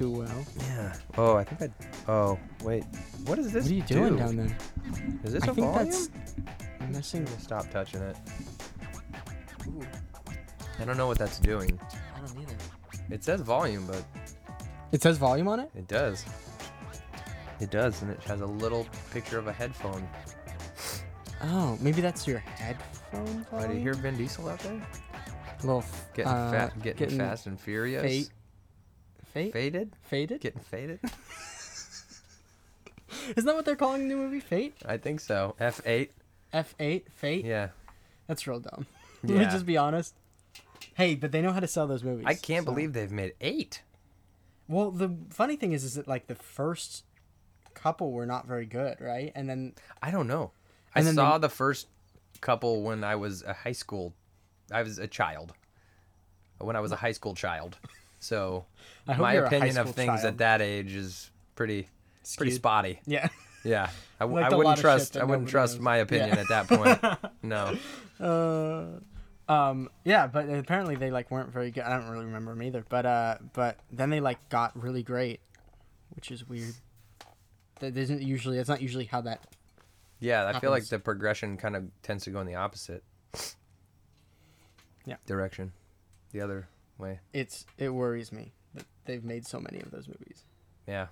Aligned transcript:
too 0.00 0.10
well. 0.10 0.44
Yeah. 0.58 0.96
Oh, 1.18 1.36
I 1.36 1.44
think 1.44 1.70
I. 2.08 2.10
Oh, 2.10 2.38
wait. 2.64 2.84
What 3.26 3.38
is 3.38 3.52
this? 3.52 3.64
What 3.64 3.70
are 3.72 3.74
you 3.74 3.82
doing 3.82 4.12
do? 4.14 4.18
down 4.18 4.36
there? 4.36 4.56
Is 5.24 5.34
this 5.34 5.42
I 5.42 5.48
a 5.48 5.54
think 5.54 5.66
volume? 5.66 5.90
that's 5.90 6.10
messing 6.90 7.24
with. 7.24 7.42
Stop 7.42 7.70
touching 7.70 8.00
it. 8.00 8.16
Ooh, 9.68 9.82
I 10.78 10.84
don't 10.86 10.96
know 10.96 11.06
what 11.06 11.18
that's 11.18 11.38
doing. 11.38 11.78
I 12.16 12.20
don't 12.20 12.40
either. 12.42 12.56
It 13.10 13.22
says 13.22 13.42
volume, 13.42 13.86
but 13.86 14.02
It 14.90 15.02
says 15.02 15.18
volume 15.18 15.48
on 15.48 15.60
it. 15.60 15.70
it 15.74 15.86
does. 15.86 16.24
It 17.60 17.70
does, 17.70 18.00
and 18.00 18.10
it 18.10 18.22
has 18.24 18.40
a 18.40 18.46
little 18.46 18.86
picture 19.12 19.38
of 19.38 19.48
a 19.48 19.52
headphone. 19.52 20.08
Oh, 21.42 21.76
maybe 21.82 22.00
that's 22.00 22.26
your 22.26 22.38
headphone 22.38 23.44
Oh, 23.52 23.56
volume. 23.56 23.70
do 23.70 23.76
you 23.76 23.82
hear 23.82 23.94
Vin 23.94 24.16
Diesel 24.16 24.48
out 24.48 24.60
there? 24.60 24.80
little 25.62 25.80
f- 25.80 26.08
Getting 26.14 26.32
uh, 26.32 26.50
fat, 26.50 26.82
getting, 26.82 27.18
fast 27.18 27.46
and 27.46 27.60
furious. 27.60 28.02
Fate. 28.02 28.30
Fate. 29.32 29.52
Faded? 29.52 29.92
Faded. 30.02 30.40
Getting 30.40 30.60
faded? 30.62 31.00
Isn't 33.36 33.44
that 33.46 33.54
what 33.54 33.64
they're 33.64 33.76
calling 33.76 34.02
the 34.02 34.14
new 34.14 34.16
movie? 34.16 34.40
Fate. 34.40 34.74
I 34.86 34.96
think 34.96 35.20
so. 35.20 35.54
F8. 35.60 36.10
F 36.52 36.74
eight. 36.80 37.06
Fate. 37.12 37.44
Yeah. 37.44 37.68
That's 38.26 38.46
real 38.46 38.60
dumb. 38.60 38.86
Let 39.22 39.32
me 39.32 39.40
Yeah. 39.40 39.50
just 39.50 39.66
be 39.66 39.76
honest. 39.76 40.14
Hey, 40.94 41.14
but 41.14 41.32
they 41.32 41.42
know 41.42 41.52
how 41.52 41.60
to 41.60 41.66
sell 41.68 41.86
those 41.86 42.02
movies. 42.04 42.24
I 42.26 42.34
can't 42.34 42.64
so- 42.64 42.72
believe 42.72 42.92
they've 42.92 43.10
made 43.10 43.34
eight. 43.40 43.82
Well, 44.68 44.90
the 44.92 45.16
funny 45.30 45.56
thing 45.56 45.72
is, 45.72 45.82
is 45.82 45.94
that 45.94 46.06
like 46.06 46.28
the 46.28 46.34
first 46.36 47.04
couple 47.74 48.12
were 48.12 48.26
not 48.26 48.46
very 48.46 48.66
good, 48.66 49.00
right? 49.00 49.32
And 49.34 49.48
then 49.50 49.74
I 50.00 50.10
don't 50.12 50.28
know. 50.28 50.52
I 50.94 51.02
then 51.02 51.14
saw 51.14 51.38
the 51.38 51.48
first 51.48 51.88
couple 52.40 52.82
when 52.82 53.02
I 53.02 53.16
was 53.16 53.42
a 53.42 53.52
high 53.52 53.72
school. 53.72 54.14
I 54.72 54.82
was 54.82 54.98
a 54.98 55.08
child. 55.08 55.52
When 56.58 56.76
I 56.76 56.80
was 56.80 56.92
a 56.92 56.96
high 56.96 57.12
school 57.12 57.34
child. 57.34 57.78
So 58.20 58.66
my 59.06 59.34
you're 59.34 59.44
a 59.44 59.48
high 59.50 59.56
opinion 59.56 59.78
of 59.78 59.94
things 59.94 60.20
child. 60.22 60.24
at 60.26 60.38
that 60.38 60.60
age 60.62 60.94
is 60.94 61.30
pretty 61.56 61.88
pretty 62.36 62.52
spotty. 62.52 63.00
yeah. 63.06 63.28
Yeah. 63.64 63.90
I, 64.20 64.24
w- 64.24 64.40
Like 64.42 64.52
I 64.52 64.54
a 64.54 64.58
wouldn't 64.58 64.78
trust 64.78 65.16
I 65.16 65.24
wouldn't 65.24 65.48
trust 65.48 65.74
knows. 65.76 65.82
my 65.82 65.96
Yeah. 65.96 66.02
opinion 66.02 66.38
at 66.38 66.48
that 66.48 66.68
point. 66.68 67.00
No. 67.42 67.76
Uh, 68.20 69.52
um, 69.52 69.88
yeah, 70.04 70.26
but 70.26 70.48
apparently 70.48 70.94
they 70.94 71.10
like 71.10 71.30
weren't 71.30 71.50
very 71.52 71.70
good. 71.70 71.82
I 71.84 71.98
don't 71.98 72.08
really 72.10 72.26
remember 72.26 72.52
them 72.52 72.62
either. 72.62 72.84
But 72.88 73.06
uh, 73.06 73.38
but 73.54 73.78
then 73.90 74.10
they 74.10 74.20
like 74.20 74.48
got 74.50 74.80
really 74.80 75.02
great, 75.02 75.40
which 76.10 76.30
is 76.30 76.46
weird. 76.48 76.74
That 77.80 77.96
isn't 77.96 78.20
usually. 78.22 78.58
That's 78.58 78.68
not 78.68 78.80
usually 78.82 79.06
how 79.06 79.22
that. 79.22 79.42
Yeah, 80.20 80.46
I 80.54 80.60
feel 80.60 80.70
like 80.70 80.84
the 80.86 80.98
progression 80.98 81.56
kind 81.56 81.74
of 81.74 81.84
tends 82.02 82.24
to 82.24 82.30
go 82.30 82.40
in 82.42 82.46
the 82.46 82.54
opposite 82.56 83.02
Yeah. 85.06 85.16
direction. 85.26 85.72
The 86.32 86.42
other 86.42 86.68
way. 87.00 87.20
It's 87.32 87.64
it 87.78 87.88
worries 87.90 88.30
me 88.32 88.52
that 88.74 88.84
they've 89.04 89.24
made 89.24 89.46
so 89.46 89.58
many 89.60 89.80
of 89.80 89.90
those 89.90 90.06
movies. 90.08 90.44
Yeah. 90.86 91.06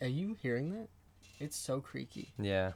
Are 0.00 0.06
you 0.08 0.36
hearing 0.42 0.70
that? 0.72 0.88
It's 1.40 1.56
so 1.56 1.80
creaky. 1.80 2.32
Yeah. 2.38 2.72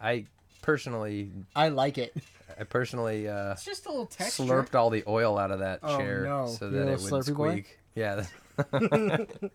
I 0.00 0.26
personally 0.62 1.30
I 1.54 1.68
like 1.68 1.98
it. 1.98 2.14
I 2.60 2.64
personally 2.64 3.28
uh 3.28 3.52
It's 3.52 3.64
just 3.64 3.86
a 3.86 3.90
little 3.90 4.06
texture. 4.06 4.42
slurped 4.44 4.74
all 4.74 4.90
the 4.90 5.04
oil 5.06 5.38
out 5.38 5.50
of 5.50 5.60
that 5.60 5.80
Oh, 5.82 5.98
chair 5.98 6.24
no. 6.24 6.46
so 6.46 6.68
that 6.70 6.76
it 6.76 7.00
little 7.00 7.16
would 7.18 7.24
Slurpee 7.26 7.34
boy? 7.36 7.50
squeak. 7.50 7.78
Yeah. 7.94 8.24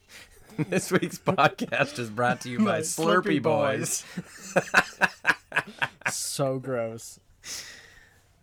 this 0.70 0.92
week's 0.92 1.20
podcast 1.20 2.00
is 2.00 2.10
brought 2.10 2.42
to 2.42 2.50
you 2.50 2.58
by 2.60 2.64
My 2.64 2.80
Slurpee, 2.80 3.42
Boys. 3.42 4.04
so 6.12 6.60
gross. 6.60 7.20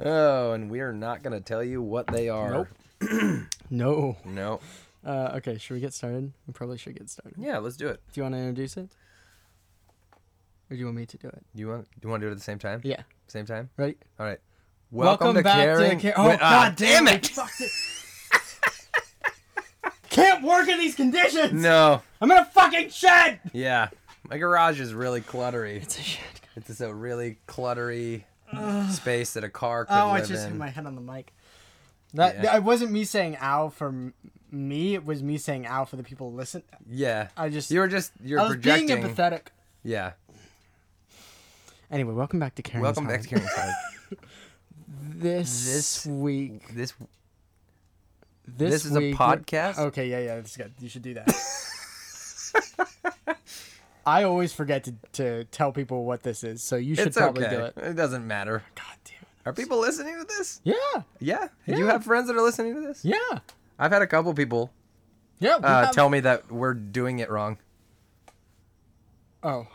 Oh, 0.00 0.52
and 0.52 0.70
we 0.70 0.80
are 0.80 0.92
not 0.92 1.22
going 1.22 1.32
to 1.32 1.40
tell 1.40 1.62
you 1.62 1.80
what 1.82 2.06
they 2.08 2.28
are. 2.28 2.50
Nope. 2.52 2.68
No. 3.70 4.16
No. 4.24 4.60
Uh, 5.04 5.32
okay, 5.36 5.58
should 5.58 5.74
we 5.74 5.80
get 5.80 5.92
started? 5.94 6.32
We 6.46 6.52
probably 6.52 6.78
should 6.78 6.96
get 6.96 7.08
started. 7.10 7.34
Yeah, 7.38 7.58
let's 7.58 7.76
do 7.76 7.88
it. 7.88 8.00
Do 8.12 8.20
you 8.20 8.22
want 8.22 8.34
to 8.34 8.38
introduce 8.38 8.76
it? 8.76 8.88
Or 10.70 10.74
do 10.74 10.76
you 10.76 10.84
want 10.86 10.96
me 10.96 11.06
to 11.06 11.16
do 11.18 11.28
it? 11.28 11.42
Do 11.54 11.60
you 11.60 11.68
want 11.68 11.84
do 11.84 11.90
you 12.02 12.08
want 12.10 12.20
to 12.22 12.26
do 12.26 12.28
it 12.28 12.32
at 12.32 12.38
the 12.38 12.44
same 12.44 12.58
time? 12.58 12.80
Yeah. 12.84 13.02
Same 13.28 13.44
time? 13.46 13.68
Right. 13.76 13.98
All 14.18 14.26
right. 14.26 14.38
Welcome, 14.90 15.34
to 15.34 15.42
back 15.42 15.56
Caring. 15.56 15.98
to 15.98 16.12
Ca- 16.12 16.22
Oh, 16.22 16.28
Wait, 16.28 16.38
ah, 16.40 16.66
God 16.68 16.76
damn 16.76 17.08
it! 17.08 17.26
Fucked 17.34 17.60
it. 17.60 17.70
Can't 20.10 20.44
work 20.44 20.68
in 20.68 20.78
these 20.78 20.94
conditions! 20.94 21.52
No. 21.60 22.00
I'm 22.20 22.30
in 22.30 22.38
a 22.38 22.44
fucking 22.44 22.90
shed! 22.90 23.40
Yeah. 23.52 23.88
My 24.30 24.38
garage 24.38 24.80
is 24.80 24.94
really 24.94 25.20
cluttery. 25.20 25.82
It's 25.82 25.98
a 25.98 26.02
shed. 26.02 26.24
It's 26.56 26.68
just 26.68 26.80
a 26.80 26.94
really 26.94 27.38
cluttery 27.48 28.22
space 28.90 29.32
that 29.32 29.42
a 29.42 29.48
car 29.48 29.86
could 29.86 29.94
Oh, 29.94 30.06
I 30.10 30.20
live 30.20 30.28
just 30.28 30.44
in. 30.44 30.50
hit 30.52 30.58
my 30.58 30.68
head 30.68 30.86
on 30.86 30.94
the 30.94 31.00
mic. 31.00 31.32
That 32.14 32.42
Yeah. 32.42 32.56
it 32.56 32.62
wasn't 32.62 32.90
me 32.92 33.04
saying 33.04 33.36
ow 33.40 33.68
for 33.68 34.12
me. 34.50 34.94
It 34.94 35.04
was 35.04 35.22
me 35.22 35.36
saying 35.36 35.66
ow 35.66 35.84
for 35.84 35.96
the 35.96 36.02
people 36.02 36.32
listen. 36.32 36.62
Yeah. 36.88 37.28
I 37.36 37.48
just 37.48 37.70
You 37.70 37.80
were 37.80 37.88
just 37.88 38.12
you're 38.22 38.40
I 38.40 38.44
was 38.44 38.52
projecting. 38.52 38.86
being 38.86 39.02
empathetic. 39.02 39.46
yeah. 39.82 40.12
Anyway, 41.90 42.14
welcome 42.14 42.38
back 42.40 42.54
to 42.56 42.62
Karen. 42.62 42.82
Welcome 42.82 43.06
back 43.06 43.22
to 43.22 43.28
Caring 43.28 43.46
Side. 43.46 43.74
this 45.16 45.64
This- 45.66 46.06
week. 46.06 46.74
This 46.74 46.94
This, 48.46 48.70
this 48.70 48.84
is 48.86 48.96
a 48.96 49.12
podcast? 49.14 49.78
Okay, 49.78 50.08
yeah, 50.08 50.18
yeah, 50.20 50.34
that's 50.36 50.56
good. 50.56 50.72
You 50.80 50.88
should 50.88 51.02
do 51.02 51.14
that. 51.14 51.34
I 54.06 54.24
always 54.24 54.52
forget 54.52 54.84
to, 54.84 54.94
to 55.14 55.44
tell 55.46 55.72
people 55.72 56.04
what 56.04 56.22
this 56.22 56.44
is, 56.44 56.62
so 56.62 56.76
you 56.76 56.94
should 56.94 57.06
it's 57.06 57.16
probably 57.16 57.46
okay. 57.46 57.56
do 57.56 57.62
it. 57.64 57.74
It 57.78 57.94
doesn't 57.94 58.26
matter. 58.26 58.62
God 58.74 58.84
damn 59.04 59.14
it. 59.22 59.23
Are 59.46 59.52
people 59.52 59.78
listening 59.78 60.18
to 60.18 60.24
this? 60.24 60.60
Yeah, 60.64 60.74
Yeah. 61.20 61.48
Do 61.66 61.76
you 61.76 61.86
have 61.86 62.04
friends 62.04 62.28
that 62.28 62.36
are 62.36 62.42
listening 62.42 62.74
to 62.74 62.80
this? 62.80 63.04
yeah, 63.04 63.16
I've 63.78 63.92
had 63.92 64.02
a 64.02 64.06
couple 64.06 64.32
people 64.34 64.72
yeah. 65.38 65.56
uh, 65.56 65.84
have- 65.86 65.94
tell 65.94 66.08
me 66.08 66.20
that 66.20 66.50
we're 66.50 66.74
doing 66.74 67.18
it 67.18 67.30
wrong. 67.30 67.58
Oh. 69.42 69.66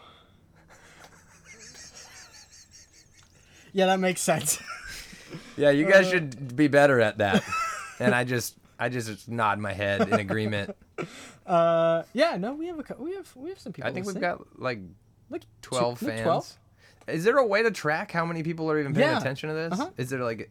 yeah, 3.74 3.86
that 3.88 4.00
makes 4.00 4.22
sense. 4.22 4.60
Yeah, 5.58 5.70
you 5.72 5.86
guys 5.86 6.08
Uh. 6.08 6.12
should 6.12 6.56
be 6.56 6.68
better 6.70 7.00
at 7.02 7.20
that. 7.20 7.44
and 8.00 8.16
I 8.16 8.24
just 8.24 8.56
I 8.80 8.90
just 8.90 9.28
nod 9.30 9.60
my 9.60 9.74
head 9.74 10.02
in 10.08 10.14
agreement. 10.20 10.76
Uh, 11.46 12.04
yeah, 12.14 12.36
no, 12.38 12.54
we 12.54 12.68
have 12.68 12.78
a 12.80 12.84
we 13.02 13.16
have 13.16 13.36
we 13.36 13.50
have 13.50 13.58
some 13.60 13.74
people. 13.74 13.90
I 13.90 13.94
think 13.94 14.06
we've 14.06 14.20
got 14.20 14.60
like 14.60 14.80
like 15.32 15.42
two- 15.64 15.70
12 15.70 16.02
like 16.04 16.12
fans. 16.12 16.22
12? 16.24 16.59
Is 17.10 17.24
there 17.24 17.38
a 17.38 17.46
way 17.46 17.64
to 17.64 17.72
track 17.72 18.12
how 18.12 18.26
many 18.26 18.44
people 18.44 18.70
are 18.72 18.80
even 18.80 18.94
paying 18.94 19.10
Yeah. 19.10 19.20
attention 19.20 19.50
to 19.50 19.56
this? 19.56 19.74
Uh-huh. 19.80 19.90
Is 19.98 20.10
there 20.10 20.24
like 20.24 20.50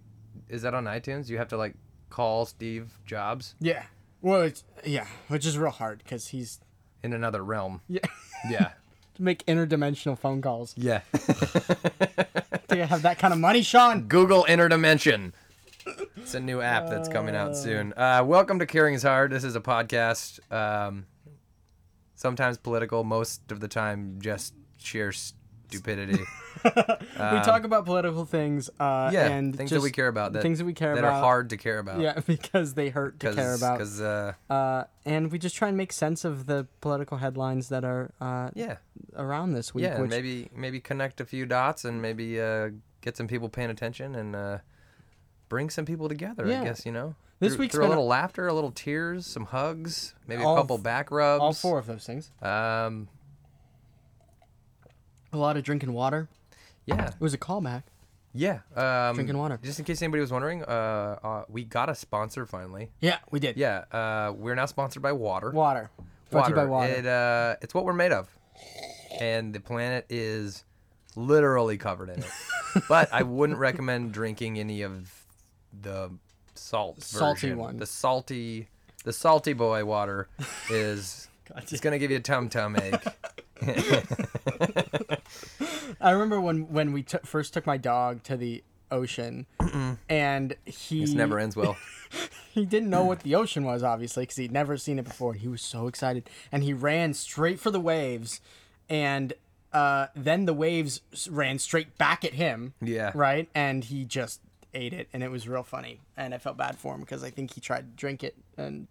is 0.48 0.62
that 0.62 0.74
on 0.74 0.84
iTunes? 0.84 1.28
You 1.28 1.38
have 1.38 1.48
to 1.48 1.56
like 1.56 1.74
call 2.10 2.46
Steve 2.46 2.90
Jobs 3.06 3.54
Yeah. 3.60 3.82
Well, 4.20 4.42
it's, 4.42 4.64
yeah, 4.84 5.06
which 5.28 5.46
is 5.46 5.56
real 5.58 5.70
hard 5.70 5.98
because 5.98 6.28
he's 6.28 6.58
in 7.04 7.12
another 7.12 7.44
realm. 7.44 7.82
yeah 7.88 8.00
Yeah. 8.50 8.70
to 9.14 9.22
make 9.22 9.44
interdimensional 9.46 10.18
phone 10.18 10.40
calls. 10.42 10.74
Yeah. 10.76 11.02
Do 12.68 12.76
you 12.76 12.82
have 12.84 13.02
that 13.02 13.18
kind 13.18 13.32
of 13.32 13.38
money, 13.40 13.62
Sean? 13.62 14.02
Google 14.08 14.44
Interdimension. 14.48 15.32
It's 16.16 16.34
a 16.34 16.40
new 16.40 16.60
app 16.60 16.88
that's 16.90 17.08
coming 17.08 17.34
out 17.34 17.56
soon. 17.56 17.94
Uh, 17.96 18.22
welcome 18.24 18.58
to 18.58 18.66
Caring 18.66 18.94
is 18.94 19.02
Hard. 19.04 19.30
This 19.32 19.44
is 19.44 19.56
a 19.56 19.60
podcast, 19.60 20.40
um, 20.52 21.06
sometimes 22.14 22.58
political, 22.58 23.04
most 23.04 23.50
of 23.52 23.60
the 23.60 23.68
time 23.68 24.18
just 24.20 24.52
sheer 24.76 25.12
stupidity. 25.68 26.22
we 26.64 26.70
talk 27.42 27.64
about 27.64 27.84
political 27.84 28.24
things. 28.24 28.68
Uh, 28.80 28.84
Um, 29.08 29.14
yeah, 29.14 29.28
and 29.28 29.56
things 29.56 29.70
just 29.70 29.80
that 29.80 29.84
we 29.84 29.90
care 29.92 30.08
about 30.08 30.32
that, 30.32 30.42
things 30.42 30.58
that 30.58 30.64
we 30.64 30.72
care 30.74 30.94
that 30.94 31.00
about. 31.00 31.10
That 31.10 31.16
are 31.18 31.22
hard 31.22 31.50
to 31.50 31.56
care 31.56 31.78
about. 31.78 32.00
Yeah, 32.00 32.18
because 32.26 32.74
they 32.74 32.88
hurt 32.88 33.20
to 33.20 33.34
care 33.34 33.54
about. 33.54 33.78
'cause, 33.78 34.00
uh, 34.00 34.32
Uh, 34.50 34.84
and 35.04 35.30
we 35.30 35.38
just 35.38 35.54
try 35.56 35.68
and 35.68 35.76
make 35.76 35.92
sense 35.92 36.24
of 36.24 36.46
the 36.46 36.66
political 36.80 37.18
headlines 37.18 37.68
that 37.68 37.84
are 37.84 38.10
uh, 38.20 38.50
yeah, 38.54 38.76
around 39.16 39.52
this 39.52 39.74
week. 39.74 39.84
yeah, 39.84 39.92
and 39.94 40.02
which, 40.02 40.10
maybe 40.10 40.50
maybe 40.54 40.80
connect 40.80 41.20
a 41.20 41.24
few 41.24 41.46
dots 41.46 41.84
and 41.84 42.02
maybe 42.02 42.40
uh, 42.40 42.70
get 43.02 43.16
some 43.16 43.28
people 43.28 43.48
paying 43.48 43.70
attention 43.70 44.14
and 44.14 44.34
uh, 44.34 44.58
bring 45.48 45.70
some 45.70 45.84
people 45.84 46.08
together. 46.08 46.46
Yeah. 46.46 46.62
I 46.62 46.64
guess 46.64 46.84
you 46.86 46.92
know. 46.92 47.14
This 47.40 47.52
through, 47.52 47.60
week's 47.60 47.74
through 47.76 47.84
a 47.84 47.86
been 47.86 47.92
a- 47.92 48.00
little 48.00 48.08
laughter, 48.08 48.48
a 48.48 48.52
little 48.52 48.72
tears, 48.72 49.24
some 49.24 49.44
hugs, 49.44 50.14
maybe 50.26 50.42
a 50.42 50.44
couple 50.44 50.76
f- 50.76 50.82
back 50.82 51.12
rubs. 51.12 51.40
all 51.40 51.52
four 51.52 51.78
of 51.78 51.86
those 51.86 52.04
things. 52.04 52.32
Um, 52.42 53.06
A 55.32 55.36
lot 55.36 55.56
of 55.56 55.62
drinking 55.64 55.92
water. 55.92 56.28
yeah, 56.86 57.08
It 57.08 57.20
was 57.20 57.34
a 57.34 57.38
callback. 57.38 57.82
yeah. 58.34 58.60
Um, 58.76 59.14
Drinking 59.14 59.36
water. 59.38 59.58
Just 59.62 59.78
in 59.78 59.84
case 59.84 60.00
anybody 60.02 60.20
was 60.20 60.32
wondering, 60.32 60.62
uh, 60.64 61.18
uh, 61.22 61.44
we 61.48 61.64
got 61.64 61.88
a 61.90 61.94
sponsor 61.94 62.46
finally. 62.46 62.90
Yeah, 63.00 63.18
we 63.30 63.38
did. 63.40 63.56
Yeah, 63.56 63.84
uh, 63.92 64.32
we're 64.36 64.54
now 64.54 64.66
sponsored 64.66 65.02
by 65.02 65.12
water. 65.12 65.50
Water. 65.50 65.90
Brought 66.30 66.44
to 66.44 66.50
you 66.50 66.56
by 66.56 66.64
water. 66.66 66.92
It, 66.92 67.06
uh, 67.06 67.56
it's 67.62 67.74
what 67.74 67.84
we're 67.84 67.92
made 67.94 68.12
of, 68.12 68.28
and 69.20 69.54
the 69.54 69.60
planet 69.60 70.04
is 70.10 70.64
literally 71.16 71.78
covered 71.78 72.10
in 72.10 72.20
it. 72.20 72.30
but 72.88 73.08
I 73.12 73.22
wouldn't 73.22 73.58
recommend 73.58 74.12
drinking 74.12 74.58
any 74.58 74.82
of 74.82 75.10
the 75.82 76.10
salt 76.54 77.02
Salty 77.02 77.40
version. 77.48 77.58
one. 77.58 77.76
The 77.78 77.86
salty, 77.86 78.68
the 79.04 79.12
salty 79.12 79.52
boy 79.54 79.84
water 79.84 80.28
is. 80.70 81.28
It's 81.56 81.80
gonna 81.80 81.98
give 81.98 82.10
you 82.10 82.18
a 82.18 82.20
tum 82.20 82.50
tum 82.50 82.76
ache. 82.76 83.04
I 86.00 86.10
remember 86.10 86.40
when 86.40 86.72
when 86.72 86.92
we 86.92 87.02
t- 87.02 87.18
first 87.24 87.54
took 87.54 87.66
my 87.66 87.76
dog 87.76 88.22
to 88.24 88.36
the 88.36 88.62
ocean, 88.90 89.46
and 90.08 90.56
he 90.64 91.00
This 91.00 91.12
never 91.12 91.38
ends 91.38 91.56
well. 91.56 91.76
he 92.52 92.64
didn't 92.64 92.90
know 92.90 93.04
what 93.04 93.20
the 93.20 93.34
ocean 93.34 93.64
was 93.64 93.82
obviously 93.82 94.22
because 94.22 94.36
he'd 94.36 94.52
never 94.52 94.76
seen 94.76 94.98
it 94.98 95.04
before. 95.04 95.34
He 95.34 95.48
was 95.48 95.62
so 95.62 95.86
excited, 95.86 96.28
and 96.50 96.62
he 96.62 96.72
ran 96.72 97.14
straight 97.14 97.60
for 97.60 97.70
the 97.70 97.80
waves, 97.80 98.40
and 98.88 99.32
uh, 99.72 100.06
then 100.14 100.46
the 100.46 100.54
waves 100.54 101.00
ran 101.30 101.58
straight 101.58 101.98
back 101.98 102.24
at 102.24 102.34
him. 102.34 102.74
Yeah. 102.80 103.12
Right, 103.14 103.48
and 103.54 103.84
he 103.84 104.04
just 104.04 104.40
ate 104.74 104.92
it, 104.92 105.08
and 105.12 105.22
it 105.22 105.30
was 105.30 105.48
real 105.48 105.62
funny, 105.62 106.00
and 106.16 106.34
I 106.34 106.38
felt 106.38 106.56
bad 106.56 106.76
for 106.78 106.94
him 106.94 107.00
because 107.00 107.22
I 107.22 107.30
think 107.30 107.54
he 107.54 107.60
tried 107.60 107.80
to 107.80 107.96
drink 107.96 108.24
it, 108.24 108.36
and 108.56 108.86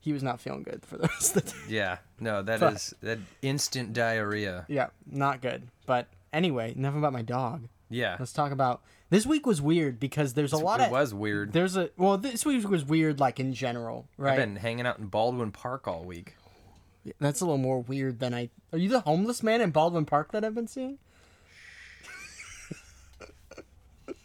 he 0.00 0.12
was 0.12 0.22
not 0.22 0.40
feeling 0.40 0.62
good 0.62 0.84
for 0.84 0.96
the 0.96 1.02
rest 1.08 1.36
of 1.36 1.44
the 1.44 1.50
day. 1.50 1.56
Yeah. 1.68 1.98
No, 2.18 2.42
that 2.42 2.62
is 2.62 2.94
But- 3.00 3.06
that 3.06 3.18
instant 3.42 3.92
diarrhea. 3.92 4.64
Yeah, 4.68 4.88
not 5.10 5.40
good. 5.40 5.68
But 5.86 6.06
anyway, 6.32 6.74
enough 6.76 6.94
about 6.96 7.12
my 7.12 7.22
dog. 7.22 7.68
Yeah. 7.88 8.16
Let's 8.18 8.32
talk 8.32 8.52
about 8.52 8.82
this 9.10 9.26
week 9.26 9.46
was 9.46 9.60
weird 9.60 9.98
because 9.98 10.34
there's 10.34 10.52
a 10.52 10.56
lot 10.58 10.80
it 10.80 10.84
of 10.84 10.90
was 10.92 11.12
weird. 11.12 11.52
there's 11.52 11.76
a 11.76 11.90
well 11.96 12.16
this 12.16 12.46
week 12.46 12.68
was 12.68 12.84
weird 12.84 13.18
like 13.20 13.40
in 13.40 13.52
general, 13.52 14.06
right? 14.16 14.32
I've 14.32 14.38
been 14.38 14.56
hanging 14.56 14.86
out 14.86 14.98
in 14.98 15.06
Baldwin 15.06 15.50
Park 15.50 15.88
all 15.88 16.04
week. 16.04 16.36
That's 17.18 17.40
a 17.40 17.44
little 17.44 17.58
more 17.58 17.80
weird 17.80 18.20
than 18.20 18.32
I. 18.34 18.50
Are 18.72 18.78
you 18.78 18.88
the 18.88 19.00
homeless 19.00 19.42
man 19.42 19.60
in 19.60 19.70
Baldwin 19.70 20.04
Park 20.04 20.30
that 20.32 20.44
I've 20.44 20.54
been 20.54 20.68
seeing? 20.68 20.98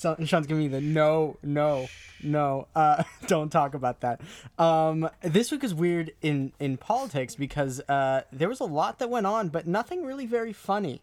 so, 0.00 0.16
Sean's 0.24 0.46
giving 0.46 0.62
me 0.62 0.68
the 0.68 0.80
no, 0.80 1.36
no, 1.42 1.86
no. 2.22 2.68
Uh, 2.74 3.02
don't 3.26 3.50
talk 3.50 3.74
about 3.74 4.00
that. 4.00 4.22
Um, 4.58 5.10
this 5.20 5.52
week 5.52 5.60
was 5.60 5.74
weird 5.74 6.12
in 6.22 6.52
in 6.58 6.78
politics 6.78 7.34
because 7.34 7.80
uh, 7.86 8.22
there 8.32 8.48
was 8.48 8.60
a 8.60 8.64
lot 8.64 8.98
that 9.00 9.10
went 9.10 9.26
on, 9.26 9.50
but 9.50 9.66
nothing 9.66 10.06
really 10.06 10.24
very 10.24 10.54
funny, 10.54 11.02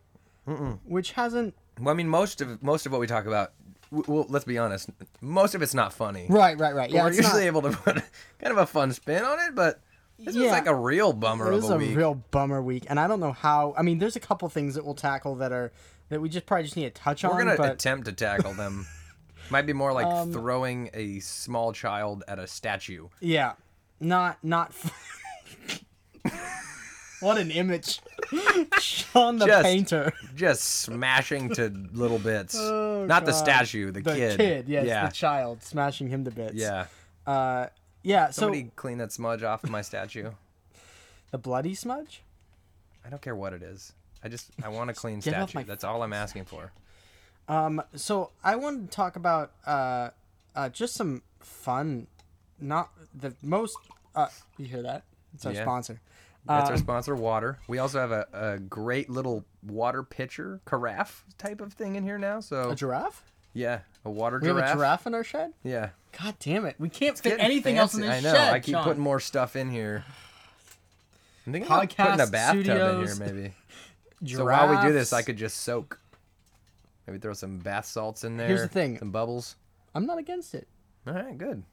which 0.83 1.11
hasn't. 1.11 1.53
Well, 1.79 1.93
I 1.93 1.95
mean, 1.95 2.09
most 2.09 2.41
of 2.41 2.63
most 2.63 2.87
of 2.87 2.91
what 2.91 2.99
we 2.99 3.05
talk 3.05 3.27
about, 3.27 3.53
well, 3.91 4.25
let's 4.29 4.45
be 4.45 4.57
honest, 4.57 4.89
most 5.21 5.53
of 5.53 5.61
it's 5.61 5.75
not 5.75 5.93
funny. 5.93 6.25
Right, 6.27 6.57
right, 6.57 6.73
right. 6.73 6.89
But 6.89 6.95
Yeah, 6.95 7.03
we're 7.03 7.13
usually 7.13 7.41
not, 7.41 7.47
able 7.47 7.61
to 7.61 7.69
put 7.69 7.95
kind 8.39 8.51
of 8.51 8.57
a 8.57 8.65
fun 8.65 8.93
spin 8.93 9.23
on 9.23 9.37
it, 9.47 9.53
but 9.53 9.79
this 10.17 10.33
was 10.33 10.45
Yeah. 10.45 10.51
like 10.53 10.65
a 10.65 10.73
real 10.73 11.13
bummer 11.13 11.51
it 11.51 11.55
was 11.55 11.69
a, 11.69 11.75
a 11.75 11.93
real 11.93 12.15
bummer 12.31 12.63
week, 12.63 12.87
and 12.89 12.99
I 12.99 13.07
don't 13.07 13.19
know 13.19 13.33
how. 13.33 13.75
I 13.77 13.83
mean, 13.83 13.99
there's 13.99 14.15
a 14.15 14.19
couple 14.19 14.49
things 14.49 14.73
that 14.73 14.83
we'll 14.83 14.95
tackle 14.95 15.35
that 15.35 15.51
are 15.51 15.71
that 16.09 16.21
we 16.21 16.29
just 16.29 16.45
probably 16.45 16.63
just 16.63 16.75
need 16.77 16.83
to 16.95 17.01
touch 17.01 17.23
on. 17.23 17.31
We're 17.31 17.43
gonna 17.43 17.57
but 17.57 17.71
attempt 17.73 18.05
to 18.05 18.11
tackle 18.13 18.53
them. 18.53 18.87
Might 19.49 19.65
be 19.65 19.73
more 19.73 19.93
like 19.93 20.05
Um, 20.05 20.33
throwing 20.33 20.89
a 20.93 21.19
small 21.19 21.71
child 21.73 22.23
at 22.27 22.37
a 22.39 22.47
statue. 22.47 23.07
Yeah, 23.21 23.53
not 23.99 24.37
not. 24.43 24.73
what 27.19 27.37
an 27.37 27.49
image, 27.51 27.99
Sean 28.79 29.37
the 29.39 29.45
Just- 29.47 29.63
painter. 29.63 30.13
Just 30.35 30.63
smashing 30.63 31.49
to 31.55 31.69
little 31.93 32.19
bits. 32.19 32.55
Oh, 32.57 33.05
Not 33.07 33.25
the 33.25 33.31
statue, 33.33 33.91
the, 33.91 34.01
The 34.01 34.13
kid. 34.13 34.37
kid, 34.37 34.65
yes, 34.69 34.85
yeah. 34.85 35.07
the 35.07 35.13
child, 35.13 35.63
smashing 35.63 36.09
him 36.09 36.25
to 36.25 36.31
bits. 36.31 36.53
yeah. 36.53 36.85
Uh, 37.25 37.67
yeah. 38.03 38.27
So 38.29 38.41
Somebody 38.43 38.71
clean 38.75 38.99
that 38.99 39.11
smudge 39.11 39.43
off 39.43 39.63
of 39.63 39.69
my 39.69 39.81
statue. 39.81 40.31
the 41.31 41.37
bloody 41.37 41.73
smudge. 41.73 42.21
I 43.05 43.09
don't 43.09 43.21
care 43.21 43.35
what 43.35 43.53
it 43.53 43.63
is. 43.63 43.93
I 44.27 44.29
just 44.29 44.49
I 44.61 44.67
want 44.67 44.89
a 44.89 44.93
clean 44.93 45.21
statue. 45.21 45.63
That's 45.63 45.85
all 45.85 46.03
I'm 46.03 46.11
asking 46.11 46.43
for. 46.45 46.73
Um. 47.47 47.81
So 47.95 48.31
I 48.43 48.57
wanted 48.57 48.91
to 48.91 48.95
talk 48.95 49.15
about 49.15 49.53
uh, 49.65 50.09
uh, 50.53 50.67
just 50.67 50.95
some 50.95 51.21
fun, 51.39 52.07
not 52.59 52.89
the 53.15 53.33
most. 53.41 53.77
Uh, 54.13 54.27
you 54.57 54.65
hear 54.65 54.81
that? 54.81 55.03
It's 55.33 55.45
our 55.45 55.53
Yeah. 55.53 55.61
sponsor. 55.63 56.01
That's 56.45 56.67
our 56.69 56.75
Um, 56.75 56.79
sponsor, 56.81 57.15
water. 57.15 57.57
We 57.69 57.77
also 57.79 57.99
have 58.01 58.11
a, 58.11 58.27
a 58.33 58.59
great 58.59 59.09
little 59.09 59.45
water 59.63 60.03
pitcher, 60.03 60.59
carafe 60.65 61.23
type 61.37 61.61
of 61.61 61.71
thing 61.73 61.95
in 61.95 62.03
here 62.03 62.17
now. 62.17 62.41
So 62.41 62.71
A 62.71 62.75
giraffe? 62.75 63.23
yeah, 63.53 63.79
a 64.03 64.09
water 64.09 64.39
We 64.41 64.47
giraffe. 64.49 64.67
have 64.67 64.77
a 64.77 64.79
giraffe 64.79 65.07
in 65.07 65.13
our 65.13 65.23
shed. 65.23 65.53
Yeah. 65.63 65.89
God 66.21 66.35
damn 66.39 66.65
it! 66.65 66.75
We 66.79 66.89
can't 66.89 67.17
fit 67.17 67.29
Getting 67.29 67.45
anything 67.45 67.77
else 67.77 67.93
in 67.93 68.01
fancy. 68.01 68.23
this 68.23 68.33
I 68.33 68.33
know. 68.33 68.43
shed. 68.43 68.53
I 68.53 68.59
keep 68.59 68.75
Sean. 68.75 68.83
putting 68.83 69.03
more 69.03 69.21
stuff 69.21 69.55
in 69.55 69.69
here. 69.71 70.03
I'm 71.45 71.53
thinking 71.53 71.71
about 71.71 71.87
Podcast 71.89 71.95
putting 72.11 72.27
a 72.27 72.31
bathtub 72.31 72.63
studios. 72.65 73.19
in 73.19 73.25
here, 73.25 73.33
maybe. 73.35 73.53
Giraffes. 74.23 74.37
So 74.37 74.45
while 74.45 74.81
we 74.83 74.87
do 74.87 74.93
this, 74.93 75.13
I 75.13 75.21
could 75.21 75.37
just 75.37 75.57
soak. 75.61 75.99
Maybe 77.05 77.19
throw 77.19 77.33
some 77.33 77.59
bath 77.59 77.85
salts 77.85 78.23
in 78.23 78.35
there. 78.37 78.47
Here's 78.47 78.61
the 78.61 78.67
thing. 78.67 78.97
Some 78.97 79.11
bubbles. 79.11 79.55
I'm 79.95 80.05
not 80.05 80.17
against 80.17 80.53
it. 80.55 80.67
All 81.05 81.13
right, 81.13 81.37
good. 81.37 81.63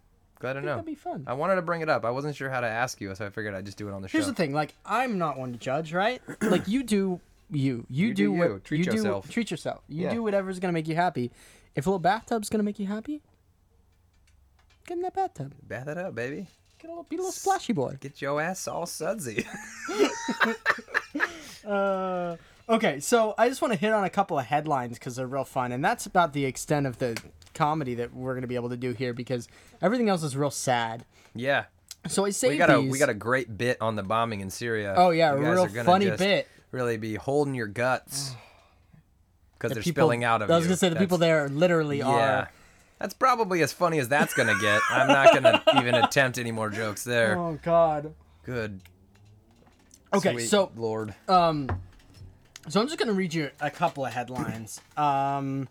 Glad 0.40 0.52
to 0.54 0.58
I 0.58 0.62
think 0.62 0.66
know. 0.66 0.72
that'd 0.74 0.84
be 0.86 0.94
fun. 0.94 1.24
I 1.26 1.32
wanted 1.32 1.56
to 1.56 1.62
bring 1.62 1.80
it 1.80 1.88
up. 1.88 2.04
I 2.04 2.10
wasn't 2.10 2.36
sure 2.36 2.50
how 2.50 2.60
to 2.60 2.66
ask 2.66 3.00
you, 3.00 3.14
so 3.14 3.26
I 3.26 3.30
figured 3.30 3.54
I'd 3.54 3.64
just 3.64 3.78
do 3.78 3.88
it 3.88 3.92
on 3.92 4.02
the 4.02 4.08
show. 4.08 4.18
Here's 4.18 4.26
the 4.26 4.34
thing, 4.34 4.52
like 4.52 4.74
I'm 4.84 5.18
not 5.18 5.38
one 5.38 5.52
to 5.52 5.58
judge, 5.58 5.92
right? 5.92 6.20
like 6.42 6.68
you 6.68 6.82
do 6.82 7.20
you. 7.50 7.84
You, 7.88 8.08
You 8.08 8.14
do, 8.14 8.24
do 8.26 8.32
what 8.32 8.48
you. 8.48 8.58
Treat 8.64 8.78
you 8.78 8.84
do- 8.84 8.96
yourself. 8.96 9.28
treat 9.30 9.50
yourself. 9.50 9.82
You 9.88 10.04
Yeah. 10.04 10.14
do 10.14 10.22
whatever's 10.22 10.58
gonna 10.60 10.72
make 10.72 10.86
you 10.88 10.94
happy. 10.96 11.30
If 11.74 11.86
a 11.86 11.90
little 11.90 11.98
bathtub's 11.98 12.48
gonna 12.48 12.62
make 12.64 12.78
you 12.78 12.86
happy, 12.86 13.22
get 14.86 14.96
in 14.96 15.02
that 15.02 15.14
bathtub. 15.14 15.54
Bath 15.62 15.88
it 15.88 15.98
up, 15.98 16.14
baby. 16.14 16.46
Get 16.78 16.88
a 16.88 16.92
little, 16.92 17.04
be 17.04 17.16
a 17.16 17.18
little 17.18 17.32
splashy 17.32 17.72
boy. 17.72 17.96
Get 18.00 18.20
your 18.22 18.40
ass 18.40 18.68
all 18.68 18.86
sudsy. 18.86 19.46
Uh, 21.66 22.36
okay, 22.68 23.00
so 23.00 23.34
I 23.38 23.48
just 23.48 23.62
want 23.62 23.72
to 23.72 23.78
hit 23.78 23.90
on 23.90 24.04
a 24.04 24.10
couple 24.10 24.38
of 24.38 24.44
headlines 24.44 24.98
because 24.98 25.16
they're 25.16 25.26
real 25.26 25.44
fun, 25.46 25.72
and 25.72 25.82
that's 25.82 26.04
about 26.04 26.34
the 26.34 26.44
extent 26.44 26.86
of 26.86 26.98
the 26.98 27.18
comedy 27.54 27.94
that 27.94 28.12
we're 28.12 28.34
gonna 28.34 28.46
be 28.46 28.54
able 28.56 28.68
to 28.68 28.76
do 28.76 28.92
here 28.92 29.14
because 29.14 29.48
everything 29.80 30.10
else 30.10 30.22
is 30.22 30.36
real 30.36 30.50
sad. 30.50 31.06
yeah. 31.34 31.64
So 32.06 32.26
I 32.26 32.30
saved 32.30 32.50
We 32.52 32.58
got 32.58 32.68
a 32.68 32.82
these. 32.82 32.92
we 32.92 32.98
got 32.98 33.08
a 33.08 33.14
great 33.14 33.56
bit 33.56 33.80
on 33.80 33.96
the 33.96 34.02
bombing 34.02 34.40
in 34.42 34.50
Syria. 34.50 34.92
Oh, 34.94 35.08
yeah, 35.08 35.32
a 35.32 35.38
real 35.38 35.66
funny 35.84 36.10
bit. 36.10 36.46
Really 36.70 36.98
be 36.98 37.14
holding 37.14 37.54
your 37.54 37.66
guts 37.68 38.34
because 39.54 39.70
The 39.70 39.74
they're 39.76 39.82
people- 39.82 40.02
spilling 40.02 40.22
out 40.22 40.42
of 40.42 40.50
I 40.50 40.56
was 40.56 40.64
you. 40.64 40.68
gonna 40.68 40.76
say 40.76 40.90
the 40.90 40.96
people 40.96 41.16
there 41.16 41.48
literally 41.48 42.02
are. 42.02 42.18
Yeah. 42.18 42.38
are. 42.40 42.50
That's 42.98 43.14
probably 43.14 43.62
as 43.62 43.72
funny 43.72 43.98
as 44.00 44.08
that's 44.10 44.34
gonna 44.34 44.58
get. 44.60 44.82
I'm 44.90 45.08
not 45.08 45.32
gonna 45.32 45.62
even 45.80 45.94
attempt 45.94 46.36
any 46.36 46.52
more 46.52 46.68
jokes 46.68 47.04
there. 47.04 47.38
Oh 47.38 47.58
God. 47.62 48.12
Good. 48.44 48.82
Okay, 50.18 50.32
sweet 50.32 50.48
so 50.48 50.70
Lord. 50.76 51.14
Um, 51.28 51.68
so 52.68 52.80
I'm 52.80 52.86
just 52.86 52.98
gonna 52.98 53.12
read 53.12 53.34
you 53.34 53.50
a 53.60 53.70
couple 53.70 54.04
of 54.04 54.12
headlines. 54.12 54.80
Um, 54.96 55.68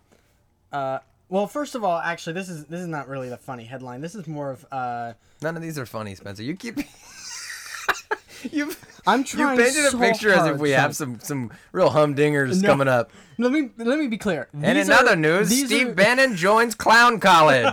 uh, 0.72 0.98
well, 1.28 1.46
first 1.46 1.74
of 1.74 1.82
all, 1.84 1.98
actually, 1.98 2.34
this 2.34 2.48
is 2.48 2.66
this 2.66 2.80
is 2.80 2.86
not 2.86 3.08
really 3.08 3.28
the 3.28 3.36
funny 3.36 3.64
headline. 3.64 4.00
This 4.00 4.14
is 4.14 4.26
more 4.26 4.50
of 4.50 4.66
uh, 4.70 5.14
None 5.42 5.56
of 5.56 5.62
these 5.62 5.78
are 5.78 5.86
funny, 5.86 6.14
Spencer. 6.14 6.42
You 6.42 6.54
keep. 6.56 6.78
You've 8.52 8.93
I'm 9.06 9.24
trying. 9.24 9.58
you 9.58 9.64
painted 9.64 9.84
a 9.86 9.90
so 9.90 9.98
picture 9.98 10.32
as 10.32 10.46
if 10.46 10.58
we 10.58 10.70
Sean. 10.70 10.78
have 10.80 10.96
some 10.96 11.20
some 11.20 11.50
real 11.72 11.90
humdingers 11.90 12.62
No. 12.62 12.68
coming 12.68 12.88
up. 12.88 13.10
Let 13.38 13.50
me 13.52 13.70
let 13.76 13.98
me 13.98 14.06
be 14.06 14.16
clear. 14.18 14.48
And 14.52 14.78
in 14.78 14.90
are- 14.90 14.94
other 15.00 15.16
news, 15.16 15.48
Steve 15.48 15.88
are, 15.88 15.94
Bannon 15.94 16.36
joins 16.36 16.74
clown 16.74 17.20
college. 17.20 17.66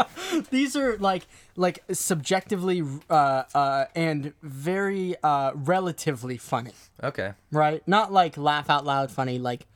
These 0.50 0.76
are 0.76 0.96
like 0.98 1.26
like 1.56 1.82
subjectively 1.92 2.82
uh, 3.08 3.42
uh, 3.54 3.84
and 3.94 4.32
very 4.42 5.16
uh, 5.22 5.52
relatively 5.54 6.36
funny, 6.36 6.72
okay, 7.02 7.32
right? 7.50 7.82
Not 7.88 8.12
like 8.12 8.36
laugh 8.36 8.68
out 8.68 8.84
loud 8.84 9.10
funny, 9.10 9.38
like 9.38 9.66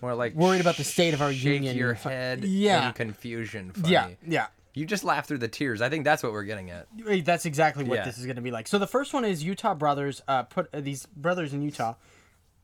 more 0.00 0.14
like 0.14 0.34
Worried 0.34 0.60
about 0.60 0.76
the 0.76 0.84
state 0.84 1.12
of 1.12 1.20
our 1.20 1.32
shake 1.32 1.44
union. 1.54 1.76
your 1.76 1.92
head 1.94 2.44
Yeah. 2.44 2.88
in 2.88 2.92
confusion. 2.94 3.72
Funny. 3.72 3.90
yeah, 3.92 4.08
yeah. 4.26 4.46
You 4.78 4.86
just 4.86 5.02
laugh 5.04 5.26
through 5.26 5.38
the 5.38 5.48
tears. 5.48 5.82
I 5.82 5.88
think 5.88 6.04
that's 6.04 6.22
what 6.22 6.32
we're 6.32 6.44
getting 6.44 6.70
at. 6.70 6.86
That's 7.24 7.44
exactly 7.46 7.84
what 7.84 7.96
Yeah. 7.96 8.04
this 8.04 8.16
is 8.18 8.24
going 8.26 8.36
to 8.36 8.42
be 8.42 8.50
like. 8.52 8.68
So 8.68 8.78
the 8.78 8.86
first 8.86 9.12
one 9.12 9.24
is 9.24 9.42
Utah 9.42 9.74
brothers. 9.74 10.22
Uh, 10.28 10.44
put 10.44 10.68
uh, 10.72 10.80
these 10.80 11.06
brothers 11.06 11.52
in 11.52 11.62
Utah. 11.62 11.94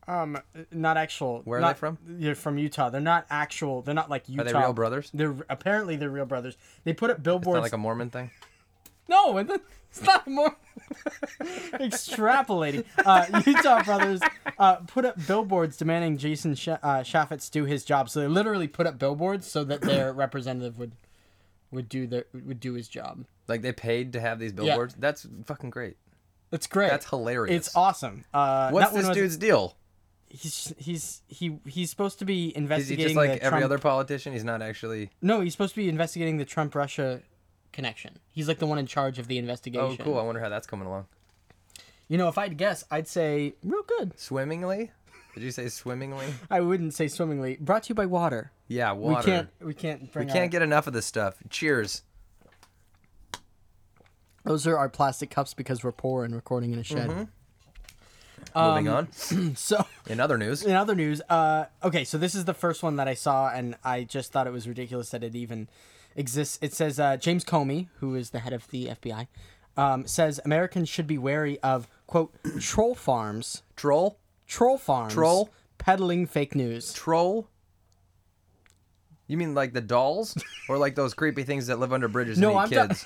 Um, 0.07 0.37
not 0.71 0.97
actual. 0.97 1.41
Where 1.45 1.57
are 1.57 1.61
not- 1.61 1.75
they 1.75 1.79
from? 1.79 1.97
They're 2.05 2.35
from 2.35 2.57
Utah. 2.57 2.89
They're 2.89 3.01
not 3.01 3.25
actual. 3.29 3.81
They're 3.81 3.95
not 3.95 4.09
like 4.09 4.29
Utah. 4.29 4.41
Are 4.41 4.45
they 4.45 4.53
real 4.53 4.73
brothers? 4.73 5.09
They're 5.13 5.35
apparently 5.49 5.95
they're 5.95 6.09
real 6.09 6.25
brothers. 6.25 6.55
They 6.83 6.93
put 6.93 7.09
up 7.09 7.21
billboards. 7.21 7.61
like 7.63 7.73
a 7.73 7.77
Mormon 7.77 8.09
thing. 8.11 8.31
No, 9.09 9.37
it's 9.37 10.01
not 10.03 10.27
more. 10.27 10.55
Extrapolating. 11.73 12.85
Uh, 13.05 13.41
Utah 13.45 13.83
brothers 13.83 14.21
uh, 14.57 14.75
put 14.87 15.05
up 15.05 15.15
billboards 15.27 15.77
demanding 15.77 16.17
Jason 16.17 16.55
Sh- 16.55 16.69
uh, 16.69 16.77
Chaffetz 17.03 17.49
do 17.49 17.65
his 17.65 17.83
job. 17.85 18.09
So 18.09 18.19
they 18.21 18.27
literally 18.27 18.67
put 18.67 18.87
up 18.87 18.97
billboards 18.97 19.47
so 19.49 19.63
that 19.65 19.81
their 19.81 20.13
representative 20.23 20.77
would 20.79 20.91
would 21.75 21.87
do 21.89 22.07
their 22.07 22.25
would 22.33 22.59
do 22.59 22.73
his 22.73 22.87
job. 22.87 23.25
Like 23.47 23.61
they 23.61 23.71
paid 23.71 24.13
to 24.13 24.19
have 24.21 24.39
these 24.39 24.53
billboards. 24.53 24.95
Yeah. 24.95 25.01
That's 25.01 25.27
fucking 25.45 25.69
great. 25.69 25.97
That's 26.49 26.67
great. 26.67 26.89
That's 26.89 27.09
hilarious. 27.09 27.67
It's 27.67 27.75
awesome. 27.75 28.23
Uh, 28.33 28.69
What's 28.71 28.91
this 28.93 29.07
was- 29.07 29.15
dude's 29.15 29.37
deal? 29.37 29.75
He's 30.27 30.73
he's 30.77 31.21
he 31.27 31.59
he's 31.65 31.89
supposed 31.89 32.19
to 32.19 32.25
be 32.25 32.55
investigating. 32.57 33.05
Is 33.05 33.11
he 33.11 33.13
just 33.13 33.15
like 33.15 33.39
the 33.39 33.43
every 33.45 33.59
Trump- 33.59 33.65
other 33.65 33.77
politician? 33.77 34.33
He's 34.33 34.43
not 34.43 34.61
actually. 34.61 35.11
No, 35.21 35.39
he's 35.41 35.53
supposed 35.53 35.75
to 35.75 35.79
be 35.81 35.87
investigating 35.87 36.37
the 36.37 36.45
Trump 36.45 36.75
Russia 36.75 37.21
connection. 37.71 38.19
He's 38.33 38.47
like 38.47 38.59
the 38.59 38.65
one 38.65 38.77
in 38.77 38.85
charge 38.87 39.17
of 39.19 39.27
the 39.27 39.37
investigation. 39.37 39.97
Oh, 40.01 40.03
cool. 40.03 40.19
I 40.19 40.23
wonder 40.23 40.41
how 40.41 40.49
that's 40.49 40.67
coming 40.67 40.87
along. 40.87 41.05
You 42.07 42.17
know, 42.17 42.27
if 42.27 42.37
I 42.37 42.43
had 42.43 42.51
to 42.51 42.55
guess, 42.55 42.83
I'd 42.91 43.07
say 43.07 43.53
real 43.63 43.83
good. 43.97 44.19
Swimmingly? 44.19 44.91
Did 45.35 45.43
you 45.43 45.51
say 45.51 45.67
swimmingly? 45.67 46.27
I 46.49 46.61
wouldn't 46.61 46.93
say 46.93 47.09
swimmingly. 47.09 47.57
Brought 47.59 47.83
to 47.83 47.89
you 47.89 47.95
by 47.95 48.05
water. 48.05 48.51
Yeah, 48.69 48.93
water. 48.93 49.17
We 49.19 49.25
can't 49.25 49.49
we 49.61 49.73
can't 49.73 50.15
We 50.15 50.25
can't 50.25 50.37
our- 50.39 50.47
get 50.47 50.61
enough 50.61 50.87
of 50.87 50.93
this 50.93 51.05
stuff. 51.05 51.35
Cheers. 51.49 52.03
Those 54.45 54.65
are 54.65 54.77
our 54.77 54.89
plastic 54.89 55.29
cups 55.29 55.53
because 55.53 55.83
we're 55.83 55.91
poor 55.91 56.23
and 56.23 56.33
recording 56.33 56.71
in 56.71 56.79
a 56.79 56.83
shed. 56.83 57.09
Mm-hmm. 57.09 57.23
Moving 58.55 58.87
on. 58.87 59.07
So 59.55 59.85
In 60.07 60.19
other 60.19 60.37
news, 60.37 60.63
in 60.63 60.73
other 60.75 60.95
news, 60.95 61.21
uh, 61.29 61.65
okay, 61.83 62.03
so 62.05 62.17
this 62.17 62.33
is 62.35 62.45
the 62.45 62.53
first 62.53 62.81
one 62.83 62.95
that 62.95 63.07
I 63.07 63.13
saw, 63.15 63.49
and 63.49 63.75
I 63.83 64.03
just 64.03 64.31
thought 64.31 64.47
it 64.47 64.53
was 64.53 64.67
ridiculous 64.67 65.09
that 65.09 65.23
it 65.23 65.35
even 65.35 65.67
exists. 66.15 66.59
It 66.61 66.73
says 66.73 66.99
uh, 66.99 67.17
James 67.17 67.43
Comey, 67.43 67.87
who 67.99 68.15
is 68.15 68.29
the 68.29 68.39
head 68.39 68.53
of 68.53 68.67
the 68.69 68.87
FBI, 68.87 69.27
um, 69.75 70.07
says 70.07 70.39
Americans 70.45 70.87
should 70.87 71.07
be 71.07 71.17
wary 71.17 71.59
of 71.59 71.87
quote 72.07 72.33
troll 72.61 72.95
farms, 72.95 73.63
troll, 73.75 74.19
troll 74.47 74.77
farms, 74.77 75.13
Troll? 75.13 75.49
peddling 75.77 76.25
fake 76.25 76.55
news. 76.55 76.93
troll. 76.93 77.47
You 79.27 79.37
mean 79.37 79.55
like 79.55 79.73
the 79.73 79.81
dolls, 79.81 80.37
or 80.69 80.77
like 80.77 80.95
those 80.95 81.13
creepy 81.13 81.43
things 81.43 81.67
that 81.67 81.79
live 81.79 81.91
under 81.93 82.07
bridges 82.07 82.37
No, 82.37 82.57
and 82.59 82.71
eat 82.71 82.77
I'm 82.77 82.87
ta- 82.87 82.93
kids? 82.93 83.05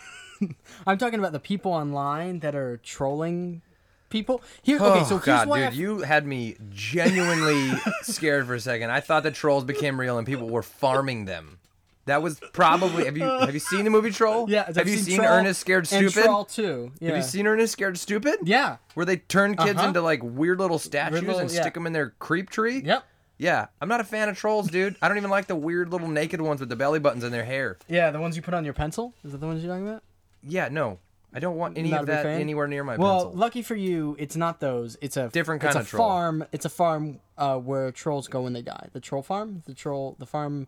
I'm 0.87 0.97
talking 0.97 1.19
about 1.19 1.31
the 1.31 1.39
people 1.39 1.71
online 1.71 2.39
that 2.39 2.55
are 2.55 2.77
trolling 2.77 3.61
people. 4.09 4.41
Here, 4.63 4.77
okay, 4.77 5.01
oh, 5.01 5.03
so 5.03 5.15
oh 5.15 5.19
God, 5.19 5.45
dude, 5.45 5.53
I 5.53 5.69
you 5.71 5.99
had 5.99 6.25
me 6.25 6.55
genuinely 6.69 7.71
scared 8.01 8.47
for 8.47 8.55
a 8.55 8.59
second. 8.59 8.89
I 8.91 8.99
thought 8.99 9.23
the 9.23 9.31
trolls 9.31 9.63
became 9.63 9.99
real 9.99 10.17
and 10.17 10.25
people 10.27 10.49
were 10.49 10.63
farming 10.63 11.25
them. 11.25 11.59
That 12.09 12.21
was 12.21 12.39
probably. 12.53 13.05
Have 13.05 13.17
you 13.17 13.23
have 13.39 13.53
you 13.53 13.59
seen 13.59 13.83
the 13.85 13.89
movie 13.89 14.11
Troll? 14.11 14.49
yeah. 14.49 14.65
Have 14.65 14.77
I've 14.77 14.87
you 14.89 14.97
seen 14.97 15.17
seen 15.17 15.21
Ernest 15.25 15.61
Scared 15.61 15.89
and 15.91 16.11
Stupid? 16.11 16.25
Troll 16.25 16.43
too. 16.45 16.91
Yeah. 16.99 17.09
Have 17.09 17.17
you 17.17 17.23
seen 17.23 17.47
Ernest 17.47 17.73
Scared 17.73 17.97
Stupid? 17.97 18.35
Yeah. 18.43 18.77
Where 18.95 19.05
they 19.05 19.17
turn 19.17 19.55
kids 19.55 19.77
Uh-huh. 19.79 19.87
into 19.87 20.01
like 20.01 20.21
weird 20.23 20.59
little 20.59 20.79
statues 20.79 21.21
and 21.21 21.51
yeah. 21.51 21.61
stick 21.61 21.73
them 21.73 21.87
in 21.87 21.93
their 21.93 22.09
creep 22.19 22.49
tree? 22.49 22.81
Yep. 22.83 23.03
Yeah, 23.37 23.67
I'm 23.79 23.87
not 23.87 24.01
a 24.01 24.03
fan 24.03 24.27
of 24.27 24.37
trolls, 24.37 24.67
dude. 24.69 24.97
I 25.01 25.07
don't 25.07 25.15
even 25.15 25.29
like 25.29 25.47
the 25.47 25.55
weird 25.55 25.91
little 25.91 26.09
naked 26.09 26.41
ones 26.41 26.59
with 26.59 26.67
the 26.67 26.75
belly 26.75 26.99
buttons 26.99 27.23
in 27.23 27.31
their 27.31 27.45
hair. 27.45 27.77
Yeah, 27.87 28.11
the 28.11 28.19
ones 28.19 28.35
you 28.35 28.41
put 28.41 28.53
on 28.53 28.65
your 28.65 28.73
pencil. 28.73 29.13
Is 29.23 29.31
that 29.31 29.37
the 29.37 29.47
ones 29.47 29.63
you're 29.63 29.71
talking 29.73 29.87
about? 29.87 30.03
Yeah, 30.43 30.67
no. 30.69 30.99
I 31.33 31.39
don't 31.39 31.55
want 31.55 31.77
any 31.77 31.91
Not 31.91 32.01
of 32.01 32.07
that 32.07 32.25
anywhere 32.25 32.67
near 32.67 32.83
my 32.83 32.97
Well, 32.97 33.13
pencil. 33.13 33.29
Well, 33.29 33.37
lucky 33.37 33.61
for 33.61 33.75
you, 33.75 34.15
it's 34.19 34.35
not 34.35 34.59
those. 34.59 34.97
It's 34.99 35.15
a 35.15 35.29
Different 35.29 35.63
it's 35.63 35.73
kind 35.73 35.77
a 35.77 35.85
of 35.85 35.87
troll. 35.87 36.07
farm. 36.09 36.45
It's 36.51 36.65
a 36.65 36.69
farm 36.69 37.19
uh, 37.37 37.57
where 37.59 37.91
trolls 37.91 38.27
go 38.27 38.41
when 38.41 38.51
they 38.53 38.61
die. 38.63 38.87
The 38.91 38.99
troll 38.99 39.21
farm. 39.21 39.61
The 39.67 39.73
troll. 39.73 40.15
The 40.19 40.25
farm. 40.25 40.67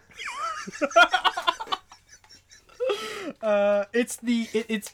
uh, 3.42 3.86
it's 3.94 4.16
the 4.18 4.48
it, 4.54 4.66
it's. 4.70 4.92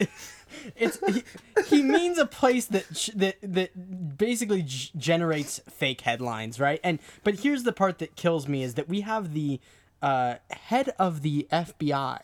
It's 0.77 0.97
he, 1.07 1.23
he 1.67 1.81
means 1.81 2.17
a 2.17 2.25
place 2.25 2.67
that 2.67 2.85
that 3.15 3.35
that 3.41 4.17
basically 4.17 4.61
g- 4.61 4.91
generates 4.95 5.59
fake 5.67 6.01
headlines, 6.01 6.59
right? 6.59 6.79
And 6.83 6.99
but 7.23 7.39
here's 7.39 7.63
the 7.63 7.73
part 7.73 7.97
that 7.99 8.15
kills 8.15 8.47
me 8.47 8.63
is 8.63 8.75
that 8.75 8.87
we 8.87 9.01
have 9.01 9.33
the 9.33 9.59
uh, 10.01 10.35
head 10.51 10.93
of 10.99 11.21
the 11.21 11.47
FBI 11.51 12.19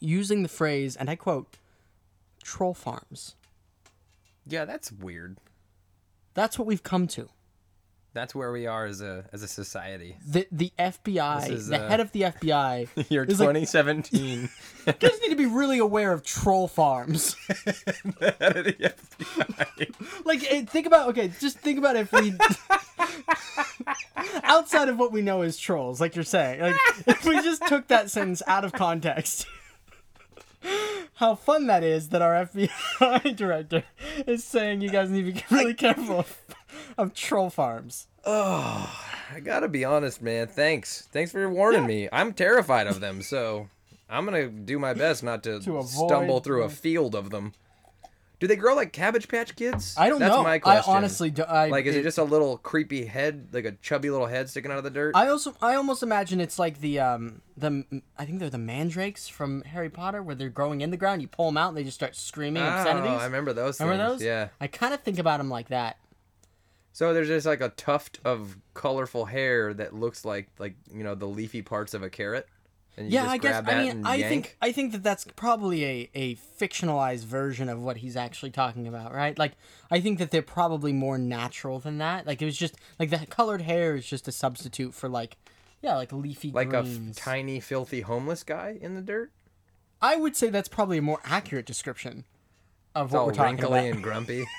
using 0.00 0.42
the 0.42 0.48
phrase, 0.48 0.96
and 0.96 1.08
I 1.08 1.14
quote, 1.16 1.56
troll 2.42 2.74
farms. 2.74 3.36
yeah, 4.46 4.64
that's 4.64 4.92
weird. 4.92 5.38
That's 6.34 6.58
what 6.58 6.66
we've 6.66 6.82
come 6.82 7.06
to. 7.08 7.28
That's 8.14 8.32
where 8.32 8.52
we 8.52 8.68
are 8.68 8.86
as 8.86 9.00
a 9.00 9.24
as 9.32 9.42
a 9.42 9.48
society. 9.48 10.16
The 10.24 10.46
the 10.52 10.72
FBI, 10.78 11.50
is, 11.50 11.66
the 11.66 11.82
uh, 11.84 11.88
head 11.88 11.98
of 11.98 12.12
the 12.12 12.22
FBI, 12.22 13.10
Year 13.10 13.24
is 13.24 13.40
like, 13.40 13.48
2017. 13.48 14.48
you 14.86 14.92
guys 14.92 15.20
need 15.20 15.30
to 15.30 15.36
be 15.36 15.46
really 15.46 15.78
aware 15.78 16.12
of 16.12 16.22
troll 16.22 16.68
farms. 16.68 17.34
like, 18.20 18.80
eh, 20.48 20.64
think 20.64 20.86
about 20.86 21.08
okay, 21.08 21.32
just 21.40 21.58
think 21.58 21.76
about 21.76 21.96
if 21.96 22.12
we 22.12 22.34
outside 24.44 24.88
of 24.88 24.96
what 24.96 25.10
we 25.10 25.20
know 25.20 25.42
as 25.42 25.58
trolls, 25.58 26.00
like 26.00 26.14
you're 26.14 26.22
saying, 26.22 26.60
like 26.60 26.76
if 27.08 27.24
we 27.24 27.34
just 27.42 27.66
took 27.66 27.88
that 27.88 28.12
sentence 28.12 28.44
out 28.46 28.64
of 28.64 28.72
context. 28.72 29.48
How 31.14 31.34
fun 31.34 31.66
that 31.68 31.84
is 31.84 32.08
that 32.08 32.22
our 32.22 32.46
FBI 32.46 33.36
director 33.36 33.84
is 34.26 34.44
saying 34.44 34.80
you 34.80 34.90
guys 34.90 35.10
need 35.10 35.26
to 35.26 35.32
be 35.32 35.44
really 35.54 35.74
careful 35.74 36.20
of, 36.20 36.38
of 36.98 37.14
troll 37.14 37.50
farms. 37.50 38.08
I 38.26 39.40
gotta 39.42 39.68
be 39.68 39.84
honest, 39.84 40.22
man. 40.22 40.46
Thanks, 40.48 41.08
thanks 41.12 41.30
for 41.32 41.48
warning 41.48 41.86
me. 41.86 42.08
I'm 42.12 42.32
terrified 42.32 42.86
of 42.86 43.00
them, 43.00 43.22
so 43.22 43.68
I'm 44.08 44.24
gonna 44.24 44.48
do 44.48 44.78
my 44.78 44.94
best 44.94 45.22
not 45.22 45.42
to, 45.44 45.60
To 45.64 45.82
stumble 45.82 46.40
through 46.40 46.62
a 46.64 46.68
field 46.68 47.14
of 47.14 47.30
them. 47.30 47.52
Do 48.44 48.48
they 48.48 48.56
grow 48.56 48.74
like 48.74 48.92
Cabbage 48.92 49.26
Patch 49.26 49.56
Kids? 49.56 49.94
I 49.96 50.10
don't 50.10 50.18
That's 50.18 50.28
know. 50.28 50.44
That's 50.44 50.44
my 50.44 50.52
I 50.56 50.58
question. 50.58 50.92
honestly 50.92 51.30
do. 51.30 51.44
I, 51.44 51.70
like, 51.70 51.86
is 51.86 51.96
it 51.96 52.02
just 52.02 52.18
a 52.18 52.24
little 52.24 52.58
creepy 52.58 53.06
head, 53.06 53.48
like 53.52 53.64
a 53.64 53.72
chubby 53.72 54.10
little 54.10 54.26
head 54.26 54.50
sticking 54.50 54.70
out 54.70 54.76
of 54.76 54.84
the 54.84 54.90
dirt? 54.90 55.16
I 55.16 55.28
also 55.28 55.56
I 55.62 55.76
almost 55.76 56.02
imagine 56.02 56.42
it's 56.42 56.58
like 56.58 56.82
the 56.82 57.00
um 57.00 57.40
the 57.56 58.02
I 58.18 58.26
think 58.26 58.40
they're 58.40 58.50
the 58.50 58.58
mandrakes 58.58 59.28
from 59.28 59.62
Harry 59.62 59.88
Potter 59.88 60.22
where 60.22 60.34
they're 60.34 60.50
growing 60.50 60.82
in 60.82 60.90
the 60.90 60.98
ground. 60.98 61.22
You 61.22 61.28
pull 61.28 61.46
them 61.46 61.56
out 61.56 61.68
and 61.68 61.76
they 61.78 61.84
just 61.84 61.94
start 61.94 62.16
screaming 62.16 62.62
oh, 62.62 62.66
obscenities. 62.66 63.18
I 63.18 63.24
remember 63.24 63.54
those. 63.54 63.80
Remember 63.80 64.08
things. 64.08 64.20
those? 64.20 64.26
Yeah. 64.26 64.48
I 64.60 64.66
kind 64.66 64.92
of 64.92 65.00
think 65.00 65.18
about 65.18 65.38
them 65.38 65.48
like 65.48 65.68
that. 65.68 65.96
So 66.92 67.14
there's 67.14 67.28
just 67.28 67.46
like 67.46 67.62
a 67.62 67.70
tuft 67.70 68.20
of 68.26 68.58
colorful 68.74 69.24
hair 69.24 69.72
that 69.72 69.94
looks 69.94 70.26
like 70.26 70.50
like 70.58 70.74
you 70.92 71.02
know 71.02 71.14
the 71.14 71.26
leafy 71.26 71.62
parts 71.62 71.94
of 71.94 72.02
a 72.02 72.10
carrot. 72.10 72.46
Yeah, 72.96 73.28
I 73.28 73.38
guess. 73.38 73.64
I 73.66 73.82
mean, 73.82 74.06
I 74.06 74.16
yank. 74.16 74.28
think 74.28 74.56
I 74.62 74.70
think 74.72 74.92
that 74.92 75.02
that's 75.02 75.24
probably 75.36 75.84
a 75.84 76.10
a 76.14 76.34
fictionalized 76.36 77.24
version 77.24 77.68
of 77.68 77.82
what 77.82 77.96
he's 77.98 78.16
actually 78.16 78.50
talking 78.52 78.86
about, 78.86 79.12
right? 79.12 79.36
Like, 79.38 79.52
I 79.90 80.00
think 80.00 80.18
that 80.20 80.30
they're 80.30 80.42
probably 80.42 80.92
more 80.92 81.18
natural 81.18 81.78
than 81.80 81.98
that. 81.98 82.26
Like, 82.26 82.40
it 82.40 82.44
was 82.44 82.56
just 82.56 82.76
like 83.00 83.10
the 83.10 83.26
colored 83.26 83.62
hair 83.62 83.96
is 83.96 84.06
just 84.06 84.28
a 84.28 84.32
substitute 84.32 84.94
for 84.94 85.08
like, 85.08 85.36
yeah, 85.82 85.96
like 85.96 86.12
leafy 86.12 86.52
like 86.52 86.72
a 86.72 86.78
f- 86.78 87.16
tiny 87.16 87.58
filthy 87.58 88.02
homeless 88.02 88.44
guy 88.44 88.78
in 88.80 88.94
the 88.94 89.02
dirt. 89.02 89.32
I 90.00 90.16
would 90.16 90.36
say 90.36 90.50
that's 90.50 90.68
probably 90.68 90.98
a 90.98 91.02
more 91.02 91.20
accurate 91.24 91.66
description 91.66 92.24
of 92.94 93.12
what 93.12 93.26
we're 93.26 93.32
talking 93.32 93.56
wrinkly 93.56 93.78
about. 93.80 93.94
and 93.94 94.02
grumpy. 94.02 94.44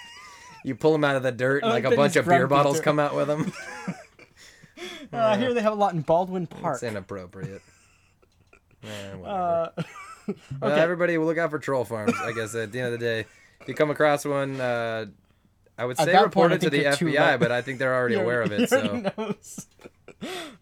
You 0.66 0.74
pull 0.74 0.94
them 0.94 1.04
out 1.04 1.16
of 1.16 1.22
the 1.22 1.32
dirt, 1.32 1.62
and 1.62 1.72
like 1.72 1.84
like 1.84 1.94
a 1.94 1.96
bunch 1.96 2.16
of 2.16 2.26
beer 2.26 2.48
bottles 2.48 2.78
too. 2.78 2.84
come 2.84 2.98
out 2.98 3.16
with 3.16 3.28
them. 3.28 3.54
Uh, 5.14 5.38
here 5.38 5.54
they 5.54 5.62
have 5.62 5.74
a 5.74 5.76
lot 5.76 5.94
in 5.94 6.02
Baldwin 6.02 6.48
Park. 6.48 6.76
it's 6.78 6.84
inappropriate. 6.84 7.62
Eh, 8.88 9.16
whatever. 9.16 9.72
Uh, 9.78 9.84
Well, 10.60 10.72
okay. 10.72 10.82
everybody 10.82 11.18
will 11.20 11.28
look 11.28 11.38
out 11.38 11.52
for 11.52 11.60
troll 11.60 11.86
farms. 11.86 12.14
I 12.20 12.32
guess 12.32 12.56
at 12.56 12.72
the 12.72 12.80
end 12.80 12.94
of 12.94 13.00
the 13.00 13.06
day, 13.06 13.26
if 13.62 13.68
you 13.68 13.76
come 13.76 13.92
across 13.92 14.26
one, 14.26 14.60
uh, 14.60 15.06
I 15.78 15.86
would 15.86 15.98
say 15.98 16.06
report 16.14 16.32
point, 16.32 16.54
it 16.54 16.62
to 16.62 16.70
the 16.72 16.78
think 16.84 16.84
you're 17.02 17.12
too 17.12 17.18
FBI, 17.18 17.40
but 17.40 17.52
I 17.52 17.62
think 17.62 17.78
they're 17.78 17.94
already 17.94 18.16
aware 18.24 18.42
of 18.42 18.52
it. 18.52 18.68
So 18.70 19.12
knows. 19.18 19.68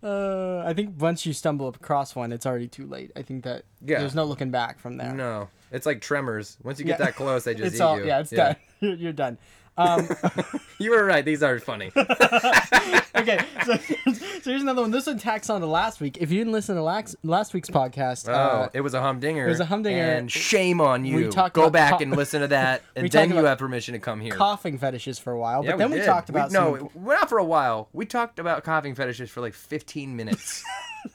Uh, 0.03 0.63
I 0.65 0.73
think 0.73 0.99
once 0.99 1.25
you 1.25 1.31
stumble 1.31 1.69
across 1.69 2.13
one, 2.15 2.33
it's 2.33 2.45
already 2.45 2.67
too 2.67 2.85
late. 2.87 3.11
I 3.15 3.21
think 3.21 3.43
that 3.45 3.63
Yeah. 3.85 3.99
there's 3.99 4.15
no 4.15 4.25
looking 4.25 4.51
back 4.51 4.79
from 4.79 4.97
there. 4.97 5.13
no, 5.13 5.47
it's 5.71 5.85
like 5.85 6.01
tremors. 6.01 6.57
Once 6.63 6.79
you 6.79 6.85
get 6.85 6.99
Yeah. 6.99 7.05
that 7.05 7.15
close, 7.15 7.45
they 7.45 7.53
just 7.55 7.67
it's 7.67 7.75
eat 7.77 7.81
all 7.81 7.97
you. 7.99 8.05
yeah, 8.05 8.19
it's 8.19 8.31
done. 8.31 8.55
You're, 8.81 8.95
you're 8.95 9.13
done. 9.13 9.37
Um, 9.77 10.07
You 10.79 10.91
were 10.91 11.05
right. 11.05 11.23
These 11.23 11.41
are 11.43 11.59
funny. 11.59 11.91
okay, 11.95 13.39
so, 13.65 13.75
so 14.13 14.49
here's 14.49 14.61
another 14.61 14.81
one. 14.81 14.91
This 14.91 15.05
one 15.07 15.17
tacks 15.17 15.49
on 15.49 15.61
to 15.61 15.67
last 15.67 16.01
week. 16.01 16.17
If 16.19 16.29
you 16.31 16.39
didn't 16.39 16.51
listen 16.51 16.75
to 16.75 16.81
last, 16.83 17.15
last 17.23 17.53
week's 17.53 17.69
podcast, 17.69 18.27
Oh, 18.27 18.33
uh, 18.33 18.69
it 18.73 18.81
was 18.81 18.93
a 18.93 18.99
humdinger. 19.01 19.45
It 19.45 19.49
was 19.49 19.59
a 19.61 19.65
humdinger. 19.65 20.01
And 20.01 20.29
shame 20.31 20.81
on 20.81 21.05
you. 21.05 21.31
talked 21.31 21.55
Go 21.55 21.69
back 21.69 21.93
co- 21.93 21.97
and 21.99 22.11
listen 22.15 22.41
to 22.41 22.47
that, 22.49 22.81
and 22.97 23.09
then 23.09 23.29
you 23.29 23.45
have 23.45 23.59
permission 23.59 23.93
to 23.93 23.99
come 23.99 24.19
here. 24.19 24.33
coughing 24.33 24.77
fetishes 24.77 25.19
for 25.19 25.31
a 25.31 25.39
while, 25.39 25.63
Yeah, 25.63 25.71
but 25.71 25.77
then 25.77 25.91
we, 25.91 25.97
did. 25.97 26.05
talked 26.05 26.29
about 26.29 26.51
no, 26.51 26.77
some, 26.77 26.89
we're 26.95 27.15
not 27.15 27.29
for 27.29 27.37
a 27.37 27.45
while. 27.45 27.87
We 27.93 28.05
talked 28.05 28.39
about 28.39 28.63
coughing 28.65 28.95
fetishes 28.95 29.29
for 29.29 29.39
like 29.41 29.53
15 29.53 30.15
minutes. 30.17 30.63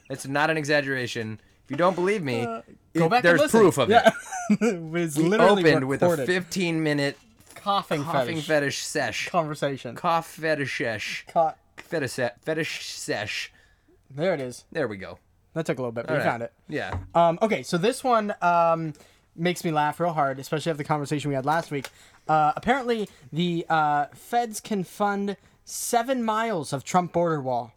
it's 0.09 0.27
not 0.27 0.49
an 0.51 0.57
exaggeration. 0.57 1.41
If 1.67 1.73
you 1.73 1.77
don't 1.77 1.95
believe 1.95 2.23
me, 2.23 2.41
Uh, 2.43 2.63
go 2.95 3.07
it- 3.07 3.11
back. 3.11 3.23
there's 3.23 3.35
and 3.41 3.53
listen. 3.53 3.61
proof 3.61 3.77
of 3.79 3.91
yeah. 3.91 4.11
it. 4.51 4.63
it 4.63 4.81
was 4.81 5.17
We 5.19 5.25
literally 5.25 5.63
opened 5.71 5.89
with 5.89 6.03
a 6.03 6.25
15 6.25 6.83
minute 6.83 7.19
coughing, 7.69 8.03
coughing 8.03 8.37
fetish, 8.37 8.47
fetish 8.47 8.79
sesh. 8.79 9.29
conversation. 9.29 9.95
Cough 9.95 10.27
fetish 10.27 10.79
sesh. 10.79 11.27
Ca- 11.33 11.55
Fetish 11.77 12.13
se- 12.13 12.31
fetish 12.43 12.87
sesh. 12.87 13.53
there 14.11 14.33
it 14.35 14.41
is. 14.41 14.65
There 14.73 14.89
we 14.89 14.97
go. 14.97 15.19
That 15.55 15.67
took 15.67 15.79
a 15.79 15.83
little 15.83 15.93
bit, 15.93 16.07
but 16.07 16.13
All 16.13 16.17
we 16.19 16.23
right. 16.25 16.31
found 16.31 16.43
it. 16.45 16.53
Yeah. 16.69 16.99
Um, 17.15 17.39
okay, 17.43 17.63
so 17.63 17.77
this 17.79 18.03
one 18.03 18.35
um, 18.43 18.95
makes 19.37 19.65
me 19.65 19.71
laugh 19.71 20.01
real 20.01 20.13
hard, 20.15 20.39
especially 20.39 20.71
after 20.71 20.79
the 20.79 20.85
conversation 20.89 21.29
we 21.29 21.35
had 21.35 21.45
last 21.47 21.71
week. 21.71 21.89
Uh, 22.27 22.53
apparently, 22.57 23.09
the 23.33 23.65
uh, 23.69 24.07
feds 24.15 24.61
can 24.61 24.83
fund 24.85 25.37
seven 25.65 26.23
miles 26.25 26.73
of 26.73 26.85
Trump 26.85 27.13
border 27.13 27.41
wall. 27.41 27.73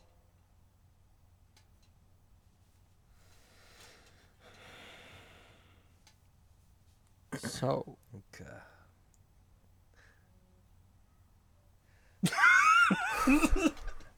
So, 7.38 7.98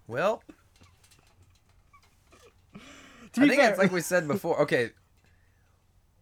well, 0.08 0.43
to 3.34 3.41
I 3.41 3.48
think 3.48 3.60
fair, 3.62 3.70
it's 3.70 3.79
like 3.79 3.91
we 3.91 4.01
said 4.01 4.27
before. 4.27 4.62
Okay. 4.62 4.91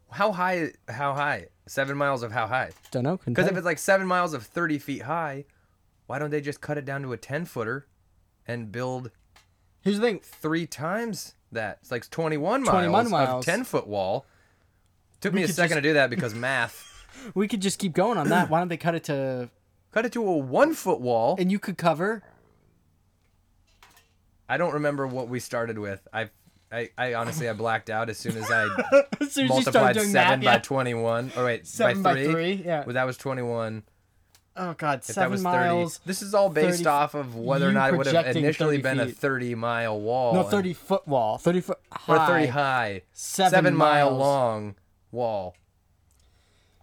How 0.10 0.32
high? 0.32 0.72
How 0.88 1.14
high? 1.14 1.48
Seven 1.68 1.98
miles 1.98 2.24
of 2.24 2.32
how 2.32 2.48
high? 2.48 2.72
don't 2.92 3.04
know. 3.04 3.20
Because 3.24 3.48
if 3.48 3.56
it's 3.56 3.66
like 3.66 3.78
seven 3.78 4.08
miles 4.08 4.34
of 4.34 4.44
30 4.44 4.78
feet 4.80 5.04
high, 5.04 5.46
why 6.08 6.20
don't 6.20 6.30
they 6.30 6.42
just 6.42 6.60
cut 6.60 6.78
it 6.78 6.86
down 6.86 7.02
to 7.04 7.14
a 7.14 7.18
10 7.18 7.46
footer 7.46 7.88
and 8.48 8.72
build 8.72 9.12
here's 9.82 9.98
the 10.00 10.02
thing, 10.02 10.20
three 10.22 10.66
times 10.68 11.36
that? 11.52 11.80
It's 11.82 11.92
like 11.92 12.10
21 12.10 12.64
miles, 12.64 12.70
21 12.70 13.14
of 13.14 13.46
10 13.46 13.64
foot 13.64 13.88
wall. 13.88 14.26
Took 15.22 15.34
me 15.34 15.44
a 15.44 15.48
second 15.48 15.76
just- 15.76 15.84
to 15.84 15.90
do 15.90 15.94
that 15.94 16.10
because 16.10 16.34
math. 16.34 16.88
We 17.36 17.50
could 17.50 17.62
just 17.62 17.78
keep 17.78 17.92
going 17.94 18.18
on 18.18 18.30
that. 18.30 18.50
Why 18.50 18.60
don't 18.60 18.70
they 18.70 18.78
cut 18.78 18.96
it 18.96 19.04
to 19.04 19.50
Cut 19.92 20.06
it 20.06 20.14
to 20.14 20.26
a 20.26 20.38
one 20.38 20.74
foot 20.74 21.02
wall. 21.02 21.36
and 21.38 21.52
you 21.52 21.60
could 21.60 21.78
cover 21.78 22.24
I 24.52 24.58
don't 24.58 24.74
remember 24.74 25.08
what 25.08 25.30
we 25.30 25.40
started 25.40 25.80
with. 25.80 26.06
I, 26.12 26.30
I, 26.72 26.90
I 26.98 27.14
honestly 27.14 27.48
I 27.48 27.54
blacked 27.54 27.90
out 27.90 28.10
as 28.10 28.18
soon 28.18 28.36
as 28.36 28.52
I 28.52 28.66
soon 29.30 29.46
as 29.46 29.50
multiplied 29.50 29.96
seven 29.96 30.12
that, 30.14 30.40
by 30.44 30.52
yeah. 30.54 30.58
twenty 30.60 30.94
one. 30.94 31.32
Oh 31.38 31.46
wait, 31.46 31.66
Seven 31.66 32.04
by 32.04 32.14
by 32.16 32.24
three. 32.24 32.32
three, 32.32 32.54
yeah. 32.66 32.84
Well, 32.86 32.94
that 32.96 33.06
was 33.06 33.16
twenty 33.16 33.44
one. 33.44 33.84
Oh 34.58 34.74
god, 34.74 35.00
If 35.00 35.08
that 35.08 35.14
seven 35.14 35.32
was 35.32 35.42
miles. 35.42 35.98
30. 36.00 36.08
This 36.08 36.22
is 36.22 36.34
all 36.34 36.50
based 36.50 36.80
30 36.80 36.90
off 36.90 37.14
of 37.14 37.36
whether 37.38 37.70
or 37.70 37.72
not 37.72 37.94
it 37.94 37.98
would 37.98 38.08
have 38.08 38.36
initially 38.36 38.82
30 38.82 38.98
been 38.98 39.00
a 39.00 39.10
30 39.10 39.56
mile 39.56 40.02
wall. 40.02 40.34
No, 40.34 40.42
and- 40.42 40.50
thirty 40.50 40.74
foot 40.74 41.08
wall, 41.08 41.38
thirty 41.38 41.62
foot 41.62 41.80
or 42.10 42.18
high, 42.18 42.28
30 42.28 42.48
high. 42.48 43.02
seven, 43.14 43.74
mile 43.76 44.12
long 44.12 44.76
wall. 45.12 45.56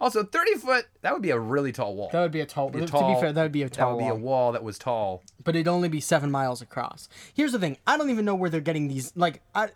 Also, 0.01 0.23
30 0.25 0.55
foot, 0.55 0.87
that 1.03 1.13
would 1.13 1.23
be 1.23 1.31
a 1.31 1.39
really 1.39 1.73
tall 1.73 1.95
wall. 1.97 2.09
That 2.13 2.21
would 2.21 2.31
be 2.33 2.41
a 2.41 2.47
tall. 2.47 2.71
Be 2.71 2.79
a 2.83 2.87
to 2.87 2.93
be 2.93 3.21
fair, 3.21 3.33
that 3.33 3.43
would 3.43 3.53
be 3.53 3.63
a 3.63 3.69
tall. 3.69 3.91
that 3.91 3.97
would 3.97 4.05
be 4.05 4.09
a 4.11 4.15
wall. 4.15 4.45
wall 4.45 4.53
that 4.53 4.63
was 4.63 4.79
tall. 4.79 5.23
but 5.43 5.57
it'd 5.57 5.67
only 5.69 5.89
be 5.89 6.01
seven 6.01 6.31
miles 6.31 6.63
across. 6.63 7.09
Here's 7.35 7.53
the 7.53 7.59
thing: 7.59 7.79
I 7.87 7.97
don't 7.97 8.11
even 8.11 8.25
know 8.25 8.35
where 8.35 8.49
they're 8.51 8.61
getting 8.61 8.89
these. 8.89 9.13
Like, 9.17 9.43
I, 9.55 9.71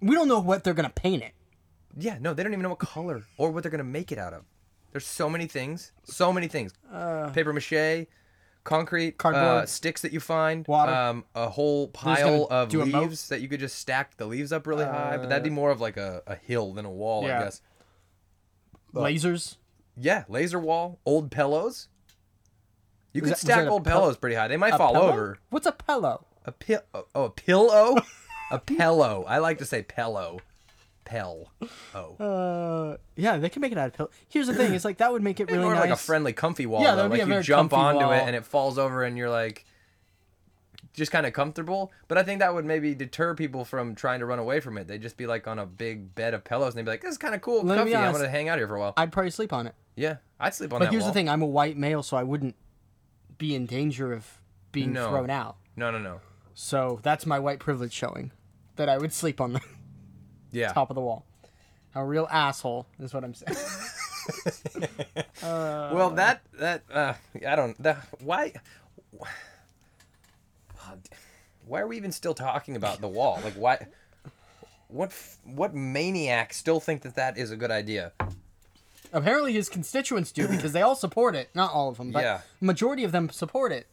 we 0.00 0.14
don't 0.14 0.28
know 0.28 0.40
what 0.40 0.64
they're 0.64 0.74
gonna 0.74 0.90
paint 0.90 1.22
it. 1.22 1.32
Yeah, 1.98 2.18
no, 2.20 2.34
they 2.34 2.42
don't 2.42 2.52
even 2.52 2.62
know 2.62 2.68
what 2.70 2.78
color 2.78 3.22
or 3.38 3.50
what 3.50 3.62
they're 3.62 3.70
going 3.70 3.78
to 3.78 3.84
make 3.84 4.12
it 4.12 4.18
out 4.18 4.34
of. 4.34 4.42
There's 4.92 5.06
so 5.06 5.30
many 5.30 5.46
things. 5.46 5.92
So 6.04 6.30
many 6.30 6.46
things. 6.46 6.74
Paper 7.32 7.54
mache, 7.54 8.06
concrete, 8.64 9.14
uh, 9.14 9.16
Cardboard. 9.16 9.68
sticks 9.70 10.02
that 10.02 10.12
you 10.12 10.20
find, 10.20 10.66
Water. 10.68 10.92
um, 10.92 11.24
a 11.34 11.48
whole 11.48 11.88
pile 11.88 12.48
of 12.50 12.68
do 12.68 12.82
a 12.82 12.86
moat? 12.86 13.04
leaves 13.04 13.28
that 13.28 13.40
you 13.40 13.48
could 13.48 13.60
just 13.60 13.78
stack 13.78 14.18
the 14.18 14.26
leaves 14.26 14.52
up 14.52 14.66
really 14.66 14.84
high. 14.84 15.16
But 15.16 15.30
that'd 15.30 15.42
be 15.42 15.48
more 15.48 15.70
of 15.70 15.80
like 15.80 15.96
a, 15.96 16.22
a 16.26 16.34
hill 16.34 16.74
than 16.74 16.84
a 16.84 16.90
wall, 16.90 17.24
Yeah. 17.24 17.40
I 17.40 17.44
guess. 17.44 17.62
Lasers. 18.94 19.56
Yeah, 19.96 20.24
laser 20.28 20.58
wall, 20.58 20.98
old 21.06 21.30
pillows. 21.30 21.88
You 23.12 23.22
can 23.22 23.34
stack 23.34 23.66
old 23.66 23.84
pillows 23.84 24.16
pretty 24.18 24.36
high. 24.36 24.48
They 24.48 24.58
might 24.58 24.76
fall 24.76 24.92
pillow? 24.92 25.08
over. 25.10 25.38
What's 25.48 25.66
a 25.66 25.72
pillow? 25.72 26.26
A 26.44 26.52
pill? 26.52 26.80
Oh, 26.94 27.24
a 27.24 27.30
pillow? 27.30 27.96
a 28.50 28.58
pillow. 28.58 29.24
I 29.26 29.38
like 29.38 29.58
to 29.58 29.64
say 29.64 29.82
pillow. 29.82 30.40
Pell. 31.04 31.52
Oh. 31.94 32.16
Uh, 32.16 32.96
yeah, 33.14 33.38
they 33.38 33.48
can 33.48 33.62
make 33.62 33.72
it 33.72 33.78
out 33.78 33.86
of 33.86 33.92
pillow. 33.94 34.10
Here's 34.28 34.48
the 34.48 34.54
thing: 34.54 34.74
it's 34.74 34.84
like 34.84 34.98
that 34.98 35.12
would 35.12 35.22
make 35.22 35.38
it 35.40 35.48
really 35.50 35.62
more 35.62 35.74
nice. 35.74 35.82
like 35.82 35.90
a 35.90 35.96
friendly, 35.96 36.32
comfy 36.32 36.66
wall. 36.66 36.82
Yeah, 36.82 36.90
though. 36.90 37.02
that 37.02 37.10
would 37.10 37.16
be 37.16 37.24
like 37.24 37.36
you 37.36 37.42
jump 37.42 37.72
onto 37.72 38.10
it 38.12 38.22
and 38.26 38.34
it 38.34 38.44
falls 38.44 38.76
over, 38.76 39.04
and 39.04 39.16
you're 39.16 39.30
like, 39.30 39.64
just 40.96 41.12
kind 41.12 41.26
of 41.26 41.32
comfortable. 41.32 41.92
But 42.08 42.18
I 42.18 42.22
think 42.24 42.40
that 42.40 42.52
would 42.54 42.64
maybe 42.64 42.94
deter 42.94 43.34
people 43.34 43.64
from 43.64 43.94
trying 43.94 44.20
to 44.20 44.26
run 44.26 44.38
away 44.38 44.58
from 44.60 44.76
it. 44.78 44.88
They'd 44.88 45.02
just 45.02 45.16
be 45.16 45.26
like 45.26 45.46
on 45.46 45.58
a 45.58 45.66
big 45.66 46.14
bed 46.14 46.34
of 46.34 46.42
pillows, 46.42 46.74
and 46.74 46.78
they'd 46.78 46.84
be 46.84 46.90
like, 46.90 47.02
"This 47.02 47.12
is 47.12 47.18
kind 47.18 47.34
of 47.34 47.40
cool, 47.42 47.62
Let 47.62 47.78
comfy. 47.78 47.94
I'm 47.94 48.12
gonna 48.12 48.28
hang 48.28 48.48
out 48.48 48.58
here 48.58 48.66
for 48.66 48.74
a 48.76 48.80
while." 48.80 48.94
I'd 48.96 49.12
probably 49.12 49.30
sleep 49.30 49.52
on 49.52 49.66
it. 49.68 49.74
yeah, 49.94 50.16
I'd 50.40 50.54
sleep 50.54 50.72
on 50.72 50.80
But 50.80 50.86
that 50.86 50.90
here's 50.90 51.02
wall. 51.04 51.10
the 51.12 51.14
thing: 51.14 51.28
I'm 51.28 51.42
a 51.42 51.46
white 51.46 51.76
male, 51.76 52.02
so 52.02 52.16
I 52.16 52.22
wouldn't 52.24 52.56
be 53.38 53.54
in 53.54 53.66
danger 53.66 54.12
of 54.12 54.40
being 54.72 54.92
No. 54.94 55.10
thrown 55.10 55.30
out. 55.30 55.56
No, 55.76 55.90
no, 55.90 55.98
no. 55.98 56.20
So 56.54 56.98
that's 57.02 57.26
my 57.26 57.38
white 57.38 57.58
privilege 57.60 57.92
showing 57.92 58.32
that 58.76 58.88
I 58.88 58.96
would 58.98 59.12
sleep 59.12 59.40
on 59.40 59.52
the 59.52 59.60
Yeah. 60.50 60.72
top 60.72 60.90
of 60.90 60.94
the 60.94 61.02
wall. 61.02 61.26
A 61.94 62.04
real 62.04 62.26
asshole 62.30 62.86
is 62.98 63.12
what 63.14 63.22
I'm 63.24 63.34
saying. 63.34 63.56
Well, 65.42 66.10
that 66.16 66.42
that 66.58 66.82
uh, 66.92 67.14
I 67.46 67.56
don't 67.56 67.80
that 67.82 67.98
why 68.20 68.52
why 71.66 71.80
are 71.80 71.86
we 71.86 71.96
even 71.96 72.12
still 72.12 72.34
talking 72.34 72.76
about 72.76 73.00
the 73.00 73.08
wall? 73.08 73.40
Like 73.44 73.54
why 73.54 73.86
what 74.88 75.12
what 75.44 75.74
maniac 75.74 76.52
still 76.52 76.80
think 76.80 77.02
that 77.02 77.14
that 77.16 77.36
is 77.38 77.50
a 77.50 77.56
good 77.56 77.70
idea? 77.70 78.12
Apparently, 79.12 79.52
his 79.52 79.68
constituents 79.68 80.32
do 80.32 80.48
because 80.48 80.72
they 80.72 80.82
all 80.82 80.96
support 80.96 81.34
it. 81.36 81.48
Not 81.54 81.72
all 81.72 81.88
of 81.88 81.96
them, 81.96 82.10
but 82.12 82.22
Yeah. 82.24 82.40
majority 82.60 83.04
of 83.04 83.12
them 83.12 83.30
support 83.30 83.72
it, 83.72 83.86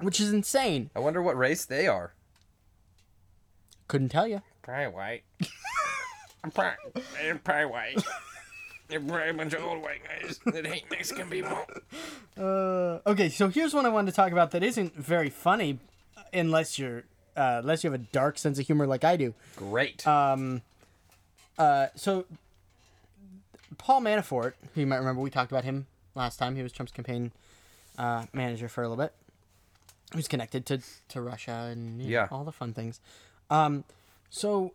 which 0.00 0.20
is 0.20 0.32
insane. 0.32 0.90
I 0.94 0.98
wonder 0.98 1.22
what 1.22 1.36
race 1.38 1.64
they 1.64 1.86
are. 1.86 2.12
Couldn't 3.88 4.08
tell 4.10 4.26
you. 4.26 4.42
Probably 4.62 4.86
white. 4.88 5.22
probably, 6.54 7.02
they're 7.20 7.36
probably 7.36 7.66
white. 7.66 8.02
They're 8.88 9.00
probably 9.00 9.28
a 9.30 9.34
bunch 9.34 9.52
of 9.54 9.62
old 9.64 9.82
white 9.82 10.00
guys 10.04 10.40
that 10.46 10.66
hate 10.66 10.84
Mexican 10.90 11.28
people. 11.30 11.58
Uh, 12.38 13.00
okay, 13.06 13.28
so 13.28 13.48
here's 13.48 13.74
one 13.74 13.84
I 13.84 13.90
wanted 13.90 14.12
to 14.12 14.16
talk 14.16 14.32
about 14.32 14.52
that 14.52 14.62
isn't 14.62 14.94
very 14.94 15.28
funny, 15.28 15.78
unless 16.32 16.78
you're 16.78 17.04
uh, 17.36 17.58
unless 17.62 17.84
you 17.84 17.90
have 17.90 18.00
a 18.00 18.04
dark 18.12 18.38
sense 18.38 18.58
of 18.58 18.66
humor 18.66 18.86
like 18.86 19.04
I 19.04 19.16
do. 19.16 19.34
Great. 19.56 20.06
Um, 20.06 20.62
uh, 21.58 21.86
so 21.94 22.26
Paul 23.78 24.00
Manafort, 24.02 24.54
who 24.74 24.80
you 24.80 24.86
might 24.86 24.96
remember, 24.98 25.20
we 25.22 25.30
talked 25.30 25.50
about 25.52 25.64
him 25.64 25.86
last 26.14 26.36
time. 26.38 26.56
He 26.56 26.62
was 26.62 26.72
Trump's 26.72 26.92
campaign 26.92 27.32
uh, 27.98 28.26
manager 28.32 28.68
for 28.68 28.82
a 28.82 28.88
little 28.88 29.02
bit. 29.02 29.12
He 30.12 30.16
was 30.16 30.28
connected 30.28 30.66
to 30.66 30.80
to 31.10 31.20
Russia 31.20 31.68
and 31.72 32.00
you 32.02 32.06
know, 32.08 32.12
Yeah. 32.12 32.28
all 32.30 32.44
the 32.44 32.52
fun 32.52 32.72
things. 32.74 33.00
Um, 33.48 33.84
so 34.28 34.72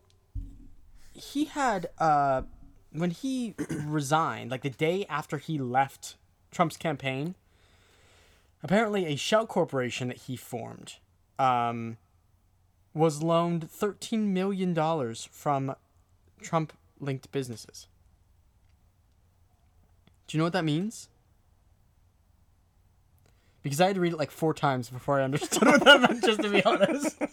he 1.12 1.44
had 1.44 1.88
uh, 1.98 2.42
when 2.92 3.10
he 3.10 3.54
resigned, 3.84 4.50
like 4.50 4.62
the 4.62 4.70
day 4.70 5.04
after 5.08 5.38
he 5.38 5.58
left 5.58 6.16
Trump's 6.50 6.76
campaign. 6.76 7.34
Apparently, 8.62 9.04
a 9.06 9.16
shell 9.16 9.46
corporation 9.46 10.08
that 10.08 10.16
he 10.22 10.34
formed 10.36 10.94
um, 11.38 11.96
was 12.94 13.22
loaned 13.22 13.68
$13 13.68 14.28
million 14.28 14.74
from 15.30 15.74
Trump 16.40 16.72
linked 16.98 17.30
businesses. 17.32 17.88
Do 20.26 20.36
you 20.36 20.38
know 20.38 20.44
what 20.44 20.54
that 20.54 20.64
means? 20.64 21.08
Because 23.62 23.80
I 23.80 23.86
had 23.86 23.96
to 23.96 24.00
read 24.00 24.12
it 24.12 24.18
like 24.18 24.30
four 24.30 24.54
times 24.54 24.88
before 24.88 25.20
I 25.20 25.24
understood 25.24 25.66
what 25.66 25.84
that 25.84 26.00
meant, 26.00 26.24
just 26.24 26.40
to 26.42 26.48
be 26.48 26.64
honest. 26.64 27.16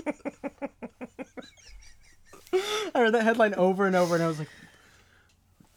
I 2.96 3.02
read 3.02 3.14
that 3.14 3.24
headline 3.24 3.54
over 3.56 3.86
and 3.88 3.96
over 3.96 4.16
and 4.16 4.24
I 4.24 4.28
was 4.28 4.40
like, 4.40 4.50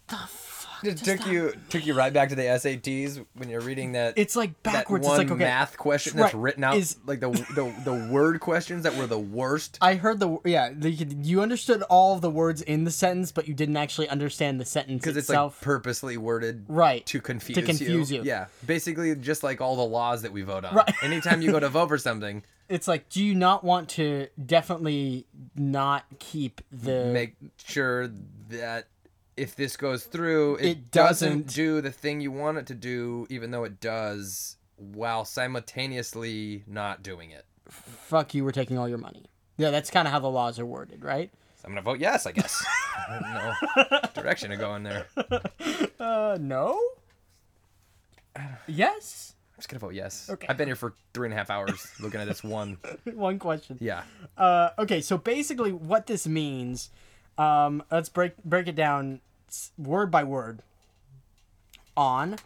the? 0.09 0.46
It 0.87 0.97
took 0.99 1.19
that 1.21 1.27
you 1.31 1.53
took 1.69 1.85
you 1.87 1.95
right 1.95 2.13
back 2.13 2.29
to 2.31 2.35
the 2.35 2.43
SATs 2.43 3.25
when 3.35 3.49
you're 3.51 3.61
reading 3.61 3.93
that. 3.93 4.15
It's 4.17 4.37
like 4.37 4.61
that 4.63 4.73
backwards. 4.73 5.07
one 5.07 5.21
It's 5.21 5.31
like, 5.31 5.35
okay. 5.37 5.45
math 5.45 5.77
question 5.77 6.17
that's 6.17 6.35
Right, 6.35 6.41
written 6.43 6.65
out 6.65 6.77
is- 6.77 6.97
like 7.07 7.21
the, 7.21 7.31
the 7.31 7.75
the 7.85 8.09
word 8.11 8.41
questions 8.41 8.83
that 8.85 8.97
were 8.97 9.07
the 9.07 9.19
worst. 9.19 9.79
I 9.81 9.95
heard 9.95 10.21
the 10.21 10.39
yeah. 10.45 10.71
The, 10.73 10.91
you 10.91 11.43
understood 11.43 11.83
all 11.83 12.15
of 12.15 12.21
the 12.21 12.31
words 12.31 12.63
in 12.63 12.85
the 12.85 12.91
sentence, 12.91 13.33
but 13.33 13.47
you 13.49 13.55
didn't 13.55 13.77
actually 13.77 14.09
understand 14.09 14.61
the 14.61 14.65
sentence 14.65 15.01
because 15.03 15.17
it's 15.17 15.29
itself. 15.29 15.57
like 15.59 15.63
purposely 15.65 16.17
worded 16.17 16.65
Right. 16.69 17.05
to 17.07 17.21
confuse, 17.21 17.57
To 17.57 17.63
confuse 17.63 18.11
you. 18.13 18.23
Yeah, 18.25 18.47
basically 18.65 19.15
just 19.17 19.43
like 19.43 19.61
all 19.61 19.77
the 19.77 19.85
laws 19.85 20.23
that 20.23 20.33
we 20.33 20.43
vote 20.43 20.65
on. 20.65 20.75
Right. 20.75 20.95
Anytime 21.03 21.43
you 21.43 21.51
go 21.53 21.61
to 21.61 21.69
vote 21.77 21.89
for 21.89 21.99
something, 21.99 22.43
it's 22.69 22.89
like, 22.89 23.09
do 23.09 23.23
you 23.25 23.35
not 23.35 23.63
want 23.65 23.89
to 23.91 24.29
definitely 24.45 25.27
not 25.55 26.05
keep 26.19 26.61
the 26.73 27.07
make 27.07 27.37
sure 27.65 28.09
that 28.49 28.87
if 29.37 29.55
this 29.57 29.77
goes 29.77 30.05
through, 30.05 30.57
it, 30.57 30.65
It 30.67 30.91
doesn't 30.91 31.29
doesn't- 31.47 31.55
do 31.55 31.81
the 31.81 31.91
thing 31.93 32.21
you 32.21 32.31
want 32.33 32.59
it 32.59 32.67
to 32.69 32.75
do, 32.75 33.27
even 33.31 33.51
though 33.51 33.65
it 33.65 33.81
does, 33.81 34.57
while 34.77 35.25
simultaneously 35.25 36.65
not 36.67 37.03
doing 37.03 37.31
it. 37.31 37.45
fuck 37.69 38.35
you? 38.35 38.45
We're 38.45 38.53
taking 38.53 38.79
all 38.79 38.89
your 38.89 38.99
money. 38.99 39.27
Yeah, 39.59 39.71
that's 39.71 39.91
kind 39.91 40.07
of 40.07 40.13
how 40.13 40.21
the 40.21 40.31
laws 40.31 40.59
are 40.59 40.67
worded, 40.67 41.05
right? 41.05 41.31
So 41.57 41.63
I'm 41.67 41.71
gonna 41.73 41.83
vote 41.83 41.99
yes, 41.99 42.27
I 42.27 42.33
guess. 42.33 42.65
I 43.09 43.55
don't 43.75 43.93
know 43.93 44.01
direction 44.23 44.51
to 44.51 44.57
go 44.57 44.75
in 44.77 44.83
there. 44.83 45.07
Uh, 45.99 46.37
no. 46.41 46.79
Yes. 48.67 49.35
I'm 49.55 49.57
just 49.61 49.69
gonna 49.69 49.79
vote 49.81 49.95
yes. 49.95 50.29
Okay. 50.31 50.47
I've 50.49 50.57
been 50.59 50.69
here 50.69 50.77
for 50.77 50.95
three 51.15 51.27
and 51.27 51.33
a 51.33 51.37
half 51.37 51.49
hours 51.51 51.91
looking 52.01 52.21
at 52.21 52.27
this 52.29 52.45
one. 52.45 52.77
One 53.15 53.39
question. 53.39 53.79
Yeah. 53.81 54.03
Uh, 54.37 54.71
okay, 54.79 55.01
so 55.01 55.17
basically, 55.17 55.73
what 55.73 56.07
this 56.07 56.27
means, 56.27 56.91
um, 57.39 57.83
let's 57.91 58.09
break 58.11 58.37
break 58.45 58.69
it 58.69 58.75
down 58.77 59.21
word 59.79 60.11
by 60.11 60.25
word. 60.25 60.63
On, 61.97 62.37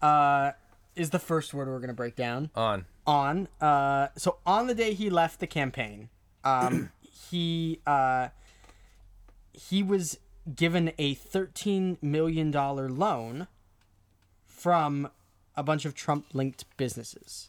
uh, 0.00 0.52
is 0.94 1.10
the 1.10 1.18
first 1.18 1.54
word 1.54 1.68
we're 1.68 1.80
gonna 1.80 1.94
break 1.94 2.16
down. 2.16 2.50
On. 2.54 2.84
on 3.06 3.48
uh 3.60 4.08
so 4.16 4.36
on 4.46 4.66
the 4.68 4.74
day 4.74 4.92
he 4.94 5.08
left 5.10 5.40
the 5.40 5.46
campaign 5.46 6.08
um 6.44 6.90
he 7.30 7.80
uh 7.86 8.28
he 9.52 9.82
was 9.82 10.18
given 10.54 10.92
a 10.98 11.14
13 11.14 11.98
million 12.02 12.50
dollar 12.52 12.88
loan 12.88 13.48
from 14.46 15.08
a 15.56 15.62
bunch 15.64 15.84
of 15.84 15.94
trump 15.94 16.26
linked 16.32 16.64
businesses 16.76 17.48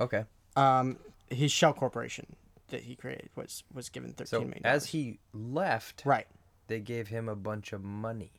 Okay. 0.00 0.24
um 0.56 0.96
his 1.28 1.52
shell 1.52 1.72
corporation 1.74 2.34
that 2.70 2.82
he 2.84 2.96
created 2.96 3.28
was 3.36 3.62
was 3.74 3.88
given 3.90 4.12
13 4.12 4.26
So 4.26 4.40
million 4.40 4.60
as 4.64 4.86
he 4.86 5.18
left, 5.32 6.02
right 6.04 6.26
they 6.70 6.80
gave 6.80 7.08
him 7.08 7.28
a 7.28 7.36
bunch 7.36 7.72
of 7.74 7.82
money. 7.84 8.32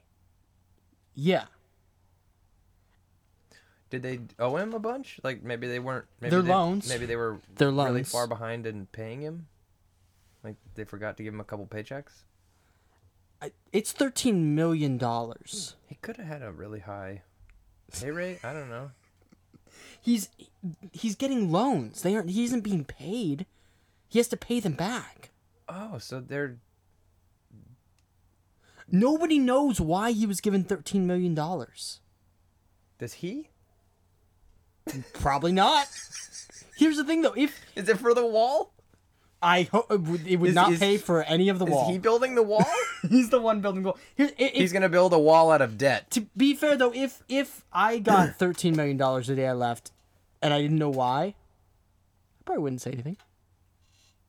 yeah 1.14 1.46
Did 3.90 4.04
they 4.04 4.20
owe 4.40 4.56
him 4.56 4.74
a 4.74 4.80
bunch? 4.80 5.20
Like 5.24 5.44
maybe 5.44 5.68
they 5.68 5.80
weren't. 5.80 6.06
Maybe 6.22 6.32
Their 6.32 6.42
they, 6.42 6.50
loans. 6.50 6.88
Maybe 6.90 7.06
they 7.06 7.18
were 7.18 7.40
Their 7.56 7.70
really 7.72 7.92
loans. 7.92 8.12
far 8.12 8.26
behind 8.26 8.66
in 8.66 8.86
paying 8.88 9.22
him. 9.22 9.48
Like 10.44 10.56
they 10.76 10.86
forgot 10.86 11.18
to 11.18 11.24
give 11.24 11.34
him 11.34 11.42
a 11.42 11.44
couple 11.44 11.66
paychecks. 11.68 12.24
I- 13.42 13.52
it's 13.74 13.92
13 13.92 14.54
million 14.56 14.98
dollars 14.98 15.76
He 15.88 15.96
could 15.96 16.18
have 16.18 16.28
had 16.28 16.42
a 16.44 16.52
really 16.52 16.80
high 16.80 17.24
Pay 18.00 18.12
rate? 18.12 18.40
I 18.46 18.54
don't 18.54 18.70
know. 18.70 18.92
He's 20.02 20.30
he's 20.94 21.16
getting 21.16 21.52
loans. 21.52 22.02
They 22.02 22.16
aren't. 22.16 22.30
He 22.30 22.46
isn't 22.46 22.62
being 22.62 22.86
paid. 22.86 23.46
He 24.08 24.20
has 24.20 24.28
to 24.30 24.38
pay 24.38 24.60
them 24.62 24.74
back. 24.74 25.30
Oh, 25.68 25.98
so 26.00 26.20
they're 26.22 26.58
Nobody 28.92 29.40
knows 29.40 29.80
why 29.80 30.12
he 30.12 30.26
was 30.26 30.42
given 30.42 30.64
thirteen 30.64 31.08
million 31.08 31.34
dollars. 31.34 32.00
does 33.00 33.14
he? 33.14 33.50
Probably 35.14 35.52
not. 35.52 35.88
Here's 36.76 36.98
the 36.98 37.04
thing, 37.04 37.22
though. 37.22 37.34
If 37.36 37.60
Is 37.76 37.88
it 37.88 38.00
for 38.00 38.14
the 38.14 38.26
wall? 38.26 38.74
I 39.44 39.64
hope 39.64 39.90
uh, 39.90 39.96
it 40.28 40.38
would, 40.40 40.50
Is- 40.50 40.56
not 40.56 40.72
is- 40.74 40.80
pay 40.80 40.98
for 40.98 41.24
any 41.24 41.50
of 41.50 41.58
the 41.60 41.66
wall. 41.66 41.88
Is 41.90 41.94
he 41.96 41.98
building 42.00 42.36
the 42.36 42.44
wall? 42.44 42.66
He's 43.10 43.30
the 43.30 43.40
one 43.40 43.62
building 43.62 43.82
the 43.84 43.90
wall. 43.90 44.00
Here's, 44.16 44.32
if, 44.38 44.52
He's 44.54 44.74
gonna 44.74 44.90
build 44.90 45.14
a 45.14 45.20
wall 45.20 45.52
out 45.52 45.62
of 45.62 45.78
debt. 45.78 46.12
to 46.12 46.22
be 46.38 46.54
fair 46.54 46.76
though, 46.78 46.92
if 46.94 47.24
if 47.30 47.64
I 47.74 47.98
got 48.00 48.36
thirteen 48.40 48.76
million 48.76 48.98
dollars 48.98 49.28
the 49.28 49.36
day 49.36 49.48
I 49.48 49.54
left, 49.54 49.92
and 50.44 50.54
I 50.54 50.62
didn't 50.62 50.78
know 50.78 50.90
why, 50.92 51.24
I 51.24 51.34
probably 52.46 52.62
wouldn't 52.64 52.82
say 52.82 52.92
anything. 52.92 53.18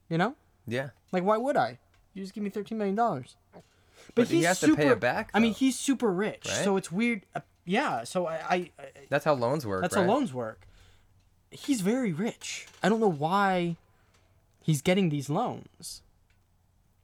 You 0.09 0.17
know, 0.17 0.35
Yeah. 0.67 0.89
like 1.11 1.23
why 1.23 1.37
would 1.37 1.57
I? 1.57 1.77
You 2.15 2.23
just 2.23 2.33
give 2.33 2.43
me 2.43 2.49
thirteen 2.49 2.77
million 2.79 2.95
dollars. 2.95 3.35
But 4.15 4.27
he 4.27 4.43
has 4.43 4.59
to 4.61 4.75
pay 4.75 4.89
it 4.89 4.99
back, 4.99 5.29
I 5.33 5.39
mean, 5.39 5.53
he's 5.53 5.77
super 5.79 6.11
rich, 6.11 6.45
Right? 6.47 6.63
so 6.63 6.77
it's 6.77 6.91
weird. 6.91 7.25
Uh, 7.35 7.41
yeah, 7.65 8.03
so 8.03 8.27
I, 8.27 8.33
I, 8.49 8.55
I 8.79 8.85
That's 9.09 9.25
how 9.25 9.33
loans 9.33 9.65
work. 9.65 9.81
that's 9.81 9.95
right? 9.95 10.05
how 10.05 10.11
loans 10.11 10.33
work. 10.33 10.67
He's 11.51 11.81
very 11.81 12.11
rich. 12.11 12.67
I 12.81 12.89
don't 12.89 12.99
know 12.99 13.11
why 13.11 13.77
he's 14.61 14.81
getting 14.81 15.09
these 15.09 15.29
loans. 15.29 16.01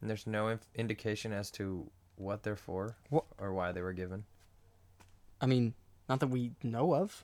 And 0.01 0.09
there's 0.09 0.25
no 0.27 0.47
inf- 0.49 0.67
indication 0.75 1.31
as 1.33 1.49
to 1.51 1.89
what 2.15 2.43
they're 2.43 2.55
for 2.55 2.95
Wha- 3.09 3.21
or 3.37 3.53
why 3.53 3.71
they 3.71 3.81
were 3.81 3.93
given. 3.93 4.25
I 5.41 5.45
mean, 5.45 5.73
not 6.09 6.19
that 6.19 6.27
we 6.27 6.51
know 6.63 6.93
of. 6.95 7.23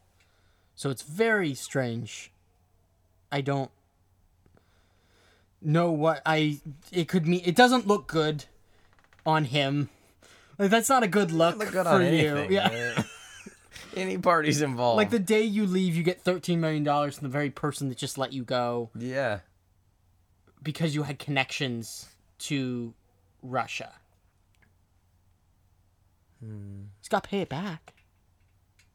So 0.76 0.90
it's 0.90 1.02
very 1.02 1.54
strange. 1.54 2.32
I 3.32 3.42
don't 3.42 3.72
know 5.62 5.92
what 5.92 6.22
I 6.26 6.60
it 6.92 7.08
could 7.08 7.26
mean. 7.28 7.42
It 7.46 7.56
doesn't 7.56 7.88
look 7.88 8.08
good 8.08 8.46
on 9.26 9.46
him. 9.46 9.90
Like 10.58 10.70
that's 10.72 10.90
not 10.90 11.04
a 11.04 11.08
good 11.08 11.32
look, 11.32 11.58
Look 11.58 11.72
good 11.72 11.86
for 11.86 12.02
you. 12.02 12.08
anything. 12.08 12.52
Yeah. 12.52 13.04
Any 13.96 14.18
parties 14.18 14.62
involved. 14.62 14.98
Like 14.98 15.10
the 15.10 15.20
day 15.20 15.44
you 15.44 15.66
leave, 15.66 15.96
you 15.96 16.04
get 16.04 16.22
thirteen 16.22 16.60
million 16.62 16.84
dollars 16.84 17.18
from 17.18 17.28
the 17.28 17.32
very 17.32 17.50
person 17.50 17.90
that 17.90 17.98
just 17.98 18.18
let 18.18 18.34
you 18.34 18.44
go 18.44 18.90
Yeah. 18.96 19.40
because 20.64 20.94
you 20.96 21.04
had 21.04 21.18
connections 21.20 22.08
to 22.40 22.94
Russia. 23.42 23.94
Hmm. 26.44 26.84
He's 27.00 27.08
got 27.10 27.24
to 27.24 27.30
pay 27.30 27.42
it 27.42 27.50
back. 27.50 27.94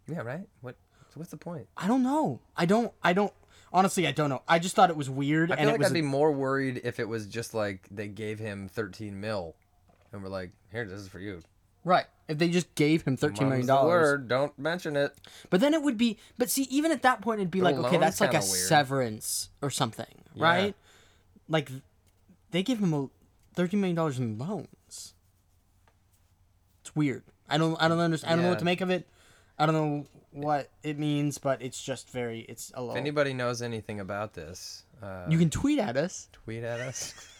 Yeah, 0.06 0.20
right? 0.20 0.46
What 0.60 0.76
so 1.08 1.14
what's 1.18 1.30
the 1.30 1.36
point? 1.36 1.66
I 1.76 1.86
don't 1.86 2.02
know. 2.02 2.40
I 2.56 2.66
don't. 2.66 2.92
I 3.02 3.12
don't. 3.12 3.32
Honestly, 3.72 4.06
I 4.06 4.12
don't 4.12 4.30
know. 4.30 4.42
I 4.48 4.58
just 4.58 4.74
thought 4.74 4.90
it 4.90 4.96
was 4.96 5.08
weird, 5.08 5.52
I 5.52 5.54
and 5.56 5.60
feel 5.66 5.68
it 5.76 5.78
like 5.78 5.86
I'd 5.86 5.90
a- 5.92 5.94
be 5.94 6.02
more 6.02 6.32
worried 6.32 6.80
if 6.84 6.98
it 7.00 7.08
was 7.08 7.26
just 7.26 7.54
like 7.54 7.86
they 7.90 8.08
gave 8.08 8.38
him 8.38 8.68
13 8.68 9.20
mil 9.20 9.54
and 10.12 10.22
we're 10.22 10.28
like, 10.28 10.50
here, 10.72 10.84
this 10.84 11.00
is 11.00 11.08
for 11.08 11.18
you. 11.20 11.40
right. 11.84 12.06
If 12.28 12.38
they 12.38 12.48
just 12.48 12.72
gave 12.76 13.02
him 13.02 13.16
thirteen 13.16 13.48
million 13.48 13.66
Mum's 13.66 13.66
the 13.66 13.72
dollars, 13.72 14.02
word, 14.12 14.28
don't 14.28 14.56
mention 14.58 14.96
it. 14.96 15.12
but 15.50 15.60
then 15.60 15.74
it 15.74 15.82
would 15.82 15.98
be. 15.98 16.16
But 16.38 16.48
see, 16.48 16.62
even 16.70 16.92
at 16.92 17.02
that 17.02 17.20
point, 17.22 17.40
it'd 17.40 17.50
be 17.50 17.60
like, 17.60 17.74
okay, 17.74 17.82
loan's 17.98 18.00
that's 18.00 18.20
like 18.20 18.30
a 18.30 18.32
kinda 18.34 18.46
weird. 18.46 18.66
severance 18.68 19.48
or 19.60 19.68
something, 19.70 20.06
Yeah. 20.34 20.44
right? 20.44 20.74
Like, 21.48 21.70
they 22.52 22.62
give 22.62 22.78
him 22.78 22.94
a 22.94 23.08
thirteen 23.54 23.80
million 23.80 23.96
dollars 23.96 24.20
in 24.20 24.38
loans. 24.38 25.14
It's 26.82 26.94
weird. 26.94 27.24
I 27.48 27.58
don't. 27.58 27.74
I 27.82 27.88
don't 27.88 27.98
understand. 27.98 28.32
I 28.32 28.36
don't 28.36 28.44
know 28.44 28.50
what 28.50 28.60
to 28.60 28.64
make 28.64 28.80
of 28.80 28.90
it. 28.90 29.08
I 29.58 29.66
don't 29.66 29.74
know 29.74 30.06
what 30.30 30.70
it 30.84 30.98
means, 30.98 31.38
but 31.38 31.60
it's 31.62 31.82
just 31.82 32.10
very. 32.10 32.40
It's 32.42 32.70
a 32.70 32.74
If 32.74 32.78
little. 32.80 32.96
anybody 32.96 33.34
knows 33.34 33.60
anything 33.60 33.98
about 34.00 34.34
this, 34.34 34.84
uh, 35.02 35.26
you 35.28 35.36
can 35.38 35.50
tweet 35.50 35.78
at 35.80 35.96
us. 35.96 36.28
tweet 36.32 36.62
at 36.62 36.78
us. 36.80 37.12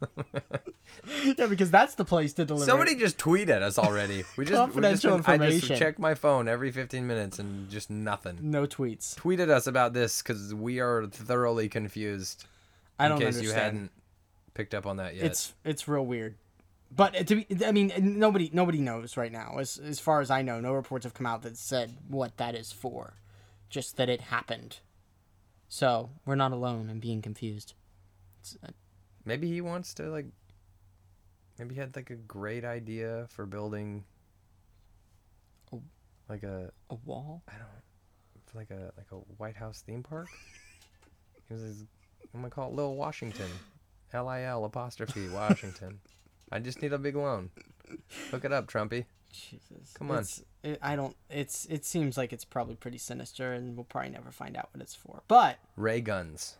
yeah, 1.38 1.46
because 1.46 1.70
that's 1.70 1.94
the 1.94 2.04
place 2.04 2.32
to 2.34 2.44
deliver. 2.44 2.64
it. 2.64 2.66
Somebody 2.66 2.94
just 2.96 3.18
tweet 3.18 3.48
at 3.48 3.62
us 3.62 3.78
already. 3.78 4.24
We 4.36 4.44
just 4.44 4.74
we 4.74 4.82
just 4.82 5.02
Confidential 5.02 5.18
been- 5.18 5.40
I 5.42 5.50
just 5.50 5.66
check 5.76 5.98
my 5.98 6.14
phone 6.14 6.48
every 6.48 6.70
15 6.70 7.06
minutes 7.06 7.38
and 7.38 7.68
just 7.70 7.90
nothing. 7.90 8.38
no 8.42 8.66
tweets. 8.66 9.16
Tweet 9.16 9.40
at 9.40 9.50
us 9.50 9.66
about 9.66 9.92
this 9.92 10.22
because 10.22 10.54
we 10.54 10.80
are 10.80 11.06
thoroughly 11.06 11.68
confused. 11.68 12.44
I 12.98 13.08
don't 13.08 13.20
In 13.20 13.26
case 13.26 13.36
understand. 13.36 13.56
you 13.58 13.62
hadn't 13.62 13.90
picked 14.54 14.74
up 14.74 14.86
on 14.86 14.96
that 14.96 15.14
yet. 15.16 15.26
It's 15.26 15.54
it's 15.64 15.86
real 15.88 16.06
weird. 16.06 16.36
But 16.94 17.16
uh, 17.16 17.24
to 17.24 17.36
be, 17.36 17.64
I 17.66 17.72
mean, 17.72 17.92
nobody 17.98 18.48
nobody 18.52 18.78
knows 18.78 19.16
right 19.16 19.32
now. 19.32 19.56
As 19.58 19.76
as 19.78 19.98
far 20.00 20.20
as 20.20 20.30
I 20.30 20.42
know, 20.42 20.60
no 20.60 20.72
reports 20.72 21.04
have 21.04 21.14
come 21.14 21.26
out 21.26 21.42
that 21.42 21.56
said 21.56 21.96
what 22.08 22.36
that 22.36 22.54
is 22.54 22.72
for. 22.72 23.14
Just 23.68 23.96
that 23.96 24.08
it 24.08 24.20
happened. 24.22 24.78
So 25.68 26.10
we're 26.24 26.36
not 26.36 26.52
alone 26.52 26.88
in 26.88 27.00
being 27.00 27.20
confused. 27.20 27.74
It's, 28.40 28.56
uh, 28.62 28.68
Maybe 29.26 29.48
he 29.48 29.60
wants 29.60 29.92
to 29.94 30.04
like. 30.04 30.26
Maybe 31.58 31.74
he 31.74 31.80
had 31.80 31.94
like 31.94 32.10
a 32.10 32.16
great 32.16 32.64
idea 32.64 33.26
for 33.28 33.44
building. 33.44 34.04
Oh. 35.72 35.82
Like 36.28 36.44
a 36.44 36.70
a 36.88 36.94
wall. 37.04 37.42
I 37.48 37.58
don't 37.58 37.68
for 38.46 38.58
like 38.58 38.70
a 38.70 38.92
like 38.96 39.10
a 39.12 39.16
White 39.36 39.56
House 39.56 39.82
theme 39.86 40.02
park. 40.02 40.28
He 41.48 41.54
was 41.54 41.62
his, 41.62 41.84
I'm 42.34 42.40
gonna 42.40 42.50
call 42.50 42.70
it 42.70 42.74
Lil 42.74 42.94
Washington, 42.94 43.50
L 44.12 44.28
I 44.28 44.42
L 44.42 44.64
apostrophe 44.64 45.28
Washington. 45.28 46.00
I 46.52 46.60
just 46.60 46.80
need 46.80 46.92
a 46.92 46.98
big 46.98 47.16
loan. 47.16 47.50
Hook 48.30 48.44
it 48.44 48.52
up, 48.52 48.68
Trumpy. 48.68 49.04
Jesus. 49.32 49.92
Come 49.94 50.10
on. 50.10 50.24
It, 50.62 50.78
I 50.82 50.96
don't. 50.96 51.16
It's 51.28 51.66
it 51.66 51.84
seems 51.84 52.16
like 52.16 52.32
it's 52.32 52.44
probably 52.44 52.76
pretty 52.76 52.98
sinister, 52.98 53.52
and 53.52 53.76
we'll 53.76 53.84
probably 53.84 54.10
never 54.10 54.30
find 54.30 54.56
out 54.56 54.68
what 54.72 54.80
it's 54.80 54.94
for. 54.94 55.22
But 55.28 55.58
Ray 55.76 56.00
guns. 56.00 56.56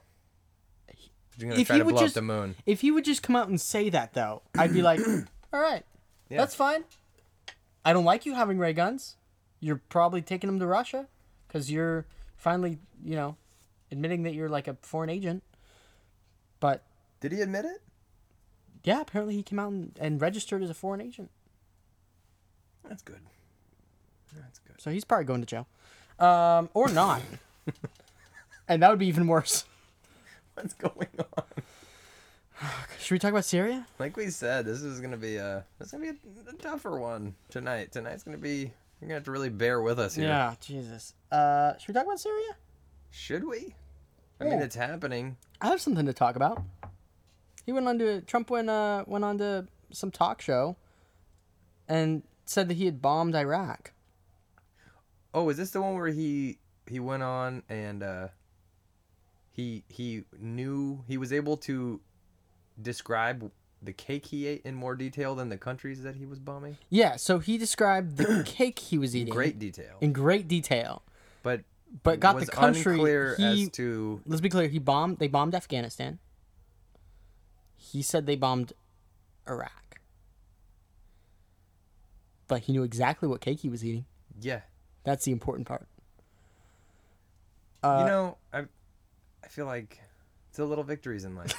You're 1.38 1.51
gonna 1.51 1.61
If 1.61 1.66
try 1.66 1.77
he 1.77 1.81
to 1.81 1.85
would 1.87 1.92
blow 1.94 2.03
just- 2.03 2.16
up 2.16 2.22
the 2.22 2.27
moon. 2.27 2.57
if 2.66 2.81
he 2.81 2.90
would 2.90 3.05
just 3.05 3.22
come 3.22 3.37
out 3.37 3.49
and 3.49 3.61
say 3.61 3.88
that, 3.90 4.14
though, 4.14 4.42
I'd 4.57 4.72
be 4.72 4.83
like, 4.83 5.01
all 5.53 5.61
right, 5.61 5.85
Yeah. 6.31 6.38
that's 6.38 6.55
fine. 6.55 6.85
I 7.85 7.92
don't 7.92 8.05
like 8.05 8.27
you 8.27 8.35
having 8.35 8.59
ray 8.59 8.72
guns. 8.72 9.16
You're 9.61 9.81
probably 9.88 10.22
taking 10.22 10.49
them 10.49 10.59
to 10.61 10.66
Russia 10.66 11.09
because 11.46 11.70
you're 11.70 12.07
finally, 12.37 12.79
you 13.05 13.14
know, 13.16 13.37
admitting 13.92 14.22
that 14.25 14.35
you're 14.35 14.49
like 14.49 14.66
a 14.68 14.75
foreign 14.83 15.11
agent. 15.11 15.42
But 16.61 16.83
Did 17.20 17.33
he 17.33 17.40
admit 17.42 17.64
it? 17.64 17.83
yeah, 18.83 19.01
apparently 19.03 19.35
he 19.37 19.42
came 19.42 19.59
out 19.59 19.70
and, 19.72 19.96
and 20.01 20.20
registered 20.20 20.62
as 20.62 20.70
a 20.70 20.75
foreign 20.75 21.01
agent. 21.01 21.31
That's 22.88 23.03
good. 23.03 23.20
That's 24.35 24.59
good. 24.61 24.81
So 24.81 24.90
he's 24.90 25.05
probably 25.05 25.25
going 25.27 25.40
to 25.42 25.46
jail. 25.46 25.66
Um, 26.18 26.68
or 26.75 26.88
not. 26.88 27.20
and 28.68 28.83
that 28.83 28.90
would 28.90 28.99
be 28.99 29.07
even 29.07 29.27
worse. 29.27 29.64
What's 30.61 30.73
going 30.73 31.09
on? 31.19 31.45
Should 32.99 33.14
we 33.14 33.19
talk 33.19 33.31
about 33.31 33.45
Syria? 33.45 33.87
Like 33.99 34.16
we 34.16 34.31
said, 34.31 34.64
this 34.64 34.81
is 34.81 35.03
gonna 35.03 35.19
be 35.19 35.37
a 35.37 35.64
this 35.79 35.88
is 35.88 35.92
gonna 35.92 36.12
be 36.14 36.19
a, 36.47 36.51
a 36.51 36.53
tougher 36.55 36.99
one 36.99 37.35
tonight. 37.51 37.92
Tonight's 37.92 38.23
gonna 38.23 38.38
be 38.38 38.73
you're 39.01 39.09
gonna 39.09 39.14
have 39.14 39.25
to 39.25 39.31
really 39.31 39.51
bear 39.51 39.83
with 39.83 39.99
us 39.99 40.14
here. 40.14 40.29
Yeah, 40.29 40.55
Jesus. 40.61 41.12
Uh, 41.31 41.77
should 41.77 41.88
we 41.88 41.95
talk 41.95 42.07
about 42.07 42.19
Syria? 42.21 42.57
Should 43.11 43.45
we? 43.45 43.75
I 44.40 44.45
mean, 44.45 44.61
it's 44.61 44.77
happening. 44.77 45.37
I 45.61 45.69
have 45.69 45.81
something 45.81 46.07
to 46.07 46.14
talk 46.14 46.37
about. 46.37 46.62
He 47.66 47.73
went 47.73 47.87
on 47.87 47.99
to 47.99 48.23
Trump 48.23 48.49
went 48.49 48.71
uh 48.71 49.05
went 49.07 49.25
on 49.25 49.37
to 49.38 49.66
some 49.92 50.11
talk 50.11 50.40
show 50.40 50.77
and 51.87 52.23
said 52.47 52.69
that 52.69 52.75
he 52.75 52.87
had 52.87 53.03
bombed 53.03 53.35
Iraq. 53.35 53.92
Oh, 55.35 55.51
is 55.51 55.59
this 55.59 55.71
the 55.73 55.83
one 55.83 55.97
where 55.97 56.09
he 56.09 56.59
he 56.87 56.99
went 56.99 57.23
on 57.23 57.62
and 57.69 58.03
uh 58.03 58.29
he 59.57 59.85
he 59.88 60.25
knew 60.38 61.03
he 61.09 61.16
was 61.16 61.33
able 61.33 61.57
to 61.59 62.01
describe 62.81 63.51
the 63.83 63.92
cake 63.92 64.27
he 64.27 64.47
ate 64.47 64.62
in 64.64 64.75
more 64.75 64.95
detail 64.95 65.35
than 65.35 65.49
the 65.49 65.57
countries 65.57 66.03
that 66.03 66.16
he 66.16 66.27
was 66.27 66.38
bombing? 66.38 66.77
Yeah, 66.90 67.16
so 67.16 67.38
he 67.38 67.57
described 67.57 68.16
the 68.19 68.42
cake 68.47 68.79
he 68.79 68.99
was 68.99 69.16
eating 69.16 69.29
In 69.29 69.35
great 69.35 69.59
detail. 69.59 69.97
in 70.01 70.12
great 70.12 70.47
detail, 70.47 71.03
But 71.42 71.62
but 72.03 72.21
got 72.21 72.38
the 72.38 72.47
country. 72.47 72.95
unclear 72.95 73.35
he, 73.37 73.62
as 73.64 73.69
to 73.71 74.21
let's 74.27 74.40
be 74.42 74.51
clear. 74.51 74.69
He 74.69 74.79
bombed. 74.79 75.19
They 75.19 75.29
bombed 75.29 75.55
Afghanistan. 75.55 76.19
He 77.77 78.03
said 78.03 78.27
they 78.27 78.37
bombed 78.37 78.73
Iraq, 79.49 80.01
but 82.49 82.62
he 82.62 82.73
knew 82.73 82.83
exactly 82.83 83.29
what 83.29 83.40
cake 83.40 83.61
he 83.61 83.69
was 83.69 83.85
eating. 83.85 84.05
yeah. 84.40 84.61
That's 85.05 85.25
the 85.25 85.31
important 85.31 85.69
part. 85.69 85.87
Uh, 87.81 87.99
you 88.01 88.07
know, 88.07 88.37
I 88.53 88.64
I 89.46 89.48
feel 89.48 89.66
like 89.66 90.00
it's 90.48 90.56
the 90.59 90.64
little 90.64 90.85
victories 90.85 91.24
in 91.24 91.37
life. 91.37 91.54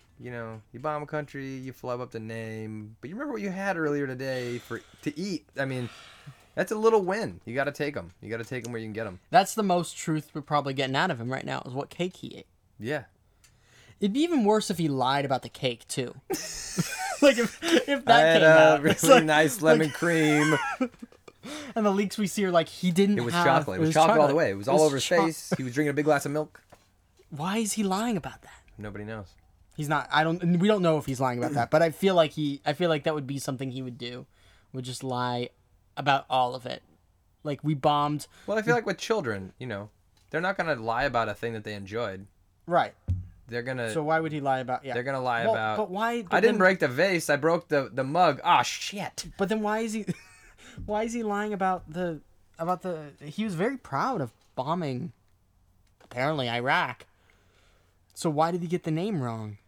you 0.20 0.30
know, 0.32 0.60
you 0.72 0.80
bomb 0.80 1.02
a 1.02 1.06
country, 1.06 1.54
you 1.54 1.72
flub 1.72 2.00
up 2.00 2.10
the 2.10 2.18
name, 2.20 2.96
but 3.00 3.08
you 3.08 3.14
remember 3.14 3.32
what 3.32 3.40
you 3.42 3.50
had 3.50 3.76
earlier 3.76 4.06
today 4.06 4.58
for 4.58 4.80
to 5.02 5.18
eat. 5.18 5.46
I 5.56 5.64
mean, 5.64 5.88
that's 6.56 6.72
a 6.72 6.76
little 6.76 7.02
win. 7.02 7.40
You 7.44 7.54
got 7.54 7.64
to 7.64 7.72
take 7.72 7.94
them. 7.94 8.12
You 8.20 8.28
got 8.30 8.38
to 8.38 8.44
take 8.44 8.64
them 8.64 8.72
where 8.72 8.80
you 8.80 8.86
can 8.86 8.92
get 8.92 9.04
them. 9.04 9.20
that's 9.30 9.54
the 9.54 9.62
most 9.62 9.96
truth 9.96 10.30
we're 10.34 10.40
probably 10.42 10.74
getting 10.74 10.96
out 10.96 11.10
of 11.12 11.20
him 11.20 11.30
right 11.32 11.44
now 11.46 11.62
is 11.64 11.72
what 11.72 11.88
cake 11.88 12.16
he 12.16 12.38
ate. 12.38 12.46
Yeah. 12.80 13.04
It'd 14.00 14.12
be 14.12 14.20
even 14.22 14.44
worse 14.44 14.70
if 14.70 14.78
he 14.78 14.88
lied 14.88 15.24
about 15.24 15.42
the 15.42 15.48
cake 15.48 15.86
too. 15.86 16.14
like 17.22 17.38
if 17.38 17.58
if 17.62 17.88
I 17.88 18.02
that 18.06 18.26
had 18.26 18.40
came 18.40 18.42
a 18.42 18.46
out, 18.46 18.82
really 18.82 19.08
like- 19.08 19.24
nice 19.24 19.62
lemon 19.62 19.90
cream. 19.90 20.58
and 21.76 21.86
the 21.86 21.90
leaks 21.90 22.18
we 22.18 22.26
see 22.26 22.44
are 22.44 22.50
like 22.50 22.68
he 22.68 22.90
didn't. 22.90 23.18
It 23.18 23.24
was 23.24 23.32
have, 23.34 23.46
chocolate. 23.46 23.78
It 23.78 23.84
was 23.84 23.94
chocolate 23.94 24.18
all 24.18 24.26
the 24.28 24.34
way. 24.34 24.50
It 24.50 24.56
was 24.58 24.66
all 24.66 24.82
over 24.82 24.96
his 24.96 25.04
cho- 25.04 25.24
face. 25.26 25.52
He 25.56 25.62
was 25.62 25.72
drinking 25.72 25.90
a 25.90 25.94
big 25.94 26.04
glass 26.04 26.26
of 26.26 26.32
milk. 26.32 26.60
Why 27.36 27.58
is 27.58 27.72
he 27.72 27.82
lying 27.82 28.16
about 28.16 28.42
that? 28.42 28.62
Nobody 28.78 29.04
knows. 29.04 29.34
He's 29.76 29.88
not. 29.88 30.08
I 30.12 30.22
don't. 30.22 30.58
We 30.58 30.68
don't 30.68 30.82
know 30.82 30.98
if 30.98 31.06
he's 31.06 31.20
lying 31.20 31.38
about 31.38 31.52
that, 31.52 31.70
but 31.70 31.82
I 31.82 31.90
feel 31.90 32.14
like 32.14 32.32
he. 32.32 32.60
I 32.64 32.74
feel 32.74 32.88
like 32.88 33.04
that 33.04 33.14
would 33.14 33.26
be 33.26 33.38
something 33.38 33.70
he 33.70 33.82
would 33.82 33.98
do. 33.98 34.26
Would 34.72 34.84
just 34.84 35.02
lie 35.02 35.50
about 35.96 36.26
all 36.30 36.54
of 36.54 36.64
it. 36.66 36.82
Like 37.42 37.62
we 37.64 37.74
bombed. 37.74 38.26
Well, 38.46 38.56
I 38.56 38.62
feel 38.62 38.74
like 38.74 38.86
with 38.86 38.98
children, 38.98 39.52
you 39.58 39.66
know, 39.66 39.90
they're 40.30 40.40
not 40.40 40.56
gonna 40.56 40.76
lie 40.76 41.04
about 41.04 41.28
a 41.28 41.34
thing 41.34 41.52
that 41.54 41.64
they 41.64 41.74
enjoyed. 41.74 42.26
Right. 42.66 42.94
They're 43.48 43.62
gonna 43.62 43.90
So 43.90 44.02
why 44.02 44.20
would 44.20 44.32
he 44.32 44.40
lie 44.40 44.60
about? 44.60 44.84
Yeah. 44.84 44.94
they're 44.94 45.02
gonna 45.02 45.20
lie 45.20 45.44
Well, 45.44 45.54
about. 45.54 45.76
But 45.76 45.90
why? 45.90 46.22
But 46.22 46.34
I 46.36 46.40
didn't 46.40 46.54
then, 46.54 46.58
break 46.58 46.78
the 46.78 46.88
vase. 46.88 47.28
I 47.28 47.36
broke 47.36 47.68
the 47.68 47.90
the 47.92 48.04
mug. 48.04 48.40
Ah, 48.44 48.62
shit. 48.62 49.26
But 49.36 49.48
then 49.48 49.60
why 49.60 49.80
is 49.80 49.92
he? 49.92 50.06
why 50.86 51.02
is 51.02 51.12
he 51.12 51.22
lying 51.22 51.52
about 51.52 51.92
the 51.92 52.20
about 52.58 52.82
the? 52.82 53.10
He 53.20 53.44
was 53.44 53.54
very 53.54 53.76
proud 53.76 54.20
of 54.20 54.32
bombing. 54.54 55.12
Apparently 56.02 56.48
Iraq. 56.48 57.06
So 58.14 58.30
why 58.30 58.50
did 58.50 58.62
he 58.62 58.68
get 58.68 58.84
the 58.84 58.90
name 58.90 59.20
wrong? 59.20 59.58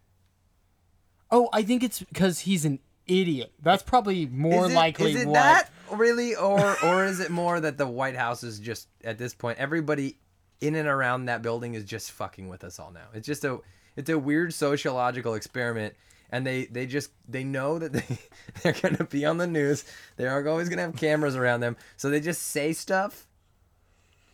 Oh, 1.30 1.48
I 1.52 1.62
think 1.62 1.82
it's 1.82 2.00
because 2.00 2.40
he's 2.40 2.64
an 2.64 2.78
idiot. 3.06 3.52
That's 3.62 3.82
probably 3.82 4.26
more 4.26 4.66
is 4.66 4.72
it, 4.72 4.76
likely 4.76 5.12
is 5.12 5.22
it 5.22 5.26
what. 5.26 5.35
that 5.35 5.70
really, 5.92 6.37
or 6.37 6.76
or 6.85 7.04
is 7.04 7.20
it 7.20 7.30
more 7.30 7.61
that 7.61 7.76
the 7.76 7.87
White 7.87 8.16
House 8.16 8.42
is 8.42 8.59
just 8.61 8.88
at 9.04 9.18
this 9.18 9.35
point 9.35 9.59
everybody 9.59 10.18
in 10.61 10.74
and 10.74 10.88
around 10.88 11.26
that 11.26 11.42
building 11.42 11.74
is 11.74 11.85
just 11.85 12.12
fucking 12.12 12.48
with 12.48 12.64
us 12.64 12.78
all 12.78 12.92
now? 12.92 13.09
It's 13.12 13.26
just 13.26 13.44
a 13.44 13.59
it's 13.96 14.11
a 14.11 14.18
weird 14.18 14.54
sociological 14.54 15.35
experiment. 15.35 15.94
And 16.30 16.44
they, 16.44 16.64
they 16.64 16.87
just 16.87 17.11
they 17.28 17.44
know 17.44 17.78
that 17.78 17.92
they 17.92 18.18
they're 18.62 18.72
gonna 18.72 19.04
be 19.04 19.24
on 19.24 19.38
the 19.38 19.46
news. 19.46 19.85
They 20.16 20.26
are 20.26 20.46
always 20.48 20.68
gonna 20.68 20.82
have 20.82 20.96
cameras 20.96 21.37
around 21.37 21.61
them, 21.61 21.76
so 21.96 22.11
they 22.11 22.20
just 22.20 22.42
say 22.42 22.72
stuff, 22.72 23.26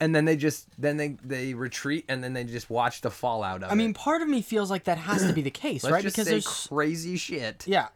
and 0.03 0.15
then 0.15 0.25
they 0.25 0.37
just 0.37 0.67
then 0.79 0.97
they 0.97 1.17
they 1.25 1.55
retreat, 1.55 2.05
and 2.09 2.23
then 2.23 2.33
they 2.35 2.45
just 2.45 2.69
watch 2.69 3.01
the 3.01 3.11
fallout 3.11 3.63
of 3.63 3.71
it. 3.71 3.73
I 3.73 3.75
mean, 3.77 3.95
part 3.95 4.21
of 4.21 4.29
me 4.29 4.43
feels 4.43 4.71
like 4.71 4.85
that 4.85 4.99
has 4.99 5.27
to 5.27 5.33
be 5.33 5.43
the 5.43 5.51
case, 5.65 5.85
Let's 5.85 5.93
right? 5.93 6.03
just 6.03 6.17
Because 6.17 6.27
say 6.27 6.33
there's 6.33 6.67
crazy 6.69 7.17
shit. 7.17 7.65
yeah. 7.67 7.89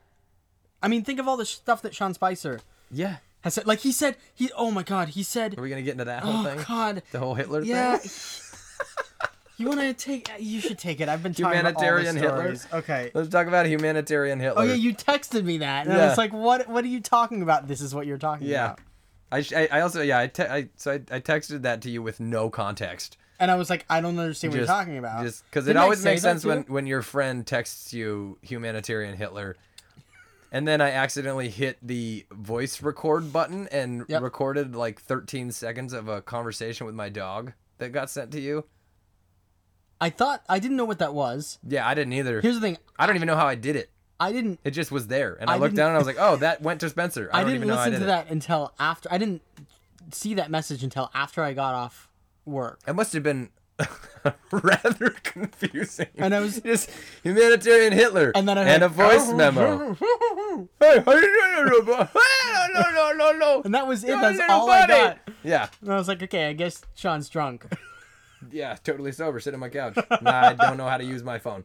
I 0.83 0.89
mean, 0.89 1.03
think 1.05 1.19
of 1.19 1.27
all 1.27 1.37
the 1.37 1.45
stuff 1.47 1.83
that 1.83 1.95
Sean 1.95 2.15
Spicer 2.15 2.61
Yeah. 2.91 3.17
has 3.41 3.55
said. 3.55 3.67
Like 3.67 3.81
he 3.81 3.91
said, 3.93 4.17
he 4.35 4.51
oh 4.57 4.71
my 4.71 4.83
god, 4.85 5.09
he 5.11 5.23
said, 5.23 5.59
Are 5.59 5.63
we 5.63 5.69
gonna 5.69 5.83
get 5.83 5.93
into 5.93 6.05
that 6.05 6.23
oh, 6.23 6.27
whole 6.31 6.45
thing? 6.45 6.53
oh 6.53 6.57
thing? 6.59 6.65
god, 6.69 7.03
The 7.13 7.19
whole 7.19 7.35
Hitler 7.35 7.63
yeah. 7.63 7.97
thing? 7.97 8.11
you 9.59 9.67
want 9.69 9.81
to 9.81 9.95
take? 9.95 10.31
You 10.39 10.61
should 10.61 10.79
take 10.79 11.01
it. 11.01 11.09
I've 11.09 11.23
been 11.23 11.33
talking 11.33 11.57
Humanitarian 11.59 12.17
all 12.19 12.23
Hitler? 12.23 12.55
stories. 12.57 12.67
Okay. 12.85 13.11
Let's 13.15 13.31
talk 13.31 13.47
about 13.47 13.67
humanitarian 13.67 14.39
Hitler. 14.39 14.63
Oh 14.63 14.65
yeah, 14.67 14.75
you 14.75 14.95
texted 14.95 15.45
me 15.45 15.59
that, 15.59 15.87
and 15.87 15.95
I 15.95 15.99
Yeah. 15.99 16.09
was 16.11 16.19
like, 16.19 16.33
"What? 16.35 16.69
What 16.69 16.85
are 16.85 16.89
you 16.89 17.01
talking 17.01 17.41
about? 17.43 17.67
This 17.67 17.81
is 17.81 17.95
what 17.95 18.07
you're 18.07 18.19
talking 18.19 18.47
about. 18.47 18.53
Yeah. 18.53 18.65
about." 18.67 18.81
I, 19.33 19.39
I 19.55 19.69
I 19.73 19.81
also 19.81 20.03
yeah 20.03 20.21
I, 20.21 20.27
te- 20.29 20.43
I 20.45 20.69
so 20.77 20.93
I, 20.93 20.95
I 21.11 21.21
texted 21.21 21.63
that 21.63 21.83
to 21.83 21.91
you 21.91 22.03
with 22.03 22.21
no 22.21 22.49
context. 22.51 23.17
And 23.39 23.51
I 23.51 23.57
was 23.57 23.69
like, 23.69 23.85
"I 23.91 24.01
don't 24.01 24.19
understand 24.19 24.53
what 24.55 24.61
Just- 24.61 24.69
you're 24.69 24.77
talking 24.79 24.99
about." 24.99 25.23
Just 25.25 25.45
because 25.45 25.69
it 25.69 25.77
always 25.77 26.03
makes 26.05 26.23
sense 26.23 26.45
when 26.45 26.63
when 26.63 26.87
your 26.87 27.03
friend 27.03 27.47
texts 27.47 27.93
you 27.93 28.39
humanitarian 28.41 29.17
Hitler, 29.17 29.57
and 30.53 30.67
then 30.67 30.81
I 30.81 30.93
accidentally 30.93 31.51
hit 31.51 31.77
the 31.83 32.25
voice 32.31 32.81
record 32.83 33.33
button 33.33 33.69
and 33.71 34.05
Yep. 34.09 34.23
recorded 34.23 34.75
like 34.75 35.01
13 35.03 35.51
seconds 35.51 35.93
of 35.93 36.09
a 36.09 36.23
conversation 36.23 36.87
with 36.87 36.95
my 36.95 37.09
dog 37.11 37.53
that 37.79 37.93
got 37.93 38.09
sent 38.09 38.31
to 38.33 38.41
you. 38.41 38.65
I 40.01 40.09
thought 40.11 40.43
I 40.49 40.59
didn't 40.59 40.77
know 40.77 40.85
what 40.85 40.99
that 41.01 41.13
was. 41.15 41.59
Yeah, 41.67 41.87
I 41.87 41.95
didn't 41.95 42.13
either. 42.15 42.41
Here's 42.41 42.55
the 42.55 42.61
thing: 42.61 42.79
I 42.99 43.07
don't 43.07 43.17
even 43.17 43.27
know 43.27 43.37
how 43.37 43.47
I 43.47 43.55
did 43.55 43.77
it. 43.77 43.91
I 44.19 44.33
didn't. 44.33 44.61
It 44.65 44.71
just 44.71 44.91
was 44.91 45.07
there, 45.09 45.37
and 45.41 45.51
I, 45.51 45.55
I 45.55 45.57
looked 45.59 45.75
down 45.75 45.89
and 45.89 45.97
I 45.97 45.99
was 45.99 46.07
like, 46.07 46.17
"Oh, 46.19 46.37
that 46.37 46.63
went 46.63 46.81
to 46.81 46.89
Spencer." 46.89 47.29
I, 47.35 47.41
I, 47.41 47.45
didn't 47.45 47.57
even 47.57 47.69
know 47.69 47.75
I 47.75 47.79
listen 47.79 47.93
did 47.93 47.99
to 48.01 48.07
that 48.07 48.31
until 48.31 48.73
after. 48.79 49.13
I 49.13 49.19
didn't 49.19 49.43
see 50.11 50.35
that 50.35 50.51
message 50.51 50.83
until 50.83 51.11
after 51.15 51.43
I 51.43 51.53
got 51.53 51.75
off 51.75 52.09
work. 52.45 52.81
It 52.87 52.95
must 52.95 53.13
have 53.13 53.23
been 53.23 53.51
rather 54.51 55.11
confusing. 55.23 56.07
And 56.17 56.35
I 56.35 56.41
was- 56.41 56.61
just 56.65 56.91
humanitarian 57.23 57.93
Hitler 57.93 58.33
And 58.35 58.49
then 58.49 58.57
I 58.59 58.63
and 58.63 58.83
heard, 58.83 58.83
a 58.83 58.89
voice 58.89 59.33
memo. 59.33 59.95
Hey, 60.81 61.01
how 61.05 61.13
you 61.15 61.67
doing, 61.67 61.87
no, 61.87 62.91
no, 62.95 63.13
no, 63.13 63.33
no. 63.33 63.63
And 63.65 63.75
that 63.75 63.87
was 63.87 64.05
it. 64.05 64.09
That's 64.09 64.41
all 64.49 64.71
I 64.71 64.87
buddy. 64.87 64.93
got. 64.93 65.19
Yeah, 65.43 65.69
And 65.83 65.93
I 65.93 65.97
was 65.97 66.09
like, 66.09 66.23
"Okay, 66.23 66.47
I 66.49 66.53
guess 66.55 66.83
Sean's 66.95 67.29
drunk." 67.29 67.67
yeah, 68.51 68.77
totally 68.83 69.13
sober, 69.13 69.41
sitting 69.41 69.57
on 69.57 69.61
my 69.61 69.69
couch. 69.69 69.97
nah, 70.23 70.49
I 70.49 70.55
don't 70.55 70.77
know 70.77 70.89
how 70.89 70.97
to 70.97 71.05
use 71.05 71.23
my 71.23 71.39
phone. 71.39 71.65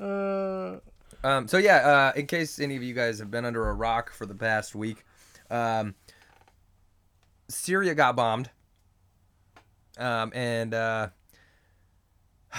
uh, 0.00 0.78
Um, 1.24 1.48
so 1.48 1.56
yeah, 1.58 1.76
uh, 1.76 2.12
in 2.18 2.26
case 2.26 2.60
any 2.60 2.76
of 2.76 2.82
you 2.82 2.92
guys 2.94 3.18
have 3.18 3.30
been 3.30 3.44
under 3.44 3.68
a 3.68 3.72
rock 3.74 4.12
for 4.12 4.26
the 4.26 4.34
past 4.34 4.74
week, 4.74 5.04
um, 5.50 5.94
Syria 7.48 7.94
got 7.94 8.14
bombed, 8.14 8.50
um, 9.98 10.30
and 10.34 10.74
uh, 10.74 11.08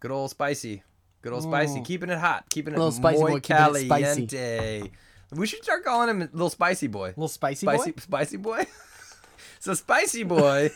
good 0.00 0.10
old 0.10 0.30
spicy, 0.30 0.82
good 1.22 1.32
old 1.32 1.42
spicy, 1.42 1.80
Mm. 1.80 1.84
keeping 1.84 2.10
it 2.10 2.18
hot, 2.18 2.44
keeping 2.50 2.74
it 2.74 2.76
Little 2.76 2.92
spicy 2.92 3.20
boy, 3.20 3.40
keeping 3.40 3.56
it 3.56 3.86
spicy. 3.86 4.26
caliente. 4.26 4.90
We 5.32 5.46
should 5.46 5.62
start 5.64 5.84
calling 5.84 6.08
him 6.10 6.20
little 6.32 6.50
spicy 6.50 6.86
boy. 6.86 7.08
little 7.08 7.28
spicy, 7.28 7.66
Spicy, 7.66 7.90
boy. 7.92 8.00
spicy 8.00 8.36
boy. 8.36 8.66
so 9.58 9.74
spicy 9.74 10.22
boy 10.22 10.70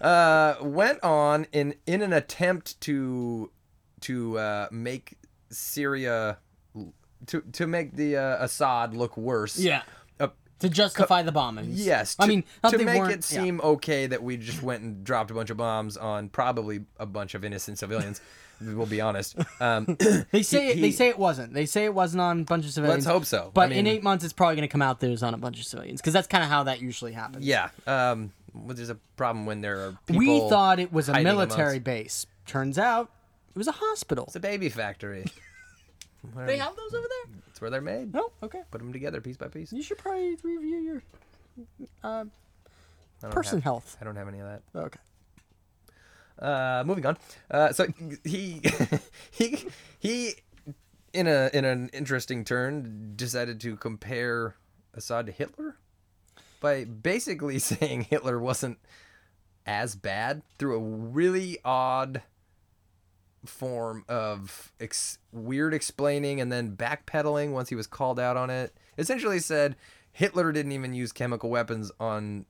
uh, 0.00 0.56
went 0.60 1.02
on 1.02 1.46
in 1.52 1.74
in 1.86 2.02
an 2.02 2.12
attempt 2.12 2.80
to 2.82 3.50
to 4.02 4.38
uh, 4.38 4.68
make 4.70 5.14
Syria 5.54 6.38
to 7.26 7.40
to 7.52 7.66
make 7.66 7.96
the 7.96 8.16
uh, 8.16 8.44
Assad 8.44 8.94
look 8.94 9.16
worse. 9.16 9.58
Yeah. 9.58 9.82
Uh, 10.20 10.28
To 10.60 10.68
justify 10.68 11.22
the 11.22 11.32
bombings. 11.32 11.72
Yes, 11.72 12.16
I 12.18 12.26
mean, 12.26 12.44
to 12.68 12.78
make 12.78 13.02
it 13.04 13.10
yeah. 13.10 13.20
seem 13.20 13.60
okay 13.62 14.06
that 14.06 14.22
we 14.22 14.36
just 14.36 14.62
went 14.62 14.82
and 14.82 15.04
dropped 15.04 15.30
a 15.30 15.34
bunch 15.34 15.50
of 15.50 15.56
bombs 15.56 15.96
on 15.96 16.28
probably 16.28 16.80
a 16.98 17.06
bunch 17.06 17.34
of 17.34 17.44
innocent 17.44 17.78
civilians. 17.78 18.20
we'll 18.60 18.86
be 18.86 19.00
honest. 19.00 19.36
Um, 19.60 19.96
They 20.30 20.42
say 20.54 20.68
it, 20.70 20.76
he- 20.76 20.80
they 20.82 20.90
say 20.92 21.08
it 21.08 21.18
wasn't. 21.18 21.54
They 21.54 21.66
say 21.66 21.84
it 21.86 21.94
wasn't 21.94 22.20
on 22.20 22.40
a 22.40 22.44
bunch 22.44 22.64
of 22.66 22.72
civilians. 22.72 23.04
let's 23.06 23.12
hope 23.12 23.24
so. 23.24 23.50
But 23.52 23.62
I 23.62 23.68
mean, 23.68 23.78
in 23.80 23.86
eight 23.88 24.02
months, 24.02 24.24
it's 24.24 24.32
probably 24.32 24.56
going 24.56 24.68
to 24.68 24.72
come 24.72 24.82
out 24.82 25.00
that 25.00 25.08
it 25.08 25.10
was 25.10 25.22
on 25.22 25.34
a 25.34 25.38
bunch 25.38 25.58
of 25.58 25.66
civilians 25.66 26.00
because 26.00 26.12
that's 26.12 26.28
kind 26.28 26.44
of 26.44 26.50
how 26.50 26.62
that 26.64 26.80
usually 26.80 27.12
happens. 27.12 27.44
yeah, 27.44 27.70
um, 27.86 28.32
well, 28.54 28.76
there's 28.76 28.90
a 28.90 28.98
problem 29.16 29.46
when 29.46 29.60
there 29.60 29.80
are 29.86 29.98
people. 30.06 30.20
we 30.20 30.38
thought 30.48 30.78
it 30.78 30.92
was 30.92 31.08
a 31.08 31.20
military 31.20 31.78
amongst- 31.78 31.84
base. 31.84 32.26
Turns 32.46 32.78
out 32.78 33.10
it 33.54 33.58
was 33.58 33.66
a 33.68 33.72
hospital. 33.72 34.24
It's 34.26 34.36
a 34.36 34.40
baby 34.40 34.68
factory. 34.68 35.24
They 36.46 36.56
have 36.58 36.74
those 36.76 36.94
over 36.94 37.06
there? 37.08 37.34
It's 37.48 37.60
where 37.60 37.70
they're 37.70 37.80
made. 37.80 38.12
No. 38.14 38.30
Okay. 38.42 38.62
Put 38.70 38.78
them 38.78 38.92
together 38.92 39.20
piece 39.20 39.36
by 39.36 39.48
piece. 39.48 39.72
You 39.72 39.82
should 39.82 39.98
probably 39.98 40.36
review 40.42 40.78
your 40.78 41.02
uh, 42.02 42.24
I 43.22 43.28
person 43.28 43.58
have- 43.58 43.64
health. 43.64 43.96
I 44.00 44.04
don't 44.04 44.16
have 44.16 44.28
any 44.28 44.40
of 44.40 44.46
that. 44.46 44.62
Okay. 44.74 45.00
Uh, 46.38 46.82
moving 46.84 47.06
on. 47.06 47.16
Uh, 47.50 47.72
so 47.72 47.86
he 48.24 48.60
he 49.30 49.66
he 50.00 50.34
in 51.12 51.26
a 51.28 51.48
in 51.54 51.64
an 51.64 51.90
interesting 51.92 52.44
turn 52.44 53.12
decided 53.14 53.60
to 53.60 53.76
compare 53.76 54.56
Assad 54.94 55.26
to 55.26 55.32
Hitler 55.32 55.76
by 56.60 56.84
basically 56.84 57.58
saying 57.60 58.02
Hitler 58.10 58.40
wasn't 58.40 58.78
as 59.66 59.94
bad 59.94 60.42
through 60.58 60.74
a 60.76 60.80
really 60.80 61.58
odd 61.64 62.20
form 63.48 64.04
of 64.08 64.72
ex- 64.80 65.18
weird 65.32 65.74
explaining 65.74 66.40
and 66.40 66.50
then 66.50 66.76
backpedaling 66.76 67.52
once 67.52 67.68
he 67.68 67.74
was 67.74 67.86
called 67.86 68.18
out 68.20 68.36
on 68.36 68.50
it. 68.50 68.74
Essentially 68.98 69.38
said 69.38 69.76
Hitler 70.12 70.52
didn't 70.52 70.72
even 70.72 70.94
use 70.94 71.12
chemical 71.12 71.50
weapons 71.50 71.90
on 71.98 72.46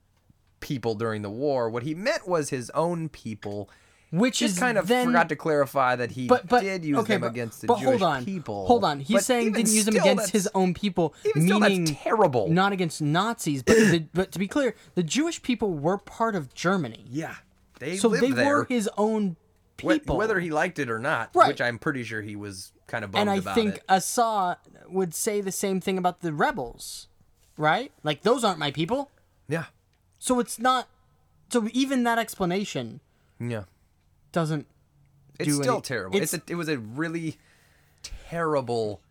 people 0.59 0.95
during 0.95 1.21
the 1.21 1.29
war. 1.29 1.69
What 1.69 1.83
he 1.83 1.93
meant 1.95 2.27
was 2.27 2.49
his 2.49 2.69
own 2.71 3.09
people. 3.09 3.69
Which 4.11 4.39
Just 4.39 4.53
is 4.53 4.59
kind 4.59 4.77
of 4.77 4.87
then, 4.87 5.07
forgot 5.07 5.29
to 5.29 5.35
clarify 5.35 5.95
that 5.97 6.11
he 6.11 6.27
but, 6.27 6.47
but 6.47 6.61
did 6.61 6.85
use 6.85 6.99
okay, 6.99 7.15
them 7.15 7.21
but, 7.21 7.31
against 7.31 7.61
the 7.61 7.67
but 7.67 7.79
Jewish 7.79 7.99
hold 7.99 8.03
on, 8.03 8.23
people. 8.23 8.65
Hold 8.67 8.83
on. 8.85 8.99
He's 8.99 9.25
saying 9.25 9.51
didn't 9.51 9.73
use 9.73 9.85
them 9.85 9.95
against 9.97 10.29
his 10.29 10.47
own 10.55 10.73
people, 10.73 11.13
Even 11.25 11.41
still, 11.41 11.59
that's 11.59 11.69
meaning 11.71 11.95
terrible. 11.95 12.47
not 12.47 12.71
against 12.71 13.01
Nazis. 13.01 13.61
But 13.63 13.75
the, 13.75 14.05
but 14.13 14.31
to 14.31 14.39
be 14.39 14.47
clear, 14.47 14.75
the 14.93 15.03
Jewish 15.03 15.41
people 15.41 15.73
were 15.73 15.97
part 15.97 16.35
of 16.35 16.53
Germany, 16.53 17.05
Yeah, 17.09 17.35
they 17.79 17.97
so 17.97 18.09
they 18.09 18.31
there. 18.31 18.45
were 18.59 18.65
his 18.69 18.89
own 18.97 19.35
people. 19.77 20.17
Whether 20.17 20.39
he 20.39 20.49
liked 20.51 20.79
it 20.79 20.89
or 20.89 20.99
not, 20.99 21.31
Right. 21.35 21.47
which 21.49 21.61
I'm 21.61 21.77
pretty 21.79 22.03
sure 22.03 22.21
he 22.21 22.35
was 22.35 22.71
kind 22.87 23.03
of 23.03 23.11
bummed 23.11 23.21
and 23.21 23.29
I 23.29 23.35
about 23.37 23.55
think 23.55 23.75
it. 23.75 23.83
Assad 23.89 24.57
would 24.87 25.13
say 25.13 25.41
the 25.41 25.51
same 25.51 25.81
thing 25.81 25.97
about 25.97 26.21
the 26.21 26.31
rebels, 26.33 27.07
right? 27.57 27.91
Like 28.03 28.21
those 28.23 28.43
aren't 28.43 28.59
my 28.59 28.71
people. 28.71 29.11
Yeah, 29.47 29.65
So 30.19 30.39
it's 30.39 30.57
not. 30.59 30.87
So 31.49 31.67
even 31.73 32.03
that 32.03 32.17
explanation 32.17 33.01
yeah. 33.39 33.63
doesn't. 34.31 34.67
It's 35.39 35.49
do 35.49 35.61
still 35.61 35.73
any- 35.75 35.81
terrible. 35.81 36.15
it's- 36.15 36.33
It's, 36.33 36.49
a, 36.49 36.51
it 36.53 36.55
was 36.55 36.69
a 36.69 36.77
really 36.79 37.37
terrible. 38.29 39.01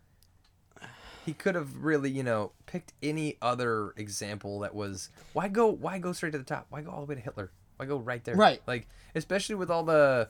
He 1.25 1.33
could 1.33 1.55
have 1.55 1.83
really, 1.83 2.11
you 2.11 2.21
know, 2.23 2.51
picked 2.67 2.93
any 3.01 3.37
other 3.41 3.93
example 3.97 4.59
that 4.59 4.75
was. 4.75 5.09
Why 5.33 5.47
go? 5.47 5.67
Why 5.67 5.97
go 5.97 6.13
straight 6.13 6.33
to 6.33 6.37
the 6.37 6.43
top? 6.43 6.67
Why 6.69 6.81
go 6.81 6.91
all 6.91 6.99
the 6.99 7.07
way 7.07 7.15
to 7.15 7.21
Hitler? 7.21 7.51
Why 7.77 7.85
go 7.87 7.97
right 7.97 8.23
there? 8.23 8.35
Right. 8.35 8.61
Like, 8.67 8.87
especially 9.15 9.55
with 9.55 9.71
all 9.71 9.83
the, 9.83 10.29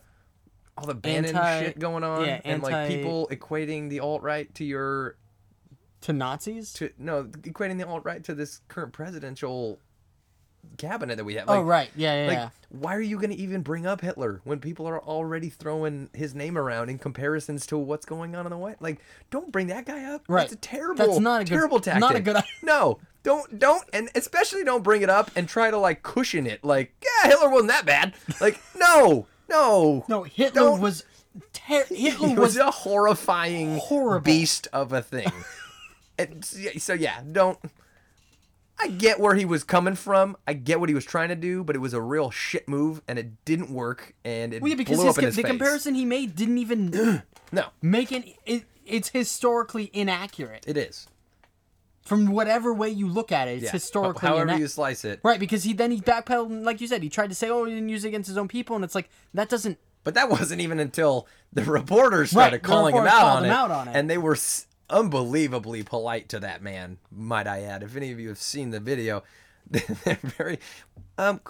all 0.78 0.86
the 0.86 0.94
Bannon 0.94 1.36
Anti- 1.36 1.64
shit 1.64 1.78
going 1.78 2.04
on, 2.04 2.24
yeah, 2.26 2.40
and 2.44 2.62
like 2.62 2.88
people 2.88 3.28
equating 3.30 3.88
the 3.88 4.00
alt 4.00 4.22
right 4.22 4.52
to 4.56 4.64
your 4.64 5.16
To 6.02 6.12
Nazis? 6.12 6.72
to 6.74 6.90
no 6.98 7.24
equating 7.24 7.78
the 7.78 7.86
alt 7.86 8.04
right 8.04 8.22
to 8.24 8.34
this 8.34 8.60
current 8.68 8.92
presidential 8.92 9.78
cabinet 10.78 11.16
that 11.16 11.24
we 11.24 11.34
have. 11.34 11.48
oh 11.48 11.62
right, 11.62 11.90
yeah, 11.96 12.22
yeah, 12.22 12.28
Like, 12.28 12.36
yeah. 12.38 12.48
why 12.70 12.94
are 12.96 13.00
you 13.00 13.18
going 13.18 13.30
to 13.30 13.36
even 13.36 13.62
bring 13.62 13.86
up 13.86 14.00
Hitler 14.00 14.40
when 14.44 14.58
people 14.58 14.86
are 14.86 15.00
already 15.00 15.48
throwing 15.48 16.10
his 16.12 16.34
name 16.34 16.58
around 16.58 16.88
in 16.90 16.98
comparisons 16.98 17.66
to 17.68 17.78
what's 17.78 18.04
going 18.04 18.34
on 18.34 18.46
in 18.46 18.50
the 18.50 18.58
White? 18.58 18.82
Like, 18.82 19.00
don't 19.30 19.52
bring 19.52 19.68
that 19.68 19.86
guy 19.86 20.04
up. 20.12 20.24
Right. 20.28 20.40
That's 20.42 20.54
a 20.54 20.56
terrible, 20.56 21.06
That's 21.06 21.20
not 21.20 21.42
a 21.42 21.44
good- 21.44 21.50
terrible 21.50 21.80
tactic. 21.80 22.00
not 22.00 22.16
a 22.16 22.20
good- 22.20 22.36
No, 22.64 22.98
don't, 23.22 23.58
don't, 23.58 23.84
and 23.92 24.10
especially 24.16 24.64
don't 24.64 24.82
bring 24.82 25.02
it 25.02 25.08
up 25.08 25.30
and 25.36 25.48
try 25.48 25.70
to 25.70 25.78
like 25.78 26.02
cushion 26.02 26.46
it. 26.48 26.64
Like, 26.64 26.92
yeah, 27.00 27.30
Hitler 27.30 27.48
wasn't 27.48 27.68
that 27.70 27.86
bad. 27.86 28.14
Like, 28.40 28.58
no, 28.76 29.26
no, 29.48 30.04
No, 30.08 30.22
Hitler 30.24 30.60
Don't- 30.62 30.80
was. 30.80 31.04
Ter- 31.52 31.84
Hitler 31.90 32.28
was. 32.30 32.38
was 32.38 32.56
a 32.56 32.70
horrifying 32.70 33.78
Horrible. 33.78 34.24
beast 34.24 34.68
of 34.72 34.92
a 34.92 35.02
thing. 35.02 35.30
and 36.18 36.44
so 36.44 36.92
yeah, 36.94 37.20
don't. 37.30 37.58
I 38.78 38.88
get 38.88 39.18
where 39.20 39.34
he 39.34 39.44
was 39.46 39.64
coming 39.64 39.94
from. 39.94 40.36
I 40.46 40.52
get 40.52 40.80
what 40.80 40.88
he 40.90 40.94
was 40.94 41.04
trying 41.06 41.30
to 41.30 41.34
do, 41.34 41.64
but 41.64 41.74
it 41.76 41.78
was 41.78 41.94
a 41.94 42.00
real 42.00 42.30
shit 42.30 42.68
move, 42.68 43.00
and 43.08 43.18
it 43.18 43.42
didn't 43.46 43.70
work, 43.70 44.14
and 44.24 44.52
it 44.52 44.60
well, 44.62 44.68
yeah, 44.68 44.74
because 44.76 44.96
blew 44.98 45.06
his, 45.06 45.16
up 45.16 45.22
in 45.22 45.26
his 45.26 45.36
the 45.36 45.42
face. 45.42 45.50
comparison 45.50 45.94
he 45.94 46.04
made 46.04 46.36
didn't 46.36 46.58
even 46.58 47.22
No, 47.52 47.64
make 47.80 48.12
it, 48.12 48.34
it. 48.44 48.64
It's 48.84 49.08
historically 49.08 49.90
inaccurate 49.92 50.64
it 50.68 50.76
is. 50.76 51.06
From 52.06 52.26
whatever 52.26 52.72
way 52.72 52.88
you 52.88 53.08
look 53.08 53.32
at 53.32 53.48
it. 53.48 53.56
It's 53.56 53.64
Yeah. 53.64 53.70
historically 53.72 54.26
However 54.28 54.50
ina- 54.52 54.58
you 54.60 54.68
slice 54.68 55.04
it. 55.04 55.20
right 55.22 55.38
because 55.40 55.64
he 55.64 55.72
then 55.72 55.90
he 55.90 56.00
backpedaled, 56.00 56.64
like 56.64 56.80
you 56.80 56.86
said, 56.86 57.02
he 57.02 57.08
tried 57.10 57.28
to 57.28 57.34
say, 57.34 57.50
"Oh, 57.50 57.64
he 57.64 57.74
didn't 57.74 57.88
use 57.88 58.04
it 58.04 58.08
against 58.08 58.28
his 58.28 58.38
own 58.38 58.48
people," 58.48 58.76
and 58.76 58.84
it's 58.84 58.94
like 58.94 59.08
that 59.34 59.48
doesn't. 59.48 59.78
But 60.04 60.14
that 60.14 60.30
wasn't 60.30 60.60
even 60.60 60.78
until 60.78 61.26
the 61.52 61.64
reporters 61.64 62.30
started 62.30 62.56
Right, 62.56 62.62
calling 62.62 62.94
him, 62.94 63.02
reporters 63.02 63.12
out 63.12 63.20
called 63.22 63.36
on, 63.38 63.44
him 63.44 63.50
it, 63.50 63.54
out 63.54 63.70
on 63.72 63.88
it. 63.88 63.96
and 63.96 64.08
they 64.08 64.18
were 64.18 64.34
s- 64.36 64.66
unbelievably 64.88 65.82
polite 65.82 66.28
to 66.28 66.38
that 66.40 66.62
man. 66.62 66.98
Might 67.10 67.46
I 67.48 67.62
add? 67.62 67.82
If 67.82 67.96
any 67.96 68.12
of 68.12 68.20
you 68.20 68.28
have 68.28 68.38
seen 68.38 68.70
the 68.70 68.78
video, 68.80 69.24
they're 69.70 70.18
very. 70.22 70.58
Um, 71.18 71.40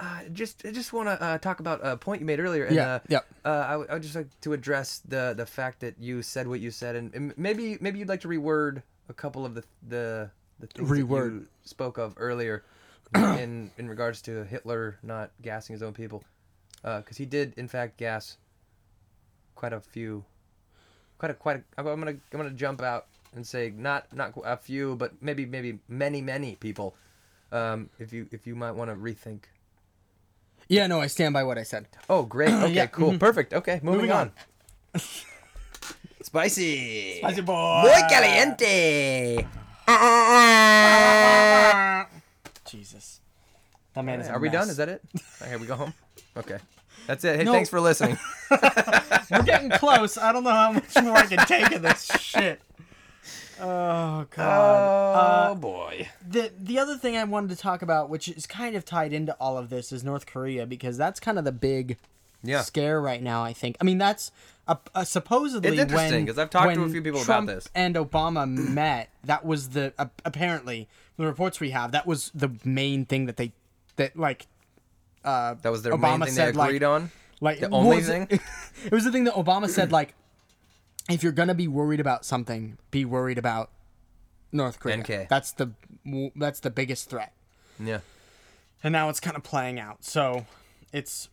uh, 0.00 0.20
just 0.32 0.64
I 0.66 0.70
just 0.72 0.92
want 0.92 1.08
to 1.08 1.22
uh, 1.22 1.38
talk 1.38 1.60
about 1.60 1.80
a 1.82 1.96
point 1.96 2.20
you 2.20 2.26
made 2.26 2.40
earlier. 2.40 2.64
And, 2.64 2.74
Yeah, 2.74 2.88
uh, 2.94 2.98
yeah. 3.08 3.20
Uh, 3.44 3.48
I, 3.50 3.76
would- 3.76 3.90
I 3.90 3.92
would 3.94 4.02
just 4.02 4.16
like 4.16 4.28
to 4.40 4.52
address 4.54 5.00
the 5.06 5.34
the 5.36 5.46
fact 5.46 5.80
that 5.80 5.98
you 6.00 6.22
said 6.22 6.48
what 6.48 6.60
you 6.60 6.70
said, 6.70 6.96
and, 6.96 7.14
and 7.14 7.34
maybe 7.36 7.76
maybe 7.80 7.98
you'd 7.98 8.08
like 8.08 8.22
to 8.22 8.28
reword 8.28 8.82
a 9.12 9.14
couple 9.14 9.44
of 9.44 9.54
the 9.54 9.62
the 9.88 10.30
the 10.58 10.66
things 10.66 10.88
Reword. 10.90 11.26
you 11.26 11.46
spoke 11.64 11.98
of 11.98 12.14
earlier 12.16 12.64
in 13.14 13.70
in 13.78 13.88
regards 13.88 14.22
to 14.22 14.44
Hitler 14.44 14.98
not 15.02 15.30
gassing 15.42 15.74
his 15.74 15.82
own 15.82 15.92
people, 15.92 16.24
because 16.82 17.16
he 17.16 17.26
did 17.26 17.52
in 17.56 17.68
fact 17.68 17.98
gas 17.98 18.38
quite 19.54 19.72
a 19.72 19.80
few, 19.80 20.24
quite 21.18 21.30
a 21.30 21.34
quite. 21.34 21.56
A, 21.58 21.62
I'm 21.78 21.84
gonna 21.84 22.10
I'm 22.32 22.38
gonna 22.40 22.50
jump 22.50 22.80
out 22.82 23.06
and 23.36 23.46
say 23.46 23.72
not 23.76 24.12
not 24.16 24.32
a 24.44 24.56
few, 24.56 24.96
but 24.96 25.12
maybe 25.20 25.44
maybe 25.46 25.78
many 25.88 26.20
many 26.22 26.56
people. 26.56 26.94
Um, 27.52 27.90
if 27.98 28.12
you 28.14 28.26
if 28.32 28.46
you 28.46 28.54
might 28.56 28.72
want 28.72 28.90
to 28.90 28.96
rethink. 28.96 29.40
Yeah, 30.68 30.86
no, 30.86 31.00
I 31.02 31.06
stand 31.08 31.34
by 31.34 31.42
what 31.44 31.58
I 31.58 31.64
said. 31.64 31.86
Oh, 32.08 32.22
great. 32.22 32.50
Okay, 32.64 32.72
Yeah, 32.72 32.86
cool. 32.86 33.18
Perfect. 33.18 33.52
Okay, 33.52 33.78
moving, 33.82 34.08
Moving 34.08 34.12
on. 34.12 34.32
on. 34.94 35.00
Spicy. 36.22 37.18
Spicy 37.18 37.40
boy. 37.42 37.82
Muy 37.84 38.02
caliente. 38.08 39.46
Ah, 39.88 39.98
ah, 39.98 41.72
ah, 41.74 42.06
Jesus. 42.64 43.20
That 43.94 44.04
man 44.04 44.20
is. 44.20 44.28
Are 44.28 44.38
we 44.38 44.48
done? 44.48 44.68
Is 44.70 44.76
that 44.78 44.88
it? 44.88 45.02
Okay, 45.42 45.56
we 45.56 45.66
go 45.66 45.74
home. 45.76 45.92
Okay. 46.36 46.58
That's 47.06 47.24
it. 47.24 47.36
Hey, 47.38 47.44
No. 47.44 47.52
thanks 47.52 47.68
for 47.68 47.80
listening. 47.80 48.16
We're 49.30 49.42
getting 49.42 49.70
close. 49.70 50.16
I 50.16 50.32
don't 50.32 50.44
know 50.44 50.50
how 50.50 50.72
much 50.72 50.94
more 51.02 51.16
I 51.16 51.26
can 51.26 51.44
take 51.46 51.72
of 51.72 51.82
this 51.82 52.06
shit. 52.20 52.60
Oh 53.60 54.26
god. 54.30 54.38
oh 54.38 55.52
uh, 55.52 55.54
boy. 55.54 56.08
the 56.26 56.50
the 56.58 56.78
other 56.78 56.96
thing 56.96 57.16
I 57.16 57.24
wanted 57.24 57.50
to 57.50 57.56
talk 57.56 57.82
about, 57.82 58.08
which 58.08 58.28
is 58.28 58.46
kind 58.46 58.74
of 58.76 58.84
tied 58.84 59.12
into 59.12 59.34
all 59.34 59.58
of 59.58 59.68
this, 59.68 59.92
is 59.92 60.02
North 60.02 60.26
Korea 60.26 60.64
because 60.66 60.96
that's 60.96 61.20
kind 61.20 61.38
of 61.38 61.44
the 61.44 61.52
big 61.52 61.96
Yeah. 62.42 62.62
scare 62.62 63.00
right 63.00 63.22
now. 63.22 63.42
I 63.44 63.52
think. 63.52 63.76
I 63.80 63.84
mean, 63.84 63.98
that's 63.98 64.32
a, 64.68 64.78
a 64.94 65.04
supposedly 65.06 65.70
It's 65.70 65.80
interesting, 65.80 66.18
when- 66.18 66.26
'cause 66.26 66.38
I've 66.38 66.50
talked 66.50 66.74
to 66.74 66.82
a 66.82 66.88
few 66.88 67.02
people 67.02 67.20
about 67.20 67.26
Trump 67.26 67.48
this. 67.48 67.68
And 67.74 67.94
Obama 67.96 68.46
met. 68.48 69.10
That 69.24 69.44
was 69.44 69.70
the 69.70 69.92
uh, 69.98 70.06
apparently 70.24 70.88
the 71.16 71.26
reports 71.26 71.58
we 71.60 71.70
have. 71.70 71.92
That 71.92 72.06
was 72.06 72.30
the 72.34 72.50
main 72.64 73.04
thing 73.04 73.26
that 73.26 73.36
they 73.36 73.52
that 73.96 74.16
like 74.16 74.46
uh 75.24 75.54
That 75.62 75.70
was 75.72 75.82
their 75.82 75.92
Obama 75.92 76.00
main 76.02 76.10
thing 76.12 76.20
they 76.20 76.30
said, 76.30 76.56
like- 76.56 76.82
on. 76.82 77.10
like 77.40 77.60
The 77.60 77.70
only 77.70 77.96
was 77.98 78.06
thing? 78.06 78.28
It 78.84 78.92
was 78.92 79.04
the 79.04 79.12
thing 79.12 79.24
that 79.24 79.34
Obama 79.34 79.68
said 79.68 79.90
like 79.92 80.14
if 81.10 81.22
you're 81.22 81.32
gonna 81.32 81.54
be 81.54 81.66
worried 81.68 81.98
about 82.00 82.24
something, 82.24 82.78
be 82.92 83.04
worried 83.04 83.38
about 83.38 83.70
North 84.52 84.78
Korea. 84.78 84.98
NK. 84.98 85.28
That's 85.28 85.50
the 85.52 85.72
that's 86.36 86.60
the 86.60 86.70
biggest 86.70 87.10
threat 87.10 87.32
Yeah. 87.80 88.00
and 88.82 88.92
now 88.92 89.08
it's 89.08 89.20
kind 89.20 89.36
of 89.36 89.42
playing 89.42 89.78
out. 89.80 90.04
So 90.04 90.46
it's 90.92 91.28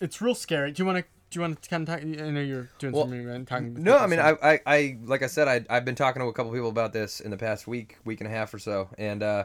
it's 0.00 0.20
real 0.20 0.34
scary. 0.34 0.72
Do 0.72 0.82
you 0.82 0.86
want 0.86 0.98
to 0.98 1.04
do 1.30 1.38
you 1.38 1.40
want 1.42 1.62
to 1.62 1.68
kind 1.68 1.88
of 1.88 1.94
talk? 1.94 2.02
I 2.02 2.30
know 2.30 2.40
you're 2.40 2.68
doing 2.78 2.92
Well, 2.92 3.04
something 3.04 3.28
and 3.28 3.46
talking. 3.46 3.74
No, 3.82 3.96
I 3.98 4.06
mean, 4.08 4.18
I, 4.20 4.36
I, 4.42 4.60
I, 4.66 4.98
like 5.04 5.22
I 5.22 5.26
said, 5.28 5.46
I, 5.48 5.64
I've 5.70 5.84
been 5.84 5.94
talking 5.94 6.20
to 6.20 6.26
a 6.28 6.32
couple 6.32 6.52
people 6.52 6.68
about 6.68 6.92
this 6.92 7.20
in 7.20 7.30
the 7.30 7.36
past 7.36 7.66
week, 7.66 7.96
week 8.04 8.20
and 8.20 8.26
a 8.28 8.30
half 8.30 8.52
or 8.52 8.58
so, 8.58 8.88
and 8.98 9.22
uh, 9.22 9.44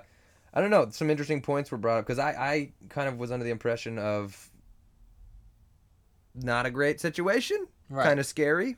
I 0.53 0.61
don't 0.61 0.71
know, 0.71 0.87
some 0.89 1.09
interesting 1.09 1.41
points 1.41 1.71
were 1.71 1.77
brought 1.77 1.99
up 1.99 2.05
because 2.05 2.17
I, 2.19 2.31
I 2.31 2.71
kind 2.89 3.07
of 3.07 3.17
was 3.19 3.31
under 3.31 3.43
the 3.45 3.51
impression 3.51 3.99
of 3.99 4.49
not 6.33 6.65
a 6.65 6.71
great 6.71 6.99
situation, 6.99 7.67
Right. 7.89 8.03
kind 8.05 8.19
of 8.19 8.25
scary. 8.25 8.77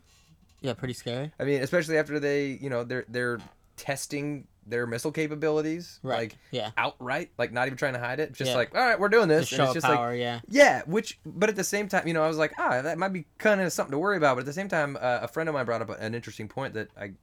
yeah, 0.61 0.73
pretty 0.73 0.93
scary. 0.93 1.31
I 1.39 1.43
mean, 1.45 1.61
especially 1.61 1.97
after 1.97 2.19
they, 2.19 2.59
you 2.61 2.69
know, 2.69 2.83
they're 2.83 3.05
they're 3.07 3.39
testing 3.77 4.47
their 4.67 4.85
missile 4.85 5.11
capabilities, 5.11 5.99
Right. 6.03 6.17
like 6.31 6.37
Yeah. 6.51 6.71
outright, 6.77 7.31
like 7.37 7.51
not 7.53 7.67
even 7.67 7.77
trying 7.77 7.93
to 7.93 7.99
hide 7.99 8.19
it, 8.19 8.33
just 8.33 8.51
Yeah. 8.51 8.57
like, 8.57 8.75
all 8.75 8.81
right, 8.81 8.99
we're 8.99 9.09
doing 9.09 9.27
this, 9.27 9.49
and 9.51 9.57
show 9.57 9.63
it's 9.65 9.73
just 9.75 9.85
power. 9.85 10.09
like, 10.11 10.19
yeah. 10.19 10.39
yeah, 10.49 10.81
which, 10.85 11.19
but 11.25 11.49
at 11.49 11.55
the 11.55 11.63
same 11.63 11.87
time, 11.87 12.07
you 12.07 12.13
know, 12.13 12.23
I 12.23 12.27
was 12.27 12.37
like, 12.37 12.53
ah, 12.57 12.81
that 12.81 12.97
might 12.97 13.13
be 13.13 13.25
kind 13.37 13.61
of 13.61 13.71
something 13.71 13.91
to 13.91 13.97
worry 13.99 14.17
about. 14.17 14.35
But 14.35 14.41
at 14.41 14.45
the 14.47 14.53
same 14.53 14.67
time, 14.67 14.97
uh, 14.99 15.19
a 15.21 15.27
friend 15.27 15.47
of 15.49 15.53
mine 15.55 15.65
brought 15.65 15.81
up 15.81 15.89
an 15.99 16.13
interesting 16.13 16.47
point 16.47 16.73
that 16.73 16.89
I 16.99 17.13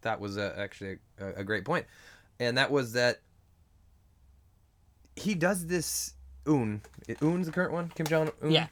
thought 0.00 0.20
was 0.20 0.36
uh, 0.36 0.54
actually 0.58 0.98
a, 1.20 1.28
a 1.40 1.44
great 1.44 1.64
point, 1.64 1.86
and 2.40 2.58
that 2.58 2.70
was 2.70 2.92
that 2.94 3.20
he 5.16 5.34
does 5.34 5.66
this. 5.66 6.14
Un, 6.46 6.82
Un's 7.20 7.46
the 7.46 7.52
current 7.52 7.72
one, 7.72 7.90
Kim 7.94 8.06
Jong 8.06 8.30
Un. 8.42 8.50
Yeah. 8.50 8.66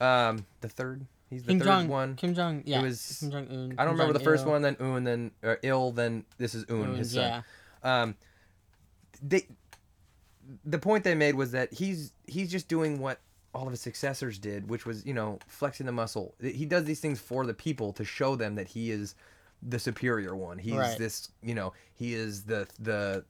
Um, 0.00 0.46
the 0.60 0.68
third. 0.68 1.04
He's 1.30 1.42
the 1.42 1.48
Kim 1.52 1.58
third 1.60 1.66
Jong. 1.66 1.88
one. 1.88 2.16
Kim 2.16 2.34
Jong. 2.34 2.62
Yeah. 2.66 2.82
was- 2.82 3.18
Kim 3.20 3.30
Jong 3.30 3.48
Un. 3.50 3.74
I 3.78 3.84
don't 3.84 3.92
remember 3.94 4.12
the 4.14 4.24
first 4.24 4.46
one, 4.46 4.62
then 4.62 4.76
Un, 4.80 5.04
then 5.04 5.30
uh, 5.44 5.56
Il, 5.62 5.92
then 5.92 6.24
this 6.38 6.54
is 6.54 6.64
Un, 6.70 6.94
his 6.96 7.12
son. 7.12 7.42
Yeah. 7.84 8.00
Um, 8.02 8.14
they, 9.22 9.46
the 10.64 10.78
point 10.78 11.04
they 11.04 11.14
made 11.14 11.34
was 11.34 11.50
that 11.52 11.72
he's 11.72 12.12
he's 12.26 12.50
just 12.50 12.68
doing 12.68 12.98
what 12.98 13.20
all 13.54 13.64
of 13.66 13.70
his 13.72 13.80
successors 13.80 14.38
did, 14.38 14.68
which 14.70 14.86
was 14.86 15.04
you 15.04 15.12
know 15.14 15.38
flexing 15.48 15.86
the 15.86 15.92
muscle. 15.92 16.34
He 16.40 16.64
does 16.64 16.84
these 16.84 17.00
things 17.00 17.20
for 17.20 17.44
the 17.44 17.54
people 17.54 17.92
to 17.94 18.04
show 18.04 18.36
them 18.36 18.54
that 18.54 18.68
he 18.68 18.90
is 18.90 19.14
the 19.62 19.78
superior 19.78 20.34
one. 20.36 20.56
He's 20.58 20.74
Right. 20.74 20.96
this 20.98 21.28
you 21.42 21.54
know 21.54 21.72
he 21.94 22.14
is 22.14 22.44
the 22.44 22.66
the 22.78 23.24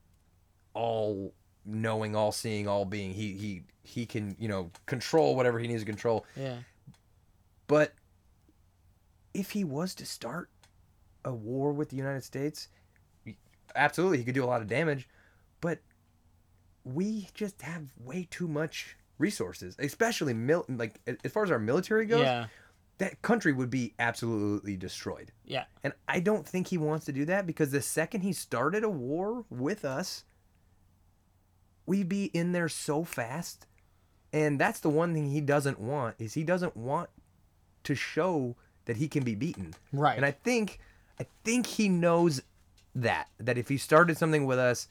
all 0.74 1.32
knowing, 1.64 2.14
all 2.14 2.30
seeing, 2.32 2.68
all 2.68 2.84
being. 2.84 3.12
He 3.12 3.32
he 3.34 3.62
he 3.82 4.06
can 4.06 4.36
you 4.38 4.48
know 4.48 4.70
control 4.86 5.34
whatever 5.34 5.58
he 5.58 5.66
needs 5.66 5.82
to 5.82 5.86
control. 5.86 6.24
Yeah. 6.36 6.58
But 7.68 7.92
if 9.32 9.52
he 9.52 9.62
was 9.62 9.94
to 9.96 10.06
start 10.06 10.50
a 11.24 11.32
war 11.32 11.72
with 11.72 11.90
the 11.90 11.96
United 11.96 12.24
States, 12.24 12.68
absolutely 13.76 14.18
he 14.18 14.24
could 14.24 14.34
do 14.34 14.44
a 14.44 14.46
lot 14.46 14.60
of 14.60 14.66
damage. 14.66 15.08
But 15.60 15.78
we 16.84 17.28
just 17.34 17.62
have 17.62 17.84
way 17.98 18.26
too 18.30 18.48
much 18.48 18.96
resources, 19.18 19.76
especially 19.78 20.34
mil- 20.34 20.64
like 20.68 21.00
as 21.24 21.30
far 21.30 21.44
as 21.44 21.50
our 21.50 21.58
military 21.58 22.06
goes. 22.06 22.22
Yeah. 22.22 22.46
That 22.98 23.22
country 23.22 23.52
would 23.52 23.70
be 23.70 23.94
absolutely 24.00 24.76
destroyed. 24.76 25.30
Yeah. 25.44 25.64
And 25.84 25.92
I 26.08 26.18
don't 26.18 26.48
think 26.48 26.66
he 26.66 26.78
wants 26.78 27.06
to 27.06 27.12
do 27.12 27.24
that 27.26 27.46
because 27.46 27.70
the 27.70 27.80
second 27.80 28.22
he 28.22 28.32
started 28.32 28.82
a 28.82 28.88
war 28.88 29.44
with 29.50 29.84
us, 29.84 30.24
we'd 31.86 32.08
be 32.08 32.24
in 32.24 32.50
there 32.50 32.68
so 32.68 33.04
fast. 33.04 33.66
And 34.32 34.60
that's 34.60 34.80
the 34.80 34.88
one 34.88 35.14
thing 35.14 35.30
he 35.30 35.40
doesn't 35.40 35.78
want 35.78 36.16
is 36.18 36.34
he 36.34 36.42
doesn't 36.42 36.76
want 36.76 37.08
to 37.88 37.94
show 37.94 38.54
that 38.86 38.96
he 38.96 39.08
can 39.08 39.24
be 39.24 39.34
beaten. 39.34 39.74
Right. 39.92 40.16
And 40.16 40.24
I 40.24 40.30
think 40.30 40.78
I 41.20 41.26
think 41.44 41.66
he 41.66 41.88
knows 41.88 42.40
that 42.94 43.28
that 43.38 43.58
if 43.58 43.68
he 43.68 43.76
started 43.76 44.16
something 44.16 44.46
with 44.46 44.58
us 44.58 44.88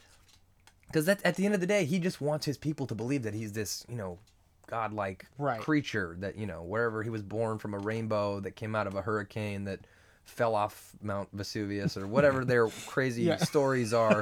because 0.87 1.05
that 1.05 1.21
at 1.25 1.35
the 1.35 1.45
end 1.45 1.53
of 1.55 1.59
the 1.61 1.67
day 1.67 1.85
he 1.85 1.99
just 1.99 2.21
wants 2.21 2.45
his 2.45 2.57
people 2.57 2.85
to 2.87 2.95
believe 2.95 3.23
that 3.23 3.33
he's 3.33 3.53
this, 3.53 3.85
you 3.89 3.95
know, 3.95 4.19
godlike 4.67 5.25
Right. 5.37 5.59
creature 5.61 6.15
that, 6.19 6.37
you 6.37 6.45
know, 6.45 6.61
wherever 6.63 7.01
he 7.03 7.09
was 7.09 7.21
born 7.23 7.57
from 7.57 7.73
a 7.73 7.79
rainbow 7.79 8.39
that 8.41 8.51
came 8.55 8.75
out 8.75 8.87
of 8.87 8.95
a 8.95 9.01
hurricane 9.01 9.63
that 9.65 9.79
fell 10.25 10.55
off 10.55 10.91
Mount 11.01 11.29
Vesuvius 11.33 11.95
or 11.97 12.05
whatever 12.07 12.43
their 12.45 12.67
crazy 12.85 13.23
Yeah. 13.23 13.37
stories 13.37 13.93
are. 14.05 14.21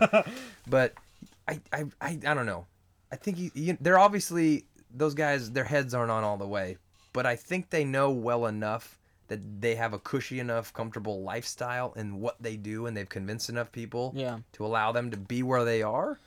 but 0.68 0.94
I, 1.48 1.60
I 1.74 1.86
I 2.02 2.20
I 2.28 2.34
don't 2.34 2.46
know. 2.46 2.66
I 3.12 3.16
think 3.18 3.38
he, 3.38 3.52
he, 3.54 3.72
they're 3.74 4.00
obviously 4.00 4.66
those 4.94 5.14
guys. 5.14 5.52
Their 5.52 5.64
heads 5.64 5.94
aren't 5.94 6.12
on 6.12 6.24
all 6.24 6.38
the 6.38 6.48
way, 6.48 6.78
but 7.16 7.26
I 7.26 7.36
think 7.36 7.70
they 7.70 7.84
know 7.86 8.12
well 8.12 8.46
enough 8.46 9.00
that 9.30 9.40
they 9.62 9.74
have 9.76 9.94
a 9.94 9.98
cushy 10.00 10.40
enough, 10.40 10.72
comfortable 10.74 11.24
lifestyle 11.24 11.94
in 11.94 12.20
what 12.20 12.36
they 12.40 12.56
do, 12.58 12.86
and 12.86 12.96
they've 12.96 13.10
convinced 13.10 13.50
enough 13.50 13.72
people 13.72 14.14
Yeah. 14.16 14.40
to 14.54 14.66
allow 14.66 14.92
them 14.92 15.10
to 15.12 15.18
be 15.18 15.42
where 15.42 15.66
they 15.66 15.82
are. 15.82 16.20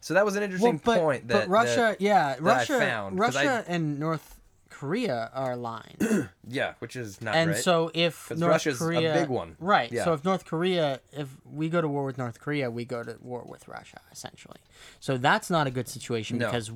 So 0.00 0.14
that 0.14 0.24
was 0.24 0.34
an 0.34 0.42
interesting 0.42 0.80
Well, 0.84 0.96
but, 0.96 0.98
point 0.98 1.28
but 1.28 1.34
that 1.40 1.48
Russia, 1.48 1.94
yeah, 2.00 2.34
I 2.38 2.40
Russia, 2.40 2.78
found, 2.78 3.18
'cause 3.20 3.36
I- 3.36 3.44
Russia 3.46 3.64
and 3.68 4.00
North 4.00 4.40
Korea 4.70 5.30
are 5.34 5.52
aligned, 5.52 6.28
yeah, 6.48 6.72
which 6.78 6.96
is 6.96 7.20
not 7.20 7.34
and 7.34 7.50
right. 7.50 7.58
so 7.60 7.90
if 7.92 8.30
North 8.30 8.50
Russia's 8.52 8.80
a 8.80 8.84
Korea, 8.84 9.12
big 9.12 9.28
one. 9.28 9.56
right? 9.60 9.92
Yeah. 9.92 10.04
So 10.04 10.14
if 10.14 10.24
North 10.24 10.44
Korea, 10.46 11.00
if 11.12 11.28
we 11.44 11.68
go 11.68 11.80
to 11.82 11.88
war 11.88 12.04
with 12.04 12.16
North 12.18 12.40
Korea, 12.40 12.70
we 12.70 12.84
go 12.86 13.02
to 13.04 13.16
war 13.20 13.42
with 13.46 13.68
Russia, 13.68 14.00
essentially. 14.10 14.58
So 14.98 15.18
that's 15.18 15.50
not 15.50 15.66
a 15.66 15.70
good 15.70 15.86
situation 15.88 16.38
No. 16.38 16.46
because 16.46 16.72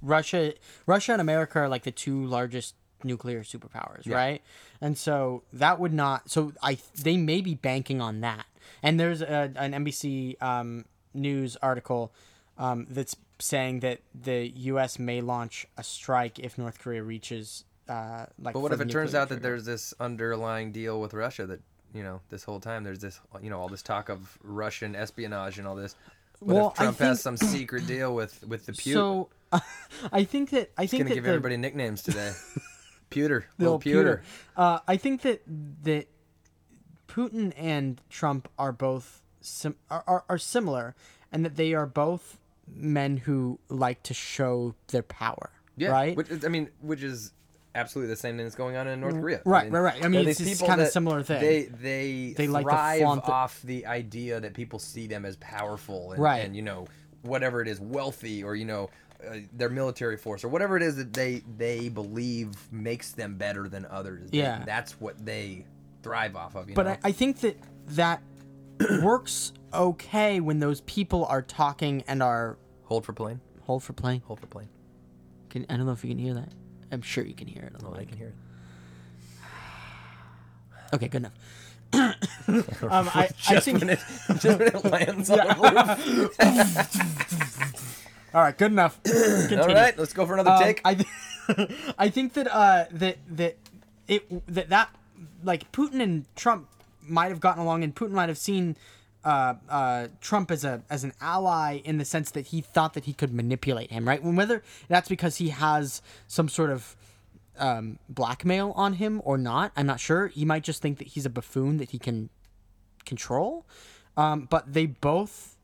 Russia, 0.00 0.54
Russia 0.86 1.12
and 1.12 1.20
America 1.20 1.58
are 1.58 1.68
like 1.68 1.82
the 1.82 1.90
two 1.90 2.24
largest 2.24 2.74
nuclear 3.04 3.42
superpowers, 3.42 4.06
Yeah. 4.06 4.16
right? 4.16 4.42
And 4.80 4.96
so 4.96 5.42
that 5.52 5.78
would 5.80 5.92
not. 5.92 6.30
So 6.30 6.52
I 6.62 6.78
they 7.00 7.16
may 7.16 7.40
be 7.40 7.54
banking 7.54 8.00
on 8.00 8.20
that. 8.20 8.46
And 8.82 8.98
there's 8.98 9.20
a, 9.22 9.52
an 9.56 9.72
NBC 9.72 10.40
um, 10.42 10.84
news 11.12 11.56
article 11.62 12.12
um, 12.58 12.86
that's 12.88 13.16
saying 13.38 13.80
that 13.80 14.00
the 14.14 14.48
U.S. 14.56 14.98
may 14.98 15.20
launch 15.20 15.66
a 15.76 15.82
strike 15.82 16.38
if 16.38 16.56
North 16.58 16.78
Korea 16.78 17.02
reaches. 17.02 17.64
Uh, 17.88 18.26
like 18.38 18.54
but 18.54 18.60
what 18.60 18.72
if 18.72 18.80
it 18.80 18.88
turns 18.90 19.14
out 19.14 19.28
that 19.30 19.42
there's 19.42 19.64
this 19.64 19.92
underlying 19.98 20.70
deal 20.72 21.00
with 21.00 21.12
Russia 21.12 21.44
that 21.46 21.60
you 21.92 22.02
know 22.04 22.20
this 22.28 22.44
whole 22.44 22.60
time 22.60 22.84
there's 22.84 23.00
this 23.00 23.18
you 23.42 23.50
know 23.50 23.58
all 23.58 23.68
this 23.68 23.82
talk 23.82 24.08
of 24.08 24.38
Russian 24.44 24.94
espionage 24.94 25.58
and 25.58 25.66
all 25.66 25.74
this. 25.74 25.96
What 26.38 26.54
Well, 26.54 26.68
if 26.70 26.80
I 26.80 26.84
Trump 26.84 26.98
has 27.00 27.22
think- 27.22 27.38
some 27.40 27.48
secret 27.48 27.86
deal 27.86 28.14
with 28.14 28.44
with 28.46 28.64
the 28.66 28.72
Putin? 28.72 28.92
So, 28.92 29.28
I 30.12 30.24
think 30.24 30.50
that 30.50 30.70
I 30.78 30.82
He's 30.82 30.90
think 30.92 31.00
gonna 31.02 31.08
that 31.10 31.14
give 31.16 31.24
the, 31.24 31.30
everybody 31.30 31.56
nicknames 31.56 32.02
today. 32.02 32.32
Pewter, 33.10 33.44
the 33.58 33.64
little 33.64 33.72
old 33.74 33.82
pewter. 33.82 34.22
Putin. 34.56 34.62
Uh, 34.62 34.78
I 34.88 34.96
think 34.96 35.22
that 35.22 35.42
that 35.84 36.06
Putin 37.08 37.52
and 37.56 38.00
Trump 38.08 38.48
are 38.58 38.72
both 38.72 39.22
sim- 39.40 39.76
are, 39.90 40.04
are, 40.06 40.24
are 40.28 40.38
similar, 40.38 40.94
and 41.32 41.44
that 41.44 41.56
they 41.56 41.74
are 41.74 41.86
both 41.86 42.38
men 42.72 43.16
who 43.18 43.58
like 43.68 44.02
to 44.04 44.14
show 44.14 44.74
their 44.88 45.02
power. 45.02 45.50
Yeah, 45.76 45.90
Right. 45.90 46.16
Which 46.16 46.30
is, 46.30 46.44
I 46.44 46.48
mean, 46.48 46.68
which 46.82 47.02
is 47.02 47.32
absolutely 47.74 48.10
the 48.12 48.16
same 48.20 48.36
thing 48.36 48.44
that's 48.44 48.54
going 48.56 48.76
on 48.76 48.86
in 48.86 49.00
North 49.00 49.14
Korea. 49.14 49.40
right, 49.44 49.62
I 49.62 49.64
mean, 49.64 49.72
right, 49.72 49.80
right. 49.94 50.04
I 50.04 50.08
mean, 50.08 50.20
it's- 50.20 50.38
these 50.38 50.60
kinda 50.60 50.86
similar 50.90 51.22
thing. 51.22 51.40
They 51.40 51.62
they 51.64 52.34
They 52.36 52.46
like 52.48 52.64
to 52.66 52.70
thrive 52.70 53.00
flaunt 53.00 53.24
the- 53.24 53.32
off 53.32 53.60
the 53.62 53.86
idea 53.86 54.40
that 54.40 54.54
people 54.54 54.78
see 54.78 55.06
them 55.06 55.24
as 55.24 55.36
powerful 55.36 56.12
and, 56.12 56.22
Right. 56.22 56.44
and 56.44 56.54
you 56.54 56.62
know 56.62 56.86
whatever 57.22 57.60
it 57.60 57.68
is, 57.68 57.80
wealthy 57.80 58.42
or 58.44 58.54
you 58.54 58.64
know. 58.64 58.88
Uh, 59.28 59.36
their 59.52 59.68
military 59.68 60.16
force 60.16 60.42
or 60.44 60.48
whatever 60.48 60.76
it 60.76 60.82
is 60.82 60.96
that 60.96 61.12
they 61.12 61.42
they 61.58 61.88
believe 61.88 62.50
makes 62.72 63.12
them 63.12 63.36
better 63.36 63.68
than 63.68 63.84
others. 63.86 64.30
They- 64.30 64.38
Yeah. 64.38 64.62
that's 64.64 65.00
what 65.00 65.24
they 65.24 65.64
thrive 66.02 66.36
off 66.36 66.54
of. 66.54 66.68
You 66.68 66.74
But 66.74 66.86
know? 66.86 66.92
I, 66.92 66.98
I 67.04 67.12
think 67.12 67.40
that 67.40 67.56
that 67.88 68.22
works 69.02 69.52
okay 69.74 70.40
when 70.40 70.58
those 70.58 70.80
people 70.82 71.26
are 71.26 71.42
talking 71.42 72.02
and 72.08 72.22
are 72.22 72.56
hold 72.84 73.04
for 73.04 73.12
plane, 73.12 73.40
hold 73.62 73.82
for 73.82 73.92
plane. 73.92 74.22
hold 74.26 74.40
for 74.40 74.46
plane. 74.46 74.68
Can 75.50 75.66
I 75.68 75.76
don't 75.76 75.86
know 75.86 75.92
if 75.92 76.02
you 76.04 76.10
can 76.10 76.18
hear 76.18 76.34
that. 76.34 76.52
I'm 76.92 77.02
sure 77.02 77.24
you 77.24 77.34
can 77.34 77.46
hear 77.46 77.62
it. 77.64 77.74
Oh, 77.84 77.94
I 77.94 78.04
can 78.04 78.16
hear 78.16 78.28
it. 78.28 78.34
Okay, 80.92 81.06
good 81.08 81.18
enough. 81.22 81.32
um, 82.82 83.08
I, 83.14 83.28
I 83.48 83.60
think 83.60 83.78
when 83.80 83.90
it 83.90 84.00
just 84.40 84.58
when 84.58 84.62
it 84.68 84.84
lands 84.84 85.30
on 85.30 85.38
the 85.38 86.30
roof. 86.38 87.86
All 88.32 88.42
right, 88.42 88.56
good 88.56 88.70
enough. 88.72 89.00
All 89.52 89.66
right, 89.66 89.96
let's 89.98 90.12
go 90.12 90.24
for 90.26 90.34
another 90.34 90.50
Um, 90.50 90.62
take. 90.62 90.80
I, 90.84 90.94
th- 90.94 91.70
I 91.98 92.08
think 92.08 92.34
that 92.34 92.46
uh, 92.52 92.84
that 92.92 93.18
that 93.28 93.56
it 94.06 94.46
that 94.54 94.68
that 94.68 94.90
like 95.42 95.70
Putin 95.72 96.00
and 96.00 96.24
Trump 96.36 96.68
might 97.02 97.28
have 97.28 97.40
gotten 97.40 97.62
along, 97.62 97.82
and 97.82 97.94
Putin 97.94 98.12
might 98.12 98.28
have 98.28 98.38
seen 98.38 98.76
uh, 99.24 99.54
uh, 99.68 100.08
Trump 100.20 100.50
as 100.50 100.64
a 100.64 100.82
as 100.88 101.02
an 101.02 101.12
ally 101.20 101.80
in 101.84 101.98
the 101.98 102.04
sense 102.04 102.30
that 102.32 102.46
he 102.48 102.60
thought 102.60 102.94
that 102.94 103.04
he 103.04 103.12
could 103.12 103.34
manipulate 103.34 103.90
him, 103.90 104.06
right? 104.06 104.22
And 104.22 104.36
whether 104.36 104.62
that's 104.88 105.08
because 105.08 105.36
he 105.36 105.48
has 105.48 106.00
some 106.28 106.48
sort 106.48 106.70
of 106.70 106.96
um, 107.58 107.98
blackmail 108.08 108.72
on 108.76 108.94
him 108.94 109.20
or 109.24 109.36
not, 109.36 109.72
I'm 109.76 109.86
not 109.86 109.98
sure. 110.00 110.28
He 110.28 110.44
might 110.44 110.62
just 110.62 110.80
think 110.80 110.98
that 110.98 111.08
he's 111.08 111.26
a 111.26 111.30
buffoon 111.30 111.78
that 111.78 111.90
he 111.90 111.98
can 111.98 112.30
control. 113.04 113.66
Um, 114.16 114.46
but 114.50 114.72
they 114.72 114.86
both 114.86 115.56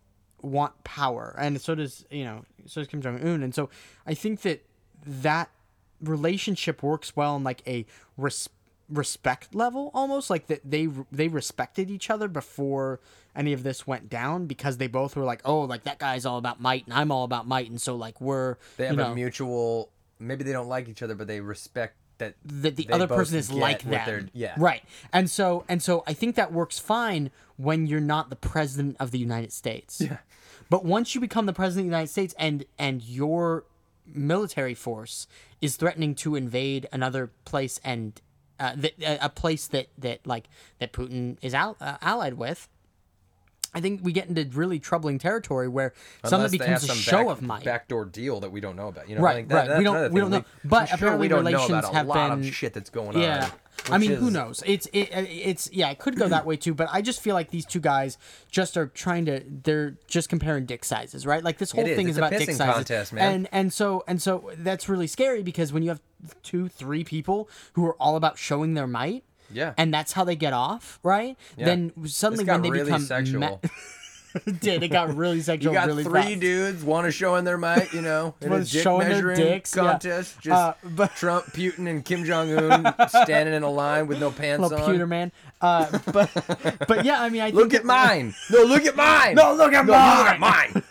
want 0.46 0.84
power, 0.84 1.34
and 1.38 1.60
so 1.60 1.74
does 1.74 2.04
you 2.10 2.24
know, 2.24 2.44
so 2.66 2.80
does 2.80 2.88
Kim 2.88 3.00
Jong 3.00 3.20
Un, 3.22 3.42
and 3.42 3.54
so 3.54 3.68
I 4.06 4.14
think 4.14 4.42
that 4.42 4.62
that 5.04 5.50
relationship 6.00 6.82
works 6.82 7.16
well 7.16 7.36
in 7.36 7.44
like 7.44 7.62
a 7.66 7.86
res- 8.16 8.48
respect 8.88 9.54
level, 9.54 9.90
almost 9.94 10.30
like 10.30 10.46
that 10.46 10.60
they 10.64 10.88
they 11.10 11.28
respected 11.28 11.90
each 11.90 12.10
other 12.10 12.28
before 12.28 13.00
any 13.34 13.52
of 13.52 13.62
this 13.62 13.86
went 13.86 14.08
down 14.08 14.46
because 14.46 14.78
they 14.78 14.86
both 14.86 15.16
were 15.16 15.24
like, 15.24 15.40
oh, 15.44 15.60
like 15.60 15.84
that 15.84 15.98
guy's 15.98 16.24
all 16.24 16.38
about 16.38 16.60
might 16.60 16.84
and 16.86 16.94
I'm 16.94 17.10
all 17.10 17.24
about 17.24 17.46
might, 17.46 17.70
and 17.70 17.80
so 17.80 17.96
like 17.96 18.20
we're 18.20 18.56
They 18.76 18.86
have 18.86 18.94
you 18.94 19.02
know, 19.02 19.12
a 19.12 19.14
mutual. 19.14 19.90
Maybe 20.18 20.44
they 20.44 20.52
don't 20.52 20.68
like 20.68 20.88
each 20.88 21.02
other, 21.02 21.14
but 21.14 21.26
they 21.26 21.40
respect 21.40 21.96
that. 22.18 22.34
that 22.44 22.76
the 22.76 22.88
other 22.90 23.06
person 23.06 23.36
is 23.38 23.50
like 23.52 23.82
they're- 23.82 24.28
Yeah. 24.32 24.54
Right. 24.56 24.82
And 25.12 25.28
so 25.30 25.64
and 25.68 25.82
so 25.82 26.02
I 26.06 26.12
think 26.12 26.36
that 26.36 26.52
works 26.52 26.78
fine 26.78 27.30
when 27.56 27.86
you're 27.86 28.00
not 28.00 28.30
the 28.30 28.36
president 28.36 28.96
of 29.00 29.10
the 29.10 29.18
United 29.18 29.52
States. 29.52 30.00
Yeah. 30.00 30.18
But 30.68 30.84
once 30.84 31.14
you 31.14 31.20
become 31.20 31.46
the 31.46 31.52
president 31.52 31.86
of 31.86 31.90
the 31.90 31.96
United 31.96 32.12
States 32.12 32.34
and 32.38 32.64
and 32.78 33.02
your 33.02 33.64
military 34.06 34.74
force 34.74 35.26
is 35.60 35.76
threatening 35.76 36.14
to 36.14 36.36
invade 36.36 36.88
another 36.92 37.30
place 37.44 37.80
and 37.84 38.20
uh, 38.58 38.72
that 38.76 38.92
a 39.22 39.28
place 39.28 39.66
that 39.68 39.88
that 39.98 40.26
like 40.26 40.48
that 40.78 40.92
Putin 40.92 41.36
is 41.42 41.52
al- 41.54 41.76
uh, 41.80 41.96
allied 42.00 42.34
with, 42.34 42.68
I 43.76 43.80
think 43.80 44.00
we 44.02 44.12
get 44.12 44.26
into 44.28 44.42
really 44.56 44.78
troubling 44.78 45.18
territory 45.18 45.68
where 45.68 45.92
Unless 46.24 46.40
have 46.42 46.50
becomes 46.50 46.82
a 46.84 46.86
some 46.86 46.96
show 46.96 47.24
back- 47.24 47.28
of 47.28 47.42
might. 47.42 47.64
backdoor 47.64 48.06
deal 48.06 48.40
that 48.40 48.50
we 48.50 48.60
don't 48.60 48.74
know 48.74 48.88
about. 48.88 49.06
You 49.08 49.16
know, 49.16 49.20
Right, 49.20 49.36
like 49.36 49.48
that, 49.48 49.54
right. 49.54 49.68
That's 49.68 49.78
We 49.78 49.84
don't- 49.84 50.12
we 50.12 50.20
don't 50.20 50.30
know. 50.30 50.44
But 50.64 50.86
sure 50.86 50.96
apparently 50.96 51.24
we 51.26 51.28
don't 51.28 51.44
know 51.44 51.50
relations 51.50 51.84
a 51.84 51.92
have 51.92 52.06
lot 52.06 52.30
been- 52.30 52.48
of 52.48 52.54
shit 52.54 52.72
that's 52.72 52.88
going 52.90 53.18
Yeah. 53.18 53.44
on. 53.44 53.50
I 53.92 53.98
which 53.98 54.08
mean, 54.08 54.18
who 54.18 54.28
is- 54.28 54.32
knows? 54.32 54.62
It's 54.66 54.86
it, 54.94 55.10
it's 55.12 55.68
yeah, 55.70 55.90
it 55.90 55.98
could 55.98 56.16
go 56.16 56.26
that 56.28 56.46
way 56.46 56.56
too. 56.56 56.72
But 56.72 56.88
I 56.90 57.02
just 57.02 57.20
feel 57.20 57.34
like 57.34 57.50
these 57.50 57.66
two 57.66 57.78
guys 57.78 58.16
just 58.50 58.76
are 58.78 58.86
trying 58.86 59.26
to. 59.26 59.42
They're 59.64 59.96
just 60.08 60.30
comparing 60.30 60.64
dick 60.64 60.82
sizes, 60.84 61.26
right? 61.26 61.44
Like 61.44 61.58
this 61.58 61.72
whole 61.72 61.84
is. 61.86 61.94
thing 61.94 62.08
It's 62.08 62.12
is 62.16 62.16
a 62.16 62.26
about 62.26 62.30
dick 62.38 62.50
sizes, 62.50 62.74
contest, 62.74 63.12
man. 63.12 63.32
and 63.34 63.48
and 63.52 63.72
so 63.72 64.02
and 64.08 64.20
so 64.22 64.50
that's 64.56 64.88
really 64.88 65.06
scary 65.06 65.42
because 65.42 65.74
when 65.74 65.82
you 65.82 65.90
have 65.90 66.00
two, 66.42 66.68
three 66.68 67.04
people 67.04 67.50
who 67.74 67.84
are 67.84 67.94
all 68.00 68.16
about 68.16 68.38
showing 68.38 68.72
their 68.74 68.86
might. 68.86 69.24
Yeah. 69.52 69.74
And 69.76 69.92
that's 69.94 70.12
how 70.12 70.24
they 70.24 70.36
get 70.36 70.52
off, 70.52 70.98
right? 71.02 71.36
Yeah. 71.56 71.64
Then 71.66 71.92
suddenly 72.06 72.44
when 72.44 72.62
they 72.62 72.70
really 72.70 72.84
become 72.84 73.02
sexual. 73.02 73.40
ma- 73.40 73.58
did 74.60 74.82
it 74.82 74.88
got 74.88 75.16
really 75.16 75.36
You 75.36 75.42
sexual 75.42 75.72
got 75.72 75.86
really 75.86 76.04
three 76.04 76.20
fast. 76.22 76.40
dudes 76.40 76.84
want 76.84 77.06
to 77.06 77.10
show 77.10 77.36
in 77.36 77.44
their 77.46 77.56
might, 77.56 77.90
you 77.94 78.02
know, 78.02 78.34
in 78.42 78.48
a 78.52 78.56
Was 78.56 78.70
dick 78.70 78.82
showing 78.82 79.00
their 79.00 79.10
measuring 79.16 79.36
dicks, 79.38 79.74
yeah. 79.74 79.82
contest. 79.82 80.40
Just 80.40 80.60
Uh, 80.60 80.74
but- 80.84 81.14
Trump, 81.16 81.46
Putin, 81.46 81.88
and 81.88 82.04
Kim 82.04 82.24
Jong 82.24 82.52
Un 82.52 82.94
standing 83.08 83.54
in 83.54 83.62
a 83.62 83.70
line 83.70 84.06
with 84.08 84.20
no 84.20 84.30
pants 84.30 84.62
little 84.62 84.78
on. 84.84 84.90
pewter 84.90 85.06
man. 85.06 85.32
Uh, 85.62 85.98
but 86.12 86.30
but 86.86 87.04
yeah, 87.06 87.22
I 87.22 87.30
mean, 87.30 87.40
I 87.40 87.48
Look 87.50 87.72
at 87.72 87.84
mine. 87.86 88.34
No, 88.50 88.62
look 88.64 88.84
at 88.84 88.94
mine. 88.94 89.36
No, 89.36 89.54
look 89.54 89.72
at 89.72 89.86
No, 89.86 89.94
you 89.94 90.18
look 90.18 90.28
at 90.28 90.38
mine. 90.40 90.82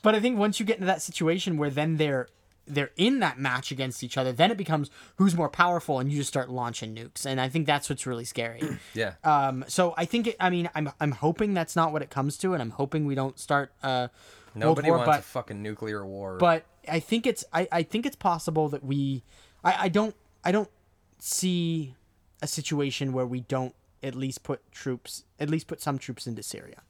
But 0.00 0.14
I 0.14 0.20
think 0.20 0.38
once 0.38 0.58
you 0.58 0.64
get 0.64 0.76
into 0.76 0.86
that 0.86 1.02
situation 1.02 1.58
where 1.58 1.68
then 1.68 1.96
they're 1.98 2.28
they're 2.66 2.90
in 2.96 3.20
that 3.20 3.38
match 3.38 3.70
against 3.70 4.02
each 4.02 4.16
other, 4.18 4.32
then 4.32 4.50
it 4.50 4.56
becomes 4.56 4.90
who's 5.16 5.34
more 5.34 5.48
powerful, 5.48 5.98
and 6.00 6.10
you 6.10 6.18
just 6.18 6.28
start 6.28 6.50
launching 6.50 6.94
nukes. 6.94 7.24
And 7.24 7.40
I 7.40 7.48
think 7.48 7.66
that's 7.66 7.88
what's 7.88 8.06
really 8.06 8.24
scary. 8.24 8.60
Yeah. 8.94 9.14
Um, 9.24 9.64
so 9.68 9.94
I 9.96 10.04
think 10.04 10.26
it, 10.28 10.36
I 10.40 10.50
mean 10.50 10.68
I'm 10.74 10.90
I'm 11.00 11.12
hoping 11.12 11.54
that's 11.54 11.76
not 11.76 11.92
what 11.92 12.02
it 12.02 12.10
comes 12.10 12.36
to, 12.38 12.52
and 12.54 12.62
I'm 12.62 12.70
hoping 12.70 13.04
we 13.06 13.14
don't 13.14 13.38
start 13.38 13.72
uh, 13.82 14.08
Nobody 14.54 14.88
War. 14.88 14.98
wants 14.98 15.10
But 15.10 15.20
a 15.20 15.22
fucking 15.22 15.62
nuclear 15.62 16.04
war. 16.06 16.38
but 16.38 16.64
I 16.88 17.00
think 17.00 17.26
it's 17.26 17.44
I, 17.52 17.68
I 17.70 17.82
think 17.82 18.06
it's 18.06 18.16
possible 18.16 18.68
that 18.70 18.82
we 18.84 19.22
I, 19.64 19.76
I 19.84 19.88
don't 19.88 20.14
I 20.44 20.52
don't 20.52 20.70
see 21.18 21.94
a 22.42 22.46
situation 22.46 23.12
where 23.12 23.26
we 23.26 23.40
don't 23.40 23.74
at 24.02 24.14
least 24.14 24.42
put 24.42 24.60
troops 24.72 25.24
at 25.40 25.50
least 25.50 25.66
put 25.66 25.80
some 25.80 25.98
troops 25.98 26.26
into 26.26 26.42
Syria. 26.42 26.82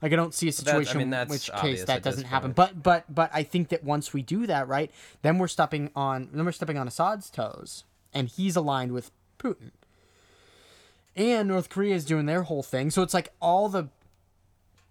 Like 0.00 0.12
I 0.12 0.16
don't 0.16 0.32
see 0.32 0.48
a 0.48 0.52
that's- 0.52 0.68
I 0.68 0.78
situation 0.78 0.98
mean, 0.98 1.10
that's 1.10 1.30
which 1.30 1.50
case 1.60 1.84
that 1.84 2.02
doesn't 2.02 2.24
happen. 2.24 2.52
But 2.52 2.82
but 2.82 3.12
but 3.12 3.30
I 3.32 3.42
think 3.42 3.68
that 3.70 3.82
once 3.82 4.12
we 4.12 4.22
do 4.22 4.46
that, 4.46 4.68
right, 4.68 4.90
then 5.22 5.38
we're 5.38 5.48
stepping 5.48 5.90
on 5.96 6.28
then 6.32 6.44
we're 6.44 6.52
stepping 6.52 6.78
on 6.78 6.86
Assad's 6.86 7.30
toes, 7.30 7.84
and 8.14 8.28
he's 8.28 8.54
aligned 8.56 8.92
with 8.92 9.10
Putin. 9.38 9.70
And 11.16 11.48
North 11.48 11.68
Korea 11.68 11.96
is 11.96 12.04
doing 12.04 12.26
their 12.26 12.42
whole 12.44 12.62
thing, 12.62 12.90
so 12.90 13.02
it's 13.02 13.14
like 13.14 13.32
all 13.40 13.68
the 13.68 13.88